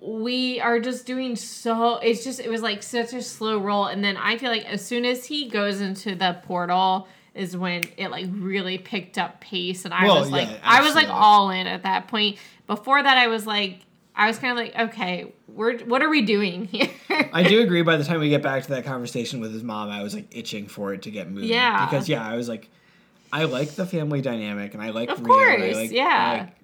we 0.00 0.60
are 0.60 0.80
just 0.80 1.06
doing 1.06 1.36
so. 1.36 1.98
It's 1.98 2.24
just 2.24 2.40
it 2.40 2.48
was 2.50 2.62
like 2.62 2.82
such 2.82 3.12
a 3.14 3.22
slow 3.22 3.58
roll, 3.58 3.86
and 3.86 4.02
then 4.02 4.16
I 4.16 4.36
feel 4.38 4.50
like 4.50 4.64
as 4.66 4.84
soon 4.84 5.04
as 5.04 5.24
he 5.24 5.48
goes 5.48 5.80
into 5.80 6.14
the 6.16 6.40
portal 6.44 7.06
is 7.34 7.56
when 7.56 7.82
it 7.96 8.10
like 8.10 8.26
really 8.30 8.78
picked 8.78 9.18
up 9.18 9.40
pace, 9.40 9.84
and 9.84 9.92
I 9.94 10.04
Well, 10.04 10.20
was 10.20 10.30
like, 10.30 10.48
yeah, 10.48 10.58
I 10.62 10.82
was 10.82 10.94
like 10.94 11.08
all 11.08 11.50
in 11.50 11.66
at 11.66 11.82
that 11.84 12.08
point. 12.08 12.38
Before 12.66 13.02
that, 13.02 13.16
I 13.18 13.28
was 13.28 13.46
like. 13.46 13.80
I 14.14 14.26
was 14.26 14.38
kind 14.38 14.50
of 14.52 14.58
like, 14.62 14.78
okay, 14.90 15.32
we're 15.48 15.78
what 15.84 16.02
are 16.02 16.10
we 16.10 16.20
doing 16.20 16.66
here? 16.66 16.90
I 17.32 17.44
do 17.44 17.62
agree. 17.62 17.80
By 17.80 17.96
the 17.96 18.04
time 18.04 18.20
we 18.20 18.28
get 18.28 18.42
back 18.42 18.62
to 18.64 18.68
that 18.72 18.84
conversation 18.84 19.40
with 19.40 19.54
his 19.54 19.62
mom, 19.62 19.88
I 19.88 20.02
was 20.02 20.12
like 20.14 20.36
itching 20.36 20.66
for 20.68 20.92
it 20.92 21.00
to 21.04 21.10
get 21.10 21.30
moving. 21.30 21.48
Yeah. 21.48 21.86
Because 21.86 22.10
yeah, 22.10 22.22
I 22.22 22.36
was 22.36 22.46
like, 22.46 22.68
I 23.32 23.44
like 23.44 23.70
the 23.70 23.86
family 23.86 24.20
dynamic, 24.20 24.74
and 24.74 24.82
I 24.82 24.90
like 24.90 25.08
Of 25.08 25.20
Rita, 25.20 25.32
and 25.32 25.62
I 25.62 25.66
course, 25.66 25.76
like, 25.76 25.92
yeah. 25.92 26.30
like 26.40 26.54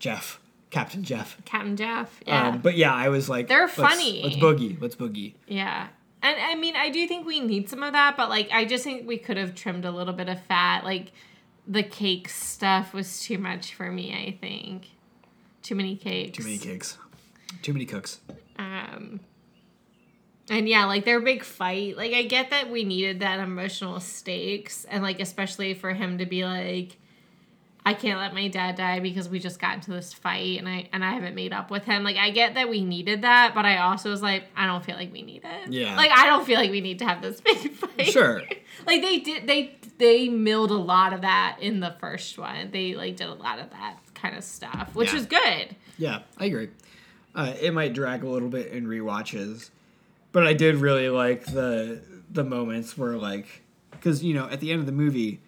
Jeff, 0.00 0.40
Captain 0.70 1.04
Jeff. 1.04 1.36
Captain 1.44 1.76
Jeff. 1.76 2.18
Yeah. 2.26 2.48
Um, 2.48 2.58
but 2.58 2.76
yeah, 2.76 2.92
I 2.92 3.10
was 3.10 3.28
like, 3.28 3.46
They're 3.46 3.60
let's- 3.66 3.74
funny. 3.74 4.22
Let's 4.24 4.36
boogie. 4.36 4.82
Let's 4.82 4.96
boogie. 4.96 5.34
yeah. 5.46 5.86
And 6.22 6.36
I 6.40 6.54
mean, 6.54 6.74
I 6.76 6.88
do 6.90 7.06
think 7.06 7.26
we 7.26 7.40
need 7.40 7.68
some 7.68 7.82
of 7.82 7.92
that, 7.92 8.16
but 8.16 8.28
like, 8.28 8.48
I 8.52 8.64
just 8.64 8.84
think 8.84 9.06
we 9.06 9.18
could 9.18 9.36
have 9.36 9.54
trimmed 9.54 9.84
a 9.84 9.90
little 9.90 10.14
bit 10.14 10.28
of 10.28 10.42
fat. 10.42 10.84
Like, 10.84 11.12
the 11.66 11.82
cake 11.82 12.28
stuff 12.28 12.92
was 12.92 13.20
too 13.20 13.38
much 13.38 13.74
for 13.74 13.90
me, 13.90 14.12
I 14.12 14.36
think. 14.40 14.86
Too 15.62 15.74
many 15.74 15.96
cakes. 15.96 16.38
Too 16.38 16.44
many 16.44 16.58
cakes. 16.58 16.98
Too 17.62 17.72
many 17.72 17.84
cooks. 17.84 18.20
Um, 18.58 19.20
and 20.50 20.68
yeah, 20.68 20.86
like 20.86 21.04
their 21.04 21.20
big 21.20 21.44
fight. 21.44 21.96
Like, 21.96 22.12
I 22.12 22.22
get 22.22 22.50
that 22.50 22.70
we 22.70 22.84
needed 22.84 23.20
that 23.20 23.38
emotional 23.38 24.00
stakes, 24.00 24.84
and 24.86 25.02
like, 25.02 25.20
especially 25.20 25.74
for 25.74 25.92
him 25.92 26.18
to 26.18 26.26
be 26.26 26.44
like, 26.44 26.96
I 27.88 27.94
can't 27.94 28.18
let 28.18 28.34
my 28.34 28.48
dad 28.48 28.76
die 28.76 29.00
because 29.00 29.28
we 29.28 29.38
just 29.38 29.58
got 29.58 29.74
into 29.76 29.90
this 29.90 30.12
fight 30.12 30.58
and 30.58 30.68
I 30.68 30.88
and 30.92 31.02
I 31.04 31.12
haven't 31.12 31.34
made 31.34 31.52
up 31.52 31.70
with 31.70 31.84
him. 31.84 32.04
Like 32.04 32.16
I 32.16 32.30
get 32.30 32.54
that 32.54 32.68
we 32.68 32.84
needed 32.84 33.22
that, 33.22 33.54
but 33.54 33.64
I 33.64 33.78
also 33.78 34.10
was 34.10 34.20
like, 34.22 34.44
I 34.56 34.66
don't 34.66 34.84
feel 34.84 34.96
like 34.96 35.10
we 35.12 35.22
need 35.22 35.42
it. 35.44 35.72
Yeah. 35.72 35.96
Like 35.96 36.10
I 36.10 36.26
don't 36.26 36.44
feel 36.44 36.56
like 36.58 36.70
we 36.70 36.80
need 36.80 36.98
to 36.98 37.06
have 37.06 37.22
this 37.22 37.40
big 37.42 37.72
fight. 37.72 38.06
Sure. 38.08 38.42
like 38.86 39.00
they 39.02 39.20
did 39.20 39.46
they 39.46 39.74
they 39.96 40.28
milled 40.28 40.70
a 40.70 40.74
lot 40.74 41.12
of 41.12 41.22
that 41.22 41.56
in 41.60 41.80
the 41.80 41.94
first 41.98 42.36
one. 42.38 42.70
They 42.70 42.94
like 42.94 43.16
did 43.16 43.28
a 43.28 43.34
lot 43.34 43.58
of 43.58 43.70
that 43.70 43.96
kind 44.14 44.36
of 44.36 44.44
stuff, 44.44 44.90
which 44.94 45.08
Yeah. 45.08 45.14
was 45.14 45.26
good. 45.26 45.76
Yeah, 45.96 46.18
I 46.36 46.44
agree. 46.44 46.68
Uh, 47.34 47.54
it 47.60 47.72
might 47.72 47.94
drag 47.94 48.22
a 48.22 48.28
little 48.28 48.48
bit 48.48 48.66
in 48.72 48.86
rewatches, 48.86 49.70
but 50.32 50.46
I 50.46 50.52
did 50.52 50.76
really 50.76 51.08
like 51.08 51.46
the 51.46 52.02
the 52.30 52.44
moments 52.44 52.98
where 52.98 53.16
like 53.16 53.62
because 53.92 54.22
you 54.22 54.34
know 54.34 54.46
at 54.48 54.60
the 54.60 54.70
end 54.72 54.80
of 54.80 54.86
the 54.86 54.92
movie, 54.92 55.40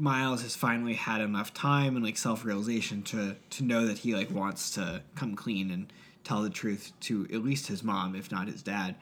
Miles 0.00 0.42
has 0.42 0.56
finally 0.56 0.94
had 0.94 1.20
enough 1.20 1.52
time 1.52 1.94
and 1.94 2.04
like 2.04 2.16
self 2.16 2.44
realization 2.44 3.02
to 3.04 3.36
to 3.50 3.64
know 3.64 3.86
that 3.86 3.98
he 3.98 4.14
like 4.14 4.30
wants 4.30 4.70
to 4.72 5.02
come 5.14 5.36
clean 5.36 5.70
and 5.70 5.92
tell 6.24 6.42
the 6.42 6.50
truth 6.50 6.92
to 7.00 7.24
at 7.32 7.44
least 7.44 7.66
his 7.66 7.82
mom, 7.82 8.14
if 8.14 8.32
not 8.32 8.46
his 8.48 8.62
dad. 8.62 8.96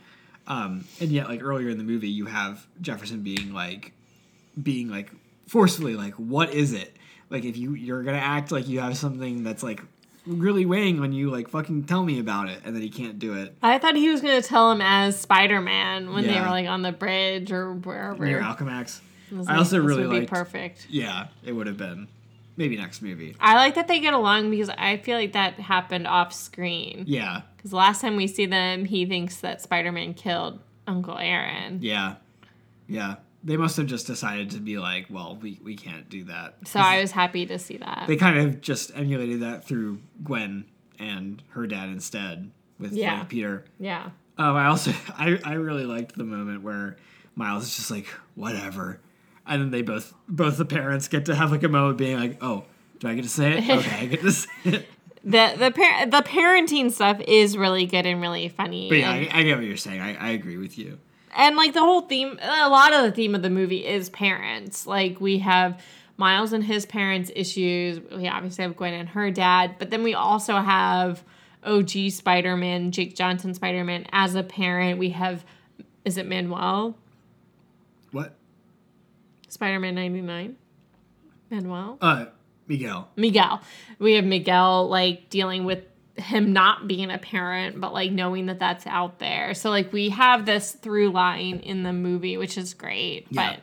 Um, 0.47 0.85
and 1.01 1.11
yet, 1.11 1.29
like 1.29 1.43
earlier 1.43 1.69
in 1.69 1.79
the 1.79 1.85
movie, 1.85 2.09
you 2.09 2.27
have 2.27 2.67
Jefferson 2.81 3.23
being 3.23 3.53
like, 3.53 3.93
being 4.61 4.89
like 4.89 5.11
forcefully 5.47 5.95
like, 5.95 6.15
"What 6.15 6.53
is 6.53 6.73
it?" 6.73 6.97
Like 7.31 7.45
if 7.45 7.57
you 7.57 7.75
you're 7.75 8.03
gonna 8.03 8.19
act 8.19 8.51
like 8.51 8.67
you 8.67 8.81
have 8.81 8.97
something 8.97 9.45
that's 9.45 9.63
like 9.63 9.83
really 10.27 10.67
weighing 10.67 11.01
on 11.01 11.13
you, 11.13 11.31
like 11.31 11.49
fucking 11.49 11.85
tell 11.85 12.03
me 12.03 12.19
about 12.19 12.49
it, 12.49 12.61
and 12.65 12.75
then 12.75 12.83
he 12.83 12.91
can't 12.91 13.19
do 13.19 13.35
it. 13.35 13.55
I 13.63 13.79
thought 13.79 13.95
he 13.95 14.09
was 14.09 14.21
gonna 14.21 14.43
tell 14.43 14.73
him 14.73 14.81
as 14.81 15.19
Spider 15.21 15.61
Man 15.61 16.13
when 16.13 16.27
they 16.27 16.41
were 16.41 16.47
like 16.47 16.67
on 16.67 16.83
the 16.83 16.93
bridge 16.93 17.53
or 17.53 17.75
wherever. 17.75 18.25
Near 18.25 18.41
Alchemax. 18.41 19.01
I 19.33 19.37
like, 19.37 19.59
also 19.59 19.81
really 19.81 20.07
would 20.07 20.21
be 20.21 20.27
perfect. 20.27 20.87
Yeah, 20.91 21.29
it 21.45 21.53
would 21.53 21.67
have 21.67 21.77
been 21.77 22.09
maybe 22.57 22.77
next 22.77 23.03
movie. 23.03 23.37
I 23.41 23.55
like 23.55 23.75
that 23.77 23.87
they 23.89 24.01
get 24.01 24.15
along 24.15 24.51
because 24.51 24.69
I 24.71 24.97
feel 24.99 25.17
like 25.17 25.33
that 25.33 25.55
happened 25.55 26.07
off 26.07 26.33
screen. 26.33 27.05
Yeah, 27.07 27.43
Because 27.57 27.73
last 27.73 28.01
time 28.01 28.17
we 28.17 28.27
see 28.27 28.47
them, 28.47 28.85
he 28.85 29.07
thinks 29.07 29.37
that 29.41 29.61
Spider 29.63 29.93
Man 29.93 30.13
killed 30.15 30.61
Uncle 30.87 31.17
Aaron. 31.19 31.79
yeah, 31.83 32.17
yeah. 32.89 33.17
they 33.45 33.57
must 33.57 33.77
have 33.77 33.87
just 33.87 34.07
decided 34.07 34.51
to 34.51 34.59
be 34.59 34.79
like, 34.79 35.07
well, 35.11 35.39
we, 35.41 35.61
we 35.63 35.77
can't 35.77 36.09
do 36.09 36.25
that. 36.25 36.57
So 36.67 36.81
I 36.81 37.01
was 37.01 37.13
happy 37.13 37.47
to 37.47 37.59
see 37.59 37.77
that. 37.77 38.05
They 38.09 38.17
kind 38.17 38.39
of 38.39 38.61
just 38.61 38.91
emulated 38.97 39.41
that 39.43 39.65
through 39.65 40.01
Gwen 40.25 40.65
and 40.99 41.41
her 41.51 41.67
dad 41.69 41.91
instead 41.91 42.51
with 42.81 42.93
Yeah. 42.93 43.21
like, 43.21 43.29
Peter. 43.29 43.65
yeah. 43.79 44.11
Um, 44.37 44.57
I 44.57 44.67
also 44.67 44.93
I, 45.17 45.39
I 45.45 45.53
really 45.55 45.85
liked 45.85 46.17
the 46.17 46.25
moment 46.25 46.63
where 46.63 46.97
Miles 47.37 47.65
is 47.65 47.77
just 47.77 47.91
like 47.91 48.07
whatever, 48.35 48.99
and 49.49 49.63
then 49.63 49.71
they 49.71 49.83
both 49.83 50.15
both 50.29 50.57
the 50.57 50.65
parents 50.65 51.09
get 51.09 51.27
to 51.27 51.35
have 51.35 51.51
like 51.51 51.63
a 51.63 51.69
moment 51.69 51.99
being 51.99 52.19
like, 52.19 52.39
oh, 52.43 52.65
do 52.99 53.09
I 53.09 53.15
get 53.15 53.23
to 53.23 53.29
say 53.29 53.59
it? 53.59 53.65
Okay, 53.69 53.97
I 54.03 54.07
get 54.07 54.21
to 54.21 54.33
say 54.33 54.49
it. 54.65 54.87
The 55.25 55.55
the 55.59 55.71
par- 55.73 56.07
the 56.07 56.23
parenting 56.23 56.91
stuff 56.93 57.21
is 57.21 57.57
really 57.57 57.87
good 57.87 58.07
and 58.07 58.21
really 58.21 58.49
funny. 58.49 58.89
But 58.89 58.99
yeah, 58.99 59.13
and, 59.13 59.33
I, 59.33 59.39
I 59.39 59.43
get 59.43 59.57
what 59.57 59.67
you're 59.67 59.77
saying. 59.77 60.01
I, 60.01 60.15
I 60.15 60.31
agree 60.31 60.57
with 60.57 60.79
you. 60.79 60.99
and 61.37 61.57
like 61.57 61.75
the 61.75 61.81
whole 61.81 62.03
theme 62.03 62.39
a 62.41 62.69
lot 62.69 62.93
of 62.93 63.03
the 63.03 63.11
theme 63.13 63.35
of 63.35 63.43
the 63.43 63.51
movie 63.51 63.87
is 63.87 64.11
parents. 64.11 64.87
Like 64.87 65.21
we 65.21 65.39
have 65.39 65.81
Miles 66.17 66.53
and 66.53 66.65
his 66.65 66.87
parents' 66.87 67.31
issues. 67.35 68.01
We 68.11 68.29
obviously 68.29 68.63
have 68.63 68.77
Gwen 68.77 68.95
and 68.95 69.09
her 69.11 69.31
dad, 69.31 69.77
but 69.79 69.91
then 69.91 70.03
we 70.03 70.15
also 70.15 70.57
have 70.57 71.23
OG 71.65 72.11
Spider-Man, 72.11 72.93
Jake 72.93 73.15
Johnson 73.15 73.55
Spider-Man 73.55 74.07
as 74.13 74.35
a 74.35 74.43
parent. 74.43 74.99
We 74.99 75.11
have 75.11 75.45
is 76.05 76.17
it 76.17 76.27
Manuel? 76.27 76.97
What? 78.13 78.35
Spider-Man 79.49 79.95
99? 79.95 80.57
Manuel? 81.51 81.99
Uh, 82.01 82.27
Miguel. 82.67 83.09
Miguel. 83.17 83.63
We 83.99 84.15
have 84.15 84.25
Miguel 84.25 84.89
like 84.89 85.31
dealing 85.31 85.65
with 85.65 85.85
him 86.17 86.53
not 86.53 86.87
being 86.87 87.11
a 87.11 87.19
parent, 87.19 87.81
but 87.81 87.93
like 87.93 88.13
knowing 88.13 88.47
that 88.47 88.59
that's 88.59 88.87
out 88.87 89.19
there. 89.19 89.55
So 89.55 89.71
like 89.71 89.93
we 89.93 90.11
have 90.11 90.47
this 90.47 90.73
through 90.73 91.11
line 91.11 91.61
in 91.61 91.83
the 91.83 91.93
movie, 91.93 92.37
which 92.37 92.59
is 92.59 92.75
great. 92.75 93.27
Yeah. 93.31 93.57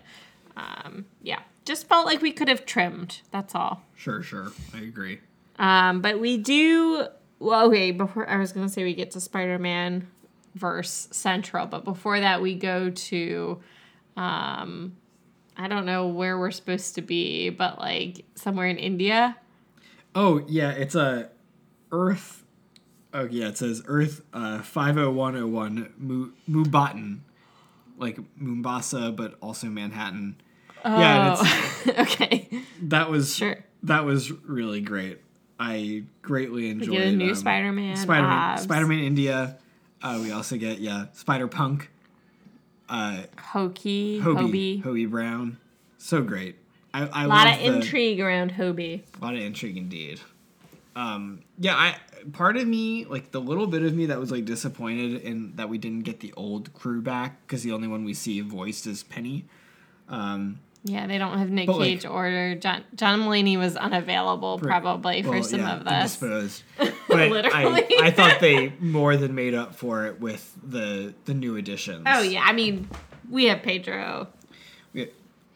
But 0.55 0.61
um, 0.61 1.05
yeah, 1.21 1.41
just 1.65 1.87
felt 1.87 2.05
like 2.05 2.21
we 2.21 2.31
could 2.31 2.47
have 2.47 2.65
trimmed. 2.65 3.21
That's 3.31 3.53
all. 3.53 3.83
Sure, 3.95 4.21
sure. 4.21 4.51
I 4.73 4.79
agree. 4.79 5.19
Um, 5.59 6.01
but 6.01 6.19
we 6.19 6.37
do. 6.37 7.07
Well, 7.39 7.67
okay. 7.67 7.91
Before 7.91 8.27
I 8.27 8.37
was 8.37 8.51
gonna 8.51 8.69
say 8.69 8.83
we 8.83 8.93
get 8.93 9.11
to 9.11 9.21
Spider 9.21 9.59
Man 9.59 10.07
verse 10.55 11.09
central, 11.11 11.65
but 11.65 11.83
before 11.83 12.19
that 12.19 12.41
we 12.41 12.55
go 12.55 12.89
to. 12.89 13.61
Um, 14.17 14.95
I 15.57 15.67
don't 15.67 15.85
know 15.85 16.07
where 16.07 16.37
we're 16.37 16.51
supposed 16.51 16.95
to 16.95 17.01
be, 17.01 17.49
but 17.49 17.79
like 17.79 18.25
somewhere 18.35 18.67
in 18.67 18.77
India. 18.77 19.37
Oh 20.13 20.43
yeah, 20.47 20.71
it's 20.71 20.95
a 20.95 21.29
Earth. 21.91 22.43
Oh 23.13 23.25
yeah, 23.25 23.47
it 23.47 23.57
says 23.57 23.81
Earth 23.85 24.21
uh, 24.33 24.61
five 24.61 24.97
oh 24.97 25.11
one 25.11 25.35
oh 25.37 25.47
one 25.47 26.33
Mumbattan, 26.49 27.19
like 27.97 28.19
Mombasa, 28.35 29.11
but 29.11 29.35
also 29.41 29.67
Manhattan. 29.67 30.35
Yeah, 30.83 31.31
and 31.31 31.39
it's, 31.39 31.87
Oh, 31.97 32.01
okay. 32.03 32.49
that 32.83 33.09
was 33.09 33.33
Sure. 33.35 33.57
that 33.83 34.05
was 34.05 34.31
really 34.31 34.81
great. 34.81 35.19
I 35.59 36.03
greatly 36.21 36.69
enjoyed. 36.69 36.97
get 36.97 37.07
a 37.07 37.11
new 37.13 37.29
um, 37.29 37.35
Spider-Man 37.35 37.95
Spider-Man. 37.95 38.57
Spider-Man 38.57 38.99
India. 38.99 39.57
Uh, 40.01 40.19
we 40.21 40.31
also 40.31 40.57
get 40.57 40.79
yeah, 40.79 41.05
Spider 41.13 41.47
Punk. 41.47 41.89
Uh, 42.87 43.23
Hokey, 43.37 44.19
Hobie, 44.21 44.81
Hobie. 44.81 44.83
Hobie 44.83 45.09
Brown, 45.09 45.57
so 45.97 46.21
great. 46.21 46.55
I, 46.93 47.07
I 47.07 47.23
A 47.25 47.27
lot 47.27 47.47
of 47.51 47.59
the- 47.59 47.65
intrigue 47.65 48.19
around 48.19 48.53
Hobie. 48.53 49.01
A 49.19 49.23
lot 49.23 49.33
of 49.33 49.41
intrigue 49.41 49.77
indeed. 49.77 50.19
Um, 50.95 51.41
yeah, 51.59 51.75
I 51.75 51.97
part 52.31 52.55
of 52.57 52.67
me, 52.67 53.05
like 53.05 53.31
the 53.31 53.41
little 53.41 53.67
bit 53.67 53.83
of 53.83 53.93
me 53.93 54.05
that 54.05 54.19
was 54.19 54.31
like 54.31 54.45
disappointed 54.45 55.21
in 55.23 55.55
that 55.57 55.67
we 55.67 55.77
didn't 55.77 56.01
get 56.03 56.21
the 56.21 56.31
old 56.37 56.73
crew 56.73 57.01
back 57.01 57.45
because 57.45 57.63
the 57.63 57.71
only 57.73 57.87
one 57.87 58.05
we 58.05 58.13
see 58.13 58.39
voiced 58.41 58.87
is 58.87 59.03
Penny. 59.03 59.45
Um, 60.07 60.59
Yeah, 60.87 61.07
they 61.07 61.17
don't 61.17 61.39
have 61.39 61.49
Nick 61.49 61.65
But, 61.65 61.77
like- 61.79 61.87
Cage 61.87 62.05
or 62.05 62.55
John 62.59 62.83
John 62.93 63.21
Mulaney 63.21 63.57
was 63.57 63.75
unavailable 63.75 64.59
probably 64.59 65.23
for 65.23 65.41
some 65.41 65.61
yeah, 65.61 65.75
of 65.77 65.83
this. 65.83 66.21
indisposed. 66.21 66.63
But 67.07 67.19
I, 67.19 67.27
Literally. 67.29 67.85
I 68.01 68.11
thought 68.11 68.39
they 68.39 68.69
more 68.79 69.15
than 69.17 69.33
made 69.35 69.53
up 69.55 69.73
for 69.75 70.05
it 70.05 70.19
with 70.19 70.55
the 70.63 71.13
the 71.25 71.33
new 71.33 71.55
additions. 71.55 72.03
Oh 72.07 72.21
yeah, 72.21 72.41
I 72.43 72.53
mean 72.53 72.87
we 73.29 73.45
have 73.45 73.63
Pedro. 73.63 74.27
We- 74.93 75.09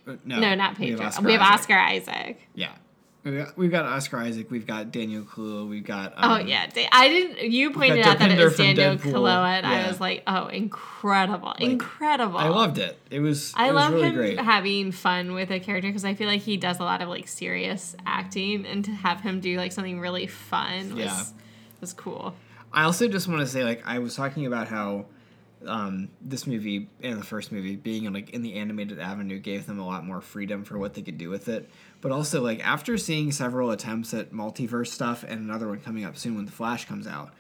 uh, 0.08 0.16
no, 0.26 0.40
No, 0.40 0.56
not 0.56 0.80
we 0.80 0.90
have 0.90 0.98
Pedro. 1.00 1.06
Oscar 1.08 1.24
We 1.26 1.32
have 1.34 1.42
Isaac. 1.42 1.54
Oscar 1.60 1.74
Isaac. 1.78 2.42
Yeah, 2.56 2.72
we've 3.24 3.72
got, 3.72 3.86
Oscar 3.86 4.18
Isaac. 4.18 4.50
We've 4.50 4.66
got 4.66 4.92
Daniel 4.92 5.24
Kaluuya. 5.24 5.68
We've 5.68 5.84
got 5.84 6.14
Oh 6.18 6.34
um, 6.36 6.48
yeah, 6.48 6.70
I 6.92 7.10
didn't. 7.10 7.52
You 7.52 7.72
pointed 7.72 8.06
out 8.06 8.20
that 8.20 8.32
it 8.32 8.44
was 8.44 8.58
Daniel 8.58 8.96
Deadpool. 8.96 9.12
Kaluuya, 9.14 9.58
and 9.58 9.66
I 9.66 9.88
was 9.88 10.00
like, 10.00 10.24
oh, 10.28 10.48
incredible, 10.48 11.54
incredible. 11.60 12.38
I 12.38 12.48
loved 12.50 12.78
it. 12.78 12.98
It 13.10 13.20
was. 13.20 13.54
I 13.56 13.70
it 13.70 13.74
love 13.74 13.94
really 13.94 14.08
him 14.08 14.16
great. 14.16 14.40
having 14.40 14.92
fun 14.92 15.34
with 15.34 15.52
a 15.52 15.60
character 15.60 15.90
because 15.90 16.06
I 16.06 16.14
feel 16.14 16.28
like 16.28 16.42
he 16.42 16.58
does 16.58 16.80
a 16.80 16.84
lot 16.84 17.02
of 17.02 17.10
like 17.10 17.28
serious 17.28 17.96
acting, 18.06 18.66
and 18.66 18.84
to 18.86 18.92
have 18.92 19.22
him 19.22 19.40
do 19.40 19.58
like 19.58 19.72
something 19.72 20.00
really 20.00 20.28
fun 20.28 20.96
was 20.96 21.06
Yeah. 21.06 21.24
was 21.82 21.94
cool. 21.94 22.34
I 22.72 22.84
also 22.84 23.08
just 23.08 23.28
want 23.28 23.42
to 23.42 23.48
say, 23.48 23.64
like, 23.64 23.82
I 23.86 23.98
was 23.98 24.16
talking 24.16 24.46
about 24.46 24.68
how 24.68 25.06
um, 25.66 26.10
this 26.22 26.48
movie 26.48 26.88
and 27.02 27.20
the 27.20 27.26
first 27.26 27.52
movie 27.52 27.76
being 27.76 28.06
in, 28.06 28.14
like 28.14 28.30
in 28.30 28.42
the 28.44 28.56
animated 28.56 29.00
avenue 29.00 29.40
gave 29.40 29.66
them 29.66 29.80
a 29.80 29.86
lot 29.86 30.06
more 30.06 30.22
freedom 30.22 30.64
for 30.64 30.78
what 30.78 30.94
they 30.94 31.02
could 31.02 31.18
do 31.18 31.30
with 31.30 31.50
it. 31.50 31.70
But 32.02 32.12
also, 32.12 32.42
like, 32.42 32.66
after 32.66 32.98
seeing 32.98 33.32
several 33.32 33.72
attempts 33.72 34.14
at 34.14 34.32
multiverse 34.32 34.88
stuff 34.88 35.24
and 35.24 35.40
another 35.40 35.68
one 35.68 35.82
coming 35.82 36.06
up 36.06 36.18
soon 36.18 36.36
when 36.36 36.46
the 36.46 36.52
Flash 36.52 36.86
comes 36.86 37.08
out, 37.08 37.34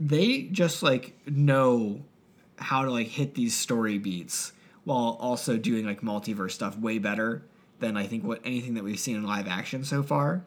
they 0.00 0.42
just 0.42 0.82
like 0.82 1.14
know 1.26 2.00
how 2.56 2.84
to 2.84 2.90
like 2.90 3.06
hit 3.06 3.34
these 3.34 3.56
story 3.56 3.98
beats 3.98 4.52
while 4.84 5.16
also 5.20 5.56
doing 5.56 5.84
like 5.86 6.00
multiverse 6.00 6.52
stuff 6.52 6.76
way 6.78 6.98
better 6.98 7.42
than 7.78 7.96
I 7.96 8.06
think 8.06 8.24
what 8.24 8.40
anything 8.44 8.74
that 8.74 8.84
we've 8.84 8.98
seen 8.98 9.16
in 9.16 9.24
live 9.24 9.46
action 9.46 9.84
so 9.84 10.02
far 10.02 10.44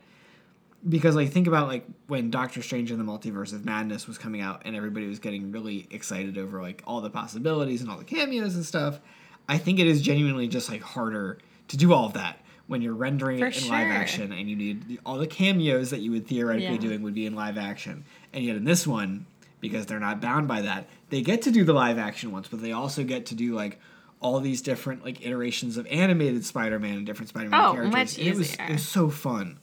because 0.88 1.16
like 1.16 1.30
think 1.30 1.48
about 1.48 1.68
like 1.68 1.86
when 2.08 2.32
Doctor 2.32 2.62
Strange 2.62 2.92
and 2.92 3.00
the 3.00 3.04
Multiverse 3.04 3.54
of 3.54 3.66
Madness 3.66 4.08
was 4.08 4.18
coming 4.18 4.42
out 4.42 4.64
and 4.66 4.76
everybody 4.76 5.08
was 5.08 5.20
getting 5.20 5.52
really 5.52 5.88
excited 5.92 6.38
over 6.38 6.62
like 6.62 6.82
all 6.88 7.02
the 7.02 7.10
possibilities 7.10 7.82
and 7.82 7.90
all 7.90 7.98
the 7.98 8.04
cameos 8.04 8.56
and 8.56 8.66
stuff. 8.66 9.00
I 9.48 9.58
think 9.58 9.80
it 9.80 9.88
is 9.88 10.02
genuinely 10.02 10.48
just 10.48 10.70
like 10.70 10.82
harder 10.82 11.38
to 11.68 11.78
do 11.78 11.94
all 11.94 12.06
of 12.06 12.14
that 12.14 12.40
when 12.72 12.82
you're 12.82 12.94
rendering 12.94 13.38
For 13.40 13.48
it 13.48 13.62
in 13.62 13.68
live 13.70 13.88
action 13.90 14.32
and 14.32 14.50
you 14.50 14.56
need 14.56 14.98
all 15.06 15.18
the 15.18 15.28
cameos 15.28 15.90
that 15.90 16.00
you 16.00 16.10
would 16.12 16.26
theoretically 16.26 16.76
Yeah. 16.76 16.80
doing 16.80 17.02
would 17.02 17.14
be 17.14 17.26
in 17.26 17.36
live 17.36 17.58
action. 17.58 18.06
And 18.32 18.46
yet 18.46 18.56
in 18.56 18.64
this 18.64 18.88
one, 18.88 19.26
because 19.60 19.88
they're 19.88 20.00
not 20.00 20.22
bound 20.22 20.48
by 20.48 20.62
that, 20.62 20.88
they 21.10 21.22
get 21.22 21.42
to 21.42 21.52
do 21.52 21.66
the 21.66 21.74
live 21.74 21.98
action 21.98 22.32
ones, 22.32 22.48
but 22.50 22.62
they 22.62 22.72
also 22.72 23.04
get 23.04 23.26
to 23.26 23.36
do 23.36 23.54
like 23.56 23.78
all 24.22 24.40
these 24.40 24.62
different 24.62 25.04
like 25.04 25.26
iterations 25.26 25.76
of 25.76 25.86
animated 25.88 26.46
Spider-Man 26.46 26.96
and 27.00 27.06
different 27.06 27.28
Spider-Man 27.28 27.60
Oh, 27.62 27.74
characters. 27.74 27.94
much 27.94 28.18
And 28.18 28.28
it 28.30 28.38
was 28.38 28.54
it 28.54 28.70
was 28.72 28.88
so 28.88 29.10
fun. 29.10 29.60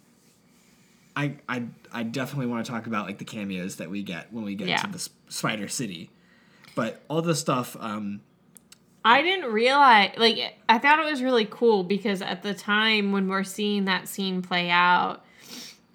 I, 1.17 1.37
I 1.49 1.65
I 1.93 2.03
definitely 2.03 2.47
want 2.47 2.67
to 2.67 2.71
talk 2.71 2.87
about 2.87 3.07
like 3.07 3.17
the 3.19 3.25
cameos 3.25 3.77
that 3.77 3.89
we 3.91 4.03
get 4.03 4.31
when 4.33 4.45
we 4.45 4.55
get 4.55 4.69
Yeah. 4.69 4.83
to 4.83 4.87
the 4.93 5.09
Spider 5.29 5.67
City, 5.69 6.11
but 6.75 7.03
all 7.09 7.23
the 7.23 7.35
stuff. 7.35 7.75
Um, 7.81 8.21
I 9.09 9.23
didn't 9.23 9.53
realize 9.53 10.13
like 10.19 10.39
I 10.69 10.79
thought 10.79 10.99
it 10.99 11.11
was 11.11 11.23
really 11.23 11.47
cool 11.51 11.85
because 11.85 12.21
at 12.23 12.43
the 12.43 12.55
time 12.55 13.13
when 13.13 13.29
we're 13.29 13.45
seeing 13.45 13.87
that 13.87 14.09
scene 14.09 14.43
play 14.43 14.71
out 14.71 15.25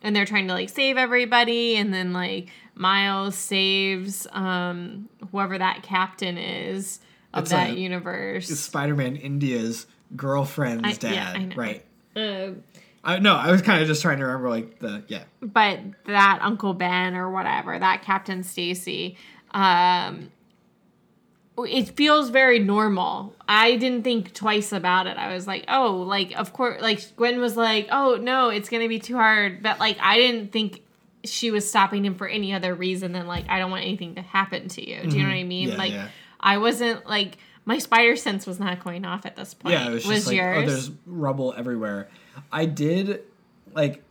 and 0.01 0.15
they're 0.15 0.25
trying 0.25 0.47
to 0.47 0.53
like 0.53 0.69
save 0.69 0.97
everybody 0.97 1.75
and 1.75 1.93
then 1.93 2.13
like 2.13 2.49
Miles 2.75 3.35
saves 3.35 4.25
um 4.31 5.07
whoever 5.31 5.57
that 5.57 5.83
captain 5.83 6.37
is 6.37 6.99
of 7.33 7.43
It's 7.43 7.51
that 7.51 7.71
a- 7.71 7.73
universe. 7.79 8.47
Spider 8.47 8.95
Man 8.95 9.15
India's 9.15 9.85
girlfriend's 10.15 10.87
I- 10.87 10.93
dad, 10.93 11.13
yeah, 11.13 11.49
right? 11.55 11.85
Um, 12.15 12.63
I 13.03 13.19
no, 13.19 13.35
I 13.35 13.51
was 13.51 13.61
kind 13.61 13.81
of 13.81 13.87
just 13.87 14.01
trying 14.01 14.19
to 14.19 14.25
remember 14.25 14.49
like 14.49 14.79
the 14.79 15.03
yeah. 15.07 15.23
but 15.41 15.79
that 16.05 16.39
Uncle 16.41 16.73
Ben 16.73 17.15
or 17.15 17.29
whatever, 17.31 17.77
that 17.77 18.01
Captain 18.01 18.43
Stacy, 18.43 19.17
um, 19.51 20.31
it 21.57 21.89
feels 21.89 22.29
very 22.29 22.59
normal. 22.59 23.35
I 23.47 23.75
didn't 23.75 24.03
think 24.03 24.33
twice 24.33 24.71
about 24.71 25.07
it. 25.07 25.17
I 25.17 25.33
was 25.33 25.45
like, 25.47 25.65
oh, 25.67 25.97
like 25.97 26.31
of 26.37 26.53
course, 26.53 26.81
like 26.81 27.15
Gwen 27.15 27.39
was 27.39 27.55
like, 27.55 27.87
oh 27.91 28.17
no, 28.21 28.49
it's 28.49 28.69
gonna 28.69 28.87
be 28.87 28.99
too 28.99 29.15
hard, 29.15 29.61
but 29.61 29.79
like 29.79 29.97
I 29.99 30.17
didn't 30.17 30.51
think 30.51 30.81
she 31.25 31.51
was 31.51 31.69
stopping 31.69 32.05
him 32.05 32.15
for 32.15 32.27
any 32.27 32.53
other 32.53 32.73
reason 32.73 33.13
than 33.13 33.27
like 33.27 33.45
I 33.49 33.59
don't 33.59 33.71
want 33.71 33.83
anything 33.83 34.15
to 34.15 34.21
happen 34.21 34.67
to 34.69 34.87
you. 34.87 35.01
Do 35.03 35.15
you 35.17 35.23
know 35.23 35.29
what 35.29 35.35
I 35.35 35.43
mean? 35.43 35.69
Mm-hmm. 35.69 35.77
Yeah, 35.77 35.83
like 35.83 35.91
yeah. 35.93 36.07
I 36.39 36.57
wasn't 36.57 37.07
like 37.07 37.37
my 37.65 37.77
spider 37.77 38.15
sense 38.15 38.45
was 38.45 38.59
not 38.59 38.83
going 38.83 39.05
off 39.05 39.25
at 39.25 39.35
this 39.35 39.53
point. 39.53 39.73
Yeah, 39.73 39.89
it 39.89 39.93
was 39.93 40.03
just 40.03 40.27
like 40.27 40.39
oh, 40.39 40.65
there's 40.65 40.91
rubble 41.05 41.53
everywhere. 41.55 42.09
I 42.51 42.65
did 42.65 43.23
like, 43.73 44.03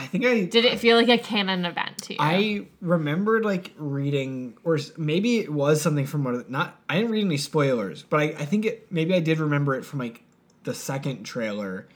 I 0.00 0.06
think 0.06 0.24
I 0.24 0.44
Did 0.44 0.64
it 0.64 0.78
feel 0.78 0.96
like 0.96 1.10
a 1.10 1.18
canon 1.18 1.66
event 1.66 1.98
to 2.04 2.14
you? 2.14 2.18
I 2.18 2.66
remembered 2.80 3.44
like 3.44 3.72
reading, 3.76 4.56
or 4.64 4.78
maybe 4.96 5.40
it 5.40 5.52
was 5.52 5.82
something 5.82 6.06
from 6.06 6.24
one 6.24 6.34
of 6.34 6.46
the, 6.46 6.50
not. 6.50 6.80
I 6.88 6.96
didn't 6.96 7.10
read 7.10 7.26
any 7.26 7.36
spoilers, 7.36 8.02
but 8.02 8.18
I, 8.18 8.24
I 8.24 8.44
think 8.46 8.64
it 8.64 8.90
maybe 8.90 9.14
I 9.14 9.20
did 9.20 9.38
remember 9.38 9.74
it 9.74 9.84
from 9.84 9.98
like 9.98 10.22
the 10.64 10.72
second 10.72 11.24
trailer, 11.24 11.86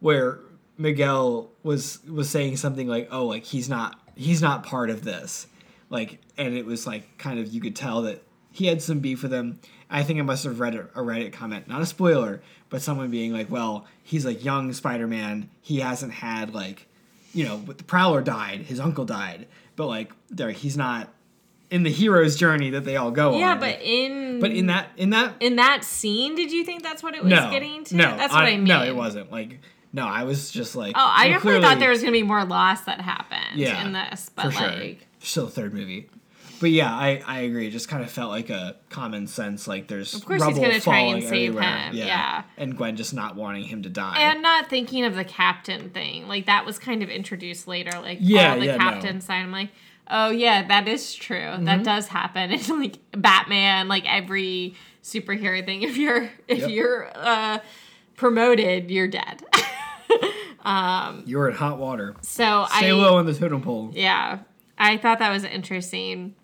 where 0.00 0.40
Miguel 0.76 1.52
was 1.62 2.04
was 2.04 2.28
saying 2.28 2.56
something 2.56 2.88
like, 2.88 3.08
"Oh, 3.12 3.26
like 3.26 3.44
he's 3.44 3.68
not 3.68 3.96
he's 4.16 4.42
not 4.42 4.64
part 4.64 4.90
of 4.90 5.04
this," 5.04 5.46
like, 5.88 6.18
and 6.36 6.54
it 6.54 6.66
was 6.66 6.84
like 6.84 7.16
kind 7.16 7.38
of 7.38 7.46
you 7.46 7.60
could 7.60 7.76
tell 7.76 8.02
that 8.02 8.24
he 8.50 8.66
had 8.66 8.82
some 8.82 8.98
beef 8.98 9.22
with 9.22 9.32
him. 9.32 9.60
I 9.88 10.02
think 10.02 10.18
I 10.18 10.22
must 10.22 10.42
have 10.42 10.58
read 10.58 10.74
a 10.74 10.88
a 10.96 11.02
Reddit 11.04 11.32
comment, 11.32 11.68
not 11.68 11.80
a 11.80 11.86
spoiler, 11.86 12.42
but 12.70 12.82
someone 12.82 13.12
being 13.12 13.32
like, 13.32 13.52
"Well, 13.52 13.86
he's 14.02 14.26
like 14.26 14.44
young 14.44 14.72
Spider-Man. 14.72 15.48
He 15.60 15.78
hasn't 15.78 16.12
had 16.12 16.52
like, 16.52 16.88
you 17.32 17.44
know, 17.44 17.58
the 17.58 17.84
Prowler 17.84 18.22
died, 18.22 18.60
his 18.62 18.80
uncle 18.80 19.04
died, 19.04 19.46
but 19.76 19.86
like, 19.86 20.12
there 20.30 20.50
he's 20.50 20.76
not 20.76 21.08
in 21.70 21.82
the 21.82 21.90
hero's 21.90 22.36
journey 22.36 22.70
that 22.70 22.84
they 22.84 22.96
all 22.96 23.10
go 23.10 23.34
on." 23.34 23.40
Yeah, 23.40 23.54
but 23.56 23.80
in 23.82 24.40
but 24.40 24.50
in 24.50 24.66
that 24.66 24.88
in 24.96 25.10
that 25.10 25.34
in 25.40 25.56
that 25.56 25.84
scene, 25.84 26.34
did 26.34 26.52
you 26.52 26.64
think 26.64 26.82
that's 26.82 27.02
what 27.02 27.14
it 27.14 27.22
was 27.22 27.30
no, 27.30 27.50
getting 27.50 27.84
to? 27.84 27.96
no, 27.96 28.16
that's 28.16 28.32
what 28.32 28.44
I, 28.44 28.56
mean. 28.56 28.64
No, 28.64 28.82
it 28.82 28.94
wasn't. 28.94 29.32
Like, 29.32 29.60
no, 29.92 30.06
I 30.06 30.24
was 30.24 30.50
just 30.50 30.76
like, 30.76 30.94
Oh, 30.96 31.00
I 31.00 31.26
well, 31.26 31.34
definitely 31.34 31.62
thought 31.62 31.78
there 31.78 31.90
was 31.90 32.00
gonna 32.00 32.12
be 32.12 32.22
more 32.22 32.44
loss 32.44 32.82
that 32.82 33.00
happened 33.00 33.58
yeah, 33.58 33.84
in 33.84 33.92
this, 33.92 34.30
but 34.34 34.46
for 34.46 34.50
sure. 34.52 34.94
Still 35.20 35.46
the 35.46 35.52
third 35.52 35.74
movie. 35.74 36.08
But 36.62 36.70
yeah, 36.70 36.90
I, 36.94 37.20
I 37.26 37.40
agree. 37.40 37.66
It 37.66 37.72
just 37.72 37.88
kind 37.88 38.02
of 38.02 38.10
felt 38.10 38.30
like 38.30 38.48
a 38.48 38.76
common 38.88 39.26
sense. 39.26 39.66
Like 39.68 39.88
there's 39.88 40.14
Of 40.14 40.24
course 40.24 40.42
he's 40.46 40.58
gonna 40.58 40.80
try 40.80 41.00
and 41.00 41.22
save 41.22 41.50
everywhere. 41.50 41.62
him, 41.64 41.94
yeah. 41.96 42.44
and 42.56 42.74
Gwen 42.76 42.96
just 42.96 43.12
not 43.12 43.36
wanting 43.36 43.64
him 43.64 43.82
to 43.82 43.88
die. 43.90 44.16
and 44.18 44.40
not 44.42 44.70
thinking 44.70 45.04
of 45.04 45.14
the 45.14 45.24
captain 45.24 45.90
thing. 45.90 46.28
Like 46.28 46.46
that 46.46 46.64
was 46.64 46.78
kind 46.78 47.02
of 47.02 47.10
introduced 47.10 47.66
later. 47.68 47.90
Like 48.00 48.18
Yeah, 48.22 48.52
all 48.54 48.60
the 48.60 48.66
yeah, 48.66 48.76
no. 48.76 48.78
captain 48.78 49.20
side. 49.20 49.42
I'm 49.42 49.52
like, 49.52 49.70
oh 50.08 50.30
yeah, 50.30 50.66
that 50.68 50.86
is 50.88 51.12
true. 51.14 51.36
Mm-hmm. 51.36 51.64
That 51.64 51.82
does 51.84 52.06
happen. 52.08 52.50
It's 52.52 52.68
like 52.70 52.98
Batman, 53.10 53.88
like 53.88 54.04
every 54.06 54.74
superhero 55.02 55.64
thing. 55.66 55.82
If 55.82 55.96
you're 55.96 56.30
if 56.46 56.60
Yep. 56.60 56.70
you're 56.70 57.10
uh, 57.14 57.58
promoted, 58.16 58.88
you're 58.88 59.08
dead. 59.08 59.42
um, 60.64 61.24
You're 61.26 61.48
in 61.48 61.56
hot 61.56 61.78
water. 61.78 62.14
so 62.22 62.66
Stay 62.76 62.90
I 62.90 62.92
low 62.92 63.16
on 63.18 63.26
the 63.26 63.34
totem 63.34 63.62
pole. 63.62 63.90
yeah, 63.94 64.38
I 64.78 64.96
thought 64.96 65.18
that 65.18 65.30
was 65.32 65.44
interesting. 65.44 66.34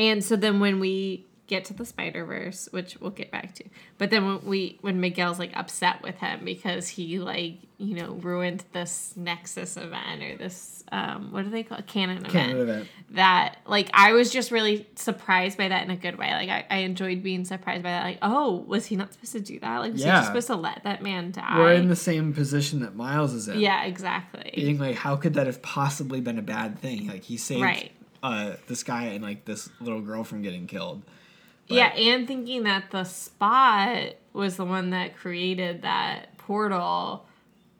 And 0.00 0.24
so 0.24 0.36
then 0.36 0.60
when 0.60 0.80
we 0.80 1.26
get 1.46 1.64
to 1.64 1.74
the 1.74 1.84
Spider 1.84 2.24
Verse, 2.24 2.68
which 2.70 2.96
we'll 3.00 3.10
get 3.10 3.32
back 3.32 3.54
to, 3.56 3.64
but 3.98 4.10
then 4.10 4.24
when 4.24 4.44
we 4.44 4.78
when 4.82 5.00
Miguel's 5.00 5.38
like 5.38 5.50
upset 5.56 6.00
with 6.00 6.14
him 6.18 6.44
because 6.44 6.86
he 6.86 7.18
like 7.18 7.54
you 7.76 7.96
know 7.96 8.12
ruined 8.12 8.64
this 8.72 9.14
Nexus 9.16 9.76
event 9.76 10.22
or 10.22 10.36
this 10.36 10.84
um 10.92 11.32
what 11.32 11.42
do 11.44 11.50
they 11.50 11.64
call 11.64 11.78
it 11.78 11.86
canon 11.88 12.18
event 12.18 12.32
Canon 12.32 12.60
event. 12.60 12.88
that 13.10 13.56
like 13.66 13.90
I 13.92 14.12
was 14.12 14.30
just 14.30 14.52
really 14.52 14.86
surprised 14.94 15.58
by 15.58 15.66
that 15.68 15.82
in 15.84 15.90
a 15.90 15.96
good 15.96 16.16
way. 16.18 16.30
Like 16.30 16.48
I, 16.50 16.64
I 16.70 16.76
enjoyed 16.90 17.22
being 17.22 17.44
surprised 17.44 17.82
by 17.82 17.90
that. 17.90 18.04
Like 18.04 18.18
oh 18.22 18.64
was 18.68 18.86
he 18.86 18.94
not 18.94 19.12
supposed 19.12 19.32
to 19.32 19.40
do 19.40 19.58
that? 19.60 19.78
Like 19.78 19.92
was 19.92 20.02
he 20.02 20.06
Yeah. 20.06 20.16
just 20.20 20.28
supposed 20.28 20.46
to 20.48 20.56
let 20.56 20.84
that 20.84 21.02
man 21.02 21.32
die? 21.32 21.58
We're 21.58 21.72
in 21.74 21.88
the 21.88 21.96
same 21.96 22.32
position 22.32 22.80
that 22.80 22.94
Miles 22.94 23.32
is 23.34 23.48
in. 23.48 23.58
yeah, 23.58 23.84
exactly. 23.86 24.52
Being 24.54 24.78
like, 24.78 24.94
how 24.94 25.16
could 25.16 25.34
that 25.34 25.46
have 25.48 25.60
possibly 25.62 26.20
been 26.20 26.38
a 26.38 26.42
bad 26.42 26.78
thing? 26.78 27.08
Like 27.08 27.24
he 27.24 27.36
saved 27.36 27.62
Right. 27.62 27.90
Uh, 28.22 28.54
this 28.66 28.82
guy 28.82 29.04
and 29.06 29.22
like 29.22 29.44
this 29.44 29.68
little 29.80 30.00
girl 30.00 30.24
from 30.24 30.42
getting 30.42 30.66
killed. 30.66 31.02
But- 31.68 31.74
Yeah, 31.76 31.86
and 31.88 32.26
thinking 32.26 32.64
that 32.64 32.90
the 32.90 33.04
spot 33.04 34.14
was 34.32 34.56
the 34.56 34.64
one 34.64 34.90
that 34.90 35.16
created 35.16 35.82
that 35.82 36.36
portal 36.38 37.26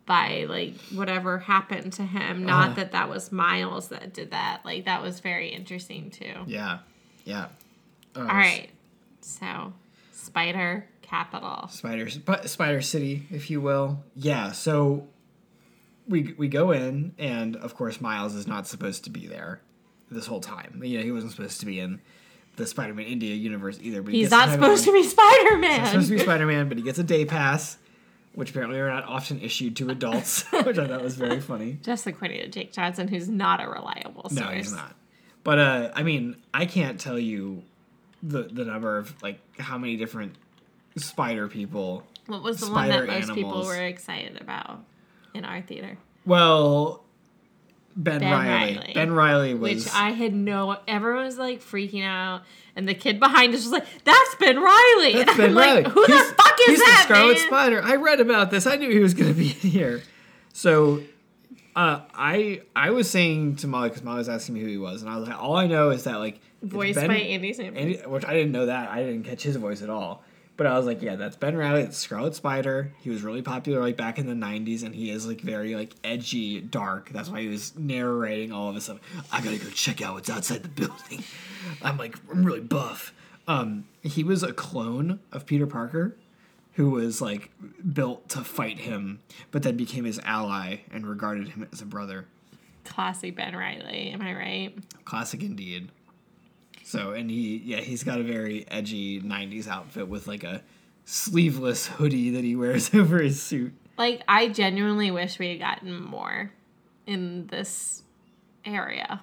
by 0.07 0.47
like 0.49 0.77
whatever 0.95 1.39
happened 1.39 1.93
to 1.95 2.03
him. 2.03 2.45
Not 2.45 2.67
Uh-huh. 2.71 2.75
that 2.77 2.93
that 2.93 3.09
was 3.09 3.31
Miles 3.31 3.89
that 3.89 4.13
did 4.13 4.31
that. 4.33 4.63
Like 4.65 4.85
that 4.87 5.03
was 5.03 5.21
very 5.21 5.49
interesting 5.49 6.11
too. 6.11 6.35
Yeah. 6.47 6.79
Yeah. 7.25 7.47
Uh, 8.17 8.21
All 8.21 8.25
right, 8.27 8.71
so 9.21 9.73
Spider 10.13 10.87
Capital. 11.03 11.69
Spider 11.69 12.09
Sp- 12.11 12.47
Spider 12.47 12.81
City, 12.81 13.27
if 13.31 13.51
you 13.51 13.61
will. 13.61 14.03
Yeah, 14.17 14.51
so 14.53 15.07
we 16.09 16.35
we 16.37 16.49
go 16.49 16.73
in, 16.73 17.15
and 17.19 17.55
of 17.57 17.75
course 17.77 18.01
Miles 18.01 18.35
is 18.35 18.47
not 18.49 18.67
supposed 18.67 19.05
to 19.05 19.11
be 19.11 19.27
there 19.29 19.61
this 20.11 20.27
whole 20.27 20.41
time. 20.41 20.81
You 20.85 20.99
know, 20.99 21.05
he 21.05 21.13
wasn't 21.13 21.33
supposed 21.33 21.61
to 21.61 21.67
be 21.67 21.81
in 21.81 22.01
the 22.57 22.67
Spider-Man 22.67 23.07
India 23.07 23.35
universe 23.35 23.79
either. 23.83 24.03
But 24.03 24.13
he 24.13 24.21
He's 24.21 24.31
not 24.31 24.51
supposed 24.51 24.85
to 24.85 24.93
be 24.93 25.03
Spider 25.03 25.59
Man. 25.59 25.71
He's 25.71 25.79
not 25.81 25.89
supposed 25.89 26.09
to 26.09 26.15
be 26.15 26.21
Spider-Man, 26.21 26.69
but 26.69 26.79
he 26.79 26.83
gets 26.83 26.99
a 26.99 27.05
day 27.05 27.25
pass, 27.25 27.79
which 28.35 28.51
apparently 28.51 28.79
are 28.79 28.89
not 28.89 29.05
often 29.05 29.41
issued 29.41 29.77
to 29.77 29.91
adults, 29.91 30.43
which 30.65 30.79
I 30.79 30.87
thought 30.87 31.03
was 31.03 31.17
very 31.17 31.41
funny. 31.53 31.79
Just 31.83 32.07
according 32.07 32.41
to 32.41 32.49
Jake 32.49 32.73
Johnson, 32.73 33.09
who's 33.09 33.29
not 33.29 33.63
a 33.63 33.69
reliable 33.69 34.29
source. 34.29 34.33
No, 34.33 34.49
he's 34.49 34.73
not. 34.73 34.95
But 35.43 35.59
uh, 35.59 35.91
I 35.95 36.03
mean, 36.03 36.37
I 36.53 36.67
can't 36.67 37.01
tell 37.01 37.19
you 37.19 37.63
the 38.23 38.43
the 38.43 38.65
number 38.65 38.99
of 38.99 39.21
like 39.23 39.41
how 39.59 39.79
many 39.79 39.97
different 39.97 40.35
spider 40.97 41.49
people 41.49 42.05
What 42.27 42.43
was 42.43 42.61
the 42.61 42.71
one 42.71 42.89
that 42.89 43.07
most 43.07 43.33
people 43.35 43.65
were 43.65 43.83
excited 43.83 44.41
about 44.41 44.81
in 45.33 45.45
our 45.45 45.63
theater? 45.63 45.97
Well, 46.27 47.03
Ben, 47.97 48.21
Ben 48.21 48.31
Riley. 48.31 48.75
Reilly. 48.77 48.93
Ben 48.95 49.13
Reilly 49.13 49.55
was. 49.55 49.85
Which 49.85 49.95
I 49.95 50.11
had 50.11 50.35
no. 50.35 50.79
Everyone 50.87 51.25
was 51.25 51.39
like 51.39 51.61
freaking 51.61 52.05
out, 52.05 52.43
and 52.77 52.89
the 52.89 52.95
kid 52.95 53.19
behind 53.19 53.53
us 53.55 53.65
was 53.65 53.73
like, 53.73 53.87
"That's 54.05 54.35
Ben 54.37 54.57
Reilly." 54.61 55.13
that's 55.15 55.29
and 55.31 55.37
Ben 55.39 55.51
I'm 55.51 55.57
Reilly. 55.57 55.83
like, 55.83 55.93
"Who 55.93 56.05
he's, 56.05 56.29
the 56.29 56.35
fuck 56.35 56.55
is 56.61 56.67
he's 56.67 56.79
that, 56.79 57.07
the 57.09 57.15
Scarlet 57.15 57.33
man?" 57.39 57.47
Spider. 57.49 57.83
I 57.83 57.97
read 57.97 58.21
about 58.21 58.51
this. 58.51 58.67
I 58.67 58.77
knew 58.77 58.91
he 58.91 59.01
was 59.01 59.15
going 59.15 59.29
to 59.33 59.39
be 59.39 59.45
here. 59.49 60.03
So, 60.53 61.03
uh, 61.77 62.01
I 62.15 62.63
I 62.77 62.91
was 62.91 63.11
saying 63.11 63.57
to 63.57 63.67
Molly 63.67 63.89
because 63.89 64.03
Molly 64.05 64.19
was 64.19 64.29
asking 64.29 64.55
me 64.55 64.61
who 64.61 64.69
he 64.69 64.79
was, 64.79 65.03
and 65.03 65.11
I 65.11 65.17
was 65.19 65.29
like, 65.29 65.39
all 65.41 65.57
I 65.57 65.67
know 65.67 65.91
is 65.91 66.05
that 66.05 66.19
like 66.19 66.41
Voiced 66.63 66.95
Ben- 66.99 67.09
by 67.09 67.17
Andy 67.17 67.53
Samberg. 67.53 67.77
Andy, 67.77 67.97
which 68.07 68.25
I 68.25 68.35
didn't 68.35 68.53
know 68.53 68.67
that. 68.67 68.89
I 68.91 69.03
didn't 69.03 69.25
catch 69.25 69.43
his 69.43 69.57
voice 69.57 69.83
at 69.83 69.91
all. 69.91 70.23
But 70.61 70.67
I 70.67 70.77
was 70.77 70.85
like, 70.85 71.01
yeah, 71.01 71.17
that's 71.17 71.37
Ben 71.37 71.57
Reilly. 71.57 71.81
It's 71.81 71.97
Scarlet 71.97 72.35
Spider. 72.35 72.93
He 73.01 73.09
was 73.09 73.23
really 73.23 73.41
popular 73.41 73.81
like 73.81 73.97
back 73.97 74.19
in 74.19 74.27
the 74.27 74.35
'90s, 74.35 74.83
and 74.83 74.95
he 74.95 75.11
is 75.11 75.27
like 75.27 75.41
very 75.41 75.75
like 75.75 75.95
edgy, 76.05 76.61
dark. 76.61 77.09
That's 77.09 77.31
why 77.31 77.41
he 77.41 77.49
was 77.49 77.75
narrating 77.79 78.53
all 78.53 78.69
of 78.69 78.75
this 78.75 78.85
stuff. 78.85 78.99
I 79.33 79.41
gotta 79.41 79.57
go 79.57 79.71
check 79.71 80.03
out 80.03 80.17
what's 80.17 80.29
outside 80.29 80.63
the 80.63 80.69
building. 80.69 81.25
I'm 81.83 81.97
like, 81.97 82.15
I'm 82.31 82.45
really 82.45 82.61
buff. 82.61 83.15
Um, 83.49 83.87
he 84.03 84.23
was 84.23 84.43
a 84.43 84.53
clone 84.53 85.21
of 85.33 85.47
Peter 85.47 85.67
Parker, 85.67 86.15
who 86.75 86.91
was 86.91 87.23
like 87.23 87.51
built 87.95 88.29
to 88.29 88.45
fight 88.45 88.81
him, 88.81 89.21
but 89.53 89.63
then 89.63 89.79
became 89.79 90.05
his 90.05 90.21
ally 90.25 90.81
and 90.93 91.07
regarded 91.07 91.49
him 91.49 91.67
as 91.73 91.81
a 91.81 91.87
brother. 91.87 92.27
Classic 92.85 93.35
Ben 93.35 93.57
Reilly. 93.57 94.11
Am 94.11 94.21
I 94.21 94.35
right? 94.35 94.75
Classic 95.07 95.43
indeed. 95.43 95.89
So, 96.91 97.13
and 97.13 97.31
he, 97.31 97.59
yeah, 97.65 97.77
he's 97.83 98.03
got 98.03 98.19
a 98.19 98.25
very 98.25 98.67
edgy 98.69 99.21
90s 99.21 99.69
outfit 99.69 100.09
with 100.09 100.27
like 100.27 100.43
a 100.43 100.61
sleeveless 101.05 101.87
hoodie 101.87 102.31
that 102.31 102.43
he 102.43 102.57
wears 102.57 102.93
over 102.95 103.23
his 103.23 103.41
suit. 103.41 103.73
Like, 103.97 104.23
I 104.27 104.49
genuinely 104.49 105.13
wish 105.13 105.39
we 105.39 105.51
had 105.51 105.61
gotten 105.61 106.03
more 106.03 106.51
in 107.07 107.47
this 107.47 108.03
area. 108.65 109.23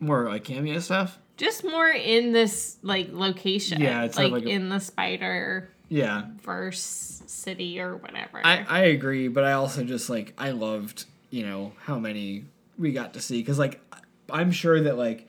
More 0.00 0.28
like 0.28 0.42
cameo 0.42 0.80
stuff. 0.80 1.20
Just 1.36 1.62
more 1.62 1.88
in 1.88 2.32
this 2.32 2.78
like 2.82 3.10
location. 3.12 3.80
Yeah, 3.80 4.02
it's 4.02 4.16
like, 4.16 4.32
like 4.32 4.44
a- 4.44 4.48
in 4.48 4.68
the 4.68 4.80
Spider 4.80 5.70
Yeah. 5.88 6.24
Verse 6.42 7.22
city 7.26 7.78
or 7.78 7.96
whatever. 7.96 8.40
I, 8.44 8.66
I 8.68 8.80
agree, 8.86 9.28
but 9.28 9.44
I 9.44 9.52
also 9.52 9.84
just 9.84 10.10
like, 10.10 10.34
I 10.36 10.50
loved, 10.50 11.04
you 11.30 11.46
know, 11.46 11.74
how 11.84 12.00
many 12.00 12.46
we 12.76 12.90
got 12.90 13.14
to 13.14 13.20
see. 13.20 13.40
Cause 13.44 13.56
like, 13.56 13.80
I'm 14.28 14.50
sure 14.50 14.80
that 14.82 14.98
like 14.98 15.25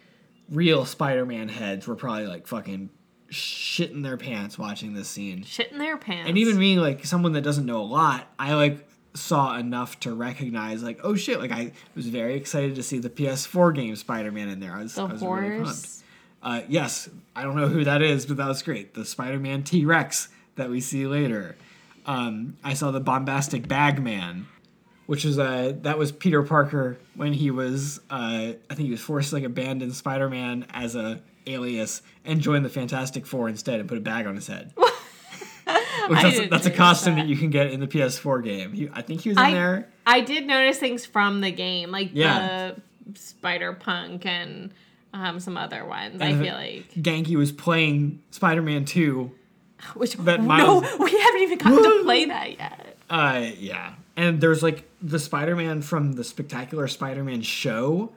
real 0.50 0.86
Spider 0.86 1.26
Man 1.26 1.50
heads 1.50 1.88
were 1.88 1.96
probably 1.96 2.28
like 2.28 2.48
fucking 2.48 2.90
shitting 3.30 4.04
their 4.04 4.18
pants 4.18 4.58
watching 4.58 4.94
this 4.94 5.08
scene. 5.08 5.44
Shitting 5.44 5.78
their 5.78 5.98
pants. 5.98 6.30
And 6.30 6.38
even 6.38 6.58
me, 6.58 6.80
like 6.80 7.06
someone 7.06 7.34
that 7.34 7.42
doesn't 7.42 7.66
know 7.66 7.82
a 7.82 7.84
lot, 7.84 8.28
I 8.40 8.54
like 8.54 8.88
saw 9.14 9.58
enough 9.58 10.00
to 10.02 10.14
recognize, 10.14 10.84
like, 10.84 11.00
oh 11.04 11.16
shit! 11.16 11.40
Like 11.40 11.52
I 11.52 11.74
was 11.96 12.08
very 12.08 12.36
excited 12.36 12.76
to 12.76 12.84
see 12.84 13.00
the 13.00 13.10
PS4 13.10 13.74
game 13.76 13.96
Spider-Man 13.96 14.50
in 14.50 14.60
there. 14.60 14.74
I 14.74 14.84
was, 14.84 14.96
the 14.96 15.02
I 15.02 15.06
was 15.06 15.22
really 15.22 15.50
pumped. 15.50 15.66
horse. 15.66 16.04
Uh, 16.42 16.62
yes, 16.68 17.10
I 17.36 17.44
don't 17.44 17.56
know 17.56 17.68
who 17.68 17.84
that 17.84 18.02
is, 18.02 18.26
but 18.26 18.38
that 18.38 18.48
was 18.48 18.62
great. 18.62 18.94
The 18.94 19.04
Spider-Man 19.06 19.64
T-Rex 19.64 20.30
that 20.56 20.70
we 20.70 20.80
see 20.82 21.08
later. 21.08 21.56
Um, 22.06 22.58
I 22.64 22.74
saw 22.74 22.92
the 22.92 23.00
bombastic 23.02 23.68
Bagman, 23.68 24.48
which 25.08 25.26
was 25.26 25.40
uh, 25.40 25.74
that 25.82 25.98
was 25.98 26.12
Peter 26.12 26.44
Parker 26.44 26.98
when 27.16 27.34
he 27.34 27.50
was 27.50 28.00
uh, 28.12 28.54
I 28.70 28.74
think 28.74 28.86
he 28.86 28.92
was 28.92 29.02
forced 29.02 29.30
to 29.30 29.36
like 29.36 29.44
abandon 29.44 29.92
Spider-Man 29.92 30.68
as 30.70 30.96
a 30.96 31.20
alias 31.48 32.02
and 32.24 32.42
join 32.42 32.62
the 32.64 32.70
Fantastic 32.70 33.26
Four 33.26 33.50
instead 33.50 33.80
and 33.80 33.90
put 33.90 33.98
a 33.98 34.02
bag 34.02 34.28
on 34.28 34.36
his 34.36 34.48
head. 34.48 34.74
Which 36.08 36.22
that's, 36.22 36.50
that's 36.50 36.66
a 36.66 36.72
costume 36.72 37.16
that. 37.16 37.24
that. 37.24 37.28
you 37.28 37.36
can 37.36 37.50
get 37.50 37.72
in 37.72 37.82
the 37.82 37.88
PS4 37.88 38.42
game. 38.44 38.72
He, 38.72 38.90
I 38.94 39.02
think 39.02 39.22
he 39.22 39.30
was 39.30 39.38
in 39.38 39.44
I, 39.44 39.54
there. 39.54 39.90
I 40.06 40.22
did 40.22 40.46
notice 40.48 40.78
things 40.78 41.06
from 41.06 41.42
the 41.42 41.52
game, 41.52 41.92
like 41.92 42.12
Yeah. 42.14 42.74
the 43.06 43.20
Spider 43.20 43.74
Punk 43.74 44.26
and 44.26 44.72
um, 45.14 45.42
some 45.42 45.58
other 45.58 45.84
ones. 45.86 46.22
And 46.22 46.24
I 46.24 46.42
feel 46.42 46.54
like 46.54 46.94
Ganke 46.94 47.36
was 47.36 47.52
playing 47.52 48.22
Spider-Man 48.32 48.86
2 48.86 49.32
which 49.94 50.16
that 50.16 50.42
no, 50.42 50.80
we 51.00 51.20
haven't 51.20 51.42
even 51.42 51.58
gotten 51.58 51.84
to 51.84 52.04
play 52.04 52.26
that 52.26 52.58
yet. 52.58 52.87
Uh, 53.10 53.52
yeah. 53.58 53.94
And 54.16 54.42
there's 54.42 54.64
like 54.64 54.90
the 55.02 55.20
Spider-Man 55.20 55.82
from 55.82 56.14
the 56.14 56.24
Spectacular 56.24 56.88
Spider-Man 56.88 57.42
show 57.42 58.12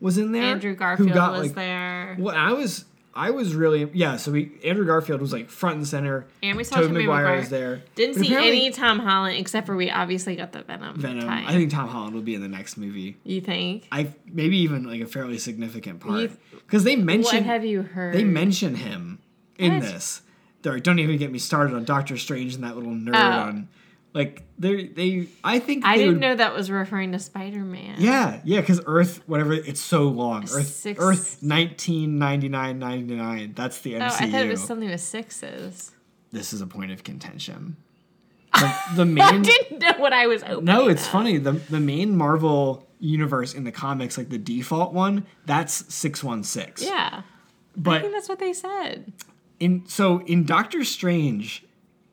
was 0.00 0.18
in 0.18 0.32
there. 0.32 0.42
Andrew 0.44 0.74
Garfield 0.74 1.12
got, 1.12 1.32
was 1.32 1.42
like- 1.48 1.54
there. 1.54 2.16
Well, 2.18 2.36
I 2.36 2.52
was 2.52 2.84
I 3.14 3.30
was 3.30 3.54
really 3.54 3.90
yeah. 3.94 4.16
So 4.16 4.30
we 4.30 4.52
Andrew 4.64 4.84
Garfield 4.86 5.20
was 5.20 5.32
like 5.32 5.50
front 5.50 5.76
and 5.78 5.86
center. 5.88 6.26
And 6.42 6.56
we 6.56 6.62
saw 6.62 6.76
Tobey 6.76 6.92
Maguire 6.98 7.22
Maguire. 7.24 7.38
was 7.40 7.48
there. 7.48 7.82
Didn't 7.96 8.18
But 8.18 8.26
see 8.26 8.34
any 8.36 8.70
Tom 8.70 9.00
Holland 9.00 9.38
except 9.38 9.66
for 9.66 9.74
we 9.74 9.90
obviously 9.90 10.36
got 10.36 10.52
the 10.52 10.62
Venom. 10.62 11.00
Venom. 11.00 11.26
tie. 11.26 11.44
I 11.46 11.52
think 11.52 11.72
Tom 11.72 11.88
Holland 11.88 12.14
will 12.14 12.22
be 12.22 12.34
in 12.36 12.42
the 12.42 12.48
next 12.48 12.76
movie. 12.76 13.16
you 13.24 13.40
think? 13.40 13.88
I 13.90 14.12
maybe 14.30 14.58
even 14.58 14.84
like 14.84 15.00
a 15.00 15.06
fairly 15.06 15.38
significant 15.38 15.98
part 16.00 16.30
because 16.52 16.84
they 16.84 16.94
mentioned. 16.94 17.44
What 17.46 17.52
have 17.54 17.64
you 17.64 17.82
heard? 17.82 18.14
they 18.14 18.22
mention 18.24 18.76
him 18.76 19.18
in 19.56 19.74
What? 19.78 19.82
this. 19.82 20.22
They're 20.62 20.74
like, 20.74 20.82
don't 20.84 20.98
even 21.00 21.16
get 21.16 21.32
me 21.32 21.38
started 21.40 21.74
on 21.74 21.84
Doctor 21.84 22.16
Strange 22.18 22.54
and 22.54 22.62
that 22.62 22.76
little 22.76 22.92
nerd 22.92 23.14
Oh. 23.14 23.40
on 23.48 23.68
like 24.14 24.42
they 24.58 24.86
they. 24.86 25.28
I 25.44 25.58
think 25.58 25.84
I 25.84 25.96
didn't 25.96 26.14
would- 26.14 26.20
know 26.20 26.34
that 26.36 26.54
was 26.54 26.70
referring 26.70 27.12
to 27.12 27.18
Spider 27.18 27.60
Man. 27.60 27.96
Yeah, 27.98 28.40
yeah, 28.44 28.60
because 28.60 28.80
Earth, 28.86 29.20
whatever, 29.26 29.52
it's 29.52 29.80
so 29.80 30.04
long. 30.08 30.44
Earth, 30.44 30.66
Six- 30.68 30.98
Earth, 31.02 31.42
nineteen 31.42 32.18
ninety 32.18 32.48
nine 32.48 32.78
ninety 32.78 33.14
nine. 33.14 33.52
That's 33.54 33.80
the 33.80 33.94
MCU. 33.94 34.00
Oh. 34.00 34.06
I 34.06 34.30
thought 34.30 34.40
it 34.46 34.48
was 34.50 34.64
something 34.64 34.88
with 34.90 35.00
sixes. 35.00 35.92
this 36.32 36.52
is 36.52 36.60
a 36.60 36.66
point 36.66 36.90
of 36.92 37.04
contention. 37.04 37.76
The, 38.54 38.74
the 38.96 39.02
I 39.22 39.32
main 39.32 39.42
didn't 39.42 39.78
know 39.80 39.92
what 39.98 40.12
I 40.12 40.26
was 40.26 40.42
no, 40.62 40.88
it's 40.88 41.04
up. 41.06 41.12
funny. 41.12 41.36
The 41.38 41.52
the 41.52 41.78
main 41.78 42.16
Marvel 42.16 42.88
universe 42.98 43.54
in 43.54 43.62
the 43.64 43.70
comics, 43.70 44.16
like 44.18 44.30
the 44.30 44.38
default 44.38 44.92
one, 44.94 45.26
that's 45.46 45.94
six 45.94 46.24
one 46.24 46.42
six. 46.42 46.82
Yeah. 46.82 47.22
But 47.76 47.98
I 47.98 48.00
think 48.00 48.14
that's 48.14 48.28
what 48.28 48.38
they 48.40 48.52
said. 48.54 49.12
in 49.60 49.84
so 49.86 50.22
in 50.22 50.44
Doctor 50.44 50.82
Strange, 50.82 51.64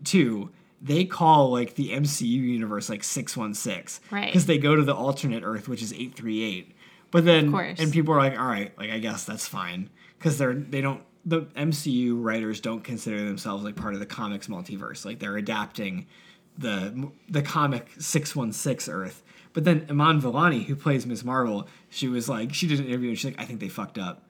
two, 0.03 0.51
they 0.85 1.03
call 1.03 1.49
like 1.51 1.73
the 1.73 1.89
MCU 1.89 2.27
universe 2.27 2.89
like 2.89 3.03
six 3.03 3.35
one 3.35 3.53
six, 3.55 3.99
Right. 4.11 4.27
Because 4.27 4.45
they 4.45 4.59
go 4.59 4.75
to 4.75 4.83
the 4.83 4.93
alternate 4.93 5.43
Earth, 5.43 5.67
which 5.67 5.81
is 5.81 5.91
eight 5.93 6.15
three 6.15 6.43
eight. 6.43 6.75
But 7.09 7.25
then, 7.25 7.51
course. 7.51 7.79
and 7.79 7.91
people 7.91 8.13
are 8.13 8.19
like, 8.19 8.37
all 8.37 8.45
right, 8.45 8.77
like 8.77 8.91
I 8.91 8.99
guess 8.99 9.23
that's 9.23 9.47
fine 9.47 9.89
because 10.19 10.37
they're 10.37 10.53
they 10.53 10.81
don't 10.81 11.01
the 11.25 11.41
MCU 11.41 12.23
writers 12.23 12.59
don't 12.59 12.83
consider 12.83 13.17
themselves 13.17 13.63
like 13.63 13.75
part 13.75 13.95
of 13.95 13.99
the 13.99 14.05
comics 14.05 14.47
multiverse. 14.47 15.05
Like 15.05 15.19
they're 15.19 15.37
adapting 15.37 16.05
the 16.57 17.09
the 17.29 17.41
comic 17.41 17.89
six 17.97 18.35
one 18.35 18.51
six 18.51 18.87
Earth. 18.87 19.23
But 19.53 19.63
then 19.63 19.87
Iman 19.89 20.21
Vellani, 20.21 20.65
who 20.65 20.75
plays 20.75 21.05
Ms. 21.05 21.23
Marvel, 21.23 21.67
she 21.89 22.09
was 22.09 22.27
like, 22.27 22.53
she 22.53 22.67
did 22.67 22.79
an 22.81 22.87
interview 22.87 23.09
and 23.09 23.17
she's 23.17 23.31
like, 23.31 23.41
I 23.41 23.45
think 23.45 23.61
they 23.61 23.69
fucked 23.69 23.97
up. 23.97 24.23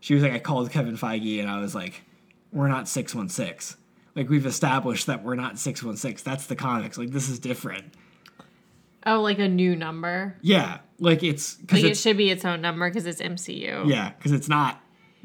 She 0.00 0.14
was 0.14 0.22
like, 0.24 0.32
I 0.32 0.40
called 0.40 0.68
Kevin 0.72 0.96
Feige 0.96 1.40
and 1.40 1.48
I 1.48 1.60
was 1.60 1.76
like, 1.76 2.02
we're 2.52 2.66
not 2.66 2.88
616. 2.88 3.78
Like, 4.14 4.28
we've 4.28 4.46
established 4.46 5.06
that 5.06 5.24
we're 5.24 5.34
not 5.34 5.58
616. 5.58 6.22
That's 6.24 6.46
the 6.46 6.56
comics. 6.56 6.96
Like, 6.98 7.10
this 7.10 7.28
is 7.28 7.38
different. 7.38 7.94
Oh, 9.06 9.20
like 9.20 9.38
a 9.38 9.48
new 9.48 9.76
number. 9.76 10.36
Yeah. 10.40 10.78
Like, 10.98 11.22
it's 11.22 11.54
because 11.56 11.82
Like 11.82 11.92
it 11.92 11.96
should 11.96 12.16
be 12.16 12.30
its 12.30 12.44
own 12.44 12.60
number 12.60 12.88
because 12.88 13.06
it's 13.06 13.20
MCU. 13.20 13.88
yeah, 13.88 14.10
because 14.16 14.32
it's 14.32 14.48
not, 14.48 14.80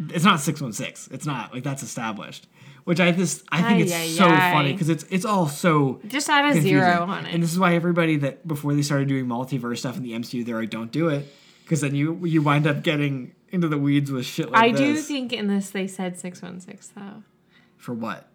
it's 0.10 0.26
not 0.26 0.40
616. 0.40 1.14
It's 1.14 1.26
not. 1.26 1.54
Like, 1.54 1.64
that's 1.64 1.84
established. 1.84 2.48
Which 2.86 3.00
I 3.00 3.12
just, 3.12 3.44
I 3.52 3.62
think 3.62 3.82
it's 3.82 3.94
Ay, 3.94 4.02
ay, 4.04 4.08
so 4.08 4.26
ay. 4.26 4.52
funny 4.54 4.72
because 4.72 4.90
it's, 4.90 5.04
it's 5.12 5.26
all 5.26 5.48
so. 5.48 6.00
Just 6.08 6.28
add 6.28 6.46
a 6.46 6.54
confusing. 6.54 6.80
zero 6.80 7.04
on 7.04 7.26
it. 7.28 7.34
And 7.34 7.44
this 7.44 7.52
is 7.54 7.60
why 7.60 7.76
everybody 7.76 8.16
that, 8.18 8.48
before 8.48 8.74
they 8.74 8.82
started 8.82 9.08
doing 9.08 9.28
multiverse 9.28 9.78
stuff 9.80 9.96
in 9.98 10.02
the 10.04 10.14
MCU, 10.14 10.44
they're 10.44 10.60
like, 10.60 10.72
don't 10.72 10.92
do 10.92 11.08
it. 11.10 11.28
Because 11.64 11.82
then 11.82 11.94
you, 11.94 12.26
you 12.26 12.42
wind 12.42 12.66
up 12.66 12.82
getting 12.82 13.36
into 13.50 13.68
the 13.68 13.78
weeds 13.78 14.12
with 14.12 14.26
shit 14.26 14.50
like 14.50 14.64
I 14.64 14.72
this. 14.72 14.80
do 14.80 14.96
think 15.02 15.34
in 15.34 15.48
this 15.48 15.70
they 15.70 15.86
said 15.86 16.18
616 16.20 16.94
though. 16.96 17.24
For 17.78 17.94
what? 17.94 18.28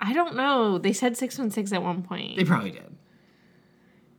I 0.00 0.12
don't 0.12 0.36
know. 0.36 0.78
They 0.78 0.92
said 0.92 1.16
616 1.16 1.74
at 1.76 1.82
one 1.82 2.02
point. 2.02 2.36
They 2.36 2.44
probably 2.44 2.72
did. 2.72 2.94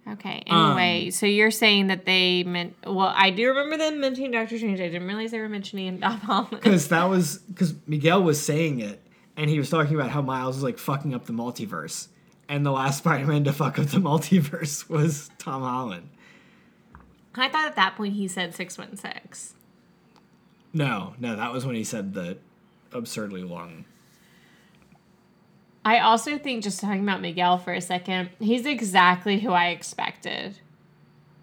Okay. 0.09 0.43
Um, 0.49 0.77
Anyway, 0.77 1.09
so 1.11 1.25
you're 1.25 1.51
saying 1.51 1.87
that 1.87 2.05
they 2.05 2.43
meant. 2.43 2.75
Well, 2.85 3.13
I 3.15 3.29
do 3.29 3.49
remember 3.49 3.77
them 3.77 3.99
mentioning 3.99 4.31
Doctor 4.31 4.57
Strange. 4.57 4.79
I 4.79 4.87
didn't 4.87 5.05
realize 5.07 5.31
they 5.31 5.39
were 5.39 5.49
mentioning 5.49 5.99
Tom 6.01 6.19
Holland. 6.19 6.49
because 6.51 6.87
that 6.89 7.03
was 7.05 7.39
because 7.39 7.73
Miguel 7.85 8.23
was 8.23 8.43
saying 8.43 8.79
it, 8.79 9.01
and 9.35 9.49
he 9.49 9.57
was 9.59 9.69
talking 9.69 9.95
about 9.95 10.09
how 10.11 10.21
Miles 10.21 10.55
was 10.55 10.63
like 10.63 10.77
fucking 10.77 11.13
up 11.13 11.25
the 11.25 11.33
multiverse, 11.33 12.07
and 12.47 12.65
the 12.65 12.71
last 12.71 12.99
Spider-Man 12.99 13.43
to 13.43 13.53
fuck 13.53 13.77
up 13.77 13.87
the 13.87 13.97
multiverse 13.99 14.87
was 14.89 15.29
Tom 15.39 15.61
Holland. 15.61 16.09
I 17.35 17.49
thought 17.49 17.67
at 17.67 17.75
that 17.75 17.95
point 17.97 18.13
he 18.15 18.27
said 18.27 18.55
616. 18.55 19.55
No, 20.73 21.13
no, 21.19 21.35
that 21.35 21.51
was 21.53 21.65
when 21.67 21.75
he 21.75 21.83
said 21.83 22.13
the 22.13 22.37
absurdly 22.91 23.43
long. 23.43 23.85
I 25.87 25.99
also 25.99 26.37
think, 26.37 26.65
just 26.65 26.81
talking 26.81 27.01
about 27.01 27.21
Miguel 27.21 27.57
for 27.59 27.71
a 27.71 27.79
second, 27.79 28.29
he's 28.39 28.65
exactly 28.65 29.39
who 29.39 29.51
I 29.51 29.67
expected. 29.67 30.59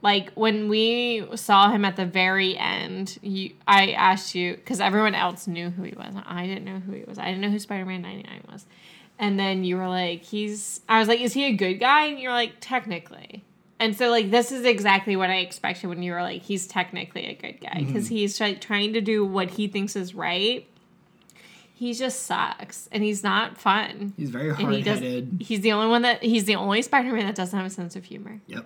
Like 0.02 0.32
when 0.32 0.68
we 0.68 1.26
saw 1.34 1.70
him 1.70 1.82
at 1.86 1.96
the 1.96 2.04
very 2.04 2.54
end, 2.58 3.18
you, 3.22 3.54
I 3.66 3.92
asked 3.92 4.34
you 4.34 4.56
because 4.56 4.80
everyone 4.80 5.14
else 5.14 5.46
knew 5.46 5.70
who 5.70 5.84
he 5.84 5.94
was. 5.96 6.14
I 6.26 6.46
didn't 6.46 6.66
know 6.66 6.78
who 6.78 6.92
he 6.92 7.04
was. 7.04 7.18
I 7.18 7.24
didn't 7.24 7.40
know 7.40 7.48
who 7.48 7.58
Spider 7.58 7.86
Man 7.86 8.02
ninety 8.02 8.24
nine 8.24 8.42
was. 8.52 8.66
And 9.18 9.40
then 9.40 9.64
you 9.64 9.78
were 9.78 9.88
like, 9.88 10.22
he's. 10.22 10.82
I 10.90 10.98
was 10.98 11.08
like, 11.08 11.20
is 11.20 11.32
he 11.32 11.44
a 11.46 11.52
good 11.52 11.80
guy? 11.80 12.04
And 12.08 12.20
you're 12.20 12.30
like, 12.30 12.56
technically. 12.60 13.44
And 13.80 13.96
so 13.96 14.10
like 14.10 14.30
this 14.30 14.52
is 14.52 14.66
exactly 14.66 15.16
what 15.16 15.30
I 15.30 15.36
expected 15.36 15.86
when 15.86 16.02
you 16.02 16.12
were 16.12 16.20
like, 16.20 16.42
he's 16.42 16.66
technically 16.66 17.24
a 17.28 17.34
good 17.34 17.62
guy 17.62 17.82
because 17.82 18.04
mm-hmm. 18.04 18.16
he's 18.16 18.38
like 18.38 18.60
trying 18.60 18.92
to 18.92 19.00
do 19.00 19.24
what 19.24 19.52
he 19.52 19.68
thinks 19.68 19.96
is 19.96 20.14
right. 20.14 20.68
He 21.84 21.92
just 21.92 22.22
sucks 22.22 22.88
and 22.92 23.04
he's 23.04 23.22
not 23.22 23.58
fun. 23.58 24.14
He's 24.16 24.30
very 24.30 24.48
And 24.48 24.72
he 24.72 24.80
does. 24.80 25.00
hard-headed. 25.00 25.36
He's 25.40 25.60
the 25.60 25.72
only 25.72 25.88
one 25.88 26.00
that 26.00 26.22
he's 26.22 26.46
the 26.46 26.54
only 26.56 26.80
Spider-Man 26.80 27.26
that 27.26 27.34
doesn't 27.34 27.54
have 27.54 27.66
a 27.66 27.70
sense 27.70 27.94
of 27.94 28.04
humor. 28.04 28.40
Yep, 28.46 28.64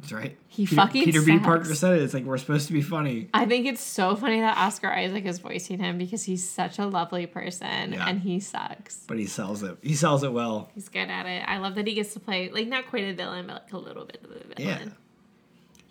that's 0.00 0.12
right. 0.12 0.36
He 0.48 0.66
Peter, 0.66 0.76
fucking 0.82 1.04
Peter 1.04 1.22
B. 1.22 1.38
Parker 1.38 1.74
said 1.74 1.96
it. 1.96 2.02
It's 2.02 2.12
like 2.12 2.24
we're 2.24 2.36
supposed 2.36 2.66
to 2.66 2.74
be 2.74 2.82
funny. 2.82 3.30
I 3.32 3.46
think 3.46 3.64
it's 3.64 3.80
so 3.80 4.14
funny 4.16 4.40
that 4.40 4.58
Oscar 4.58 4.88
Isaac 4.92 5.24
is 5.24 5.38
voicing 5.38 5.78
him 5.78 5.96
because 5.96 6.24
he's 6.24 6.46
such 6.46 6.78
a 6.78 6.84
lovely 6.84 7.24
person 7.24 7.94
Yeah. 7.94 8.06
and 8.06 8.20
he 8.20 8.38
sucks. 8.38 8.98
But 9.08 9.18
he 9.18 9.24
sells 9.24 9.62
it. 9.62 9.78
He 9.80 9.94
sells 9.94 10.22
it 10.22 10.32
well. 10.34 10.68
He's 10.74 10.90
good 10.90 11.08
at 11.08 11.24
it. 11.24 11.42
I 11.48 11.56
love 11.56 11.74
that 11.76 11.86
he 11.86 11.94
gets 11.94 12.12
to 12.12 12.20
play 12.20 12.50
like 12.50 12.68
not 12.68 12.86
quite 12.90 13.04
a 13.04 13.14
villain, 13.14 13.46
but 13.46 13.62
like 13.62 13.72
a 13.72 13.78
little 13.78 14.04
bit 14.04 14.20
of 14.22 14.30
a 14.30 14.62
Yeah. 14.62 14.74
villain. 14.76 14.94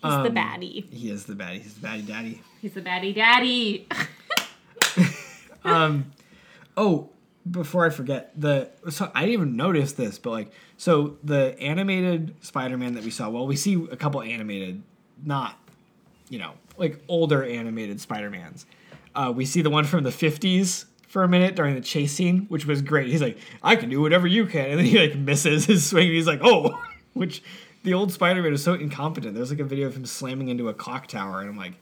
He's 0.04 0.12
the 0.12 0.28
Um, 0.28 0.34
baddie. 0.36 0.88
He 0.92 1.10
is 1.10 1.24
the 1.24 1.34
baddie. 1.34 1.62
He's 1.62 1.74
the 1.74 1.88
baddie 1.88 2.06
daddy. 2.06 2.40
He's 2.60 2.74
the 2.74 2.82
baddie 2.82 3.14
daddy. 3.16 3.88
Oh, 6.76 7.10
before 7.50 7.84
I 7.84 7.90
forget, 7.90 8.32
the 8.40 8.70
so 8.90 9.10
I 9.14 9.22
didn't 9.22 9.32
even 9.32 9.56
notice 9.56 9.92
this, 9.92 10.18
but 10.18 10.30
like, 10.30 10.52
so 10.76 11.16
the 11.24 11.58
animated 11.60 12.34
Spider-Man 12.40 12.94
that 12.94 13.04
we 13.04 13.10
saw. 13.10 13.28
Well, 13.28 13.46
we 13.46 13.56
see 13.56 13.74
a 13.90 13.96
couple 13.96 14.22
animated, 14.22 14.82
not, 15.24 15.58
you 16.28 16.38
know, 16.38 16.52
like 16.76 17.02
older 17.08 17.44
animated 17.44 18.00
Spider-Mans. 18.00 18.66
Uh, 19.14 19.32
we 19.34 19.44
see 19.44 19.60
the 19.60 19.70
one 19.70 19.84
from 19.84 20.04
the 20.04 20.10
'50s 20.10 20.86
for 21.08 21.24
a 21.24 21.28
minute 21.28 21.56
during 21.56 21.74
the 21.74 21.80
chase 21.80 22.12
scene, 22.12 22.46
which 22.48 22.64
was 22.64 22.80
great. 22.80 23.08
He's 23.08 23.22
like, 23.22 23.38
"I 23.62 23.76
can 23.76 23.90
do 23.90 24.00
whatever 24.00 24.26
you 24.26 24.46
can," 24.46 24.70
and 24.70 24.78
then 24.78 24.86
he 24.86 24.98
like 24.98 25.16
misses 25.16 25.66
his 25.66 25.84
swing. 25.86 26.06
And 26.06 26.14
he's 26.14 26.28
like, 26.28 26.40
"Oh," 26.42 26.80
which 27.12 27.42
the 27.82 27.94
old 27.94 28.12
Spider-Man 28.12 28.52
is 28.52 28.62
so 28.62 28.74
incompetent. 28.74 29.34
There's 29.34 29.50
like 29.50 29.60
a 29.60 29.64
video 29.64 29.88
of 29.88 29.96
him 29.96 30.06
slamming 30.06 30.48
into 30.48 30.68
a 30.68 30.74
clock 30.74 31.08
tower, 31.08 31.40
and 31.40 31.48
I'm 31.48 31.56
like, 31.56 31.74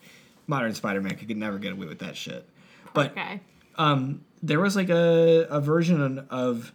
modern 0.47 0.75
Spider-Man 0.75 1.17
could 1.17 1.37
never 1.37 1.59
get 1.59 1.73
away 1.73 1.87
with 1.87 1.99
that 2.01 2.17
shit. 2.17 2.47
But 2.95 3.13
okay. 3.13 3.41
um, 3.77 4.23
there 4.43 4.61
was 4.61 4.77
like 4.77 4.89
a, 4.89 5.47
a 5.51 5.61
version 5.61 6.27
of 6.31 6.73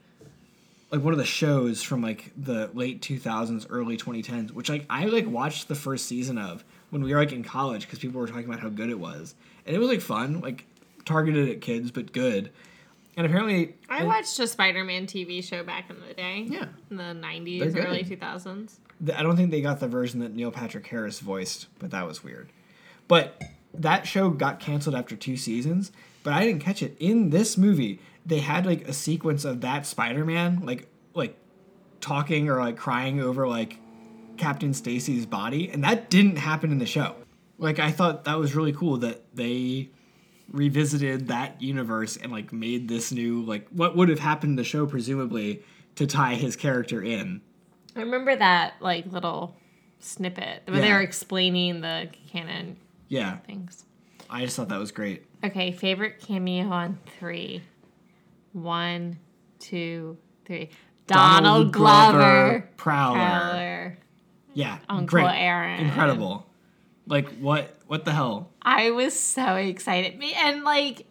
like 0.91 1.01
one 1.01 1.13
of 1.13 1.20
the 1.20 1.26
shows 1.26 1.82
from 1.82 2.01
like 2.01 2.32
the 2.38 2.70
late 2.74 3.01
2000s 3.01 3.66
early 3.70 3.97
2010s 3.97 4.51
which 4.51 4.70
like 4.70 4.86
i 4.89 5.05
like 5.05 5.28
watched 5.28 5.68
the 5.68 5.76
first 5.76 6.05
season 6.05 6.38
of 6.38 6.63
when 6.89 7.03
we 7.03 7.13
were 7.13 7.20
like 7.20 7.32
in 7.32 7.43
college 7.43 7.82
because 7.82 7.99
people 7.99 8.22
were 8.22 8.28
talking 8.28 8.45
about 8.45 8.59
how 8.59 8.70
good 8.70 8.89
it 8.89 8.99
was 8.99 9.36
and 9.66 9.76
it 9.76 9.80
was 9.80 9.89
like 9.89 10.01
fun 10.01 10.39
like 10.41 10.66
targeted 11.05 11.49
at 11.49 11.61
kids 11.61 11.91
but 11.91 12.13
good 12.13 12.51
and 13.18 13.26
apparently 13.26 13.76
I 13.89 14.03
watched 14.03 14.38
a 14.39 14.47
Spider-Man 14.47 15.07
TV 15.07 15.41
show 15.43 15.63
back 15.63 15.89
in 15.89 15.97
the 16.05 16.13
day. 16.13 16.45
Yeah. 16.49 16.66
In 16.91 16.97
the 16.97 17.03
90s, 17.03 17.76
early 17.78 18.03
2000s. 18.03 18.74
I 19.16 19.24
don't 19.24 19.38
think 19.38 19.51
they 19.51 19.61
got 19.61 19.80
the 19.80 19.88
version 19.88 20.20
that 20.20 20.34
Neil 20.36 20.51
Patrick 20.51 20.86
Harris 20.88 21.20
voiced, 21.20 21.68
but 21.80 21.91
that 21.91 22.05
was 22.05 22.24
weird. 22.24 22.49
But 23.07 23.41
that 23.74 24.07
show 24.07 24.30
got 24.30 24.59
canceled 24.59 24.95
after 24.95 25.16
two 25.16 25.38
seasons, 25.38 25.91
but 26.26 26.34
I 26.34 26.44
didn't 26.44 26.62
catch 26.62 26.82
it. 26.82 26.98
In 27.00 27.30
this 27.30 27.56
movie, 27.56 28.02
they 28.26 28.40
had 28.40 28.66
like 28.66 28.88
a 28.88 28.94
sequence 28.94 29.46
of 29.46 29.62
that 29.62 29.86
Spider-Man 29.86 30.62
like 30.66 30.90
like 31.14 31.38
talking 32.02 32.50
or 32.50 32.60
like 32.60 32.76
crying 32.76 33.22
over 33.22 33.48
like 33.48 33.78
Captain 34.36 34.74
Stacy's 34.74 35.26
body, 35.28 35.70
and 35.70 35.84
that 35.84 36.10
didn't 36.10 36.38
happen 36.38 36.72
in 36.72 36.80
the 36.80 36.86
show. 36.88 37.16
Like 37.60 37.78
I 37.80 37.92
thought 37.92 38.26
that 38.26 38.40
was 38.40 38.56
really 38.56 38.74
cool 38.74 38.98
that 38.98 39.24
they 39.36 39.92
revisited 40.52 41.28
that 41.28 41.62
universe 41.62 42.18
and 42.18 42.32
like 42.32 42.52
made 42.52 42.88
this 42.88 43.12
new 43.12 43.44
like 43.44 43.68
what 43.70 43.96
would 43.96 44.10
have 44.10 44.20
happened 44.20 44.52
in 44.52 44.56
the 44.56 44.64
show 44.64 44.88
presumably 44.88 45.64
to 45.96 46.08
tie 46.08 46.34
his 46.34 46.56
character 46.56 47.04
in. 47.04 47.42
I 47.96 48.00
remember 48.00 48.36
that 48.36 48.74
like 48.82 49.06
little 49.12 49.56
snippet 50.00 50.64
where 50.66 50.82
they 50.82 50.92
were 50.92 51.02
explaining 51.02 51.82
the 51.82 52.10
canon 52.32 52.78
Yeah, 53.10 53.38
things. 53.38 53.86
I 54.30 54.44
just 54.44 54.56
thought 54.56 54.70
that 54.70 54.80
was 54.80 54.92
great. 54.92 55.24
Okay, 55.46 55.72
favorite 55.72 56.20
cameo 56.20 56.70
on 56.70 57.00
three. 57.20 57.62
One, 58.54 59.20
two, 59.60 60.18
three. 60.46 60.70
Donald, 61.08 61.72
Glover. 61.72 62.68
Prowler. 62.78 63.20
Prowler. 63.20 63.98
Yeah, 64.54 64.80
Uncle 64.89 65.06
great. 65.08 65.26
Aaron. 65.34 65.82
incredible. 65.86 66.46
Like 67.08 67.28
what? 67.39 67.76
What 67.88 68.06
the 68.06 68.14
hell? 68.14 68.52
I 68.62 68.91
was 68.91 69.18
so 69.20 69.56
excited. 69.56 70.18
Me- 70.18 70.34
And 70.36 70.64
like 70.64 71.06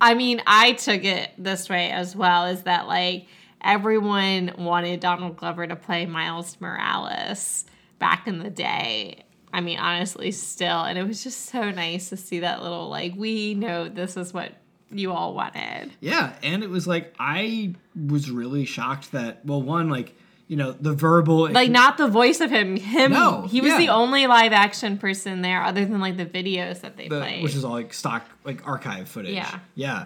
I 0.00 0.14
mean, 0.14 0.42
I 0.46 0.72
took 0.72 1.04
it 1.04 1.30
this 1.38 1.68
way 1.68 1.90
as 1.90 2.14
well. 2.14 2.46
Is 2.46 2.62
that 2.64 2.86
like 2.86 3.26
everyone 3.60 4.52
wanted 4.58 5.00
Donald 5.00 5.36
Glover 5.36 5.66
to 5.66 5.74
play 5.76 6.06
Miles 6.06 6.60
Morales 6.60 7.64
back 7.98 8.26
in 8.28 8.38
the 8.38 8.50
day. 8.50 9.24
I 9.52 9.60
mean, 9.60 9.78
honestly, 9.78 10.30
still, 10.30 10.82
and 10.82 10.98
it 10.98 11.06
was 11.06 11.22
just 11.22 11.46
so 11.46 11.70
nice 11.70 12.08
to 12.08 12.16
see 12.16 12.40
that 12.40 12.62
little 12.62 12.88
like 12.88 13.14
we 13.16 13.54
know 13.54 13.88
this 13.88 14.16
is 14.16 14.32
what 14.32 14.52
you 14.90 15.12
all 15.12 15.34
wanted. 15.34 15.90
Yeah, 16.00 16.34
and 16.42 16.62
it 16.62 16.70
was 16.70 16.86
like 16.86 17.14
I 17.18 17.74
was 17.94 18.30
really 18.30 18.64
shocked 18.64 19.12
that 19.12 19.44
well, 19.44 19.60
one 19.62 19.88
like 19.90 20.14
you 20.48 20.56
know 20.56 20.72
the 20.72 20.92
verbal 20.92 21.50
Like 21.50 21.70
not 21.70 21.96
the 21.98 22.08
voice 22.08 22.40
of 22.40 22.50
him. 22.50 22.76
Him. 22.76 23.12
No, 23.12 23.42
he 23.42 23.60
was 23.60 23.70
yeah. 23.72 23.78
the 23.78 23.88
only 23.90 24.26
live 24.26 24.52
action 24.52 24.98
person 24.98 25.42
there, 25.42 25.62
other 25.62 25.84
than 25.84 26.00
like 26.00 26.16
the 26.16 26.26
videos 26.26 26.80
that 26.80 26.96
they 26.96 27.08
the, 27.08 27.18
played. 27.20 27.42
which 27.42 27.54
is 27.54 27.64
all 27.64 27.72
like 27.72 27.92
stock 27.94 28.26
like 28.44 28.66
archive 28.66 29.08
footage. 29.08 29.34
Yeah. 29.34 29.58
yeah, 29.74 30.04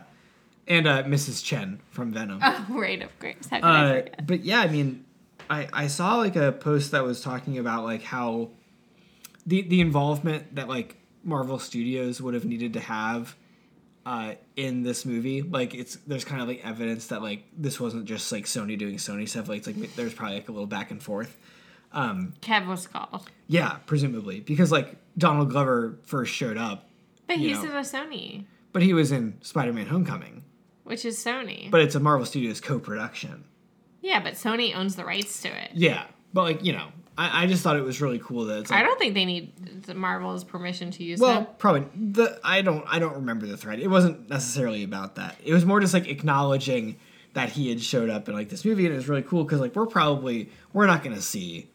and 0.69 0.87
uh, 0.87 1.03
Mrs. 1.05 1.45
Chen 1.45 1.81
from 1.91 2.13
Venom. 2.13 2.41
oh, 2.43 2.67
right, 2.71 3.03
of 3.03 3.17
course. 3.21 3.47
How 3.51 3.57
could 3.59 3.65
I 3.65 3.85
Uh, 3.85 3.95
forget? 4.03 4.27
but 4.27 4.45
yeah, 4.45 4.61
I 4.61 4.69
mean, 4.69 5.05
I 5.49 5.69
I 5.73 5.87
saw 5.87 6.17
like 6.17 6.37
a 6.37 6.53
post 6.53 6.91
that 6.93 7.03
was 7.05 7.21
talking 7.23 7.59
about 7.59 7.85
like 7.85 8.03
how 8.03 8.51
the 9.47 9.63
the 9.63 9.81
involvement 9.81 10.55
that 10.57 10.69
like 10.69 10.97
Marvel 11.25 11.59
Studios 11.59 12.21
would 12.21 12.35
have 12.35 12.45
needed 12.45 12.73
to 12.75 12.81
have 12.81 13.35
uh, 14.05 14.35
in 14.57 14.83
this 14.83 15.05
movie. 15.05 15.43
Like 15.43 15.75
it's 15.75 15.97
there's 16.07 16.25
kind 16.25 16.41
of 16.43 16.49
like 16.49 16.65
evidence 16.65 17.09
that 17.09 17.23
like 17.23 17.45
this 17.57 17.81
wasn't 17.81 18.05
just 18.07 18.31
like 18.33 18.45
Sony 18.45 18.79
doing 18.79 18.97
Sony 18.97 19.29
stuff. 19.29 19.49
Like 19.49 19.59
it's 19.59 19.67
like 19.67 19.95
there's 19.97 20.15
probably 20.15 20.37
like 20.37 20.49
a 20.49 20.53
little 20.53 20.67
back 20.67 20.91
and 20.91 21.03
forth. 21.03 21.37
Um, 21.93 22.35
Kev 22.43 22.67
was 22.67 22.87
called, 22.89 23.31
Yeah, 23.47 23.77
presumably 23.87 24.41
because 24.41 24.71
like 24.71 24.97
Donald 25.17 25.51
Glover 25.51 25.99
first 26.03 26.33
showed 26.35 26.59
up, 26.59 26.91
but 27.27 27.37
he's 27.39 27.63
know. 27.63 27.71
in 27.71 27.77
a 27.77 27.81
Sony, 27.81 28.45
but 28.73 28.83
he 28.83 28.93
was 28.93 29.13
in 29.13 29.39
Spider-Man: 29.41 29.87
Homecoming. 29.87 30.43
which 30.85 31.05
is 31.07 31.17
Sony. 31.17 31.71
But 31.71 31.81
it's 31.81 31.95
a 31.95 32.01
Marvel 32.01 32.27
Studios 32.27 32.61
co-production. 32.61 33.45
yeah, 34.03 34.21
but 34.21 34.35
Sony 34.35 34.77
owns 34.77 34.97
the 34.97 35.05
rights 35.05 35.41
to 35.43 35.49
it. 35.49 35.71
Yeah, 35.75 36.05
but 36.35 36.43
like 36.43 36.65
you 36.65 36.73
know, 36.75 36.89
I, 37.19 37.45
I 37.45 37.47
just 37.47 37.63
thought 37.63 37.77
it 37.77 37.83
was 37.85 38.01
really 38.01 38.19
cool 38.19 38.45
that 38.47 38.59
it's. 38.59 38.71
Like, 38.71 38.81
I 38.81 38.83
don't 38.83 38.99
think 38.99 39.15
they 39.15 39.25
need 39.25 39.95
Marvel's 39.95 40.45
permission 40.45 40.91
to 40.93 41.03
use 41.05 41.19
Well, 41.21 41.45
probably 41.45 41.87
the 42.13 42.39
I 42.45 42.63
don't 42.63 42.85
I 42.87 42.99
don't 42.99 43.15
remember 43.15 43.47
the 43.47 43.57
thread. 43.57 43.81
It 43.81 43.89
wasn't 43.89 44.29
necessarily 44.29 44.83
about 44.85 45.15
that. 45.17 45.37
It 45.45 45.53
was 45.55 45.65
more 45.65 45.81
just 45.81 45.95
like 45.95 46.09
acknowledging 46.09 46.97
that 47.33 47.51
he 47.51 47.69
had 47.69 47.81
showed 47.83 48.11
up 48.11 48.29
in 48.29 48.35
like 48.35 48.49
this 48.49 48.65
movie, 48.65 48.85
and 48.87 48.93
it 48.93 48.97
was 48.97 49.09
really 49.09 49.23
cool 49.23 49.45
because 49.45 49.61
like 49.61 49.75
we're 49.75 49.87
probably 49.87 50.51
we're 50.73 50.87
not 50.87 51.03
gonna 51.03 51.21
see 51.23 51.69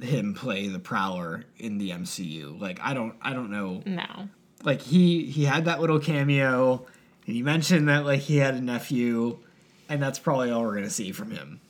him 0.00 0.34
play 0.34 0.66
the 0.68 0.78
Prowler 0.80 1.44
in 1.58 1.78
the 1.78 1.90
MCU. 1.90 2.60
Like 2.60 2.80
I 2.82 2.92
don't 2.94 3.14
I 3.22 3.32
don't 3.32 3.50
know. 3.50 3.82
No. 3.86 4.28
Like 4.64 4.80
he 4.80 5.26
he 5.26 5.44
had 5.44 5.64
that 5.66 5.80
little 5.80 5.98
cameo, 6.00 6.86
and 7.26 7.36
he 7.36 7.42
mentioned 7.42 7.88
that 7.88 8.04
like 8.04 8.20
he 8.20 8.38
had 8.38 8.54
a 8.54 8.60
nephew, 8.60 9.38
and 9.88 10.02
that's 10.02 10.18
probably 10.18 10.50
all 10.50 10.62
we're 10.62 10.74
gonna 10.74 10.90
see 10.90 11.12
from 11.12 11.30
him. 11.30 11.60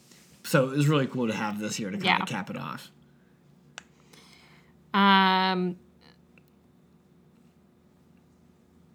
So 0.45 0.65
it 0.71 0.77
was 0.77 0.89
really 0.89 1.07
cool 1.07 1.27
to 1.29 1.35
have 1.35 1.59
this 1.59 1.77
here 1.77 1.91
to 1.91 1.97
kind 1.97 2.05
Yeah. 2.07 2.23
of 2.23 2.29
cap 2.29 2.49
it 2.51 2.57
off. 2.57 2.91
Um. 4.95 5.77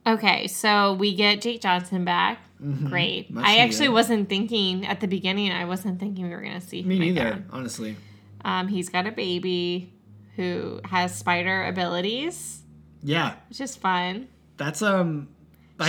Okay, 0.05 0.47
so 0.47 0.93
we 0.93 1.15
get 1.15 1.41
Jake 1.41 1.61
Johnson 1.61 2.05
back. 2.05 2.39
Great. 2.85 3.25
Mm-hmm. 3.25 3.35
Much 3.35 3.45
I 3.45 3.57
actually 3.57 3.89
wasn't 3.89 4.29
thinking 4.29 4.85
at 4.85 4.99
the 5.01 5.07
beginning. 5.07 5.51
I 5.51 5.65
wasn't 5.65 5.99
thinking 5.99 6.25
we 6.29 6.31
were 6.35 6.41
gonna 6.41 6.61
see 6.61 6.81
him 6.81 6.87
Me 6.87 6.99
neither, 6.99 7.21
again. 7.27 7.45
honestly. 7.51 7.97
Um, 8.45 8.67
he's 8.69 8.89
got 8.89 9.05
a 9.05 9.11
baby 9.11 9.93
who 10.37 10.79
has 10.85 11.13
spider 11.15 11.65
abilities, 11.65 12.61
Yeah, 13.03 13.33
which 13.49 13.59
is 13.61 13.75
fun. 13.75 14.27
that's 14.57 14.81
um. 14.81 15.27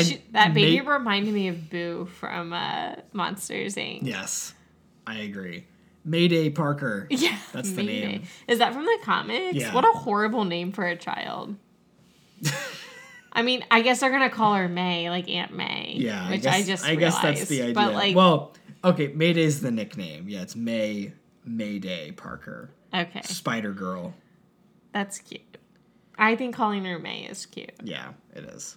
She- 0.03 0.21
that 0.33 0.53
baby 0.53 0.83
reminded 0.87 1.33
me 1.33 1.49
of 1.49 1.71
Boo 1.71 2.05
from 2.21 2.53
uh, 2.53 2.97
Monsters 3.15 3.77
Inc. 3.77 4.01
Yes, 4.03 4.53
I 5.07 5.21
agree. 5.21 5.65
Mayday 6.05 6.51
Parker. 6.51 7.07
Yeah, 7.11 7.37
That's 7.53 7.71
the 7.71 7.83
Mayday. 7.83 8.07
name. 8.07 8.23
Is 8.47 8.59
that 8.61 8.73
from 8.73 8.85
the 8.85 8.99
comics? 9.03 9.57
Yeah. 9.57 9.75
What 9.75 9.85
a 9.85 9.93
horrible 9.99 10.45
name 10.45 10.73
for 10.73 10.87
a 10.87 10.97
child. 10.97 11.57
I 13.33 13.43
mean, 13.43 13.65
I 13.71 13.83
guess 13.83 14.01
they're 14.01 14.11
gonna 14.11 14.31
call 14.31 14.55
her 14.55 14.69
May, 14.69 15.11
like 15.11 15.29
Aunt 15.29 15.53
May. 15.53 15.95
Yeah, 15.97 16.31
which 16.31 16.47
I 16.47 16.57
I, 16.57 16.63
just 16.63 16.85
I 16.85 16.95
guess 16.95 17.19
that's 17.21 17.45
the 17.47 17.63
idea. 17.63 17.75
But 17.75 17.93
like, 17.93 18.17
well, 18.17 18.55
okay, 18.85 19.09
Mayday's 19.09 19.61
the 19.61 19.71
nickname. 19.71 20.29
Yeah, 20.29 20.43
it's 20.43 20.57
May 20.57 21.13
Mayday 21.45 22.13
Parker, 22.13 22.71
okay, 22.95 23.21
Spider 23.23 23.73
Girl. 23.73 24.15
that's 24.93 25.19
cute. 25.19 25.59
I 26.17 26.35
think 26.37 26.55
calling 26.55 26.85
her 26.85 26.99
May 26.99 27.25
is 27.27 27.47
cute. 27.47 27.73
Yeah, 27.85 28.13
it 28.35 28.45
is. 28.45 28.77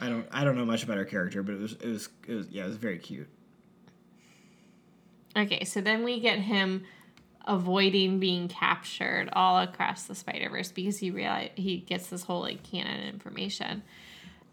I 0.00 0.08
don't 0.08 0.26
I 0.30 0.44
don't 0.44 0.56
know 0.56 0.64
much 0.64 0.82
about 0.84 0.96
her 0.96 1.04
character, 1.04 1.42
but 1.42 1.56
it 1.56 1.60
was 1.60 1.72
it 1.72 1.86
was 1.86 2.08
it 2.26 2.34
was 2.34 2.48
yeah, 2.48 2.64
it 2.64 2.68
was 2.68 2.76
very 2.76 2.98
cute. 2.98 3.28
Okay, 5.36 5.64
so 5.64 5.80
then 5.80 6.04
we 6.04 6.20
get 6.20 6.38
him 6.38 6.84
avoiding 7.46 8.20
being 8.20 8.48
captured 8.48 9.28
all 9.32 9.58
across 9.58 10.04
the 10.04 10.14
Spider 10.14 10.48
Verse 10.48 10.72
because 10.72 10.98
he 10.98 11.10
realize 11.10 11.50
he 11.56 11.78
gets 11.78 12.08
this 12.08 12.22
whole 12.22 12.40
like 12.40 12.62
canon 12.62 13.08
information. 13.08 13.82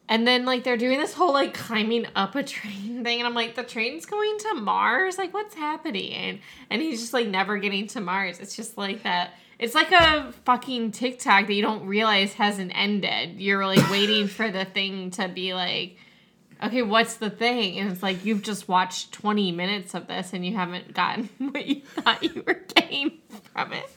And 0.10 0.28
then 0.28 0.44
like 0.44 0.64
they're 0.64 0.78
doing 0.78 1.00
this 1.00 1.14
whole 1.14 1.32
like 1.32 1.54
climbing 1.54 2.06
up 2.16 2.36
a 2.36 2.44
train 2.44 3.04
thing, 3.04 3.20
and 3.20 3.28
I'm 3.28 3.34
like, 3.34 3.56
the 3.56 3.64
train's 3.64 4.06
going 4.06 4.38
to 4.40 4.56
Mars? 4.56 5.18
Like, 5.18 5.34
what's 5.34 5.56
happening? 5.56 6.42
And 6.70 6.82
he's 6.82 7.00
just 7.00 7.14
like 7.14 7.28
never 7.28 7.58
getting 7.58 7.88
to 7.88 8.02
Mars. 8.02 8.40
It's 8.40 8.56
just 8.56 8.78
like 8.78 9.04
that. 9.04 9.34
It's 9.58 9.76
like 9.76 9.92
a 9.92 10.34
fucking 10.46 10.92
TikTok 10.92 11.46
that 11.46 11.54
you 11.54 11.62
don't 11.62 11.86
realize 11.86 12.34
hasn't 12.34 12.72
ended. 12.74 13.40
You're 13.40 13.66
like 13.66 13.92
waiting 13.92 14.28
for 14.28 14.50
the 14.50 14.66
thing 14.66 15.12
to 15.12 15.28
be 15.28 15.54
like, 15.54 15.98
okay, 16.64 16.82
what's 16.82 17.16
the 17.16 17.30
thing? 17.30 17.80
And 17.80 17.92
it's 17.92 18.04
like 18.04 18.26
you've 18.26 18.42
just 18.42 18.68
watched 18.68 19.12
20 19.14 19.52
minutes 19.52 19.94
of 19.94 20.08
this 20.08 20.34
and 20.34 20.46
you 20.46 20.56
haven't 20.56 20.94
gotten 20.94 21.30
what 21.38 21.66
you 21.66 21.82
thought 21.82 22.24
you 22.24 22.44
were 22.46 22.62
getting 22.76 23.20
from 23.54 23.74
it. 23.74 23.90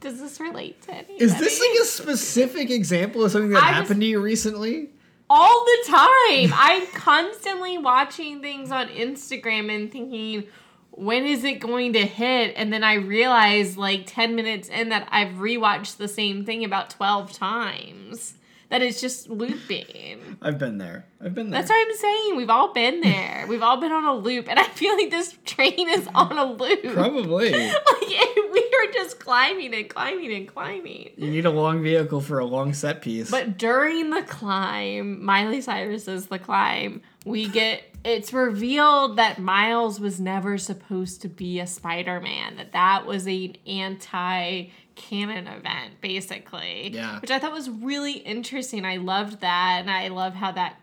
Does 0.00 0.20
this 0.20 0.40
relate 0.40 0.82
to 0.82 0.94
anything? 0.94 1.16
Is 1.18 1.38
this 1.38 1.58
like 1.60 1.80
a 1.82 1.84
specific 1.84 2.70
example 2.70 3.24
of 3.24 3.32
something 3.32 3.50
that 3.50 3.62
I 3.62 3.72
happened 3.72 4.00
to 4.00 4.06
you 4.06 4.20
recently? 4.20 4.90
all 5.28 5.64
the 5.64 5.84
time? 5.88 6.52
I'm 6.56 6.86
constantly 6.88 7.78
watching 7.78 8.40
things 8.40 8.70
on 8.70 8.88
Instagram 8.88 9.74
and 9.74 9.90
thinking, 9.90 10.44
when 10.90 11.26
is 11.26 11.44
it 11.44 11.60
going 11.60 11.92
to 11.94 12.06
hit? 12.06 12.54
And 12.56 12.72
then 12.72 12.82
I 12.82 12.94
realize, 12.94 13.76
like 13.76 14.04
10 14.06 14.34
minutes 14.34 14.68
in, 14.68 14.88
that 14.90 15.08
I've 15.10 15.34
rewatched 15.34 15.96
the 15.96 16.08
same 16.08 16.44
thing 16.44 16.64
about 16.64 16.90
12 16.90 17.32
times. 17.32 18.34
That 18.68 18.82
it's 18.82 19.00
just 19.00 19.28
looping. 19.28 20.38
I've 20.42 20.58
been 20.58 20.78
there. 20.78 21.06
I've 21.20 21.34
been 21.34 21.50
there. 21.50 21.60
That's 21.60 21.70
what 21.70 21.86
I'm 21.86 21.96
saying. 21.96 22.36
We've 22.36 22.50
all 22.50 22.72
been 22.72 23.00
there. 23.00 23.46
We've 23.48 23.62
all 23.62 23.80
been 23.80 23.92
on 23.92 24.04
a 24.04 24.14
loop, 24.14 24.48
and 24.48 24.58
I 24.58 24.64
feel 24.64 24.96
like 24.96 25.10
this 25.10 25.38
train 25.44 25.88
is 25.88 26.08
on 26.14 26.36
a 26.36 26.44
loop. 26.44 26.82
Probably. 26.92 27.52
Like 28.06 28.36
we 28.52 28.60
are 28.60 28.92
just 28.92 29.18
climbing 29.18 29.74
and 29.74 29.88
climbing 29.88 30.32
and 30.32 30.48
climbing. 30.48 31.10
You 31.16 31.30
need 31.30 31.44
a 31.44 31.50
long 31.50 31.82
vehicle 31.82 32.20
for 32.20 32.38
a 32.38 32.44
long 32.44 32.72
set 32.72 33.02
piece. 33.02 33.30
But 33.30 33.58
during 33.58 34.10
the 34.10 34.22
climb, 34.22 35.24
Miley 35.24 35.60
Cyrus 35.60 36.08
is 36.08 36.26
the 36.26 36.38
climb. 36.38 37.02
We 37.26 37.48
get 37.48 37.82
it's 38.04 38.32
revealed 38.32 39.16
that 39.16 39.40
Miles 39.40 39.98
was 39.98 40.20
never 40.20 40.58
supposed 40.58 41.22
to 41.22 41.28
be 41.28 41.58
a 41.58 41.66
Spider-Man. 41.66 42.56
That 42.56 42.72
that 42.72 43.04
was 43.04 43.26
an 43.26 43.56
anti-canon 43.66 45.48
event, 45.48 46.00
basically. 46.00 46.90
Yeah. 46.94 47.18
Which 47.18 47.32
I 47.32 47.40
thought 47.40 47.52
was 47.52 47.68
really 47.68 48.12
interesting. 48.12 48.84
I 48.84 48.98
loved 48.98 49.40
that, 49.40 49.78
and 49.80 49.90
I 49.90 50.06
love 50.08 50.34
how 50.34 50.52
that 50.52 50.76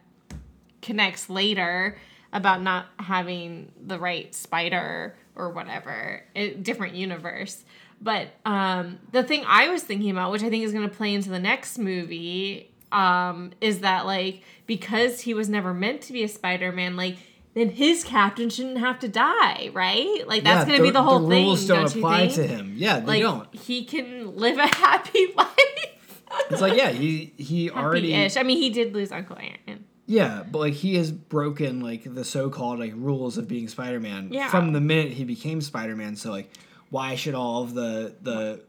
connects 0.81 1.29
later 1.29 1.97
about 2.33 2.61
not 2.61 2.87
having 2.99 3.71
the 3.81 3.97
right 3.97 4.35
spider 4.35 5.15
or 5.35 5.49
whatever 5.49 6.21
a 6.35 6.53
different 6.55 6.93
universe 6.95 7.63
but 8.01 8.27
um 8.45 8.99
the 9.11 9.23
thing 9.23 9.43
i 9.47 9.69
was 9.69 9.81
thinking 9.81 10.11
about 10.11 10.31
which 10.31 10.43
i 10.43 10.49
think 10.49 10.63
is 10.63 10.73
going 10.73 10.87
to 10.87 10.93
play 10.93 11.13
into 11.13 11.29
the 11.29 11.39
next 11.39 11.77
movie 11.77 12.72
um 12.93 13.51
is 13.61 13.79
that 13.79 14.05
like 14.05 14.41
because 14.67 15.21
he 15.21 15.33
was 15.33 15.49
never 15.49 15.73
meant 15.73 16.01
to 16.01 16.13
be 16.13 16.23
a 16.23 16.27
spider-man 16.27 16.95
like 16.95 17.17
then 17.55 17.69
his 17.69 18.03
captain 18.03 18.49
shouldn't 18.49 18.77
have 18.79 18.99
to 18.99 19.07
die 19.07 19.69
right 19.73 20.23
like 20.27 20.43
that's 20.43 20.61
Yeah, 20.61 20.65
going 20.65 20.77
to 20.79 20.83
be 20.83 20.89
the 20.91 21.03
whole 21.03 21.27
thing 21.27 21.45
rules 21.45 21.65
don't, 21.67 21.81
don't 21.81 21.95
apply 21.95 22.27
to 22.27 22.47
him. 22.47 22.73
Yeah, 22.77 22.99
they 22.99 23.05
like 23.05 23.21
don't. 23.21 23.53
he 23.55 23.85
can 23.85 24.35
live 24.37 24.57
a 24.57 24.67
happy 24.67 25.27
life 25.37 26.21
It's 26.49 26.61
like 26.61 26.75
yeah, 26.77 26.89
he 26.89 27.33
he 27.37 27.69
already 27.69 28.11
Happy-ish. 28.11 28.37
i 28.37 28.43
mean 28.43 28.57
he 28.57 28.69
did 28.69 28.93
lose 28.93 29.11
uncle 29.11 29.37
aaron 29.37 29.85
Yeah, 30.05 30.43
but 30.51 30.59
like 30.59 30.73
he 30.73 30.95
has 30.95 31.11
broken 31.11 31.79
like 31.81 32.03
the 32.13 32.25
so-called 32.25 32.79
like 32.79 32.93
rules 32.95 33.37
of 33.37 33.47
being 33.47 33.67
Spider-Man 33.67 34.29
Yeah. 34.31 34.49
from 34.49 34.73
the 34.73 34.81
minute 34.81 35.13
he 35.13 35.23
became 35.23 35.61
Spider-Man. 35.61 36.15
So 36.17 36.29
like, 36.31 36.51
why 36.89 37.15
should 37.15 37.35
all 37.35 37.63
of 37.63 37.73
the 37.73 38.13
the 38.21 38.63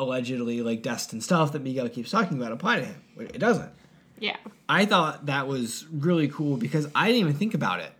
allegedly 0.00 0.62
like 0.62 0.82
destined 0.82 1.22
stuff 1.22 1.52
that 1.52 1.62
Miguel 1.62 1.88
keeps 1.88 2.10
talking 2.10 2.36
about 2.38 2.52
apply 2.52 2.80
to 2.80 2.84
him? 2.86 3.02
It 3.18 3.38
doesn't. 3.38 3.70
yeah 4.18 4.36
I 4.68 4.84
thought 4.86 5.26
that 5.26 5.46
was 5.48 5.86
really 5.92 6.28
cool 6.28 6.56
because 6.56 6.88
I 6.94 7.06
didn't 7.08 7.20
even 7.20 7.34
think 7.34 7.54
about 7.54 7.80
it. 7.80 7.92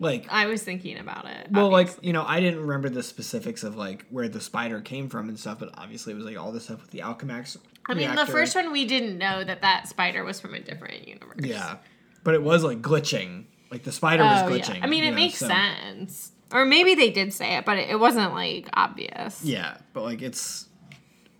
Like, 0.00 0.26
I 0.30 0.46
was 0.46 0.62
thinking 0.62 0.96
about 0.96 1.24
it. 1.24 1.48
well, 1.50 1.66
obviously. 1.74 1.96
like 1.96 2.04
you 2.06 2.12
know, 2.12 2.24
I 2.24 2.38
didn't 2.40 2.60
remember 2.60 2.88
the 2.88 3.02
specifics 3.02 3.64
of 3.64 3.76
like 3.76 4.06
where 4.10 4.28
the 4.28 4.40
spider 4.40 4.80
came 4.80 5.08
from 5.08 5.28
and 5.28 5.38
stuff, 5.38 5.58
but 5.58 5.70
obviously 5.76 6.12
it 6.12 6.16
was 6.16 6.24
like 6.24 6.38
all 6.38 6.52
this 6.52 6.64
stuff 6.64 6.80
with 6.80 6.90
the 6.92 7.00
Alchemax. 7.00 7.56
I 7.88 7.94
mean, 7.94 8.14
the 8.14 8.26
first 8.26 8.54
one 8.54 8.70
we 8.70 8.84
didn't 8.84 9.18
know 9.18 9.42
that 9.42 9.62
that 9.62 9.88
spider 9.88 10.22
was 10.24 10.40
from 10.40 10.54
a 10.54 10.60
different 10.60 11.08
universe. 11.08 11.40
Yeah. 11.40 11.78
but 12.22 12.34
it 12.34 12.42
was 12.42 12.62
like 12.62 12.80
glitching. 12.80 13.44
Like 13.72 13.82
the 13.82 13.92
spider 13.92 14.22
was 14.22 14.42
Oh, 14.42 14.46
glitching. 14.54 14.76
yeah. 14.78 14.84
I 14.84 14.86
mean, 14.86 15.02
it 15.04 15.10
know, 15.10 15.16
makes 15.16 15.38
so- 15.38 15.48
sense. 15.48 16.32
Or 16.52 16.64
maybe 16.64 16.94
they 16.94 17.10
did 17.10 17.32
say 17.34 17.56
it, 17.56 17.64
but 17.66 17.76
it, 17.76 17.90
it 17.90 17.96
wasn't 18.00 18.32
like 18.34 18.68
obvious. 18.72 19.44
Yeah, 19.44 19.76
but 19.92 20.04
like 20.04 20.22
it's 20.22 20.67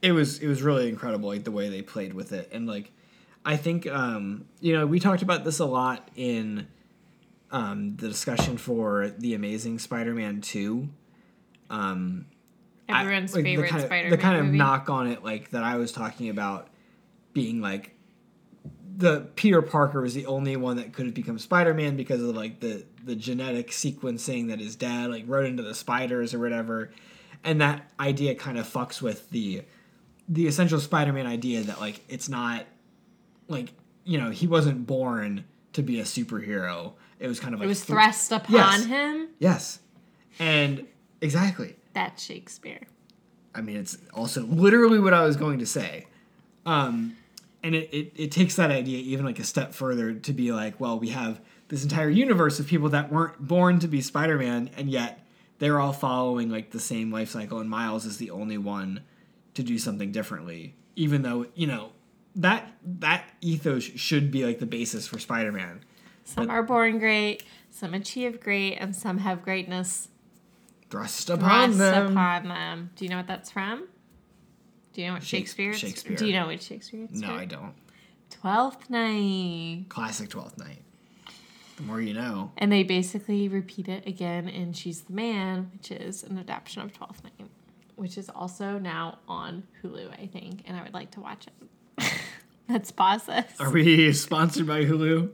it 0.02 0.12
was 0.12 0.38
it 0.38 0.46
was 0.48 0.62
really 0.62 0.88
incredible 0.88 1.28
like 1.28 1.44
the 1.44 1.50
way 1.50 1.68
they 1.68 1.82
played 1.82 2.12
with 2.14 2.32
it 2.32 2.48
and 2.52 2.66
like 2.66 2.90
I 3.44 3.56
think 3.56 3.86
um 3.86 4.46
you 4.60 4.72
know 4.74 4.86
we 4.86 5.00
talked 5.00 5.22
about 5.22 5.44
this 5.44 5.58
a 5.58 5.64
lot 5.64 6.08
in 6.16 6.66
um 7.50 7.96
the 7.96 8.08
discussion 8.08 8.58
for 8.58 9.08
the 9.18 9.34
Amazing 9.34 9.78
Spider-Man 9.78 10.40
2 10.40 10.88
um 11.70 12.26
I- 12.88 13.02
Everyone's 13.02 13.34
like, 13.34 13.44
favorite 13.44 13.64
the 13.66 13.70
kind 13.70 13.82
of, 13.82 13.86
Spider-Man 13.88 14.10
the 14.10 14.18
kind 14.18 14.36
of 14.38 14.44
movie. 14.46 14.58
knock 14.58 14.88
on 14.90 15.06
it 15.08 15.22
like 15.24 15.50
that 15.50 15.62
I 15.62 15.76
was 15.76 15.92
talking 15.92 16.28
about 16.30 16.68
being 17.34 17.60
like 17.60 17.94
the 18.96 19.28
Peter 19.36 19.62
Parker 19.62 20.00
was 20.00 20.14
the 20.14 20.26
only 20.26 20.56
one 20.56 20.76
that 20.76 20.92
could 20.92 21.06
have 21.06 21.14
become 21.14 21.38
Spider-Man 21.38 21.96
because 21.96 22.22
of 22.22 22.34
like 22.34 22.60
the 22.60 22.84
the 23.04 23.14
genetic 23.14 23.70
sequencing 23.70 24.48
that 24.48 24.58
his 24.58 24.74
dad 24.76 25.10
like 25.10 25.24
wrote 25.26 25.46
into 25.46 25.62
the 25.62 25.74
spiders 25.74 26.34
or 26.34 26.38
whatever. 26.40 26.90
And 27.44 27.60
that 27.60 27.88
idea 28.00 28.34
kind 28.34 28.58
of 28.58 28.66
fucks 28.66 29.00
with 29.00 29.30
the 29.30 29.62
the 30.28 30.46
essential 30.46 30.78
Spider-Man 30.80 31.26
idea 31.26 31.62
that 31.62 31.80
like 31.80 32.00
it's 32.08 32.28
not 32.28 32.66
like 33.48 33.72
you 34.04 34.18
know, 34.18 34.30
he 34.30 34.46
wasn't 34.46 34.86
born 34.86 35.44
to 35.74 35.82
be 35.82 36.00
a 36.00 36.04
superhero. 36.04 36.92
It 37.18 37.28
was 37.28 37.40
kind 37.40 37.52
of 37.54 37.60
like 37.60 37.66
It 37.66 37.68
was 37.68 37.80
th- 37.80 37.88
thrust 37.88 38.32
upon 38.32 38.54
Yes. 38.54 38.84
him. 38.86 39.28
Yes. 39.38 39.78
And 40.38 40.86
exactly. 41.20 41.76
That's 41.92 42.22
Shakespeare. 42.22 42.80
I 43.54 43.60
mean, 43.60 43.76
it's 43.76 43.98
also 44.14 44.42
literally 44.44 44.98
what 44.98 45.12
I 45.12 45.24
was 45.24 45.36
going 45.36 45.58
to 45.58 45.66
say. 45.66 46.06
Um, 46.64 47.16
and 47.62 47.74
it, 47.74 47.88
it, 47.92 48.12
it 48.16 48.32
takes 48.32 48.56
that 48.56 48.70
idea 48.70 48.98
even 48.98 49.26
like 49.26 49.38
a 49.38 49.44
step 49.44 49.74
further 49.74 50.14
to 50.14 50.32
be 50.32 50.52
like, 50.52 50.78
well, 50.80 50.98
we 50.98 51.08
have 51.08 51.40
this 51.68 51.82
entire 51.82 52.08
universe 52.08 52.58
of 52.60 52.66
people 52.66 52.88
that 52.90 53.12
weren't 53.12 53.38
born 53.46 53.78
to 53.80 53.88
be 53.88 54.00
Spider 54.00 54.38
Man, 54.38 54.70
and 54.76 54.88
yet 54.88 55.24
they're 55.58 55.80
all 55.80 55.92
following 55.92 56.50
like 56.50 56.70
the 56.70 56.80
same 56.80 57.12
life 57.12 57.30
cycle, 57.30 57.58
and 57.58 57.68
Miles 57.68 58.06
is 58.06 58.16
the 58.18 58.30
only 58.30 58.56
one 58.58 59.00
to 59.58 59.62
do 59.64 59.76
something 59.78 60.12
differently, 60.12 60.74
even 60.96 61.22
though, 61.22 61.46
you 61.54 61.66
know, 61.66 61.90
that 62.36 62.72
that 63.00 63.24
ethos 63.40 63.82
should 63.82 64.30
be 64.30 64.44
like 64.46 64.60
the 64.60 64.66
basis 64.66 65.06
for 65.08 65.18
Spider 65.18 65.50
Man. 65.52 65.80
Some 66.24 66.48
are 66.48 66.62
born 66.62 66.98
great, 66.98 67.42
some 67.70 67.92
achieve 67.94 68.40
great, 68.40 68.74
and 68.76 68.94
some 68.94 69.18
have 69.18 69.42
greatness 69.42 70.08
Thrust 70.90 71.28
upon 71.28 71.72
thrust 71.72 71.78
them. 71.78 72.12
upon 72.12 72.48
them. 72.48 72.90
Do 72.96 73.04
you 73.04 73.10
know 73.10 73.16
what 73.18 73.26
that's 73.26 73.50
from? 73.50 73.88
Do 74.92 75.02
you 75.02 75.08
know 75.08 75.14
what 75.14 75.22
Shakespeare? 75.24 75.70
is- 75.70 75.78
Shakespeare. 75.78 76.16
Do 76.16 76.26
you 76.26 76.32
know 76.32 76.46
what 76.46 76.62
Shakespeare? 76.62 77.06
is 77.10 77.20
No, 77.20 77.28
from? 77.28 77.36
I 77.38 77.44
don't. 77.44 77.74
Twelfth 78.30 78.88
Night. 78.90 79.86
Classic 79.88 80.28
Twelfth 80.28 80.58
Night. 80.58 80.82
The 81.76 81.82
more 81.82 82.00
you 82.00 82.14
know. 82.14 82.52
And 82.58 82.70
they 82.72 82.82
basically 82.84 83.48
repeat 83.48 83.88
it 83.88 84.06
again 84.06 84.48
in 84.48 84.72
She's 84.72 85.02
the 85.02 85.12
Man, 85.12 85.70
which 85.72 85.90
is 85.90 86.22
an 86.22 86.38
adaptation 86.38 86.82
of 86.82 86.92
Twelfth 86.92 87.22
Night, 87.24 87.48
which 87.98 88.16
is 88.16 88.28
also 88.28 88.78
now 88.78 89.18
on 89.28 89.64
Hulu, 89.82 90.10
I 90.12 90.26
think, 90.26 90.62
and 90.66 90.76
I 90.76 90.82
would 90.82 90.94
like 90.94 91.10
to 91.12 91.20
watch 91.20 91.46
it. 91.46 92.12
Let's 92.68 92.90
pause 92.90 93.24
this. 93.26 93.44
Are 93.58 93.70
we 93.70 94.12
sponsored 94.12 94.66
by 94.66 94.84
Hulu? 94.84 95.30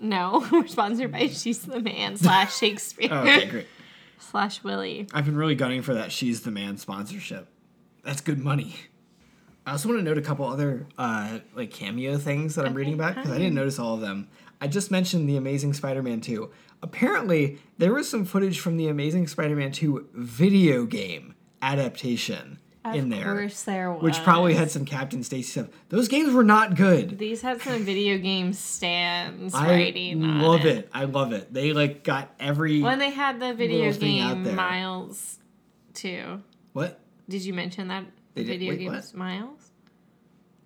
No, 0.00 0.46
we're 0.52 0.66
sponsored 0.66 1.12
by 1.12 1.28
She's 1.28 1.60
the 1.60 1.80
Man 1.80 2.16
slash 2.16 2.56
Shakespeare 2.58 3.08
Oh, 3.10 3.20
okay, 3.20 3.46
great. 3.46 3.66
slash 4.18 4.62
Willie. 4.64 5.06
I've 5.14 5.24
been 5.24 5.36
really 5.36 5.54
gunning 5.54 5.82
for 5.82 5.94
that 5.94 6.10
She's 6.10 6.42
the 6.42 6.50
Man 6.50 6.76
sponsorship. 6.76 7.48
That's 8.02 8.20
good 8.20 8.38
money. 8.38 8.74
I 9.66 9.70
also 9.72 9.88
want 9.88 10.00
to 10.00 10.04
note 10.04 10.18
a 10.18 10.22
couple 10.22 10.46
other 10.46 10.86
uh, 10.98 11.38
like 11.54 11.70
cameo 11.70 12.18
things 12.18 12.54
that 12.56 12.66
I'm 12.66 12.74
reading 12.74 12.94
about 12.94 13.14
because 13.14 13.30
I 13.30 13.38
didn't 13.38 13.54
notice 13.54 13.78
all 13.78 13.94
of 13.94 14.00
them. 14.00 14.28
I 14.60 14.66
just 14.66 14.90
mentioned 14.90 15.28
the 15.28 15.36
Amazing 15.36 15.72
Spider-Man 15.74 16.20
2. 16.20 16.50
Apparently, 16.82 17.58
there 17.78 17.94
was 17.94 18.08
some 18.08 18.24
footage 18.26 18.60
from 18.60 18.76
the 18.76 18.88
Amazing 18.88 19.26
Spider-Man 19.28 19.72
2 19.72 20.08
video 20.12 20.84
game 20.84 21.33
adaptation 21.64 22.58
in 22.92 23.08
there, 23.08 23.30
Of 23.32 23.38
course 23.38 23.62
there 23.62 23.90
was. 23.92 24.02
which 24.02 24.22
probably 24.22 24.52
had 24.52 24.70
some 24.70 24.84
Captain 24.84 25.22
Stacy 25.22 25.42
stuff. 25.50 25.68
Those 25.88 26.06
games 26.06 26.34
were 26.34 26.44
not 26.44 26.76
good. 26.76 27.18
These 27.18 27.40
had 27.40 27.62
some 27.62 27.82
video 27.82 28.18
game 28.18 28.52
stands 28.52 29.54
I 29.54 29.66
writing 29.68 30.20
love 30.40 30.66
it. 30.66 30.76
it. 30.78 30.90
I 30.92 31.04
love 31.04 31.32
it. 31.32 31.52
They 31.52 31.72
like 31.72 32.04
got 32.04 32.34
every 32.38 32.82
When 32.82 32.98
they 32.98 33.08
had 33.10 33.40
the 33.40 33.54
video 33.54 33.90
game 33.92 34.44
there. 34.44 34.54
Miles 34.54 35.38
too. 35.94 36.42
what 36.74 37.00
Did 37.28 37.42
you 37.42 37.54
mention 37.54 37.88
that 37.88 38.04
They 38.34 38.42
the 38.42 38.48
did- 38.52 38.58
video 38.58 38.70
wait, 38.72 38.78
games 38.80 39.14
Miles? 39.14 39.70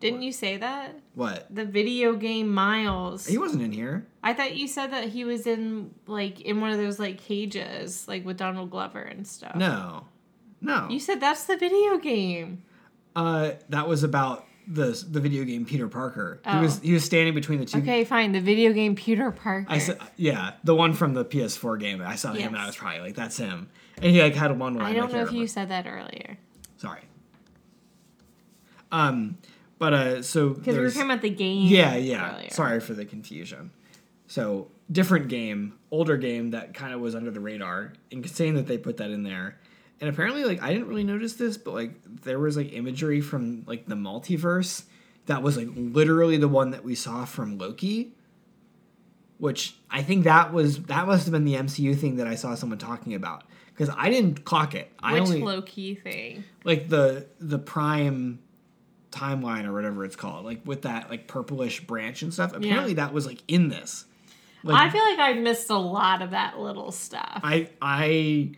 Didn't 0.00 0.22
you 0.22 0.32
say 0.32 0.56
that? 0.56 0.98
what. 1.14 1.46
The 1.54 1.64
video 1.64 2.14
game 2.14 2.48
Miles. 2.52 3.26
He 3.26 3.36
wasn't 3.38 3.62
in 3.62 3.70
here. 3.72 4.06
I 4.24 4.32
thought 4.32 4.56
you 4.56 4.66
said 4.68 4.92
that 4.92 5.08
he 5.08 5.24
was 5.24 5.46
in 5.46 5.92
like 6.06 6.40
in 6.40 6.60
one 6.60 6.70
of 6.72 6.78
those 6.78 6.98
like 6.98 7.18
cages, 7.18 8.06
like 8.08 8.24
with 8.24 8.36
Donald 8.36 8.70
Glover 8.70 9.00
and 9.02 9.24
stuff. 9.26 9.54
No, 9.56 10.04
no. 10.60 10.88
You 10.90 11.00
said 11.00 11.20
that's 11.20 11.44
the 11.44 11.56
video 11.56 11.98
game. 11.98 12.62
Uh, 13.16 13.52
that 13.68 13.88
was 13.88 14.02
about 14.02 14.44
the 14.66 15.02
the 15.10 15.20
video 15.20 15.44
game 15.44 15.64
Peter 15.64 15.88
Parker. 15.88 16.40
He 16.44 16.50
Oh. 16.50 16.60
was 16.60 16.78
he 16.80 16.92
was 16.92 17.04
standing 17.04 17.34
between 17.34 17.58
the 17.58 17.64
two. 17.64 17.78
Okay, 17.78 18.04
fine. 18.04 18.32
The 18.32 18.40
video 18.40 18.72
game 18.72 18.94
Peter 18.94 19.30
Parker. 19.30 19.66
I 19.68 19.78
said, 19.78 19.98
yeah, 20.16 20.52
the 20.64 20.74
one 20.74 20.92
from 20.92 21.14
the 21.14 21.24
PS4 21.24 21.78
game. 21.80 22.02
I 22.02 22.16
saw 22.16 22.32
him 22.32 22.48
and 22.48 22.56
I 22.58 22.66
was 22.66 22.76
probably 22.76 23.00
like, 23.00 23.14
that's 23.14 23.36
him. 23.36 23.70
And 24.00 24.12
he 24.12 24.22
like 24.22 24.34
had 24.34 24.56
one 24.58 24.74
line. 24.74 24.86
I 24.86 24.92
don't 24.94 25.10
know 25.10 25.18
can't 25.18 25.28
if 25.28 25.34
you 25.34 25.46
said 25.46 25.70
that 25.70 25.86
earlier. 25.86 26.36
Sorry. 26.76 27.00
Um, 28.92 29.38
but 29.78 29.92
uh, 29.92 30.22
so 30.22 30.50
Because 30.50 30.76
we 30.76 30.82
were 30.82 30.90
talking 30.90 31.10
about 31.10 31.22
the 31.22 31.30
game. 31.30 31.66
yeah, 31.66 31.96
yeah. 31.96 32.34
earlier. 32.34 32.50
Sorry 32.50 32.80
for 32.80 32.94
the 32.94 33.04
confusion. 33.04 33.70
So 34.26 34.68
different 34.90 35.28
game, 35.28 35.78
older 35.90 36.16
game 36.16 36.50
that 36.50 36.74
kind 36.74 36.92
of 36.94 37.00
was 37.00 37.14
under 37.14 37.30
the 37.30 37.40
radar. 37.40 37.92
and 38.12 38.28
saying 38.28 38.54
that 38.54 38.66
they 38.66 38.78
put 38.78 38.96
that 38.98 39.10
in 39.10 39.22
there. 39.22 39.58
And 40.00 40.08
apparently, 40.08 40.44
like 40.44 40.62
I 40.62 40.72
didn't 40.72 40.88
really 40.88 41.04
notice 41.04 41.34
this, 41.34 41.56
but 41.56 41.74
like 41.74 41.92
there 42.22 42.38
was 42.38 42.56
like 42.56 42.72
imagery 42.72 43.20
from 43.20 43.64
like 43.66 43.86
the 43.86 43.94
multiverse 43.96 44.84
that 45.26 45.42
was 45.42 45.56
like 45.56 45.68
literally 45.74 46.36
the 46.36 46.48
one 46.48 46.70
that 46.70 46.84
we 46.84 46.94
saw 46.94 47.24
from 47.24 47.58
Loki. 47.58 48.14
Which 49.38 49.76
I 49.88 50.02
think 50.02 50.24
that 50.24 50.52
was 50.52 50.82
that 50.84 51.06
must 51.06 51.24
have 51.26 51.32
been 51.32 51.44
the 51.44 51.54
MCU 51.54 51.96
thing 51.96 52.16
that 52.16 52.26
I 52.26 52.34
saw 52.34 52.54
someone 52.56 52.78
talking 52.78 53.14
about 53.14 53.44
because 53.72 53.94
I 53.96 54.10
didn't 54.10 54.44
clock 54.44 54.74
it. 54.74 54.90
I 55.00 55.14
Which 55.14 55.22
only 55.22 55.42
low 55.42 55.62
key 55.62 55.94
thing? 55.94 56.42
like 56.64 56.88
the 56.88 57.26
the 57.38 57.58
prime 57.58 58.40
timeline 59.12 59.64
or 59.64 59.72
whatever 59.72 60.04
it's 60.04 60.16
called, 60.16 60.44
like 60.44 60.60
with 60.64 60.82
that 60.82 61.08
like 61.08 61.28
purplish 61.28 61.80
branch 61.86 62.22
and 62.22 62.32
stuff. 62.32 62.52
Apparently, 62.52 62.94
that 62.94 63.12
was 63.12 63.26
like 63.26 63.42
in 63.46 63.68
this. 63.68 64.04
Like 64.64 64.80
I 64.80 64.90
feel 64.90 65.04
like 65.04 65.20
I 65.20 65.34
missed 65.34 65.70
a 65.70 65.78
lot 65.78 66.20
of 66.20 66.32
that 66.32 66.58
little 66.58 66.90
stuff. 66.90 67.40
I 67.44 67.70
I 67.80 68.52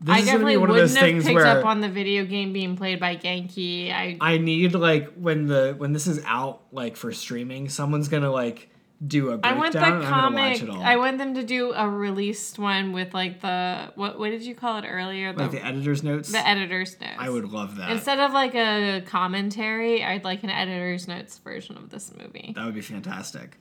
this 0.00 0.16
I 0.16 0.20
definitely 0.22 0.52
be 0.54 0.56
one 0.56 0.70
wouldn't 0.70 0.88
those 0.88 0.96
have 0.96 1.04
things 1.04 1.24
picked 1.24 1.34
where 1.34 1.46
up 1.46 1.64
on 1.64 1.80
the 1.80 1.88
video 1.88 2.24
game 2.24 2.52
being 2.52 2.76
played 2.76 2.98
by 3.00 3.16
Ganke. 3.16 3.92
I 3.92 4.16
I 4.20 4.38
need 4.38 4.74
like 4.74 5.12
when 5.14 5.46
the 5.46 5.74
when 5.76 5.92
this 5.92 6.06
is 6.06 6.22
out 6.26 6.62
like 6.72 6.96
for 6.96 7.12
streaming, 7.12 7.68
someone's 7.68 8.08
gonna 8.08 8.30
like 8.30 8.68
do 9.06 9.30
a 9.30 9.34
I 9.34 9.36
breakdown. 9.36 9.58
want 9.58 9.72
the 9.72 9.78
and 9.78 9.86
I'm 9.86 10.00
watch 10.00 10.10
comic. 10.10 10.62
it 10.62 10.68
all. 10.70 10.82
I 10.82 10.96
want 10.96 11.18
them 11.18 11.34
to 11.34 11.42
do 11.42 11.72
a 11.72 11.88
released 11.88 12.58
one 12.58 12.92
with 12.92 13.12
like 13.14 13.40
the 13.40 13.92
what? 13.94 14.18
What 14.18 14.30
did 14.30 14.42
you 14.42 14.54
call 14.54 14.78
it 14.78 14.86
earlier? 14.86 15.32
The, 15.32 15.42
like 15.42 15.50
the 15.52 15.64
editor's 15.64 16.02
notes. 16.02 16.30
the 16.32 16.46
editor's 16.46 16.98
notes. 17.00 17.14
I 17.18 17.28
would 17.30 17.50
love 17.50 17.76
that. 17.76 17.90
Instead 17.90 18.20
of 18.20 18.32
like 18.32 18.54
a 18.54 19.02
commentary, 19.06 20.02
I'd 20.04 20.24
like 20.24 20.42
an 20.44 20.50
editor's 20.50 21.08
notes 21.08 21.36
version 21.38 21.76
of 21.76 21.90
this 21.90 22.12
movie. 22.16 22.52
that 22.56 22.64
would 22.64 22.74
be 22.74 22.80
fantastic. 22.82 23.58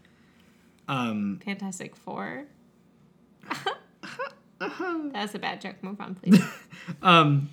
Um, 0.88 1.40
Fantastic 1.46 1.96
Four. 1.96 2.46
That's 4.60 5.36
a 5.36 5.40
bad 5.40 5.62
joke. 5.62 5.76
Move 5.82 6.00
on, 6.02 6.16
please. 6.16 6.42
um, 7.02 7.50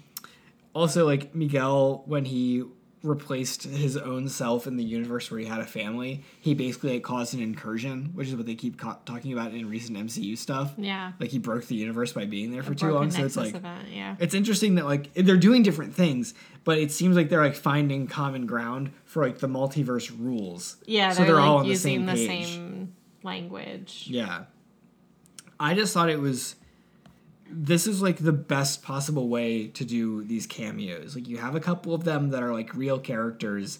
also, 0.75 1.07
like 1.07 1.35
Miguel, 1.35 2.03
when 2.07 2.25
he 2.25 2.65
replaced 3.07 3.63
his 3.65 3.97
own 3.97 4.29
self 4.29 4.67
in 4.67 4.77
the 4.77 4.85
universe 4.85 5.31
where 5.31 5.39
he 5.39 5.47
had 5.47 5.61
a 5.61 5.67
family, 5.67 6.25
he 6.41 6.55
basically 6.55 6.95
like, 6.95 7.03
caused 7.03 7.35
an 7.35 7.41
incursion, 7.41 8.11
which 8.15 8.29
is 8.29 8.37
what 8.37 8.47
they 8.47 8.55
keep 8.55 8.79
ca- 8.79 8.99
talking 9.07 9.33
about 9.33 9.55
in 9.55 9.69
recent 9.69 9.97
MCU 9.97 10.37
stuff. 10.37 10.75
Yeah. 10.77 11.13
Like 11.21 11.31
he 11.31 11.39
broke 11.39 11.67
the 11.67 11.77
universe 11.77 12.13
by 12.13 12.25
being 12.25 12.51
there 12.51 12.63
for 12.63 12.75
too 12.75 12.91
long. 12.91 13.11
So 13.11 13.25
it's 13.25 13.37
like 13.37 13.55
event, 13.55 13.89
yeah. 13.93 14.17
it's 14.19 14.35
interesting 14.35 14.75
that 14.75 14.87
like 14.87 15.13
they're 15.15 15.37
doing 15.37 15.63
different 15.63 15.95
things, 15.95 16.35
but 16.65 16.79
it 16.79 16.91
seems 16.91 17.17
like 17.17 17.29
they're 17.29 17.45
like 17.45 17.55
finding 17.55 18.07
common 18.07 18.47
ground 18.47 18.93
for 19.05 19.25
like 19.25 19.39
the 19.39 19.49
multiverse 19.49 20.13
rules. 20.19 20.77
Yeah, 20.87 21.13
so 21.13 21.19
they're, 21.19 21.27
they're 21.27 21.37
like 21.37 21.45
all 21.45 21.59
on 21.59 21.63
the 21.65 21.71
using 21.71 21.99
same 21.99 22.07
the 22.07 22.13
page. 22.13 22.47
same 22.47 22.95
language. 23.23 24.07
Yeah. 24.09 24.45
I 25.59 25.75
just 25.75 25.95
thought 25.95 26.11
it 26.11 26.21
was 26.21 26.57
this 27.51 27.87
is 27.87 28.03
like 28.03 28.19
the 28.19 28.33
best 28.33 28.83
possible 28.83 29.29
way 29.29 29.69
to 29.69 29.85
do 29.85 30.25
these 30.25 30.47
cameos. 30.47 31.15
Like 31.15 31.29
you 31.29 31.39
have 31.39 31.55
a 31.55 31.61
couple 31.61 31.95
of 31.95 32.05
them 32.05 32.31
that 32.31 32.43
are 32.43 32.53
like 32.53 32.75
real 32.75 32.99
characters, 32.99 33.79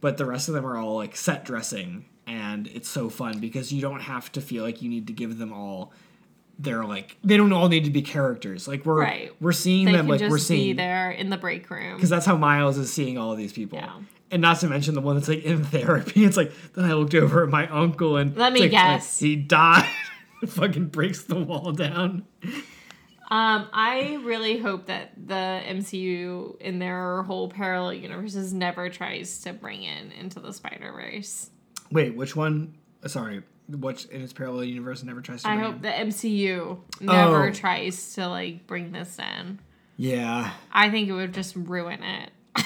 but 0.00 0.16
the 0.16 0.24
rest 0.26 0.48
of 0.48 0.54
them 0.54 0.66
are 0.66 0.76
all 0.76 0.96
like 0.96 1.16
set 1.16 1.44
dressing 1.44 2.04
and 2.26 2.66
it's 2.68 2.88
so 2.88 3.08
fun 3.08 3.38
because 3.38 3.72
you 3.72 3.80
don't 3.80 4.00
have 4.00 4.32
to 4.32 4.40
feel 4.40 4.64
like 4.64 4.82
you 4.82 4.90
need 4.90 5.06
to 5.06 5.12
give 5.12 5.38
them 5.38 5.52
all 5.52 5.92
they're 6.58 6.84
like 6.86 7.16
they 7.22 7.36
don't 7.36 7.52
all 7.52 7.68
need 7.68 7.84
to 7.84 7.90
be 7.90 8.00
characters. 8.02 8.66
Like 8.66 8.84
we're 8.86 8.98
Right. 9.00 9.30
we're 9.40 9.52
seeing 9.52 9.84
They 9.86 9.92
them 9.92 10.08
like 10.08 10.20
just 10.20 10.30
we're 10.30 10.38
be 10.38 10.42
seeing 10.42 10.76
there 10.76 11.10
in 11.10 11.28
the 11.30 11.36
break 11.36 11.68
room. 11.70 11.94
because 11.96 12.08
that's 12.10 12.24
how 12.26 12.36
Miles 12.36 12.78
is 12.78 12.90
seeing 12.92 13.18
all 13.18 13.30
of 13.32 13.38
these 13.38 13.52
people. 13.52 13.78
Yeah. 13.78 13.92
And 14.30 14.42
not 14.42 14.58
to 14.60 14.66
mention 14.68 14.94
the 14.94 15.00
one 15.02 15.14
that's 15.16 15.28
like 15.28 15.44
in 15.44 15.62
therapy. 15.64 16.24
It's 16.24 16.36
like 16.36 16.50
then 16.74 16.86
I 16.86 16.94
looked 16.94 17.14
over 17.14 17.44
at 17.44 17.50
my 17.50 17.68
uncle 17.68 18.16
and 18.16 18.34
Let 18.36 18.52
me 18.54 18.60
like, 18.62 18.70
guess. 18.72 19.20
like, 19.22 19.28
he 19.28 19.36
died. 19.36 19.88
Fucking 20.46 20.86
breaks 20.86 21.22
the 21.24 21.36
wall 21.36 21.72
down. 21.72 22.24
Um, 23.28 23.68
I 23.72 24.20
really 24.22 24.58
hope 24.58 24.86
that 24.86 25.12
the 25.26 25.60
MCU 25.66 26.60
in 26.60 26.78
their 26.78 27.22
whole 27.24 27.48
parallel 27.48 27.94
universes 27.94 28.52
never 28.54 28.88
tries 28.88 29.40
to 29.42 29.52
bring 29.52 29.82
in 29.82 30.12
into 30.12 30.38
the 30.40 30.52
Spider 30.52 30.92
Verse. 30.92 31.50
Wait, 31.90 32.14
which 32.14 32.36
one? 32.36 32.74
uh, 33.02 33.08
Sorry, 33.08 33.42
what's 33.66 34.04
in 34.04 34.22
its 34.22 34.32
parallel 34.32 34.64
universe 34.64 35.02
never 35.02 35.20
tries 35.20 35.42
to. 35.42 35.48
I 35.48 35.56
hope 35.56 35.76
in? 35.76 35.82
the 35.82 35.88
MCU 35.88 36.78
never 37.00 37.48
Oh. 37.48 37.52
tries 37.52 38.14
to 38.14 38.28
like 38.28 38.66
bring 38.68 38.92
this 38.92 39.18
in. 39.18 39.58
Yeah, 39.96 40.52
I 40.72 40.90
think 40.90 41.08
it 41.08 41.12
would 41.12 41.34
just 41.34 41.56
ruin 41.56 42.02
it. 42.02 42.30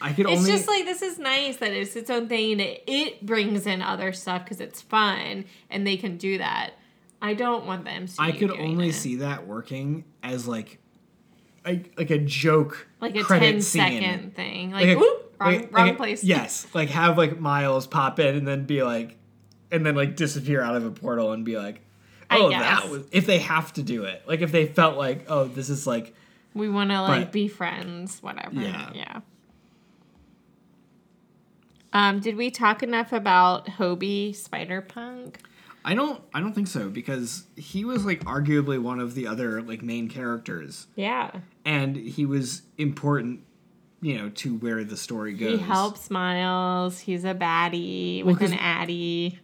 I 0.00 0.12
could 0.12 0.26
It's 0.30 0.38
only. 0.38 0.50
just 0.50 0.68
like 0.68 0.84
this 0.84 1.02
is 1.02 1.18
nice 1.18 1.56
that 1.56 1.72
it's 1.72 1.96
its 1.96 2.08
own 2.08 2.28
thing 2.28 2.60
it 2.60 3.26
brings 3.26 3.66
in 3.66 3.82
other 3.82 4.12
stuff 4.12 4.44
because 4.44 4.60
it's 4.60 4.80
fun 4.80 5.44
and 5.70 5.86
they 5.86 5.96
can 5.96 6.16
do 6.16 6.38
that. 6.38 6.70
I 7.20 7.34
don't 7.34 7.66
want 7.66 7.84
the 7.84 7.90
MCU. 7.90 8.16
I 8.18 8.32
could 8.32 8.50
only 8.52 8.92
see 8.92 9.16
that 9.16 9.46
working 9.46 10.04
as 10.22 10.46
like, 10.46 10.78
like, 11.64 11.92
like 11.98 12.10
a 12.10 12.18
joke, 12.18 12.86
like 13.00 13.16
a 13.16 13.22
credit 13.24 13.52
10 13.52 13.62
scene. 13.62 13.82
second 13.82 14.34
thing. 14.36 14.70
Like, 14.70 14.86
Like 14.86 14.96
a- 14.96 15.00
oop, 15.00 15.34
wrong, 15.40 15.52
like- 15.52 15.72
wrong 15.76 15.86
like 15.86 15.94
a- 15.94 15.96
place. 15.96 16.22
Yes, 16.24 16.66
like 16.74 16.90
have 16.90 17.18
like 17.18 17.40
Miles 17.40 17.86
pop 17.86 18.18
in 18.20 18.36
and 18.36 18.46
then 18.46 18.64
be 18.64 18.82
like, 18.82 19.16
and 19.70 19.84
then 19.84 19.94
like 19.96 20.14
disappear 20.16 20.62
out 20.62 20.76
of 20.76 20.84
a 20.86 20.90
portal 20.90 21.32
and 21.32 21.44
be 21.44 21.56
like, 21.58 21.80
oh, 22.30 22.50
that 22.50 22.88
was 22.88 23.06
if 23.10 23.26
they 23.26 23.38
have 23.38 23.72
to 23.74 23.82
do 23.82 24.04
it. 24.04 24.22
Like 24.26 24.40
if 24.40 24.52
they 24.52 24.66
felt 24.66 24.96
like, 24.96 25.24
oh, 25.28 25.44
this 25.44 25.68
is 25.70 25.86
like, 25.86 26.14
We 26.54 26.68
want 26.68 26.90
to 26.90 27.02
like 27.02 27.26
But- 27.26 27.32
be 27.32 27.48
friends, 27.48 28.22
whatever. 28.22 28.54
Yeah. 28.60 28.90
Yeah. 28.94 29.20
Um, 31.92 32.20
did 32.20 32.36
we 32.36 32.50
talk 32.50 32.82
enough 32.82 33.12
about 33.12 33.66
Hobie 33.66 34.34
Spider 34.36 34.82
Punk? 34.82 35.40
I 35.90 35.94
don't, 35.94 36.22
I 36.34 36.40
don't 36.40 36.52
think 36.52 36.66
so 36.66 36.90
because 36.90 37.44
he 37.56 37.84
was 37.84 38.04
like 38.04 38.22
arguably 38.24 38.80
one 38.80 39.00
of 39.00 39.14
the 39.14 39.26
other 39.26 39.62
like 39.62 39.80
main 39.82 40.08
characters, 40.08 40.86
Yeah. 40.96 41.30
and 41.64 41.96
he 41.96 42.26
was 42.26 42.62
important, 42.76 43.40
you 44.02 44.18
know, 44.18 44.28
to 44.30 44.56
where 44.58 44.84
the 44.84 44.96
story 44.98 45.32
goes. 45.32 45.58
He 45.58 45.64
helps 45.64 46.10
Miles. 46.10 46.98
He's 47.00 47.24
a 47.24 47.34
baddie 47.34 48.22
Well, 48.22 48.34
with 48.34 48.42
an 48.52 48.58
addy. 48.58 49.38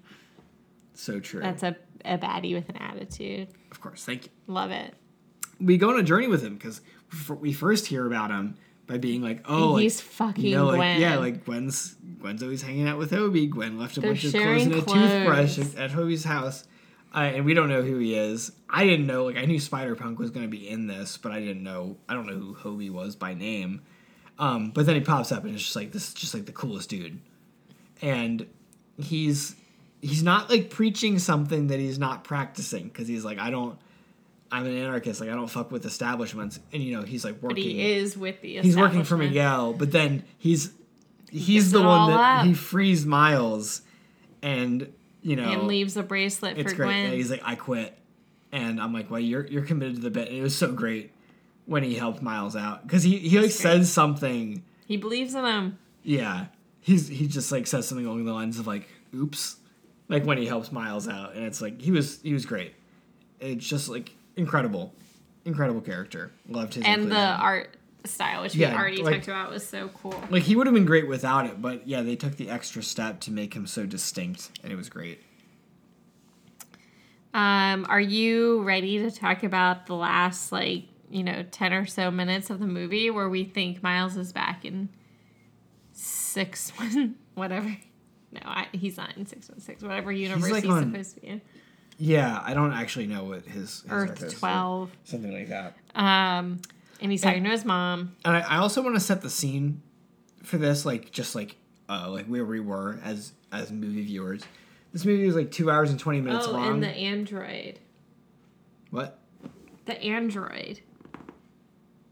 So 0.94 1.18
true. 1.18 1.40
That's 1.40 1.62
a, 1.62 1.76
a 2.04 2.18
baddie 2.18 2.54
with 2.54 2.68
an 2.68 2.76
attitude. 2.76 3.48
of 3.70 3.80
course. 3.80 4.04
Thank 4.04 4.26
you. 4.26 4.30
Love 4.46 4.70
it. 4.70 4.94
we 5.60 5.78
go 5.78 5.90
on 5.94 5.98
a 5.98 6.02
journey 6.02 6.28
with 6.28 6.42
him 6.42 6.54
because 6.56 6.80
we 7.40 7.52
first 7.52 7.86
hear 7.86 8.06
about 8.06 8.30
him 8.30 8.56
by 8.86 8.98
being 8.98 9.22
like, 9.22 9.40
oh, 9.48 9.72
like, 9.72 9.82
He's 9.84 10.00
fucking 10.00 10.44
you 10.44 10.56
know, 10.56 10.66
like 10.66 10.76
Gwen. 10.76 11.00
yeah, 11.00 11.16
like 11.16 11.44
Gwen's 11.46 11.96
Gwen's 12.24 12.42
always 12.42 12.62
hanging 12.62 12.88
out 12.88 12.96
with 12.96 13.10
Hobie. 13.10 13.50
Gwen 13.50 13.78
left 13.78 13.98
a 13.98 14.00
They're 14.00 14.12
bunch 14.12 14.24
of 14.24 14.32
clothes 14.32 14.62
and 14.64 14.74
a 14.74 14.80
clothes. 14.80 15.10
toothbrush 15.10 15.58
at, 15.58 15.74
at 15.76 15.90
Hobie's 15.90 16.24
house, 16.24 16.64
uh, 17.14 17.18
and 17.18 17.44
we 17.44 17.52
don't 17.52 17.68
know 17.68 17.82
who 17.82 17.98
he 17.98 18.14
is. 18.14 18.50
I 18.70 18.84
didn't 18.86 19.06
know. 19.06 19.26
Like 19.26 19.36
I 19.36 19.44
knew 19.44 19.60
Spider 19.60 19.94
Punk 19.94 20.18
was 20.18 20.30
going 20.30 20.46
to 20.46 20.50
be 20.50 20.66
in 20.66 20.86
this, 20.86 21.18
but 21.18 21.32
I 21.32 21.40
didn't 21.40 21.62
know. 21.62 21.98
I 22.08 22.14
don't 22.14 22.26
know 22.26 22.32
who 22.38 22.54
Hobie 22.54 22.90
was 22.90 23.14
by 23.14 23.34
name. 23.34 23.82
Um, 24.38 24.70
but 24.70 24.86
then 24.86 24.94
he 24.94 25.02
pops 25.02 25.32
up 25.32 25.44
and 25.44 25.52
it's 25.54 25.62
just 25.62 25.76
like 25.76 25.92
this, 25.92 26.08
is 26.08 26.14
just 26.14 26.32
like 26.32 26.46
the 26.46 26.52
coolest 26.52 26.88
dude, 26.88 27.20
and 28.00 28.46
he's 28.96 29.54
he's 30.00 30.22
not 30.22 30.48
like 30.48 30.70
preaching 30.70 31.18
something 31.18 31.66
that 31.66 31.78
he's 31.78 31.98
not 31.98 32.24
practicing 32.24 32.84
because 32.84 33.06
he's 33.06 33.24
like 33.24 33.38
I 33.38 33.50
don't. 33.50 33.78
I'm 34.50 34.64
an 34.64 34.76
anarchist. 34.78 35.20
Like 35.20 35.28
I 35.28 35.34
don't 35.34 35.48
fuck 35.48 35.70
with 35.70 35.84
establishments, 35.84 36.58
and 36.72 36.82
you 36.82 36.96
know 36.96 37.02
he's 37.02 37.22
like 37.22 37.40
But 37.42 37.50
working 37.50 37.64
he 37.64 37.92
is 37.92 38.16
with 38.16 38.40
the 38.40 38.60
he's 38.62 38.78
working 38.78 39.04
for. 39.04 39.18
Miguel, 39.18 39.74
but 39.74 39.92
then 39.92 40.24
he's 40.38 40.70
he's 41.34 41.72
the 41.72 41.82
one 41.82 42.10
that 42.10 42.40
up. 42.40 42.46
he 42.46 42.54
frees 42.54 43.04
Miles, 43.04 43.82
and 44.42 44.92
you 45.22 45.36
know 45.36 45.50
And 45.50 45.66
leaves 45.66 45.96
a 45.96 46.02
bracelet 46.02 46.58
it's 46.58 46.72
for 46.72 46.76
great. 46.76 46.86
Gwen. 46.86 47.04
And 47.06 47.14
he's 47.14 47.30
like, 47.30 47.42
I 47.44 47.54
quit, 47.56 47.98
and 48.52 48.80
I'm 48.80 48.92
like, 48.92 49.10
well, 49.10 49.20
you're 49.20 49.46
you're 49.46 49.64
committed 49.64 49.96
to 49.96 50.02
the 50.02 50.10
bit. 50.10 50.28
And 50.28 50.38
it 50.38 50.42
was 50.42 50.56
so 50.56 50.72
great 50.72 51.10
when 51.66 51.82
he 51.82 51.94
helped 51.94 52.22
Miles 52.22 52.56
out 52.56 52.86
because 52.86 53.02
he 53.02 53.18
he 53.18 53.36
like 53.36 53.46
great. 53.46 53.52
says 53.52 53.92
something. 53.92 54.62
he 54.86 54.96
believes 54.96 55.34
in 55.34 55.44
him. 55.44 55.78
Yeah, 56.02 56.46
he's 56.80 57.08
he 57.08 57.26
just 57.26 57.50
like 57.50 57.66
says 57.66 57.88
something 57.88 58.06
along 58.06 58.24
the 58.24 58.32
lines 58.32 58.58
of 58.58 58.66
like, 58.66 58.88
oops, 59.14 59.56
like 60.08 60.24
when 60.24 60.38
he 60.38 60.46
helps 60.46 60.70
Miles 60.70 61.08
out, 61.08 61.34
and 61.34 61.44
it's 61.44 61.60
like 61.60 61.80
he 61.80 61.90
was 61.90 62.20
he 62.22 62.32
was 62.32 62.46
great. 62.46 62.74
It's 63.40 63.66
just 63.66 63.88
like 63.88 64.14
incredible, 64.36 64.94
incredible 65.44 65.80
character. 65.80 66.30
Loved 66.48 66.74
his 66.74 66.84
And 66.84 67.10
the 67.10 67.16
art 67.16 67.76
style, 68.04 68.42
which 68.42 68.54
Yeah, 68.54 68.70
we 68.72 68.78
already 68.78 69.02
like- 69.02 69.14
talked 69.16 69.28
about, 69.28 69.50
was 69.50 69.66
so 69.66 69.88
cool. 69.88 70.22
Like 70.30 70.42
he 70.42 70.56
would 70.56 70.66
have 70.66 70.74
been 70.74 70.84
great 70.84 71.08
without 71.08 71.46
it, 71.46 71.60
but 71.62 71.86
yeah, 71.88 72.02
they 72.02 72.16
took 72.16 72.36
the 72.36 72.50
extra 72.50 72.82
step 72.82 73.20
to 73.20 73.30
make 73.32 73.54
him 73.54 73.66
so 73.66 73.86
distinct, 73.86 74.50
and 74.62 74.72
it 74.72 74.76
was 74.76 74.88
great. 74.88 75.22
Um, 77.32 77.84
are 77.88 78.00
you 78.00 78.62
ready 78.62 78.98
to 78.98 79.10
talk 79.10 79.42
about 79.42 79.86
the 79.86 79.94
last 79.94 80.52
like 80.52 80.84
you 81.10 81.24
know 81.24 81.44
ten 81.50 81.72
or 81.72 81.84
so 81.86 82.10
minutes 82.10 82.48
of 82.50 82.60
the 82.60 82.66
movie 82.66 83.10
where 83.10 83.28
we 83.28 83.44
think 83.44 83.82
Miles 83.82 84.16
is 84.16 84.32
back 84.32 84.64
in 84.64 84.88
six 85.92 86.70
one 86.78 87.16
whatever? 87.34 87.76
No, 88.30 88.40
I, 88.44 88.66
he's 88.72 88.96
not 88.96 89.16
in 89.16 89.26
six 89.26 89.48
one 89.48 89.60
six. 89.60 89.82
Whatever 89.82 90.12
universe 90.12 90.44
he's, 90.44 90.52
like, 90.52 90.66
on 90.66 90.90
supposed 90.90 91.14
to 91.16 91.20
be 91.20 91.26
in. 91.28 91.40
Yeah, 91.98 92.40
I 92.44 92.54
don't 92.54 92.72
actually 92.72 93.06
know 93.06 93.22
what 93.24 93.44
his, 93.46 93.82
his 93.82 93.84
Earth 93.88 94.38
twelve. 94.38 94.90
something 95.04 95.32
like 95.32 95.48
that. 95.48 95.76
Um, 95.94 96.60
and 97.04 97.12
he's 97.12 97.20
talking 97.22 97.44
to 97.44 97.50
his 97.50 97.64
mom. 97.64 98.16
And 98.24 98.36
I, 98.36 98.40
I 98.40 98.56
also 98.56 98.82
want 98.82 98.96
to 98.96 99.00
set 99.00 99.20
the 99.22 99.30
scene 99.30 99.82
for 100.42 100.56
this, 100.58 100.84
like 100.84 101.12
just 101.12 101.34
like 101.36 101.54
uh, 101.88 102.10
like 102.10 102.26
where 102.26 102.44
we 102.44 102.58
were 102.58 102.98
as 103.04 103.32
as 103.52 103.70
movie 103.70 104.02
viewers. 104.02 104.42
This 104.92 105.04
movie 105.04 105.26
was 105.26 105.36
like 105.36 105.50
two 105.52 105.70
hours 105.70 105.90
and 105.90 106.00
twenty 106.00 106.20
minutes 106.20 106.46
Oh, 106.48 106.52
long. 106.52 106.74
and 106.74 106.82
the 106.82 106.88
android, 106.88 107.78
what? 108.90 109.18
the 109.84 110.00
android, 110.02 110.80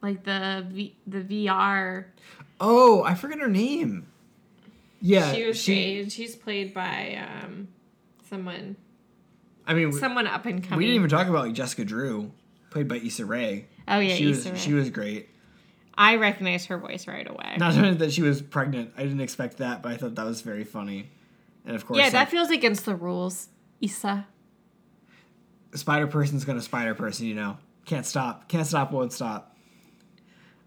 like 0.02 0.24
the 0.24 0.66
v, 0.68 0.94
the 1.06 1.20
VR. 1.22 2.04
Oh, 2.60 3.02
I 3.02 3.14
forget 3.14 3.38
her 3.40 3.48
name. 3.48 4.06
Yeah, 5.00 5.32
she 5.32 5.46
was 5.46 5.56
she. 5.58 6.08
she's 6.10 6.36
played 6.36 6.74
by 6.74 7.26
um, 7.42 7.68
someone 8.28 8.76
I 9.66 9.74
mean, 9.74 9.92
someone 9.92 10.26
up 10.26 10.44
and 10.46 10.62
coming. 10.62 10.76
we 10.78 10.84
didn't 10.84 10.96
even 10.96 11.08
talk 11.08 11.28
about 11.28 11.46
like 11.46 11.54
Jessica 11.54 11.84
Drew, 11.84 12.30
played 12.70 12.88
by 12.88 12.96
Issa 12.96 13.24
Rae. 13.24 13.66
Oh 13.96 13.98
yeah, 14.00 14.14
she 14.14 14.30
Issa 14.30 14.48
Rae. 14.48 14.52
was 14.52 14.60
she 14.62 14.72
was 14.72 14.90
great. 14.90 15.28
I 15.94 16.16
recognized 16.16 16.66
her 16.68 16.78
voice 16.78 17.06
right 17.06 17.28
away. 17.28 17.56
Not 17.58 17.76
only 17.76 17.94
that 17.94 18.12
she 18.12 18.22
was 18.22 18.40
pregnant. 18.40 18.92
I 18.96 19.02
didn't 19.02 19.20
expect 19.20 19.58
that, 19.58 19.82
but 19.82 19.92
I 19.92 19.96
thought 19.96 20.14
that 20.14 20.24
was 20.24 20.40
very 20.40 20.64
funny. 20.64 21.10
And 21.66 21.76
of 21.76 21.86
course, 21.86 21.98
yeah, 21.98 22.04
like, 22.04 22.12
that 22.14 22.30
feels 22.30 22.50
against 22.50 22.84
the 22.86 22.96
rules. 22.96 23.48
Issa. 23.80 24.26
Spider 25.74 26.06
Person's 26.06 26.44
gonna 26.44 26.62
Spider 26.62 26.94
Person. 26.94 27.26
You 27.26 27.34
know, 27.34 27.58
can't 27.84 28.06
stop, 28.06 28.48
can't 28.48 28.66
stop, 28.66 28.90
won't 28.92 29.12
stop. 29.12 29.56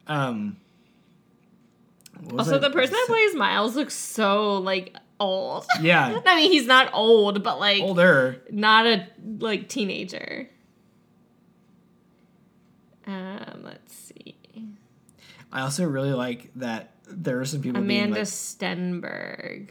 Um. 0.07 0.57
Also, 2.37 2.55
I- 2.55 2.59
the 2.59 2.69
person 2.69 2.93
that 2.93 3.05
plays 3.07 3.35
Miles 3.35 3.75
looks 3.75 3.93
so 3.95 4.57
like 4.57 4.95
old. 5.19 5.65
Yeah, 5.81 6.19
I 6.25 6.35
mean, 6.35 6.51
he's 6.51 6.65
not 6.67 6.91
old, 6.93 7.43
but 7.43 7.59
like 7.59 7.81
older. 7.81 8.41
not 8.51 8.85
a 8.85 9.07
like 9.39 9.67
teenager. 9.69 10.49
Um, 13.07 13.61
let's 13.63 13.93
see. 13.93 14.35
I 15.51 15.61
also 15.61 15.85
really 15.85 16.13
like 16.13 16.51
that 16.55 16.91
there 17.07 17.39
are 17.39 17.45
some 17.45 17.61
people 17.61 17.81
Amandla 17.81 18.09
like, 18.11 18.19
Stenberg. 18.23 19.69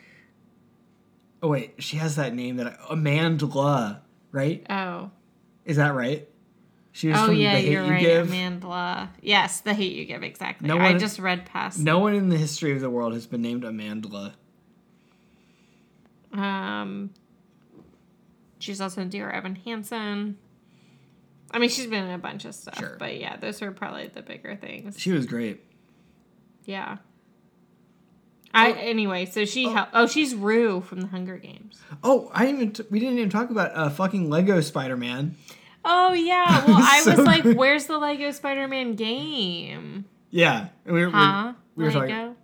oh 1.42 1.48
wait, 1.48 1.74
she 1.78 1.96
has 1.96 2.16
that 2.16 2.34
name 2.34 2.56
that 2.56 2.66
I, 2.66 2.94
Amandla, 2.94 4.00
right? 4.32 4.64
Oh. 4.70 5.10
Is 5.64 5.76
that 5.76 5.94
right? 5.94 6.28
She 6.92 7.08
was 7.08 7.18
Oh 7.18 7.26
from 7.26 7.34
yeah, 7.36 7.54
the 7.54 7.60
Hate 7.60 7.72
you're 7.72 7.84
You 7.84 7.90
right, 7.90 8.00
Give. 8.00 8.28
Amandla. 8.28 9.08
Yes, 9.20 9.60
the 9.60 9.74
hate 9.74 9.96
you 9.96 10.04
give 10.04 10.22
exactly. 10.22 10.68
No 10.68 10.76
one, 10.76 10.86
I 10.86 10.96
just 10.96 11.18
read 11.18 11.44
past. 11.44 11.80
No 11.80 11.98
one 11.98 12.14
in 12.14 12.28
the 12.28 12.38
history 12.38 12.70
of 12.72 12.80
the 12.80 12.88
world 12.88 13.14
has 13.14 13.26
been 13.26 13.42
named 13.42 13.64
Amandla. 13.64 14.34
Um, 16.32 17.10
she's 18.60 18.80
also 18.80 19.00
in 19.02 19.08
Dear 19.08 19.28
Evan 19.30 19.56
Hansen. 19.56 20.38
I 21.54 21.58
mean, 21.58 21.70
she's 21.70 21.86
been 21.86 22.04
in 22.04 22.10
a 22.10 22.18
bunch 22.18 22.44
of 22.44 22.54
stuff, 22.54 22.78
Sure. 22.78 22.96
but 22.98 23.18
yeah, 23.18 23.36
those 23.36 23.62
are 23.62 23.70
probably 23.72 24.08
the 24.08 24.20
bigger 24.22 24.56
things. 24.56 24.98
She 25.00 25.12
was 25.12 25.24
great. 25.24 25.64
Yeah. 26.64 26.98
I 28.52 28.72
anyway, 28.72 29.26
so 29.26 29.44
she 29.44 29.64
hel- 29.68 29.88
oh 29.92 30.06
she's 30.06 30.34
Rue 30.34 30.80
from 30.80 31.00
the 31.00 31.06
Hunger 31.08 31.38
Games. 31.38 31.80
Oh, 32.04 32.30
I 32.32 32.44
didn't 32.46 32.60
even 32.60 32.72
t- 32.72 32.84
we 32.90 33.00
didn't 33.00 33.18
even 33.18 33.30
talk 33.30 33.50
about 33.50 33.72
uh, 33.74 33.88
fucking 33.90 34.30
Lego 34.30 34.60
Spider 34.60 34.96
Man. 34.96 35.36
Oh 35.84 36.12
yeah, 36.12 36.64
well 36.66 36.76
I 36.80 37.00
So 37.00 37.16
was 37.16 37.26
like, 37.26 37.42
good. 37.42 37.56
where's 37.56 37.86
the 37.86 37.98
Lego 37.98 38.30
Spider-Man 38.30 38.94
game? 38.94 40.04
Yeah, 40.30 40.68
we 40.86 40.92
were, 40.92 40.98
we 40.98 41.04
were- 41.06 41.10
Huh? 41.10 41.52
we 41.76 41.84
were 41.84 41.90
Lego. 41.90 42.06
talking. 42.08 42.36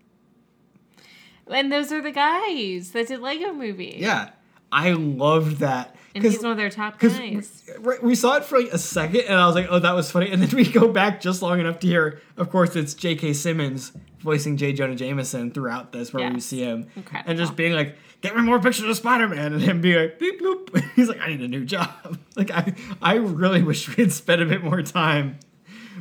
And 1.49 1.73
those 1.73 1.91
are 1.91 2.01
the 2.03 2.13
guys 2.13 2.91
that 2.93 3.09
did 3.09 3.21
Lego 3.21 3.53
Movie. 3.53 3.97
Yeah, 3.99 4.31
I 4.73 4.93
loved 4.93 5.59
that 5.59 5.97
And 6.15 6.25
he's 6.25 6.43
one 6.43 6.53
of 6.53 6.57
their 6.57 6.71
top 6.71 6.99
guys. 6.99 7.63
right, 7.79 8.03
we 8.03 8.15
saw 8.15 8.37
it 8.37 8.45
for 8.45 8.61
like 8.61 8.73
a 8.73 8.79
second, 8.79 9.23
and 9.23 9.35
I 9.39 9.47
was 9.47 9.55
like, 9.55 9.67
"Oh, 9.71 9.79
that 9.79 9.95
was 9.95 10.11
funny." 10.11 10.31
And 10.31 10.43
then 10.43 10.55
we 10.57 10.71
go 10.71 10.89
back 10.89 11.21
just 11.21 11.43
long 11.43 11.61
enough 11.61 11.79
to 11.81 11.87
hear, 11.87 12.21
of 12.37 12.51
course, 12.51 12.75
it's 12.77 12.95
J.K. 12.95 13.33
Simmons 13.35 13.93
voicing 14.21 14.57
J. 14.57 14.73
Jonah 14.73 14.95
Jameson 14.97 15.51
throughout 15.51 15.93
this, 15.93 16.13
where 16.13 16.31
we 16.31 16.41
see 16.41 16.61
him 16.61 16.87
Incredible. 16.95 17.31
and 17.31 17.39
just 17.39 17.57
being 17.57 17.73
like, 17.73 17.97
"Get 18.21 18.37
me 18.37 18.43
more 18.43 18.59
pictures 18.61 18.85
of 18.89 18.97
Spider 18.97 19.29
Man," 19.29 19.53
and 19.53 19.63
him 19.63 19.81
being 19.81 19.97
like, 19.99 20.19
"Beep 20.19 20.41
bloop." 20.41 20.85
He's 20.95 21.09
like, 21.09 21.21
"I 21.21 21.29
need 21.29 21.41
a 21.41 21.49
new 21.49 21.65
job." 21.65 22.19
Like, 22.37 22.51
I, 22.53 22.75
I 23.03 23.15
really 23.17 23.63
wish 23.63 23.87
we 23.95 24.03
had 24.05 24.13
spent 24.13 24.41
a 24.41 24.47
bit 24.47 24.65
more 24.65 24.81
time 24.83 25.39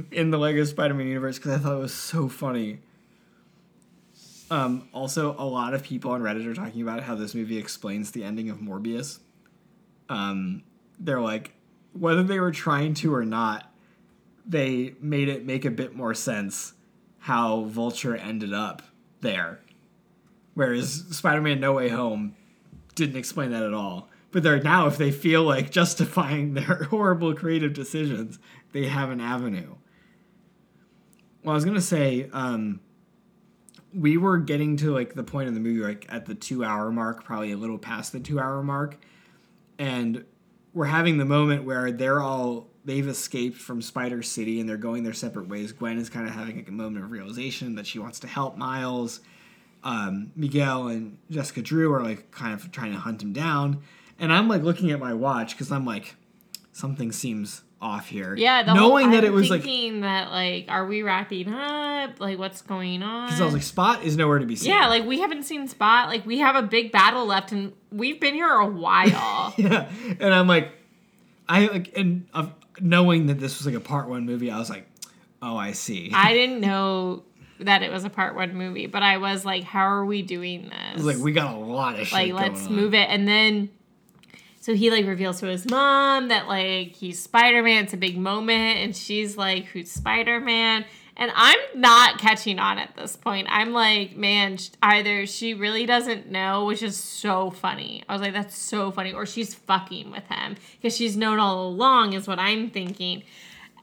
in 0.10 0.30
the 0.32 0.38
Lego 0.38 0.64
Spider 0.64 0.94
Man 0.94 1.08
universe 1.08 1.38
because 1.38 1.52
I 1.52 1.58
thought 1.58 1.74
it 1.76 1.80
was 1.80 1.94
so 1.94 2.30
funny. 2.30 2.80
Um, 4.52 4.90
also, 4.94 5.36
a 5.38 5.46
lot 5.46 5.74
of 5.74 5.84
people 5.84 6.12
on 6.12 6.22
Reddit 6.22 6.46
are 6.46 6.56
talking 6.56 6.82
about 6.82 7.04
how 7.04 7.16
this 7.16 7.36
movie 7.36 7.58
explains 7.58 8.12
the 8.12 8.24
ending 8.24 8.50
of 8.50 8.58
Morbius. 8.58 9.20
Um, 10.10 10.64
they're 11.00 11.22
like, 11.22 11.54
whether 11.94 12.24
they 12.24 12.40
were 12.40 12.52
trying 12.52 12.94
to 12.96 13.14
or 13.14 13.26
not, 13.26 13.72
they 14.46 14.96
made 15.00 15.30
it 15.30 15.46
make 15.46 15.66
a 15.66 15.72
bit 15.72 15.96
more 15.96 16.14
sense 16.14 16.74
how 17.20 17.64
Vulture 17.66 18.16
ended 18.16 18.54
up 18.54 18.82
there. 19.22 19.60
Whereas 20.56 21.06
Spider 21.12 21.42
Man 21.42 21.60
No 21.60 21.74
Way 21.74 21.90
Home 21.90 22.36
didn't 22.96 23.18
explain 23.18 23.52
that 23.52 23.64
at 23.64 23.74
all. 23.74 24.10
But 24.32 24.44
they're 24.44 24.62
now, 24.62 24.88
if 24.88 24.98
they 24.98 25.12
feel 25.12 25.44
like 25.44 25.72
justifying 25.72 26.54
their 26.54 26.84
horrible 26.90 27.36
creative 27.36 27.74
decisions, 27.74 28.40
they 28.72 28.88
have 28.88 29.12
an 29.12 29.22
avenue. 29.22 29.76
Well, 31.44 31.54
I 31.54 31.56
was 31.56 31.66
gonna 31.66 31.82
say, 31.82 32.30
um, 32.34 32.82
we 33.94 34.18
were 34.18 34.38
getting 34.38 34.78
to 34.78 34.94
like 34.94 35.14
the 35.14 35.24
point 35.24 35.48
in 35.48 35.54
the 35.54 35.60
movie, 35.60 35.82
like 35.82 36.06
at 36.10 36.26
the 36.26 36.36
two 36.36 36.64
hour 36.64 36.92
mark, 36.92 37.24
probably 37.24 37.52
a 37.52 37.58
little 37.58 37.78
past 37.78 38.12
the 38.12 38.20
two 38.20 38.40
hour 38.40 38.62
mark, 38.62 38.98
and 39.78 40.26
we're 40.74 40.86
having 40.86 41.18
the 41.18 41.26
moment 41.26 41.64
where 41.64 41.92
they're 41.92 42.22
all 42.22 42.68
they've 42.86 43.08
escaped 43.08 43.58
from 43.58 43.82
Spider 43.82 44.22
City 44.22 44.60
and 44.60 44.70
they're 44.70 44.78
going 44.78 45.04
their 45.04 45.14
separate 45.14 45.48
ways. 45.48 45.72
Gwen 45.72 45.98
is 45.98 46.10
kind 46.10 46.28
of 46.28 46.34
having 46.34 46.58
like 46.58 46.68
a 46.68 46.72
moment 46.72 47.04
of 47.04 47.12
realization 47.12 47.76
that 47.76 47.86
she 47.86 48.00
wants 48.00 48.20
to 48.22 48.28
help 48.28 48.58
Miles. 48.58 49.22
Um, 49.84 50.32
Miguel 50.36 50.88
and 50.88 51.18
Jessica 51.30 51.62
Drew 51.62 51.94
are 51.94 52.04
like 52.04 52.32
kind 52.32 52.54
of 52.54 52.72
trying 52.72 52.92
to 52.92 53.00
hunt 53.00 53.22
him 53.24 53.34
down, 53.34 53.82
and 54.20 54.32
I'm 54.32 54.48
like 54.48 54.62
looking 54.62 54.92
at 54.92 55.00
my 55.00 55.14
watch 55.14 55.52
because 55.52 55.72
I'm 55.72 55.86
like, 55.86 56.16
something 56.74 57.12
seems 57.12 57.64
off 57.82 58.10
here. 58.10 58.36
Yeah, 58.36 58.64
the 58.64 58.74
knowing 58.74 59.06
whole, 59.08 59.16
that 59.16 59.24
it 59.24 59.32
was 59.32 59.50
like 59.50 59.62
thinking 59.62 60.02
that 60.02 60.32
like, 60.32 60.66
are 60.68 60.86
we 60.86 61.02
wrapping 61.02 61.52
up? 61.54 62.20
Like, 62.20 62.38
what's 62.38 62.62
going 62.62 63.04
on? 63.04 63.28
because 63.28 63.42
I 63.42 63.46
was 63.46 63.54
like, 63.54 63.64
Spot 63.64 64.04
is 64.04 64.18
nowhere 64.18 64.40
to 64.40 64.46
be 64.46 64.56
seen. 64.56 64.72
yeah, 64.72 64.88
like 64.88 65.06
we 65.06 65.20
haven't 65.20 65.44
seen 65.44 65.68
Spot. 65.68 66.08
Like 66.08 66.26
we 66.26 66.40
have 66.40 66.56
a 66.56 66.62
big 66.64 66.92
battle 66.92 67.26
left, 67.26 67.52
and 67.52 67.74
we've 67.92 68.20
been 68.20 68.34
here 68.34 68.50
a 68.50 68.66
while. 68.66 69.54
yeah, 69.58 69.90
and 70.20 70.34
I'm 70.34 70.48
like, 70.48 70.72
I 71.48 71.68
like, 71.68 71.98
and 71.98 72.28
uh, 72.34 72.48
knowing 72.82 73.28
that 73.28 73.40
this 73.40 73.58
was 73.58 73.66
like 73.66 73.76
a 73.76 73.86
part 73.86 74.10
one 74.10 74.26
movie, 74.26 74.52
I 74.52 74.60
was 74.60 74.70
like, 74.70 74.86
oh, 75.42 75.56
I 75.56 75.72
see. 75.72 76.12
I 76.14 76.34
didn't 76.34 76.62
know 76.62 77.24
that 77.60 77.82
it 77.82 77.92
was 77.92 78.06
a 78.06 78.10
part 78.10 78.36
one 78.36 78.56
movie, 78.56 78.88
but 78.88 79.04
I 79.04 79.18
was 79.18 79.46
like, 79.46 79.64
how 79.64 79.86
are 79.86 80.06
we 80.06 80.22
doing 80.22 80.64
this? 80.64 80.74
I 80.74 80.94
was 80.96 81.06
like, 81.06 81.18
we 81.18 81.32
got 81.34 81.54
a 81.54 81.58
lot 81.58 82.00
of 82.00 82.08
shit. 82.08 82.14
like 82.14 82.34
let's 82.34 82.68
on. 82.68 82.76
move 82.76 82.94
it 82.94 83.10
and 83.10 83.28
then 83.28 83.70
so 84.60 84.76
he 84.76 84.92
like 84.92 85.06
reveals 85.06 85.40
to 85.40 85.46
his 85.48 85.70
mom 85.70 86.28
that 86.28 86.48
like 86.48 86.94
he's 86.94 87.20
spider-man. 87.20 87.86
It's 87.86 87.94
a 87.94 87.98
big 87.98 88.18
moment. 88.18 88.80
And 88.80 88.96
she's 88.96 89.38
like 89.38 89.66
who's 89.66 89.92
spider-man? 89.92 90.86
And 91.16 91.32
i'm 91.36 91.60
not 91.76 92.18
catching 92.18 92.60
on 92.60 92.78
at 92.78 92.96
this 92.96 93.16
point. 93.16 93.48
I'm 93.50 93.72
like 93.72 94.16
man 94.16 94.58
either 94.82 95.26
she 95.26 95.54
really 95.54 95.86
doesn't 95.86 96.30
know 96.30 96.66
which 96.66 96.84
is 96.84 96.98
so 96.98 97.52
funny. 97.52 98.04
I 98.08 98.14
was 98.14 98.22
like 98.22 98.34
that's 98.34 98.58
so 98.58 98.92
funny. 98.92 99.14
Or 99.14 99.26
she's 99.26 99.56
fucking 99.56 100.12
with 100.12 100.26
him 100.28 100.56
because 100.82 100.96
she's 100.96 101.18
known 101.18 101.40
all 101.40 101.68
along 101.68 102.14
is 102.14 102.28
what 102.28 102.40
i'm 102.40 102.70
thinking. 102.70 103.24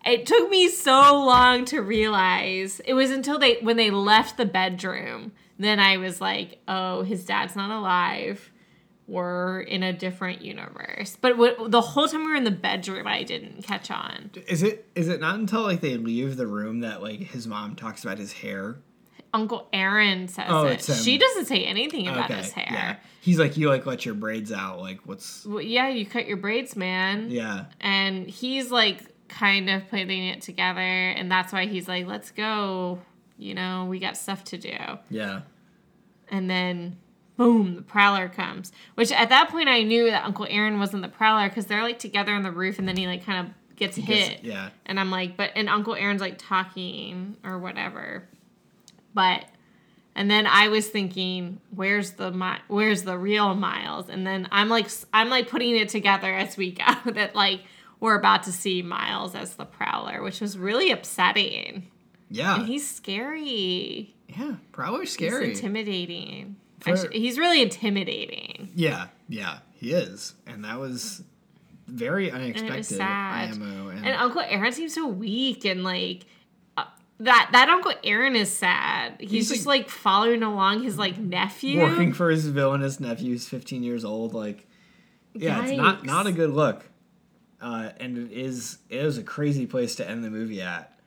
It 0.04 0.24
took 0.24 0.48
me 0.50 0.68
so 0.68 1.24
long 1.24 1.64
to 1.66 1.80
realize 1.80 2.80
it 2.84 2.94
was 2.94 3.10
until 3.10 3.38
they 3.38 3.56
when 3.56 3.76
they 3.76 3.90
left 3.90 4.36
the 4.36 4.46
bedroom 4.46 5.32
then 5.58 5.80
i 5.80 5.96
was 5.96 6.20
like 6.20 6.58
oh 6.68 7.02
his 7.02 7.24
dad's 7.24 7.56
not 7.56 7.70
alive 7.70 8.50
we're 9.06 9.60
in 9.60 9.82
a 9.82 9.92
different 9.92 10.42
universe 10.42 11.16
but 11.20 11.36
what, 11.36 11.70
the 11.70 11.80
whole 11.80 12.08
time 12.08 12.24
we 12.24 12.30
were 12.30 12.36
in 12.36 12.44
the 12.44 12.50
bedroom 12.50 13.06
i 13.06 13.22
didn't 13.22 13.62
catch 13.62 13.90
on 13.90 14.30
Is 14.48 14.62
it 14.62 14.86
is 14.94 15.08
it 15.08 15.20
not 15.20 15.36
until 15.36 15.62
like 15.62 15.80
they 15.80 15.96
leave 15.96 16.36
the 16.36 16.46
room 16.46 16.80
that 16.80 17.02
like 17.02 17.20
his 17.20 17.46
mom 17.46 17.76
talks 17.76 18.04
about 18.04 18.18
his 18.18 18.32
hair? 18.32 18.78
uncle 19.34 19.68
aaron 19.72 20.28
says 20.28 20.46
Oh, 20.48 20.66
it 20.66 20.82
she 20.82 21.18
doesn't 21.18 21.46
say 21.46 21.64
anything 21.64 22.08
about 22.08 22.30
his 22.30 22.52
hair 22.52 22.66
yeah. 22.70 22.96
He's 23.20 23.40
like, 23.40 23.56
you 23.56 23.68
like 23.68 23.84
let 23.86 24.06
your 24.06 24.14
braids 24.14 24.52
out. 24.52 24.78
Like, 24.78 25.00
what's? 25.00 25.44
Well, 25.44 25.60
yeah 25.60 25.88
you 25.88 26.06
cut 26.06 26.28
your 26.28 26.36
braids 26.36 26.76
man 26.76 27.28
Yeah, 27.28 27.64
and 27.80 28.24
he's 28.30 28.70
like 28.70 29.02
kind 29.28 29.68
of 29.68 29.88
putting 29.88 30.26
it 30.28 30.42
together 30.42 30.80
and 30.80 31.30
that's 31.30 31.52
why 31.52 31.66
he's 31.66 31.88
like 31.88 32.06
let's 32.06 32.30
go 32.30 33.00
you 33.36 33.54
know 33.54 33.86
we 33.86 33.98
got 33.98 34.16
stuff 34.16 34.44
to 34.44 34.58
do 34.58 34.76
yeah. 35.10 35.40
and 36.30 36.48
then 36.48 36.96
boom 37.36 37.74
the 37.76 37.82
prowler 37.82 38.28
comes 38.28 38.72
which 38.94 39.12
at 39.12 39.28
that 39.28 39.48
point 39.50 39.68
i 39.68 39.82
knew 39.82 40.10
that 40.10 40.24
uncle 40.24 40.46
aaron 40.48 40.78
wasn't 40.78 41.02
the 41.02 41.08
prowler 41.08 41.48
because 41.48 41.66
they're 41.66 41.82
like 41.82 41.98
together 41.98 42.32
on 42.32 42.42
the 42.42 42.50
roof 42.50 42.78
and 42.78 42.88
then 42.88 42.96
he 42.96 43.06
like 43.06 43.24
kind 43.24 43.46
of 43.46 43.52
gets 43.76 43.96
Gets- 43.98 44.08
hit 44.28 44.44
yeah. 44.44 44.70
and 44.86 44.98
i'm 44.98 45.10
like 45.10 45.36
but 45.36 45.50
and 45.54 45.68
uncle 45.68 45.94
aaron's 45.94 46.20
like 46.20 46.38
talking 46.38 47.36
or 47.44 47.58
whatever 47.58 48.26
but 49.14 49.44
and 50.14 50.30
then 50.30 50.46
i 50.46 50.68
was 50.68 50.88
thinking 50.88 51.60
where's 51.74 52.12
the 52.12 52.30
Mi- 52.32 52.62
where's 52.68 53.02
the 53.02 53.18
real 53.18 53.54
miles 53.54 54.08
and 54.08 54.26
then 54.26 54.48
i'm 54.50 54.68
like 54.70 54.88
I'm 55.12 55.28
like 55.28 55.48
putting 55.50 55.76
it 55.76 55.90
together 55.90 56.32
as 56.34 56.56
we 56.56 56.72
go 56.72 56.84
that 57.12 57.34
like 57.34 57.60
we're 58.00 58.14
about 58.18 58.44
to 58.44 58.52
see 58.52 58.80
miles 58.82 59.34
as 59.34 59.56
the 59.56 59.64
prowler 59.66 60.22
which 60.22 60.40
was 60.40 60.56
really 60.56 60.90
upsetting 60.90 61.90
Yeah. 62.30 62.56
and 62.60 62.66
he's 62.66 62.88
scary 62.90 64.14
yeah. 64.28 64.54
Prowler's 64.72 65.14
He's 65.14 65.30
scary. 65.30 65.50
intimidating. 65.52 66.56
Actually, 66.84 67.18
he's 67.20 67.38
really 67.38 67.62
intimidating. 67.62 68.70
yeah. 68.74 69.08
Yeah. 69.28 69.58
He 69.78 69.92
is, 69.92 70.34
and 70.46 70.64
that 70.64 70.80
was 70.80 71.22
very 71.86 72.30
unexpected. 72.30 72.84
sad. 72.84 73.52
IMO 73.52 73.88
and, 73.88 74.06
And 74.06 74.16
Uncle 74.16 74.40
Aaron 74.40 74.72
seems 74.72 74.94
so 74.94 75.06
weak 75.06 75.64
and 75.64 75.84
like 75.84 76.24
uh, 76.76 76.84
that. 77.20 77.50
That 77.52 77.68
Uncle 77.68 77.92
Aaron 78.02 78.34
is 78.34 78.50
sad. 78.50 79.16
He's, 79.20 79.30
He's, 79.30 79.48
just 79.50 79.66
like, 79.66 79.88
following 79.88 80.42
along 80.42 80.82
his 80.82 80.98
like 80.98 81.18
nephew. 81.18 81.82
working 81.82 82.12
for 82.12 82.30
his 82.30 82.46
villainous 82.46 82.98
nephew 83.00 83.32
who's 83.32 83.46
15 83.48 83.82
years 83.82 84.04
old. 84.04 84.32
Like, 84.32 84.66
yeah, 85.34 85.62
it's 85.62 85.76
not 85.76 86.04
not 86.04 86.26
a 86.26 86.32
good 86.32 86.50
look. 86.50 86.86
Uh, 87.60 87.90
and 88.00 88.16
it 88.16 88.32
is 88.32 88.78
it 88.88 89.04
is 89.04 89.18
a 89.18 89.22
crazy 89.22 89.66
place 89.66 89.94
to 89.96 90.08
end 90.08 90.24
the 90.24 90.30
movie 90.30 90.62
at. 90.62 90.98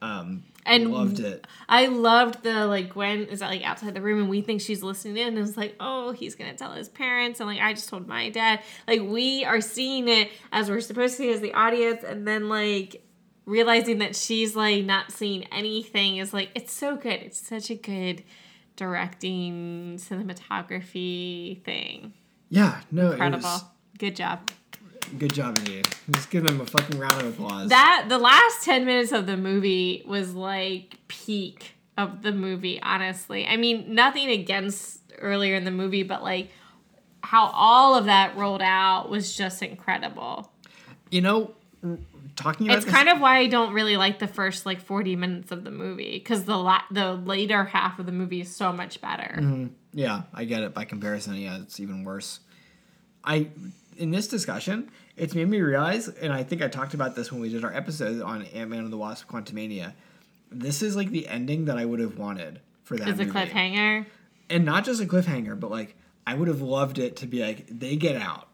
Um, 0.00 0.44
And 0.66 0.90
loved 0.90 1.20
it. 1.20 1.46
I 1.68 1.86
loved 1.86 2.42
the 2.42 2.66
like 2.66 2.90
Gwen 2.94 3.24
is 3.24 3.40
like 3.40 3.62
outside 3.62 3.94
the 3.94 4.00
room 4.00 4.20
and 4.20 4.28
we 4.28 4.40
think 4.40 4.60
she's 4.60 4.82
listening 4.82 5.18
in 5.18 5.36
and 5.36 5.46
it's 5.46 5.56
like, 5.56 5.76
oh, 5.78 6.12
he's 6.12 6.34
gonna 6.34 6.54
tell 6.54 6.72
his 6.72 6.88
parents 6.88 7.40
and 7.40 7.48
like 7.48 7.60
I 7.60 7.74
just 7.74 7.88
told 7.88 8.08
my 8.08 8.30
dad. 8.30 8.60
Like 8.88 9.02
we 9.02 9.44
are 9.44 9.60
seeing 9.60 10.08
it 10.08 10.30
as 10.52 10.70
we're 10.70 10.80
supposed 10.80 11.16
to 11.16 11.22
see 11.22 11.32
as 11.32 11.40
the 11.40 11.52
audience 11.52 12.02
and 12.02 12.26
then 12.26 12.48
like 12.48 13.04
realizing 13.46 13.98
that 13.98 14.16
she's 14.16 14.56
like 14.56 14.84
not 14.84 15.12
seeing 15.12 15.44
anything 15.52 16.16
is 16.16 16.32
like 16.32 16.50
it's 16.54 16.72
so 16.72 16.96
good. 16.96 17.20
It's 17.20 17.46
such 17.46 17.70
a 17.70 17.74
good 17.74 18.24
directing 18.76 19.98
cinematography 19.98 21.62
thing. 21.62 22.14
Yeah, 22.48 22.80
no, 22.90 23.12
Incredible. 23.12 23.42
was 23.42 23.64
Good 23.98 24.16
job. 24.16 24.50
Good 25.18 25.32
job, 25.32 25.58
Indy. 25.58 25.82
Just 26.10 26.30
give 26.30 26.44
them 26.44 26.60
a 26.60 26.66
fucking 26.66 26.98
round 26.98 27.20
of 27.20 27.26
applause. 27.28 27.68
That 27.70 28.06
the 28.08 28.18
last 28.18 28.62
10 28.64 28.84
minutes 28.84 29.12
of 29.12 29.26
the 29.26 29.36
movie 29.36 30.02
was 30.06 30.34
like 30.34 30.96
peak 31.08 31.74
of 31.96 32.22
the 32.22 32.32
movie, 32.32 32.80
honestly. 32.82 33.46
I 33.46 33.56
mean, 33.56 33.94
nothing 33.94 34.28
against 34.30 35.00
earlier 35.18 35.54
in 35.54 35.64
the 35.64 35.70
movie, 35.70 36.02
but 36.02 36.22
like 36.22 36.50
how 37.22 37.46
all 37.54 37.94
of 37.96 38.06
that 38.06 38.36
rolled 38.36 38.62
out 38.62 39.08
was 39.10 39.34
just 39.36 39.62
incredible. 39.62 40.50
you 41.10 41.20
know, 41.20 41.54
talking 42.36 42.66
about 42.66 42.78
It's 42.78 42.86
this, 42.86 42.94
kind 42.94 43.08
of 43.08 43.20
why 43.20 43.38
I 43.38 43.46
don't 43.46 43.72
really 43.72 43.96
like 43.96 44.18
the 44.18 44.26
first 44.26 44.66
like 44.66 44.80
40 44.80 45.14
minutes 45.16 45.52
of 45.52 45.62
the 45.64 45.70
movie 45.70 46.18
cuz 46.20 46.44
the 46.44 46.56
la- 46.56 46.82
the 46.90 47.12
later 47.14 47.64
half 47.64 47.98
of 47.98 48.06
the 48.06 48.12
movie 48.12 48.40
is 48.40 48.54
so 48.54 48.72
much 48.72 49.00
better. 49.00 49.36
Mm-hmm. 49.38 49.66
Yeah, 49.92 50.22
I 50.34 50.44
get 50.44 50.62
it. 50.64 50.74
By 50.74 50.84
comparison, 50.84 51.36
yeah, 51.36 51.58
it's 51.62 51.78
even 51.78 52.02
worse. 52.04 52.40
I 53.22 53.48
in 53.96 54.10
this 54.10 54.28
discussion, 54.28 54.90
it's 55.16 55.34
made 55.34 55.48
me 55.48 55.60
realize, 55.60 56.08
and 56.08 56.32
I 56.32 56.42
think 56.42 56.62
I 56.62 56.68
talked 56.68 56.94
about 56.94 57.14
this 57.14 57.30
when 57.32 57.40
we 57.40 57.48
did 57.48 57.64
our 57.64 57.72
episode 57.74 58.20
on 58.22 58.42
Ant 58.42 58.70
Man 58.70 58.80
and 58.80 58.92
the 58.92 58.96
Wasp: 58.98 59.28
Quantumania. 59.28 59.92
This 60.50 60.82
is 60.82 60.94
like 60.96 61.10
the 61.10 61.26
ending 61.28 61.64
that 61.66 61.78
I 61.78 61.84
would 61.84 62.00
have 62.00 62.18
wanted 62.18 62.60
for 62.84 62.96
that 62.96 63.08
Is 63.08 63.18
a 63.20 63.26
cliffhanger. 63.26 64.06
and 64.50 64.64
not 64.64 64.84
just 64.84 65.00
a 65.02 65.06
cliffhanger, 65.06 65.58
but 65.58 65.70
like 65.70 65.96
I 66.26 66.34
would 66.34 66.48
have 66.48 66.60
loved 66.60 66.98
it 66.98 67.16
to 67.16 67.26
be 67.26 67.42
like 67.42 67.66
they 67.68 67.96
get 67.96 68.16
out. 68.20 68.48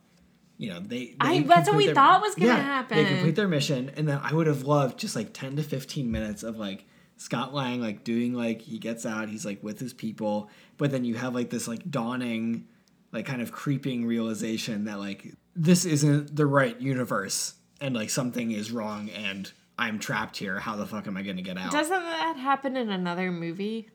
You 0.57 0.71
know, 0.75 0.81
they. 0.81 1.07
they 1.07 1.15
I- 1.21 1.43
that's 1.43 1.69
what 1.69 1.77
we 1.77 1.87
their- 1.87 1.95
thought 1.95 2.21
was 2.21 2.35
gonna 2.35 2.49
yeah, 2.49 2.57
happen. 2.63 2.97
They 2.99 3.05
complete 3.07 3.37
their 3.37 3.49
mission, 3.49 3.91
and 3.97 4.07
then 4.09 4.21
I 4.23 4.33
would 4.33 4.47
have 4.47 4.63
loved 4.63 4.99
just 4.99 5.17
like 5.17 5.33
ten 5.33 5.57
to 5.57 5.63
fifteen 5.63 6.11
minutes 6.11 6.43
of 6.43 6.59
like 6.59 6.85
Scott 7.17 7.53
Lang 7.55 7.81
like 7.81 8.05
doing 8.05 8.35
like 8.35 8.63
he 8.63 8.79
gets 8.79 9.05
out, 9.07 9.29
he's 9.29 9.45
like 9.45 9.63
with 9.63 9.79
his 9.81 9.93
people, 9.93 10.49
but 10.79 10.91
then 10.91 11.05
you 11.05 11.15
have 11.17 11.35
like 11.35 11.51
this 11.51 11.67
like 11.69 11.91
dawning 11.91 12.67
like 13.13 13.27
kind 13.27 13.43
of 13.43 13.53
creeping 13.53 14.07
realization 14.07 14.85
that 14.85 14.99
like 14.99 15.35
this 15.57 15.85
isn't 15.85 16.35
the 16.37 16.47
right 16.47 16.81
universe 16.81 17.55
and 17.81 17.95
like 17.95 18.11
something 18.11 18.51
is 18.53 18.71
wrong 18.71 19.09
and 19.11 19.53
I'm 19.79 19.99
trapped 19.99 20.37
here. 20.37 20.59
How 20.61 20.77
the 20.77 20.87
fuck 20.87 21.07
am 21.07 21.17
I 21.17 21.23
to 21.23 21.33
get 21.43 21.57
out? 21.57 21.73
Doesn't 21.73 21.91
that 21.91 22.37
happen 22.37 22.77
in 22.77 22.91
another 22.91 23.31
movie? 23.33 23.91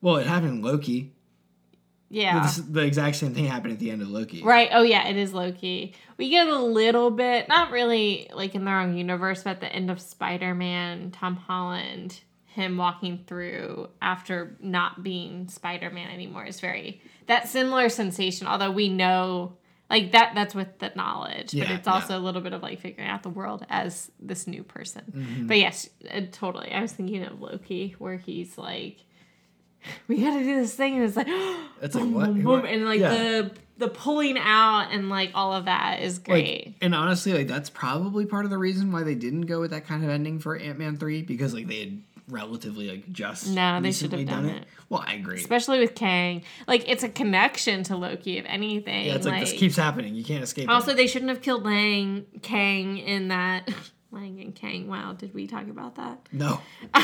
well, 0.00 0.16
it 0.16 0.26
happened 0.26 0.50
in 0.58 0.62
Loki. 0.62 1.12
Yeah. 2.08 2.42
This- 2.42 2.56
the 2.56 2.82
exact 2.82 3.16
same 3.16 3.34
thing 3.34 3.46
happened 3.46 3.72
at 3.72 3.78
the 3.78 3.90
end 3.90 4.02
of 4.02 4.08
Loki. 4.08 4.42
Right. 4.42 4.68
Oh 4.72 4.82
yeah, 4.82 5.08
it 5.08 5.16
is 5.16 5.32
Loki. 5.34 5.94
We 6.16 6.30
get 6.30 6.46
a 6.48 6.58
little 6.58 7.10
bit, 7.10 7.48
not 7.48 7.70
really 7.72 8.30
like 8.32 8.54
in 8.54 8.64
the 8.64 8.70
wrong 8.70 8.96
universe, 8.96 9.42
but 9.42 9.50
at 9.50 9.60
the 9.60 9.72
end 9.72 9.90
of 9.90 10.00
Spider-Man, 10.00 11.10
Tom 11.10 11.36
Holland, 11.36 12.20
him 12.44 12.76
walking 12.76 13.24
through 13.26 13.88
after 14.00 14.56
not 14.60 15.02
being 15.02 15.48
Spider-Man 15.48 16.08
anymore 16.10 16.44
is 16.44 16.60
very 16.60 17.02
that 17.26 17.48
similar 17.48 17.88
sensation. 17.88 18.46
Although 18.46 18.70
we 18.70 18.88
know 18.88 19.56
like 19.88 20.12
that 20.12 20.32
that's 20.34 20.54
with 20.54 20.78
the 20.78 20.90
knowledge, 20.96 21.52
but 21.56 21.70
it's 21.70 21.88
also 21.88 22.18
a 22.18 22.20
little 22.20 22.40
bit 22.42 22.52
of 22.52 22.62
like 22.62 22.80
figuring 22.80 23.08
out 23.08 23.22
the 23.22 23.28
world 23.30 23.64
as 23.68 24.10
this 24.20 24.46
new 24.46 24.62
person. 24.64 25.02
Mm-hmm. 25.10 25.46
But 25.46 25.58
yes, 25.58 25.88
uh, 26.10 26.22
totally. 26.32 26.72
I 26.72 26.80
was 26.82 26.92
thinking 26.92 27.22
of 27.24 27.40
Loki 27.40 27.94
where 27.98 28.16
he's 28.16 28.58
like 28.58 28.98
we 30.08 30.20
gotta 30.22 30.40
do 30.42 30.56
this 30.56 30.74
thing 30.74 30.94
and 30.96 31.04
it's 31.04 31.16
like 31.16 31.28
It's 31.82 31.94
like 31.94 32.04
boom, 32.04 32.14
what? 32.14 32.34
boom, 32.34 32.64
and 32.64 32.84
like 32.84 33.00
Yeah. 33.00 33.10
the 33.14 33.50
the 33.78 33.88
pulling 33.88 34.38
out 34.38 34.88
and 34.90 35.10
like 35.10 35.30
all 35.34 35.52
of 35.52 35.66
that 35.66 36.00
is 36.00 36.18
great. 36.18 36.66
Like, 36.66 36.74
and 36.80 36.94
honestly, 36.94 37.34
like 37.34 37.46
that's 37.46 37.68
probably 37.70 38.24
part 38.24 38.44
of 38.46 38.50
the 38.50 38.56
reason 38.58 38.90
why 38.90 39.02
they 39.02 39.14
didn't 39.14 39.42
go 39.42 39.60
with 39.60 39.70
that 39.72 39.86
kind 39.86 40.02
of 40.02 40.08
ending 40.10 40.38
for 40.38 40.56
Ant 40.56 40.78
Man 40.78 40.96
three 40.96 41.20
because 41.22 41.52
like 41.54 41.66
they 41.68 41.80
had 41.80 42.02
relatively 42.28 42.90
like 42.90 43.12
just 43.12 43.48
No, 43.48 43.80
they 43.80 43.92
should 43.92 44.12
have 44.12 44.20
recently 44.20 44.24
done 44.24 44.46
it. 44.46 44.66
Well, 44.88 45.04
I 45.06 45.14
agree. 45.14 45.36
Especially 45.36 45.78
with 45.78 45.94
Kang, 45.94 46.42
like 46.66 46.88
it's 46.88 47.02
a 47.02 47.08
connection 47.08 47.82
to 47.84 47.96
Loki, 47.96 48.38
if 48.38 48.44
anything. 48.48 49.06
yeah, 49.06 49.14
it's 49.14 49.26
like, 49.26 49.40
this 49.40 49.52
keeps 49.52 49.76
happening. 49.76 50.14
You 50.14 50.24
can't 50.24 50.44
escape. 50.44 50.68
also, 50.68 50.92
it. 50.92 50.96
they 50.96 51.06
shouldn't 51.06 51.30
have 51.30 51.42
killed 51.42 51.64
Lang 51.64 52.26
Kang 52.42 52.98
in 52.98 53.28
that. 53.28 53.68
Lang 54.12 54.40
and 54.40 54.54
Kang. 54.54 54.88
Wow, 54.88 55.12
did 55.12 55.34
we 55.34 55.46
talk 55.46 55.68
about 55.68 55.96
that? 55.96 56.28
no. 56.32 56.60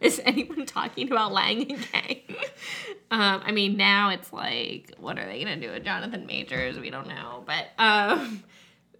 Is 0.00 0.20
anyone 0.24 0.66
talking 0.66 1.10
about 1.10 1.32
Lang 1.32 1.70
and 1.70 1.80
Kang? 1.80 2.20
um, 3.10 3.42
I 3.44 3.52
mean, 3.52 3.76
now 3.76 4.10
it's 4.10 4.32
like, 4.32 4.94
what 4.98 5.18
are 5.18 5.24
they 5.24 5.42
gonna 5.42 5.60
do 5.60 5.70
with 5.70 5.84
Jonathan 5.84 6.26
Majors? 6.26 6.78
We 6.78 6.90
don't 6.90 7.08
know, 7.08 7.44
but 7.46 7.68
um, 7.78 8.42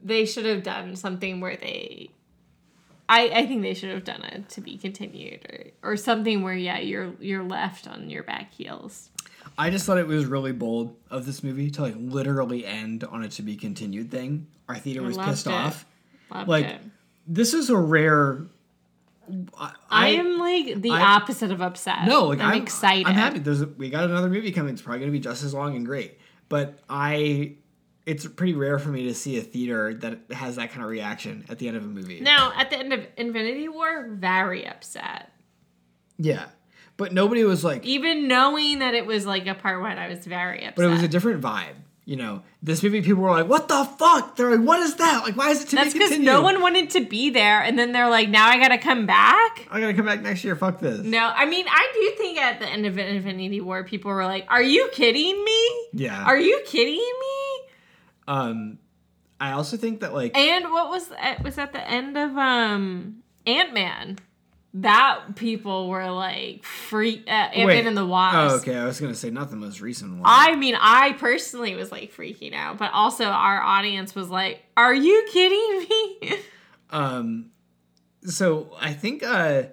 they 0.03 0.25
should 0.25 0.47
have 0.47 0.63
done 0.63 0.97
something 0.97 1.41
where 1.41 1.57
they. 1.57 2.11
I, 3.13 3.41
I 3.41 3.47
think 3.47 3.61
they 3.61 3.75
should 3.75 3.91
have 3.91 4.05
done 4.05 4.23
it 4.23 4.49
to 4.51 4.63
be 4.63 4.79
continued 4.79 5.75
or, 5.83 5.91
or 5.93 5.97
something 5.97 6.43
where 6.43 6.55
yeah 6.55 6.79
you're 6.79 7.13
you're 7.21 7.45
left 7.45 7.87
on 7.87 8.09
your 8.09 8.23
back 8.23 8.55
heels. 8.55 9.11
I 9.59 9.69
just 9.69 9.85
thought 9.85 9.99
it 9.99 10.07
was 10.07 10.25
really 10.25 10.53
bold 10.53 10.97
of 11.11 11.27
this 11.27 11.43
movie 11.43 11.71
to 11.73 11.83
like 11.83 11.95
literally 11.99 12.65
end 12.65 13.05
on 13.05 13.23
a 13.23 13.29
to 13.29 13.43
be 13.43 13.57
continued 13.57 14.11
thing. 14.11 14.47
Our 14.69 14.77
theater 14.77 15.03
I 15.03 15.07
was 15.07 15.19
pissed 15.19 15.47
it. 15.47 15.53
off. 15.53 15.85
Loved 16.33 16.49
Like, 16.49 16.65
it. 16.67 16.81
This 17.27 17.53
is 17.53 17.69
a 17.69 17.77
rare. 17.77 18.47
I, 19.59 19.73
I, 19.91 20.09
am 20.09 20.39
like 20.39 20.81
the 20.81 20.91
I- 20.93 21.17
opposite 21.17 21.51
of 21.51 21.61
upset. 21.61 22.07
No, 22.07 22.27
like 22.29 22.41
I'm, 22.41 22.53
I'm, 22.53 22.63
excited. 22.63 23.07
I'm 23.07 23.15
happy. 23.15 23.41
There's 23.41 23.61
a, 23.61 23.67
we 23.67 23.91
got 23.91 24.05
another 24.05 24.29
movie 24.31 24.53
coming. 24.53 24.73
It's 24.73 24.83
probably 24.83 25.01
gonna 25.01 25.13
be 25.13 25.21
just 25.21 25.45
as 25.45 25.53
long 25.53 25.77
and 25.77 25.85
great. 25.85 26.19
But 26.49 26.79
I, 26.89 27.57
it's 28.07 28.27
pretty 28.27 28.55
rare 28.55 28.79
for 28.79 28.89
me 28.89 29.05
to 29.05 29.15
see 29.15 29.39
a 29.39 29.43
theater 29.43 29.95
that 29.95 30.21
has 30.31 30.57
that 30.57 30.71
kind 30.71 30.83
of 30.83 30.89
reaction 30.89 31.45
at 31.49 31.59
the 31.59 31.69
end 31.69 31.77
of 31.77 31.85
a 31.85 31.87
movie. 31.87 32.21
Now 32.21 32.53
at 32.57 32.71
the 32.71 32.79
end 32.79 32.93
of 32.93 33.07
Infinity 33.17 33.69
War, 33.69 34.09
very 34.11 34.67
upset. 34.67 35.31
Yeah, 36.19 36.47
but 36.97 37.13
nobody 37.13 37.45
was 37.45 37.65
like. 37.65 37.85
Even 37.85 38.29
knowing 38.29 38.81
that 38.81 38.95
it 38.95 39.07
was 39.07 39.27
like 39.27 39.47
a 39.47 39.55
part 39.55 39.81
one, 39.81 39.99
I 39.99 40.09
was 40.09 40.27
very 40.27 40.59
upset. 40.59 40.77
But 40.77 40.85
it 40.87 40.89
was 40.89 41.03
a 41.03 41.09
different 41.09 41.41
vibe. 41.41 41.75
You 42.05 42.17
know, 42.17 42.43
this 42.61 42.83
movie 42.83 43.01
people 43.01 43.23
were 43.23 43.31
like, 43.31 43.47
"What 43.47 43.69
the 43.69 43.85
fuck?" 43.85 44.35
They're 44.35 44.57
like, 44.57 44.67
"What 44.67 44.81
is 44.81 44.97
that? 44.97 45.23
Like, 45.23 45.37
why 45.37 45.51
is 45.51 45.63
it 45.63 45.69
to 45.69 45.77
That's 45.77 45.93
be 45.93 46.01
because 46.01 46.11
continued?" 46.11 46.33
no 46.33 46.43
one 46.43 46.61
wanted 46.61 46.91
to 46.91 47.05
be 47.05 47.31
there, 47.31 47.63
and 47.63 47.79
then 47.79 47.93
they're 47.93 48.11
like, 48.11 48.29
"Now 48.29 48.49
I 48.49 48.59
gotta 48.59 48.79
come 48.79 49.07
back." 49.07 49.69
I 49.71 49.79
gotta 49.79 49.95
come 49.95 50.07
back 50.07 50.21
next 50.21 50.43
year. 50.43 50.57
Fuck 50.57 50.81
this. 50.81 50.99
No, 50.99 51.33
I 51.33 51.47
mean 51.47 51.65
I 51.69 51.93
do 51.95 52.17
think 52.19 52.39
at 52.39 52.59
the 52.59 52.67
end 52.67 52.87
of 52.87 52.99
Infinity 52.99 53.61
War, 53.61 53.85
people 53.85 54.11
were 54.11 54.25
like, 54.25 54.47
"Are 54.49 54.63
you 54.63 54.91
kidding 54.93 55.45
me? 55.45 55.69
Yeah. 55.93 56.25
Are 56.25 56.37
you 56.37 56.61
kidding 56.67 56.97
me?" 56.97 57.52
Um, 58.29 58.79
I 59.41 59.53
also 59.53 59.77
think 59.77 60.01
that 60.01 60.15
like 60.15 60.37
And 60.37 60.73
what 60.73 60.89
was 60.89 61.11
it 61.11 61.43
was 61.43 61.59
at 61.59 61.73
the 61.73 61.87
end 61.87 62.17
of 62.17 62.37
um 62.37 63.23
Ant 63.47 63.75
Man. 63.75 64.19
That 64.75 65.37
people 65.37 65.91
were 65.91 66.11
like 66.11 66.65
freak 66.65 67.25
uh, 67.27 67.31
Ant 67.31 67.69
Man 67.69 67.87
and 67.87 67.97
the 67.97 68.07
Wasp. 68.07 68.37
Oh, 68.39 68.57
okay. 68.57 68.75
I 68.75 68.87
was 68.87 68.99
gonna 68.99 69.15
say 69.15 69.29
not 69.29 69.51
the 69.51 69.57
most 69.57 69.83
recent 69.83 70.13
one. 70.13 70.23
I 70.25 70.57
mean, 70.57 70.75
I 70.81 71.13
personally 71.13 71.75
was 71.75 71.93
like 71.93 72.11
freaking 72.11 72.55
out, 72.55 72.79
but 72.79 72.91
also 72.95 73.27
our 73.27 73.61
audience 73.61 74.15
was 74.15 74.31
like, 74.31 74.63
"Are 74.75 74.95
you 74.95 75.29
kidding 75.31 75.87
me?" 75.91 76.39
um, 76.91 77.51
so 78.25 78.75
I 78.81 78.95
think 78.95 79.23
uh, 79.23 79.65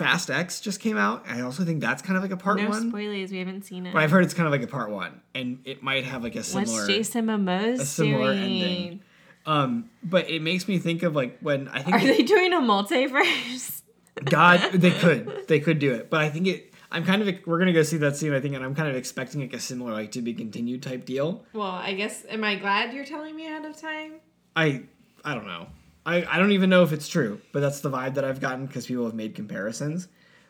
Fast 0.00 0.30
X 0.30 0.60
just 0.62 0.80
came 0.80 0.96
out. 0.96 1.24
I 1.28 1.42
also 1.42 1.62
think 1.62 1.82
that's 1.82 2.00
kind 2.00 2.16
of 2.16 2.22
like 2.22 2.32
a 2.32 2.36
part 2.38 2.58
no 2.58 2.70
one. 2.70 2.88
spoilers, 2.88 3.30
we 3.30 3.38
haven't 3.38 3.66
seen 3.66 3.84
it. 3.84 3.92
But 3.92 4.02
I've 4.02 4.10
heard 4.10 4.24
it's 4.24 4.32
kind 4.32 4.46
of 4.46 4.50
like 4.50 4.62
a 4.62 4.66
part 4.66 4.90
one, 4.90 5.20
and 5.34 5.58
it 5.66 5.82
might 5.82 6.04
have 6.04 6.22
like 6.22 6.36
a 6.36 6.42
similar. 6.42 6.72
What's 6.74 6.86
Jason 6.86 7.26
Momoa 7.26 7.78
a 7.78 7.84
similar 7.84 8.32
doing? 8.32 8.42
ending. 8.42 9.00
Um, 9.44 9.90
but 10.02 10.30
it 10.30 10.40
makes 10.40 10.66
me 10.68 10.78
think 10.78 11.02
of 11.02 11.14
like 11.14 11.38
when 11.40 11.68
I 11.68 11.82
think 11.82 11.96
Are 11.96 12.00
they 12.00 12.22
doing 12.22 12.54
a 12.54 12.60
multiverse? 12.60 13.82
God, 14.24 14.72
they 14.72 14.90
could, 15.02 15.46
they 15.48 15.60
could 15.60 15.78
do 15.78 15.92
it, 15.92 16.08
but 16.08 16.20
I 16.22 16.30
think 16.30 16.46
it. 16.46 16.72
I'm 16.90 17.04
kind 17.04 17.20
of 17.22 17.46
we're 17.46 17.58
gonna 17.58 17.72
go 17.74 17.82
see 17.82 17.98
that 17.98 18.16
scene. 18.16 18.32
I 18.32 18.40
think, 18.40 18.54
and 18.54 18.64
I'm 18.64 18.74
kind 18.74 18.88
of 18.88 18.96
expecting 18.96 19.42
like 19.42 19.52
a 19.52 19.60
similar 19.60 19.92
like 19.92 20.12
to 20.12 20.22
be 20.22 20.32
continued 20.32 20.82
type 20.82 21.04
deal. 21.04 21.44
well, 21.52 21.70
I 21.70 21.92
guess. 21.92 22.24
Am 22.28 22.42
I 22.42 22.56
glad 22.56 22.94
you're 22.94 23.04
telling 23.04 23.36
me 23.36 23.46
ahead 23.46 23.66
of 23.66 23.76
time? 23.78 24.14
I 24.56 24.82
I 25.24 25.34
don't 25.34 25.46
know. 25.46 25.66
I 26.04 26.24
I 26.24 26.38
don't 26.38 26.52
even 26.52 26.70
know 26.70 26.82
if 26.82 26.92
it's 26.92 27.08
true, 27.08 27.40
but 27.52 27.60
that's 27.60 27.80
the 27.80 27.90
vibe 27.90 28.14
that 28.14 28.24
I've 28.24 28.40
gotten 28.40 28.66
because 28.66 28.86
people 28.86 29.04
have 29.04 29.14
made 29.14 29.34
comparisons. 29.34 30.08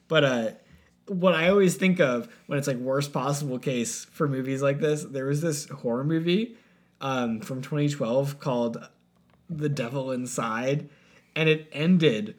But 0.09 0.25
uh, 0.25 0.51
what 1.07 1.35
I 1.35 1.49
always 1.49 1.77
think 1.77 2.01
of 2.01 2.29
when 2.47 2.59
it's 2.59 2.69
like 2.69 2.77
worst 2.77 3.13
possible 3.13 3.59
case 3.59 4.05
for 4.05 4.29
movies 4.29 4.63
like 4.63 4.81
this, 4.81 5.05
there 5.05 5.27
was 5.27 5.41
this 5.41 5.69
horror 5.69 6.05
movie 6.05 6.57
um, 7.01 7.41
from 7.41 7.63
2012 7.63 8.39
called 8.39 8.89
The 9.49 9.69
Devil 9.69 10.13
Inside, 10.13 10.89
and 11.35 11.49
it 11.49 11.69
ended 11.73 12.37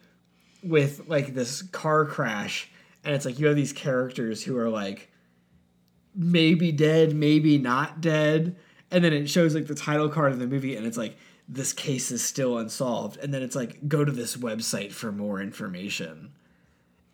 with 0.63 1.07
like 1.07 1.33
this 1.33 1.61
car 1.61 2.05
crash, 2.05 2.69
and 3.03 3.15
it's 3.15 3.25
like 3.25 3.39
you 3.39 3.47
have 3.47 3.55
these 3.55 3.73
characters 3.73 4.43
who 4.43 4.57
are 4.57 4.69
like 4.69 5.11
maybe 6.15 6.71
dead, 6.71 7.15
maybe 7.15 7.57
not 7.57 8.01
dead. 8.01 8.55
And 8.93 9.03
then 9.03 9.13
it 9.13 9.29
shows 9.29 9.55
like 9.55 9.67
the 9.67 9.75
title 9.75 10.09
card 10.09 10.33
of 10.33 10.39
the 10.39 10.47
movie, 10.47 10.75
and 10.75 10.85
it's 10.85 10.97
like, 10.97 11.17
this 11.51 11.73
case 11.73 12.11
is 12.11 12.23
still 12.23 12.57
unsolved. 12.57 13.17
And 13.17 13.33
then 13.33 13.43
it's 13.43 13.55
like, 13.55 13.87
go 13.89 14.05
to 14.05 14.11
this 14.11 14.37
website 14.37 14.93
for 14.93 15.11
more 15.11 15.41
information. 15.41 16.31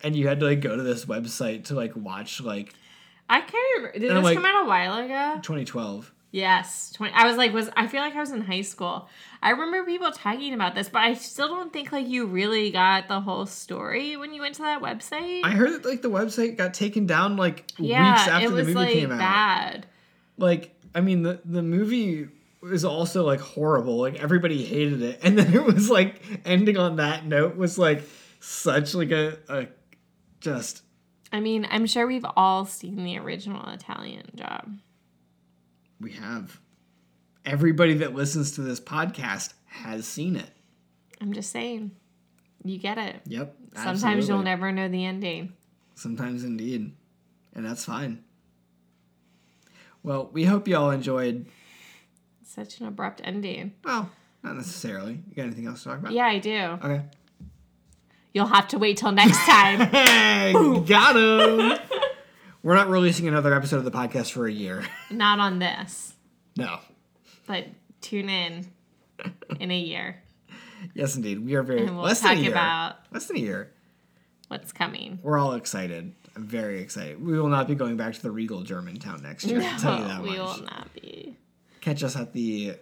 And 0.02 0.14
you 0.14 0.28
had 0.28 0.38
to 0.40 0.46
like 0.46 0.60
go 0.60 0.76
to 0.76 0.82
this 0.82 1.04
website 1.06 1.64
to 1.66 1.74
like 1.74 1.96
watch 1.96 2.40
like 2.40 2.72
I 3.28 3.40
can't 3.40 3.54
remember. 3.76 3.98
Did 3.98 4.10
I'm 4.10 4.16
this 4.18 4.24
like- 4.24 4.36
come 4.36 4.44
out 4.44 4.64
a 4.64 4.68
while 4.68 5.04
ago? 5.04 5.40
2012. 5.42 6.12
Yes, 6.30 6.92
20. 6.92 7.14
I 7.14 7.26
was 7.26 7.38
like, 7.38 7.54
was 7.54 7.70
I 7.74 7.86
feel 7.86 8.00
like 8.02 8.14
I 8.14 8.20
was 8.20 8.32
in 8.32 8.42
high 8.42 8.60
school. 8.60 9.08
I 9.42 9.50
remember 9.50 9.82
people 9.84 10.12
talking 10.12 10.52
about 10.52 10.74
this, 10.74 10.88
but 10.90 11.00
I 11.00 11.14
still 11.14 11.48
don't 11.48 11.72
think 11.72 11.90
like 11.90 12.06
you 12.06 12.26
really 12.26 12.70
got 12.70 13.08
the 13.08 13.20
whole 13.20 13.46
story 13.46 14.14
when 14.18 14.34
you 14.34 14.42
went 14.42 14.54
to 14.56 14.62
that 14.62 14.82
website. 14.82 15.40
I 15.42 15.50
heard 15.52 15.72
that 15.72 15.84
like 15.88 16.02
the 16.02 16.10
website 16.10 16.58
got 16.58 16.74
taken 16.74 17.06
down 17.06 17.36
like 17.36 17.64
yeah, 17.78 18.12
weeks 18.12 18.28
after 18.28 18.44
it 18.46 18.52
was 18.52 18.66
the 18.66 18.74
movie 18.74 18.86
like 18.86 18.92
came 18.92 19.12
out. 19.12 19.18
bad. 19.18 19.86
Like, 20.36 20.74
I 20.94 21.00
mean, 21.00 21.22
the 21.22 21.40
the 21.46 21.62
movie 21.62 22.28
was 22.60 22.84
also 22.84 23.24
like 23.24 23.40
horrible. 23.40 23.98
Like 23.98 24.16
everybody 24.16 24.64
hated 24.64 25.02
it, 25.02 25.20
and 25.22 25.38
then 25.38 25.54
it 25.54 25.64
was 25.64 25.90
like 25.90 26.20
ending 26.44 26.76
on 26.76 26.96
that 26.96 27.24
note 27.24 27.56
was 27.56 27.78
like 27.78 28.02
such 28.40 28.94
like 28.94 29.10
a, 29.10 29.38
a 29.48 29.66
just 30.40 30.82
I 31.32 31.40
mean, 31.40 31.66
I'm 31.70 31.86
sure 31.86 32.06
we've 32.06 32.26
all 32.36 32.64
seen 32.64 33.04
the 33.04 33.18
original 33.18 33.68
Italian 33.70 34.30
job. 34.34 34.78
we 36.00 36.12
have 36.12 36.60
everybody 37.44 37.94
that 37.94 38.14
listens 38.14 38.52
to 38.52 38.62
this 38.62 38.80
podcast 38.80 39.52
has 39.66 40.06
seen 40.06 40.36
it. 40.36 40.50
I'm 41.20 41.32
just 41.32 41.50
saying, 41.50 41.90
you 42.64 42.78
get 42.78 42.98
it. 42.98 43.16
Yep. 43.26 43.56
Sometimes 43.74 44.04
absolutely. 44.04 44.26
you'll 44.28 44.42
never 44.42 44.72
know 44.72 44.88
the 44.88 45.04
ending. 45.04 45.52
Sometimes 45.94 46.44
indeed. 46.44 46.94
And 47.54 47.64
that's 47.64 47.84
fine. 47.84 48.24
Well, 50.02 50.30
we 50.32 50.44
hope 50.44 50.68
you 50.68 50.76
all 50.76 50.90
enjoyed. 50.90 51.46
Such 52.58 52.80
an 52.80 52.86
abrupt 52.88 53.20
ending. 53.22 53.72
Well, 53.84 54.10
not 54.42 54.56
necessarily. 54.56 55.12
You 55.28 55.34
got 55.36 55.42
anything 55.44 55.66
else 55.66 55.82
to 55.84 55.90
talk 55.90 55.98
about? 56.00 56.12
Yeah, 56.12 56.26
I 56.26 56.38
do. 56.38 56.56
Okay. 56.56 57.02
You'll 58.34 58.46
have 58.46 58.66
to 58.68 58.78
wait 58.78 58.96
till 58.96 59.12
next 59.12 59.38
time. 59.46 59.80
Hey, 59.90 60.52
got 60.86 61.16
him. 61.16 61.78
We're 62.62 62.74
not 62.74 62.88
releasing 62.88 63.28
another 63.28 63.54
episode 63.54 63.76
of 63.78 63.84
the 63.84 63.90
podcast 63.92 64.32
for 64.32 64.46
a 64.46 64.52
year. 64.52 64.84
Not 65.10 65.38
on 65.38 65.58
this, 65.60 66.14
No. 66.56 66.78
but 67.46 67.66
tune 68.00 68.28
in 68.28 68.66
in 69.60 69.70
a 69.70 69.78
year. 69.78 70.20
Yes, 70.94 71.14
indeed. 71.16 71.44
We 71.44 71.54
are 71.54 71.62
very 71.62 71.84
we'll 71.84 71.94
less 72.02 72.20
talk 72.20 72.30
than 72.30 72.38
a 72.38 72.42
year. 72.42 72.50
about- 72.50 72.96
less 73.12 73.26
than 73.26 73.36
a 73.36 73.40
year. 73.40 73.72
what's 74.48 74.72
coming. 74.72 75.18
We're 75.22 75.38
all 75.38 75.54
excited. 75.54 76.12
I'm 76.36 76.46
very 76.46 76.80
excited. 76.80 77.24
We 77.24 77.38
will 77.38 77.48
not 77.48 77.68
be 77.68 77.74
going 77.74 77.96
back 77.96 78.14
to 78.14 78.22
the 78.22 78.30
Regal 78.30 78.62
Germantown 78.62 79.22
next 79.22 79.44
year. 79.44 79.60
I'll 79.62 79.78
tell 79.78 79.98
you 79.98 80.04
that 80.08 80.22
we 80.22 80.28
much. 80.30 80.38
will 80.38 80.64
not 80.64 80.88
be. 80.94 81.36
Catch 81.80 82.02
us 82.04 82.16
at 82.16 82.32
the 82.32 82.74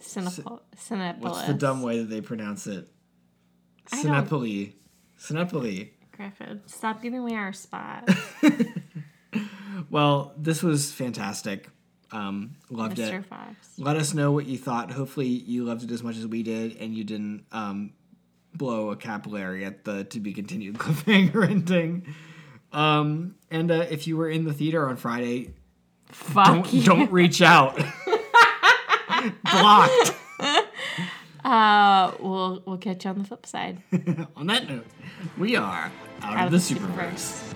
Cinepo- 0.00 0.60
Cinepolis. 0.76 1.18
what's 1.20 1.46
the 1.46 1.54
dumb 1.54 1.82
way 1.82 1.98
that 1.98 2.10
they 2.10 2.20
pronounce 2.20 2.66
it? 2.66 2.88
Cinepoli. 3.86 4.72
Cinepoli. 5.18 5.90
Griffin, 6.12 6.60
stop 6.66 7.02
giving 7.02 7.20
away 7.20 7.34
our 7.34 7.52
spot. 7.52 8.08
Well, 9.90 10.32
this 10.38 10.62
was 10.62 10.90
fantastic. 10.90 11.68
Um, 12.12 12.56
loved 12.70 12.96
Mr. 12.96 13.20
it. 13.20 13.26
Fox. 13.26 13.54
Let 13.78 13.96
us 13.96 14.14
know 14.14 14.32
what 14.32 14.46
you 14.46 14.56
thought. 14.56 14.90
Hopefully, 14.90 15.26
you 15.26 15.64
loved 15.64 15.82
it 15.82 15.90
as 15.90 16.02
much 16.02 16.16
as 16.16 16.26
we 16.26 16.42
did, 16.42 16.76
and 16.78 16.94
you 16.94 17.04
didn't 17.04 17.44
um, 17.52 17.92
blow 18.54 18.90
a 18.90 18.96
capillary 18.96 19.66
at 19.66 19.84
the 19.84 20.04
to 20.04 20.18
be 20.20 20.32
continued 20.32 20.74
cliffhanger 20.78 21.46
ending. 21.48 22.06
Um, 22.72 23.34
and 23.50 23.70
uh, 23.70 23.86
if 23.90 24.06
you 24.06 24.16
were 24.16 24.30
in 24.30 24.44
the 24.44 24.54
theater 24.54 24.88
on 24.88 24.96
Friday, 24.96 25.52
Fuck 26.12 26.46
don't 26.46 26.72
you. 26.72 26.82
don't 26.82 27.10
reach 27.12 27.42
out. 27.42 27.76
Blocked. 29.50 30.14
Uh, 31.44 32.12
we'll 32.20 32.62
we'll 32.66 32.78
catch 32.78 33.04
you 33.04 33.10
on 33.10 33.18
the 33.18 33.24
flip 33.24 33.44
side. 33.46 33.82
on 34.36 34.46
that 34.46 34.68
note, 34.68 34.86
we 35.38 35.56
are 35.56 35.90
out, 36.22 36.36
Out 36.36 36.46
of 36.46 36.52
the 36.52 36.58
Superverse. 36.58 37.42
Superverse. 37.42 37.54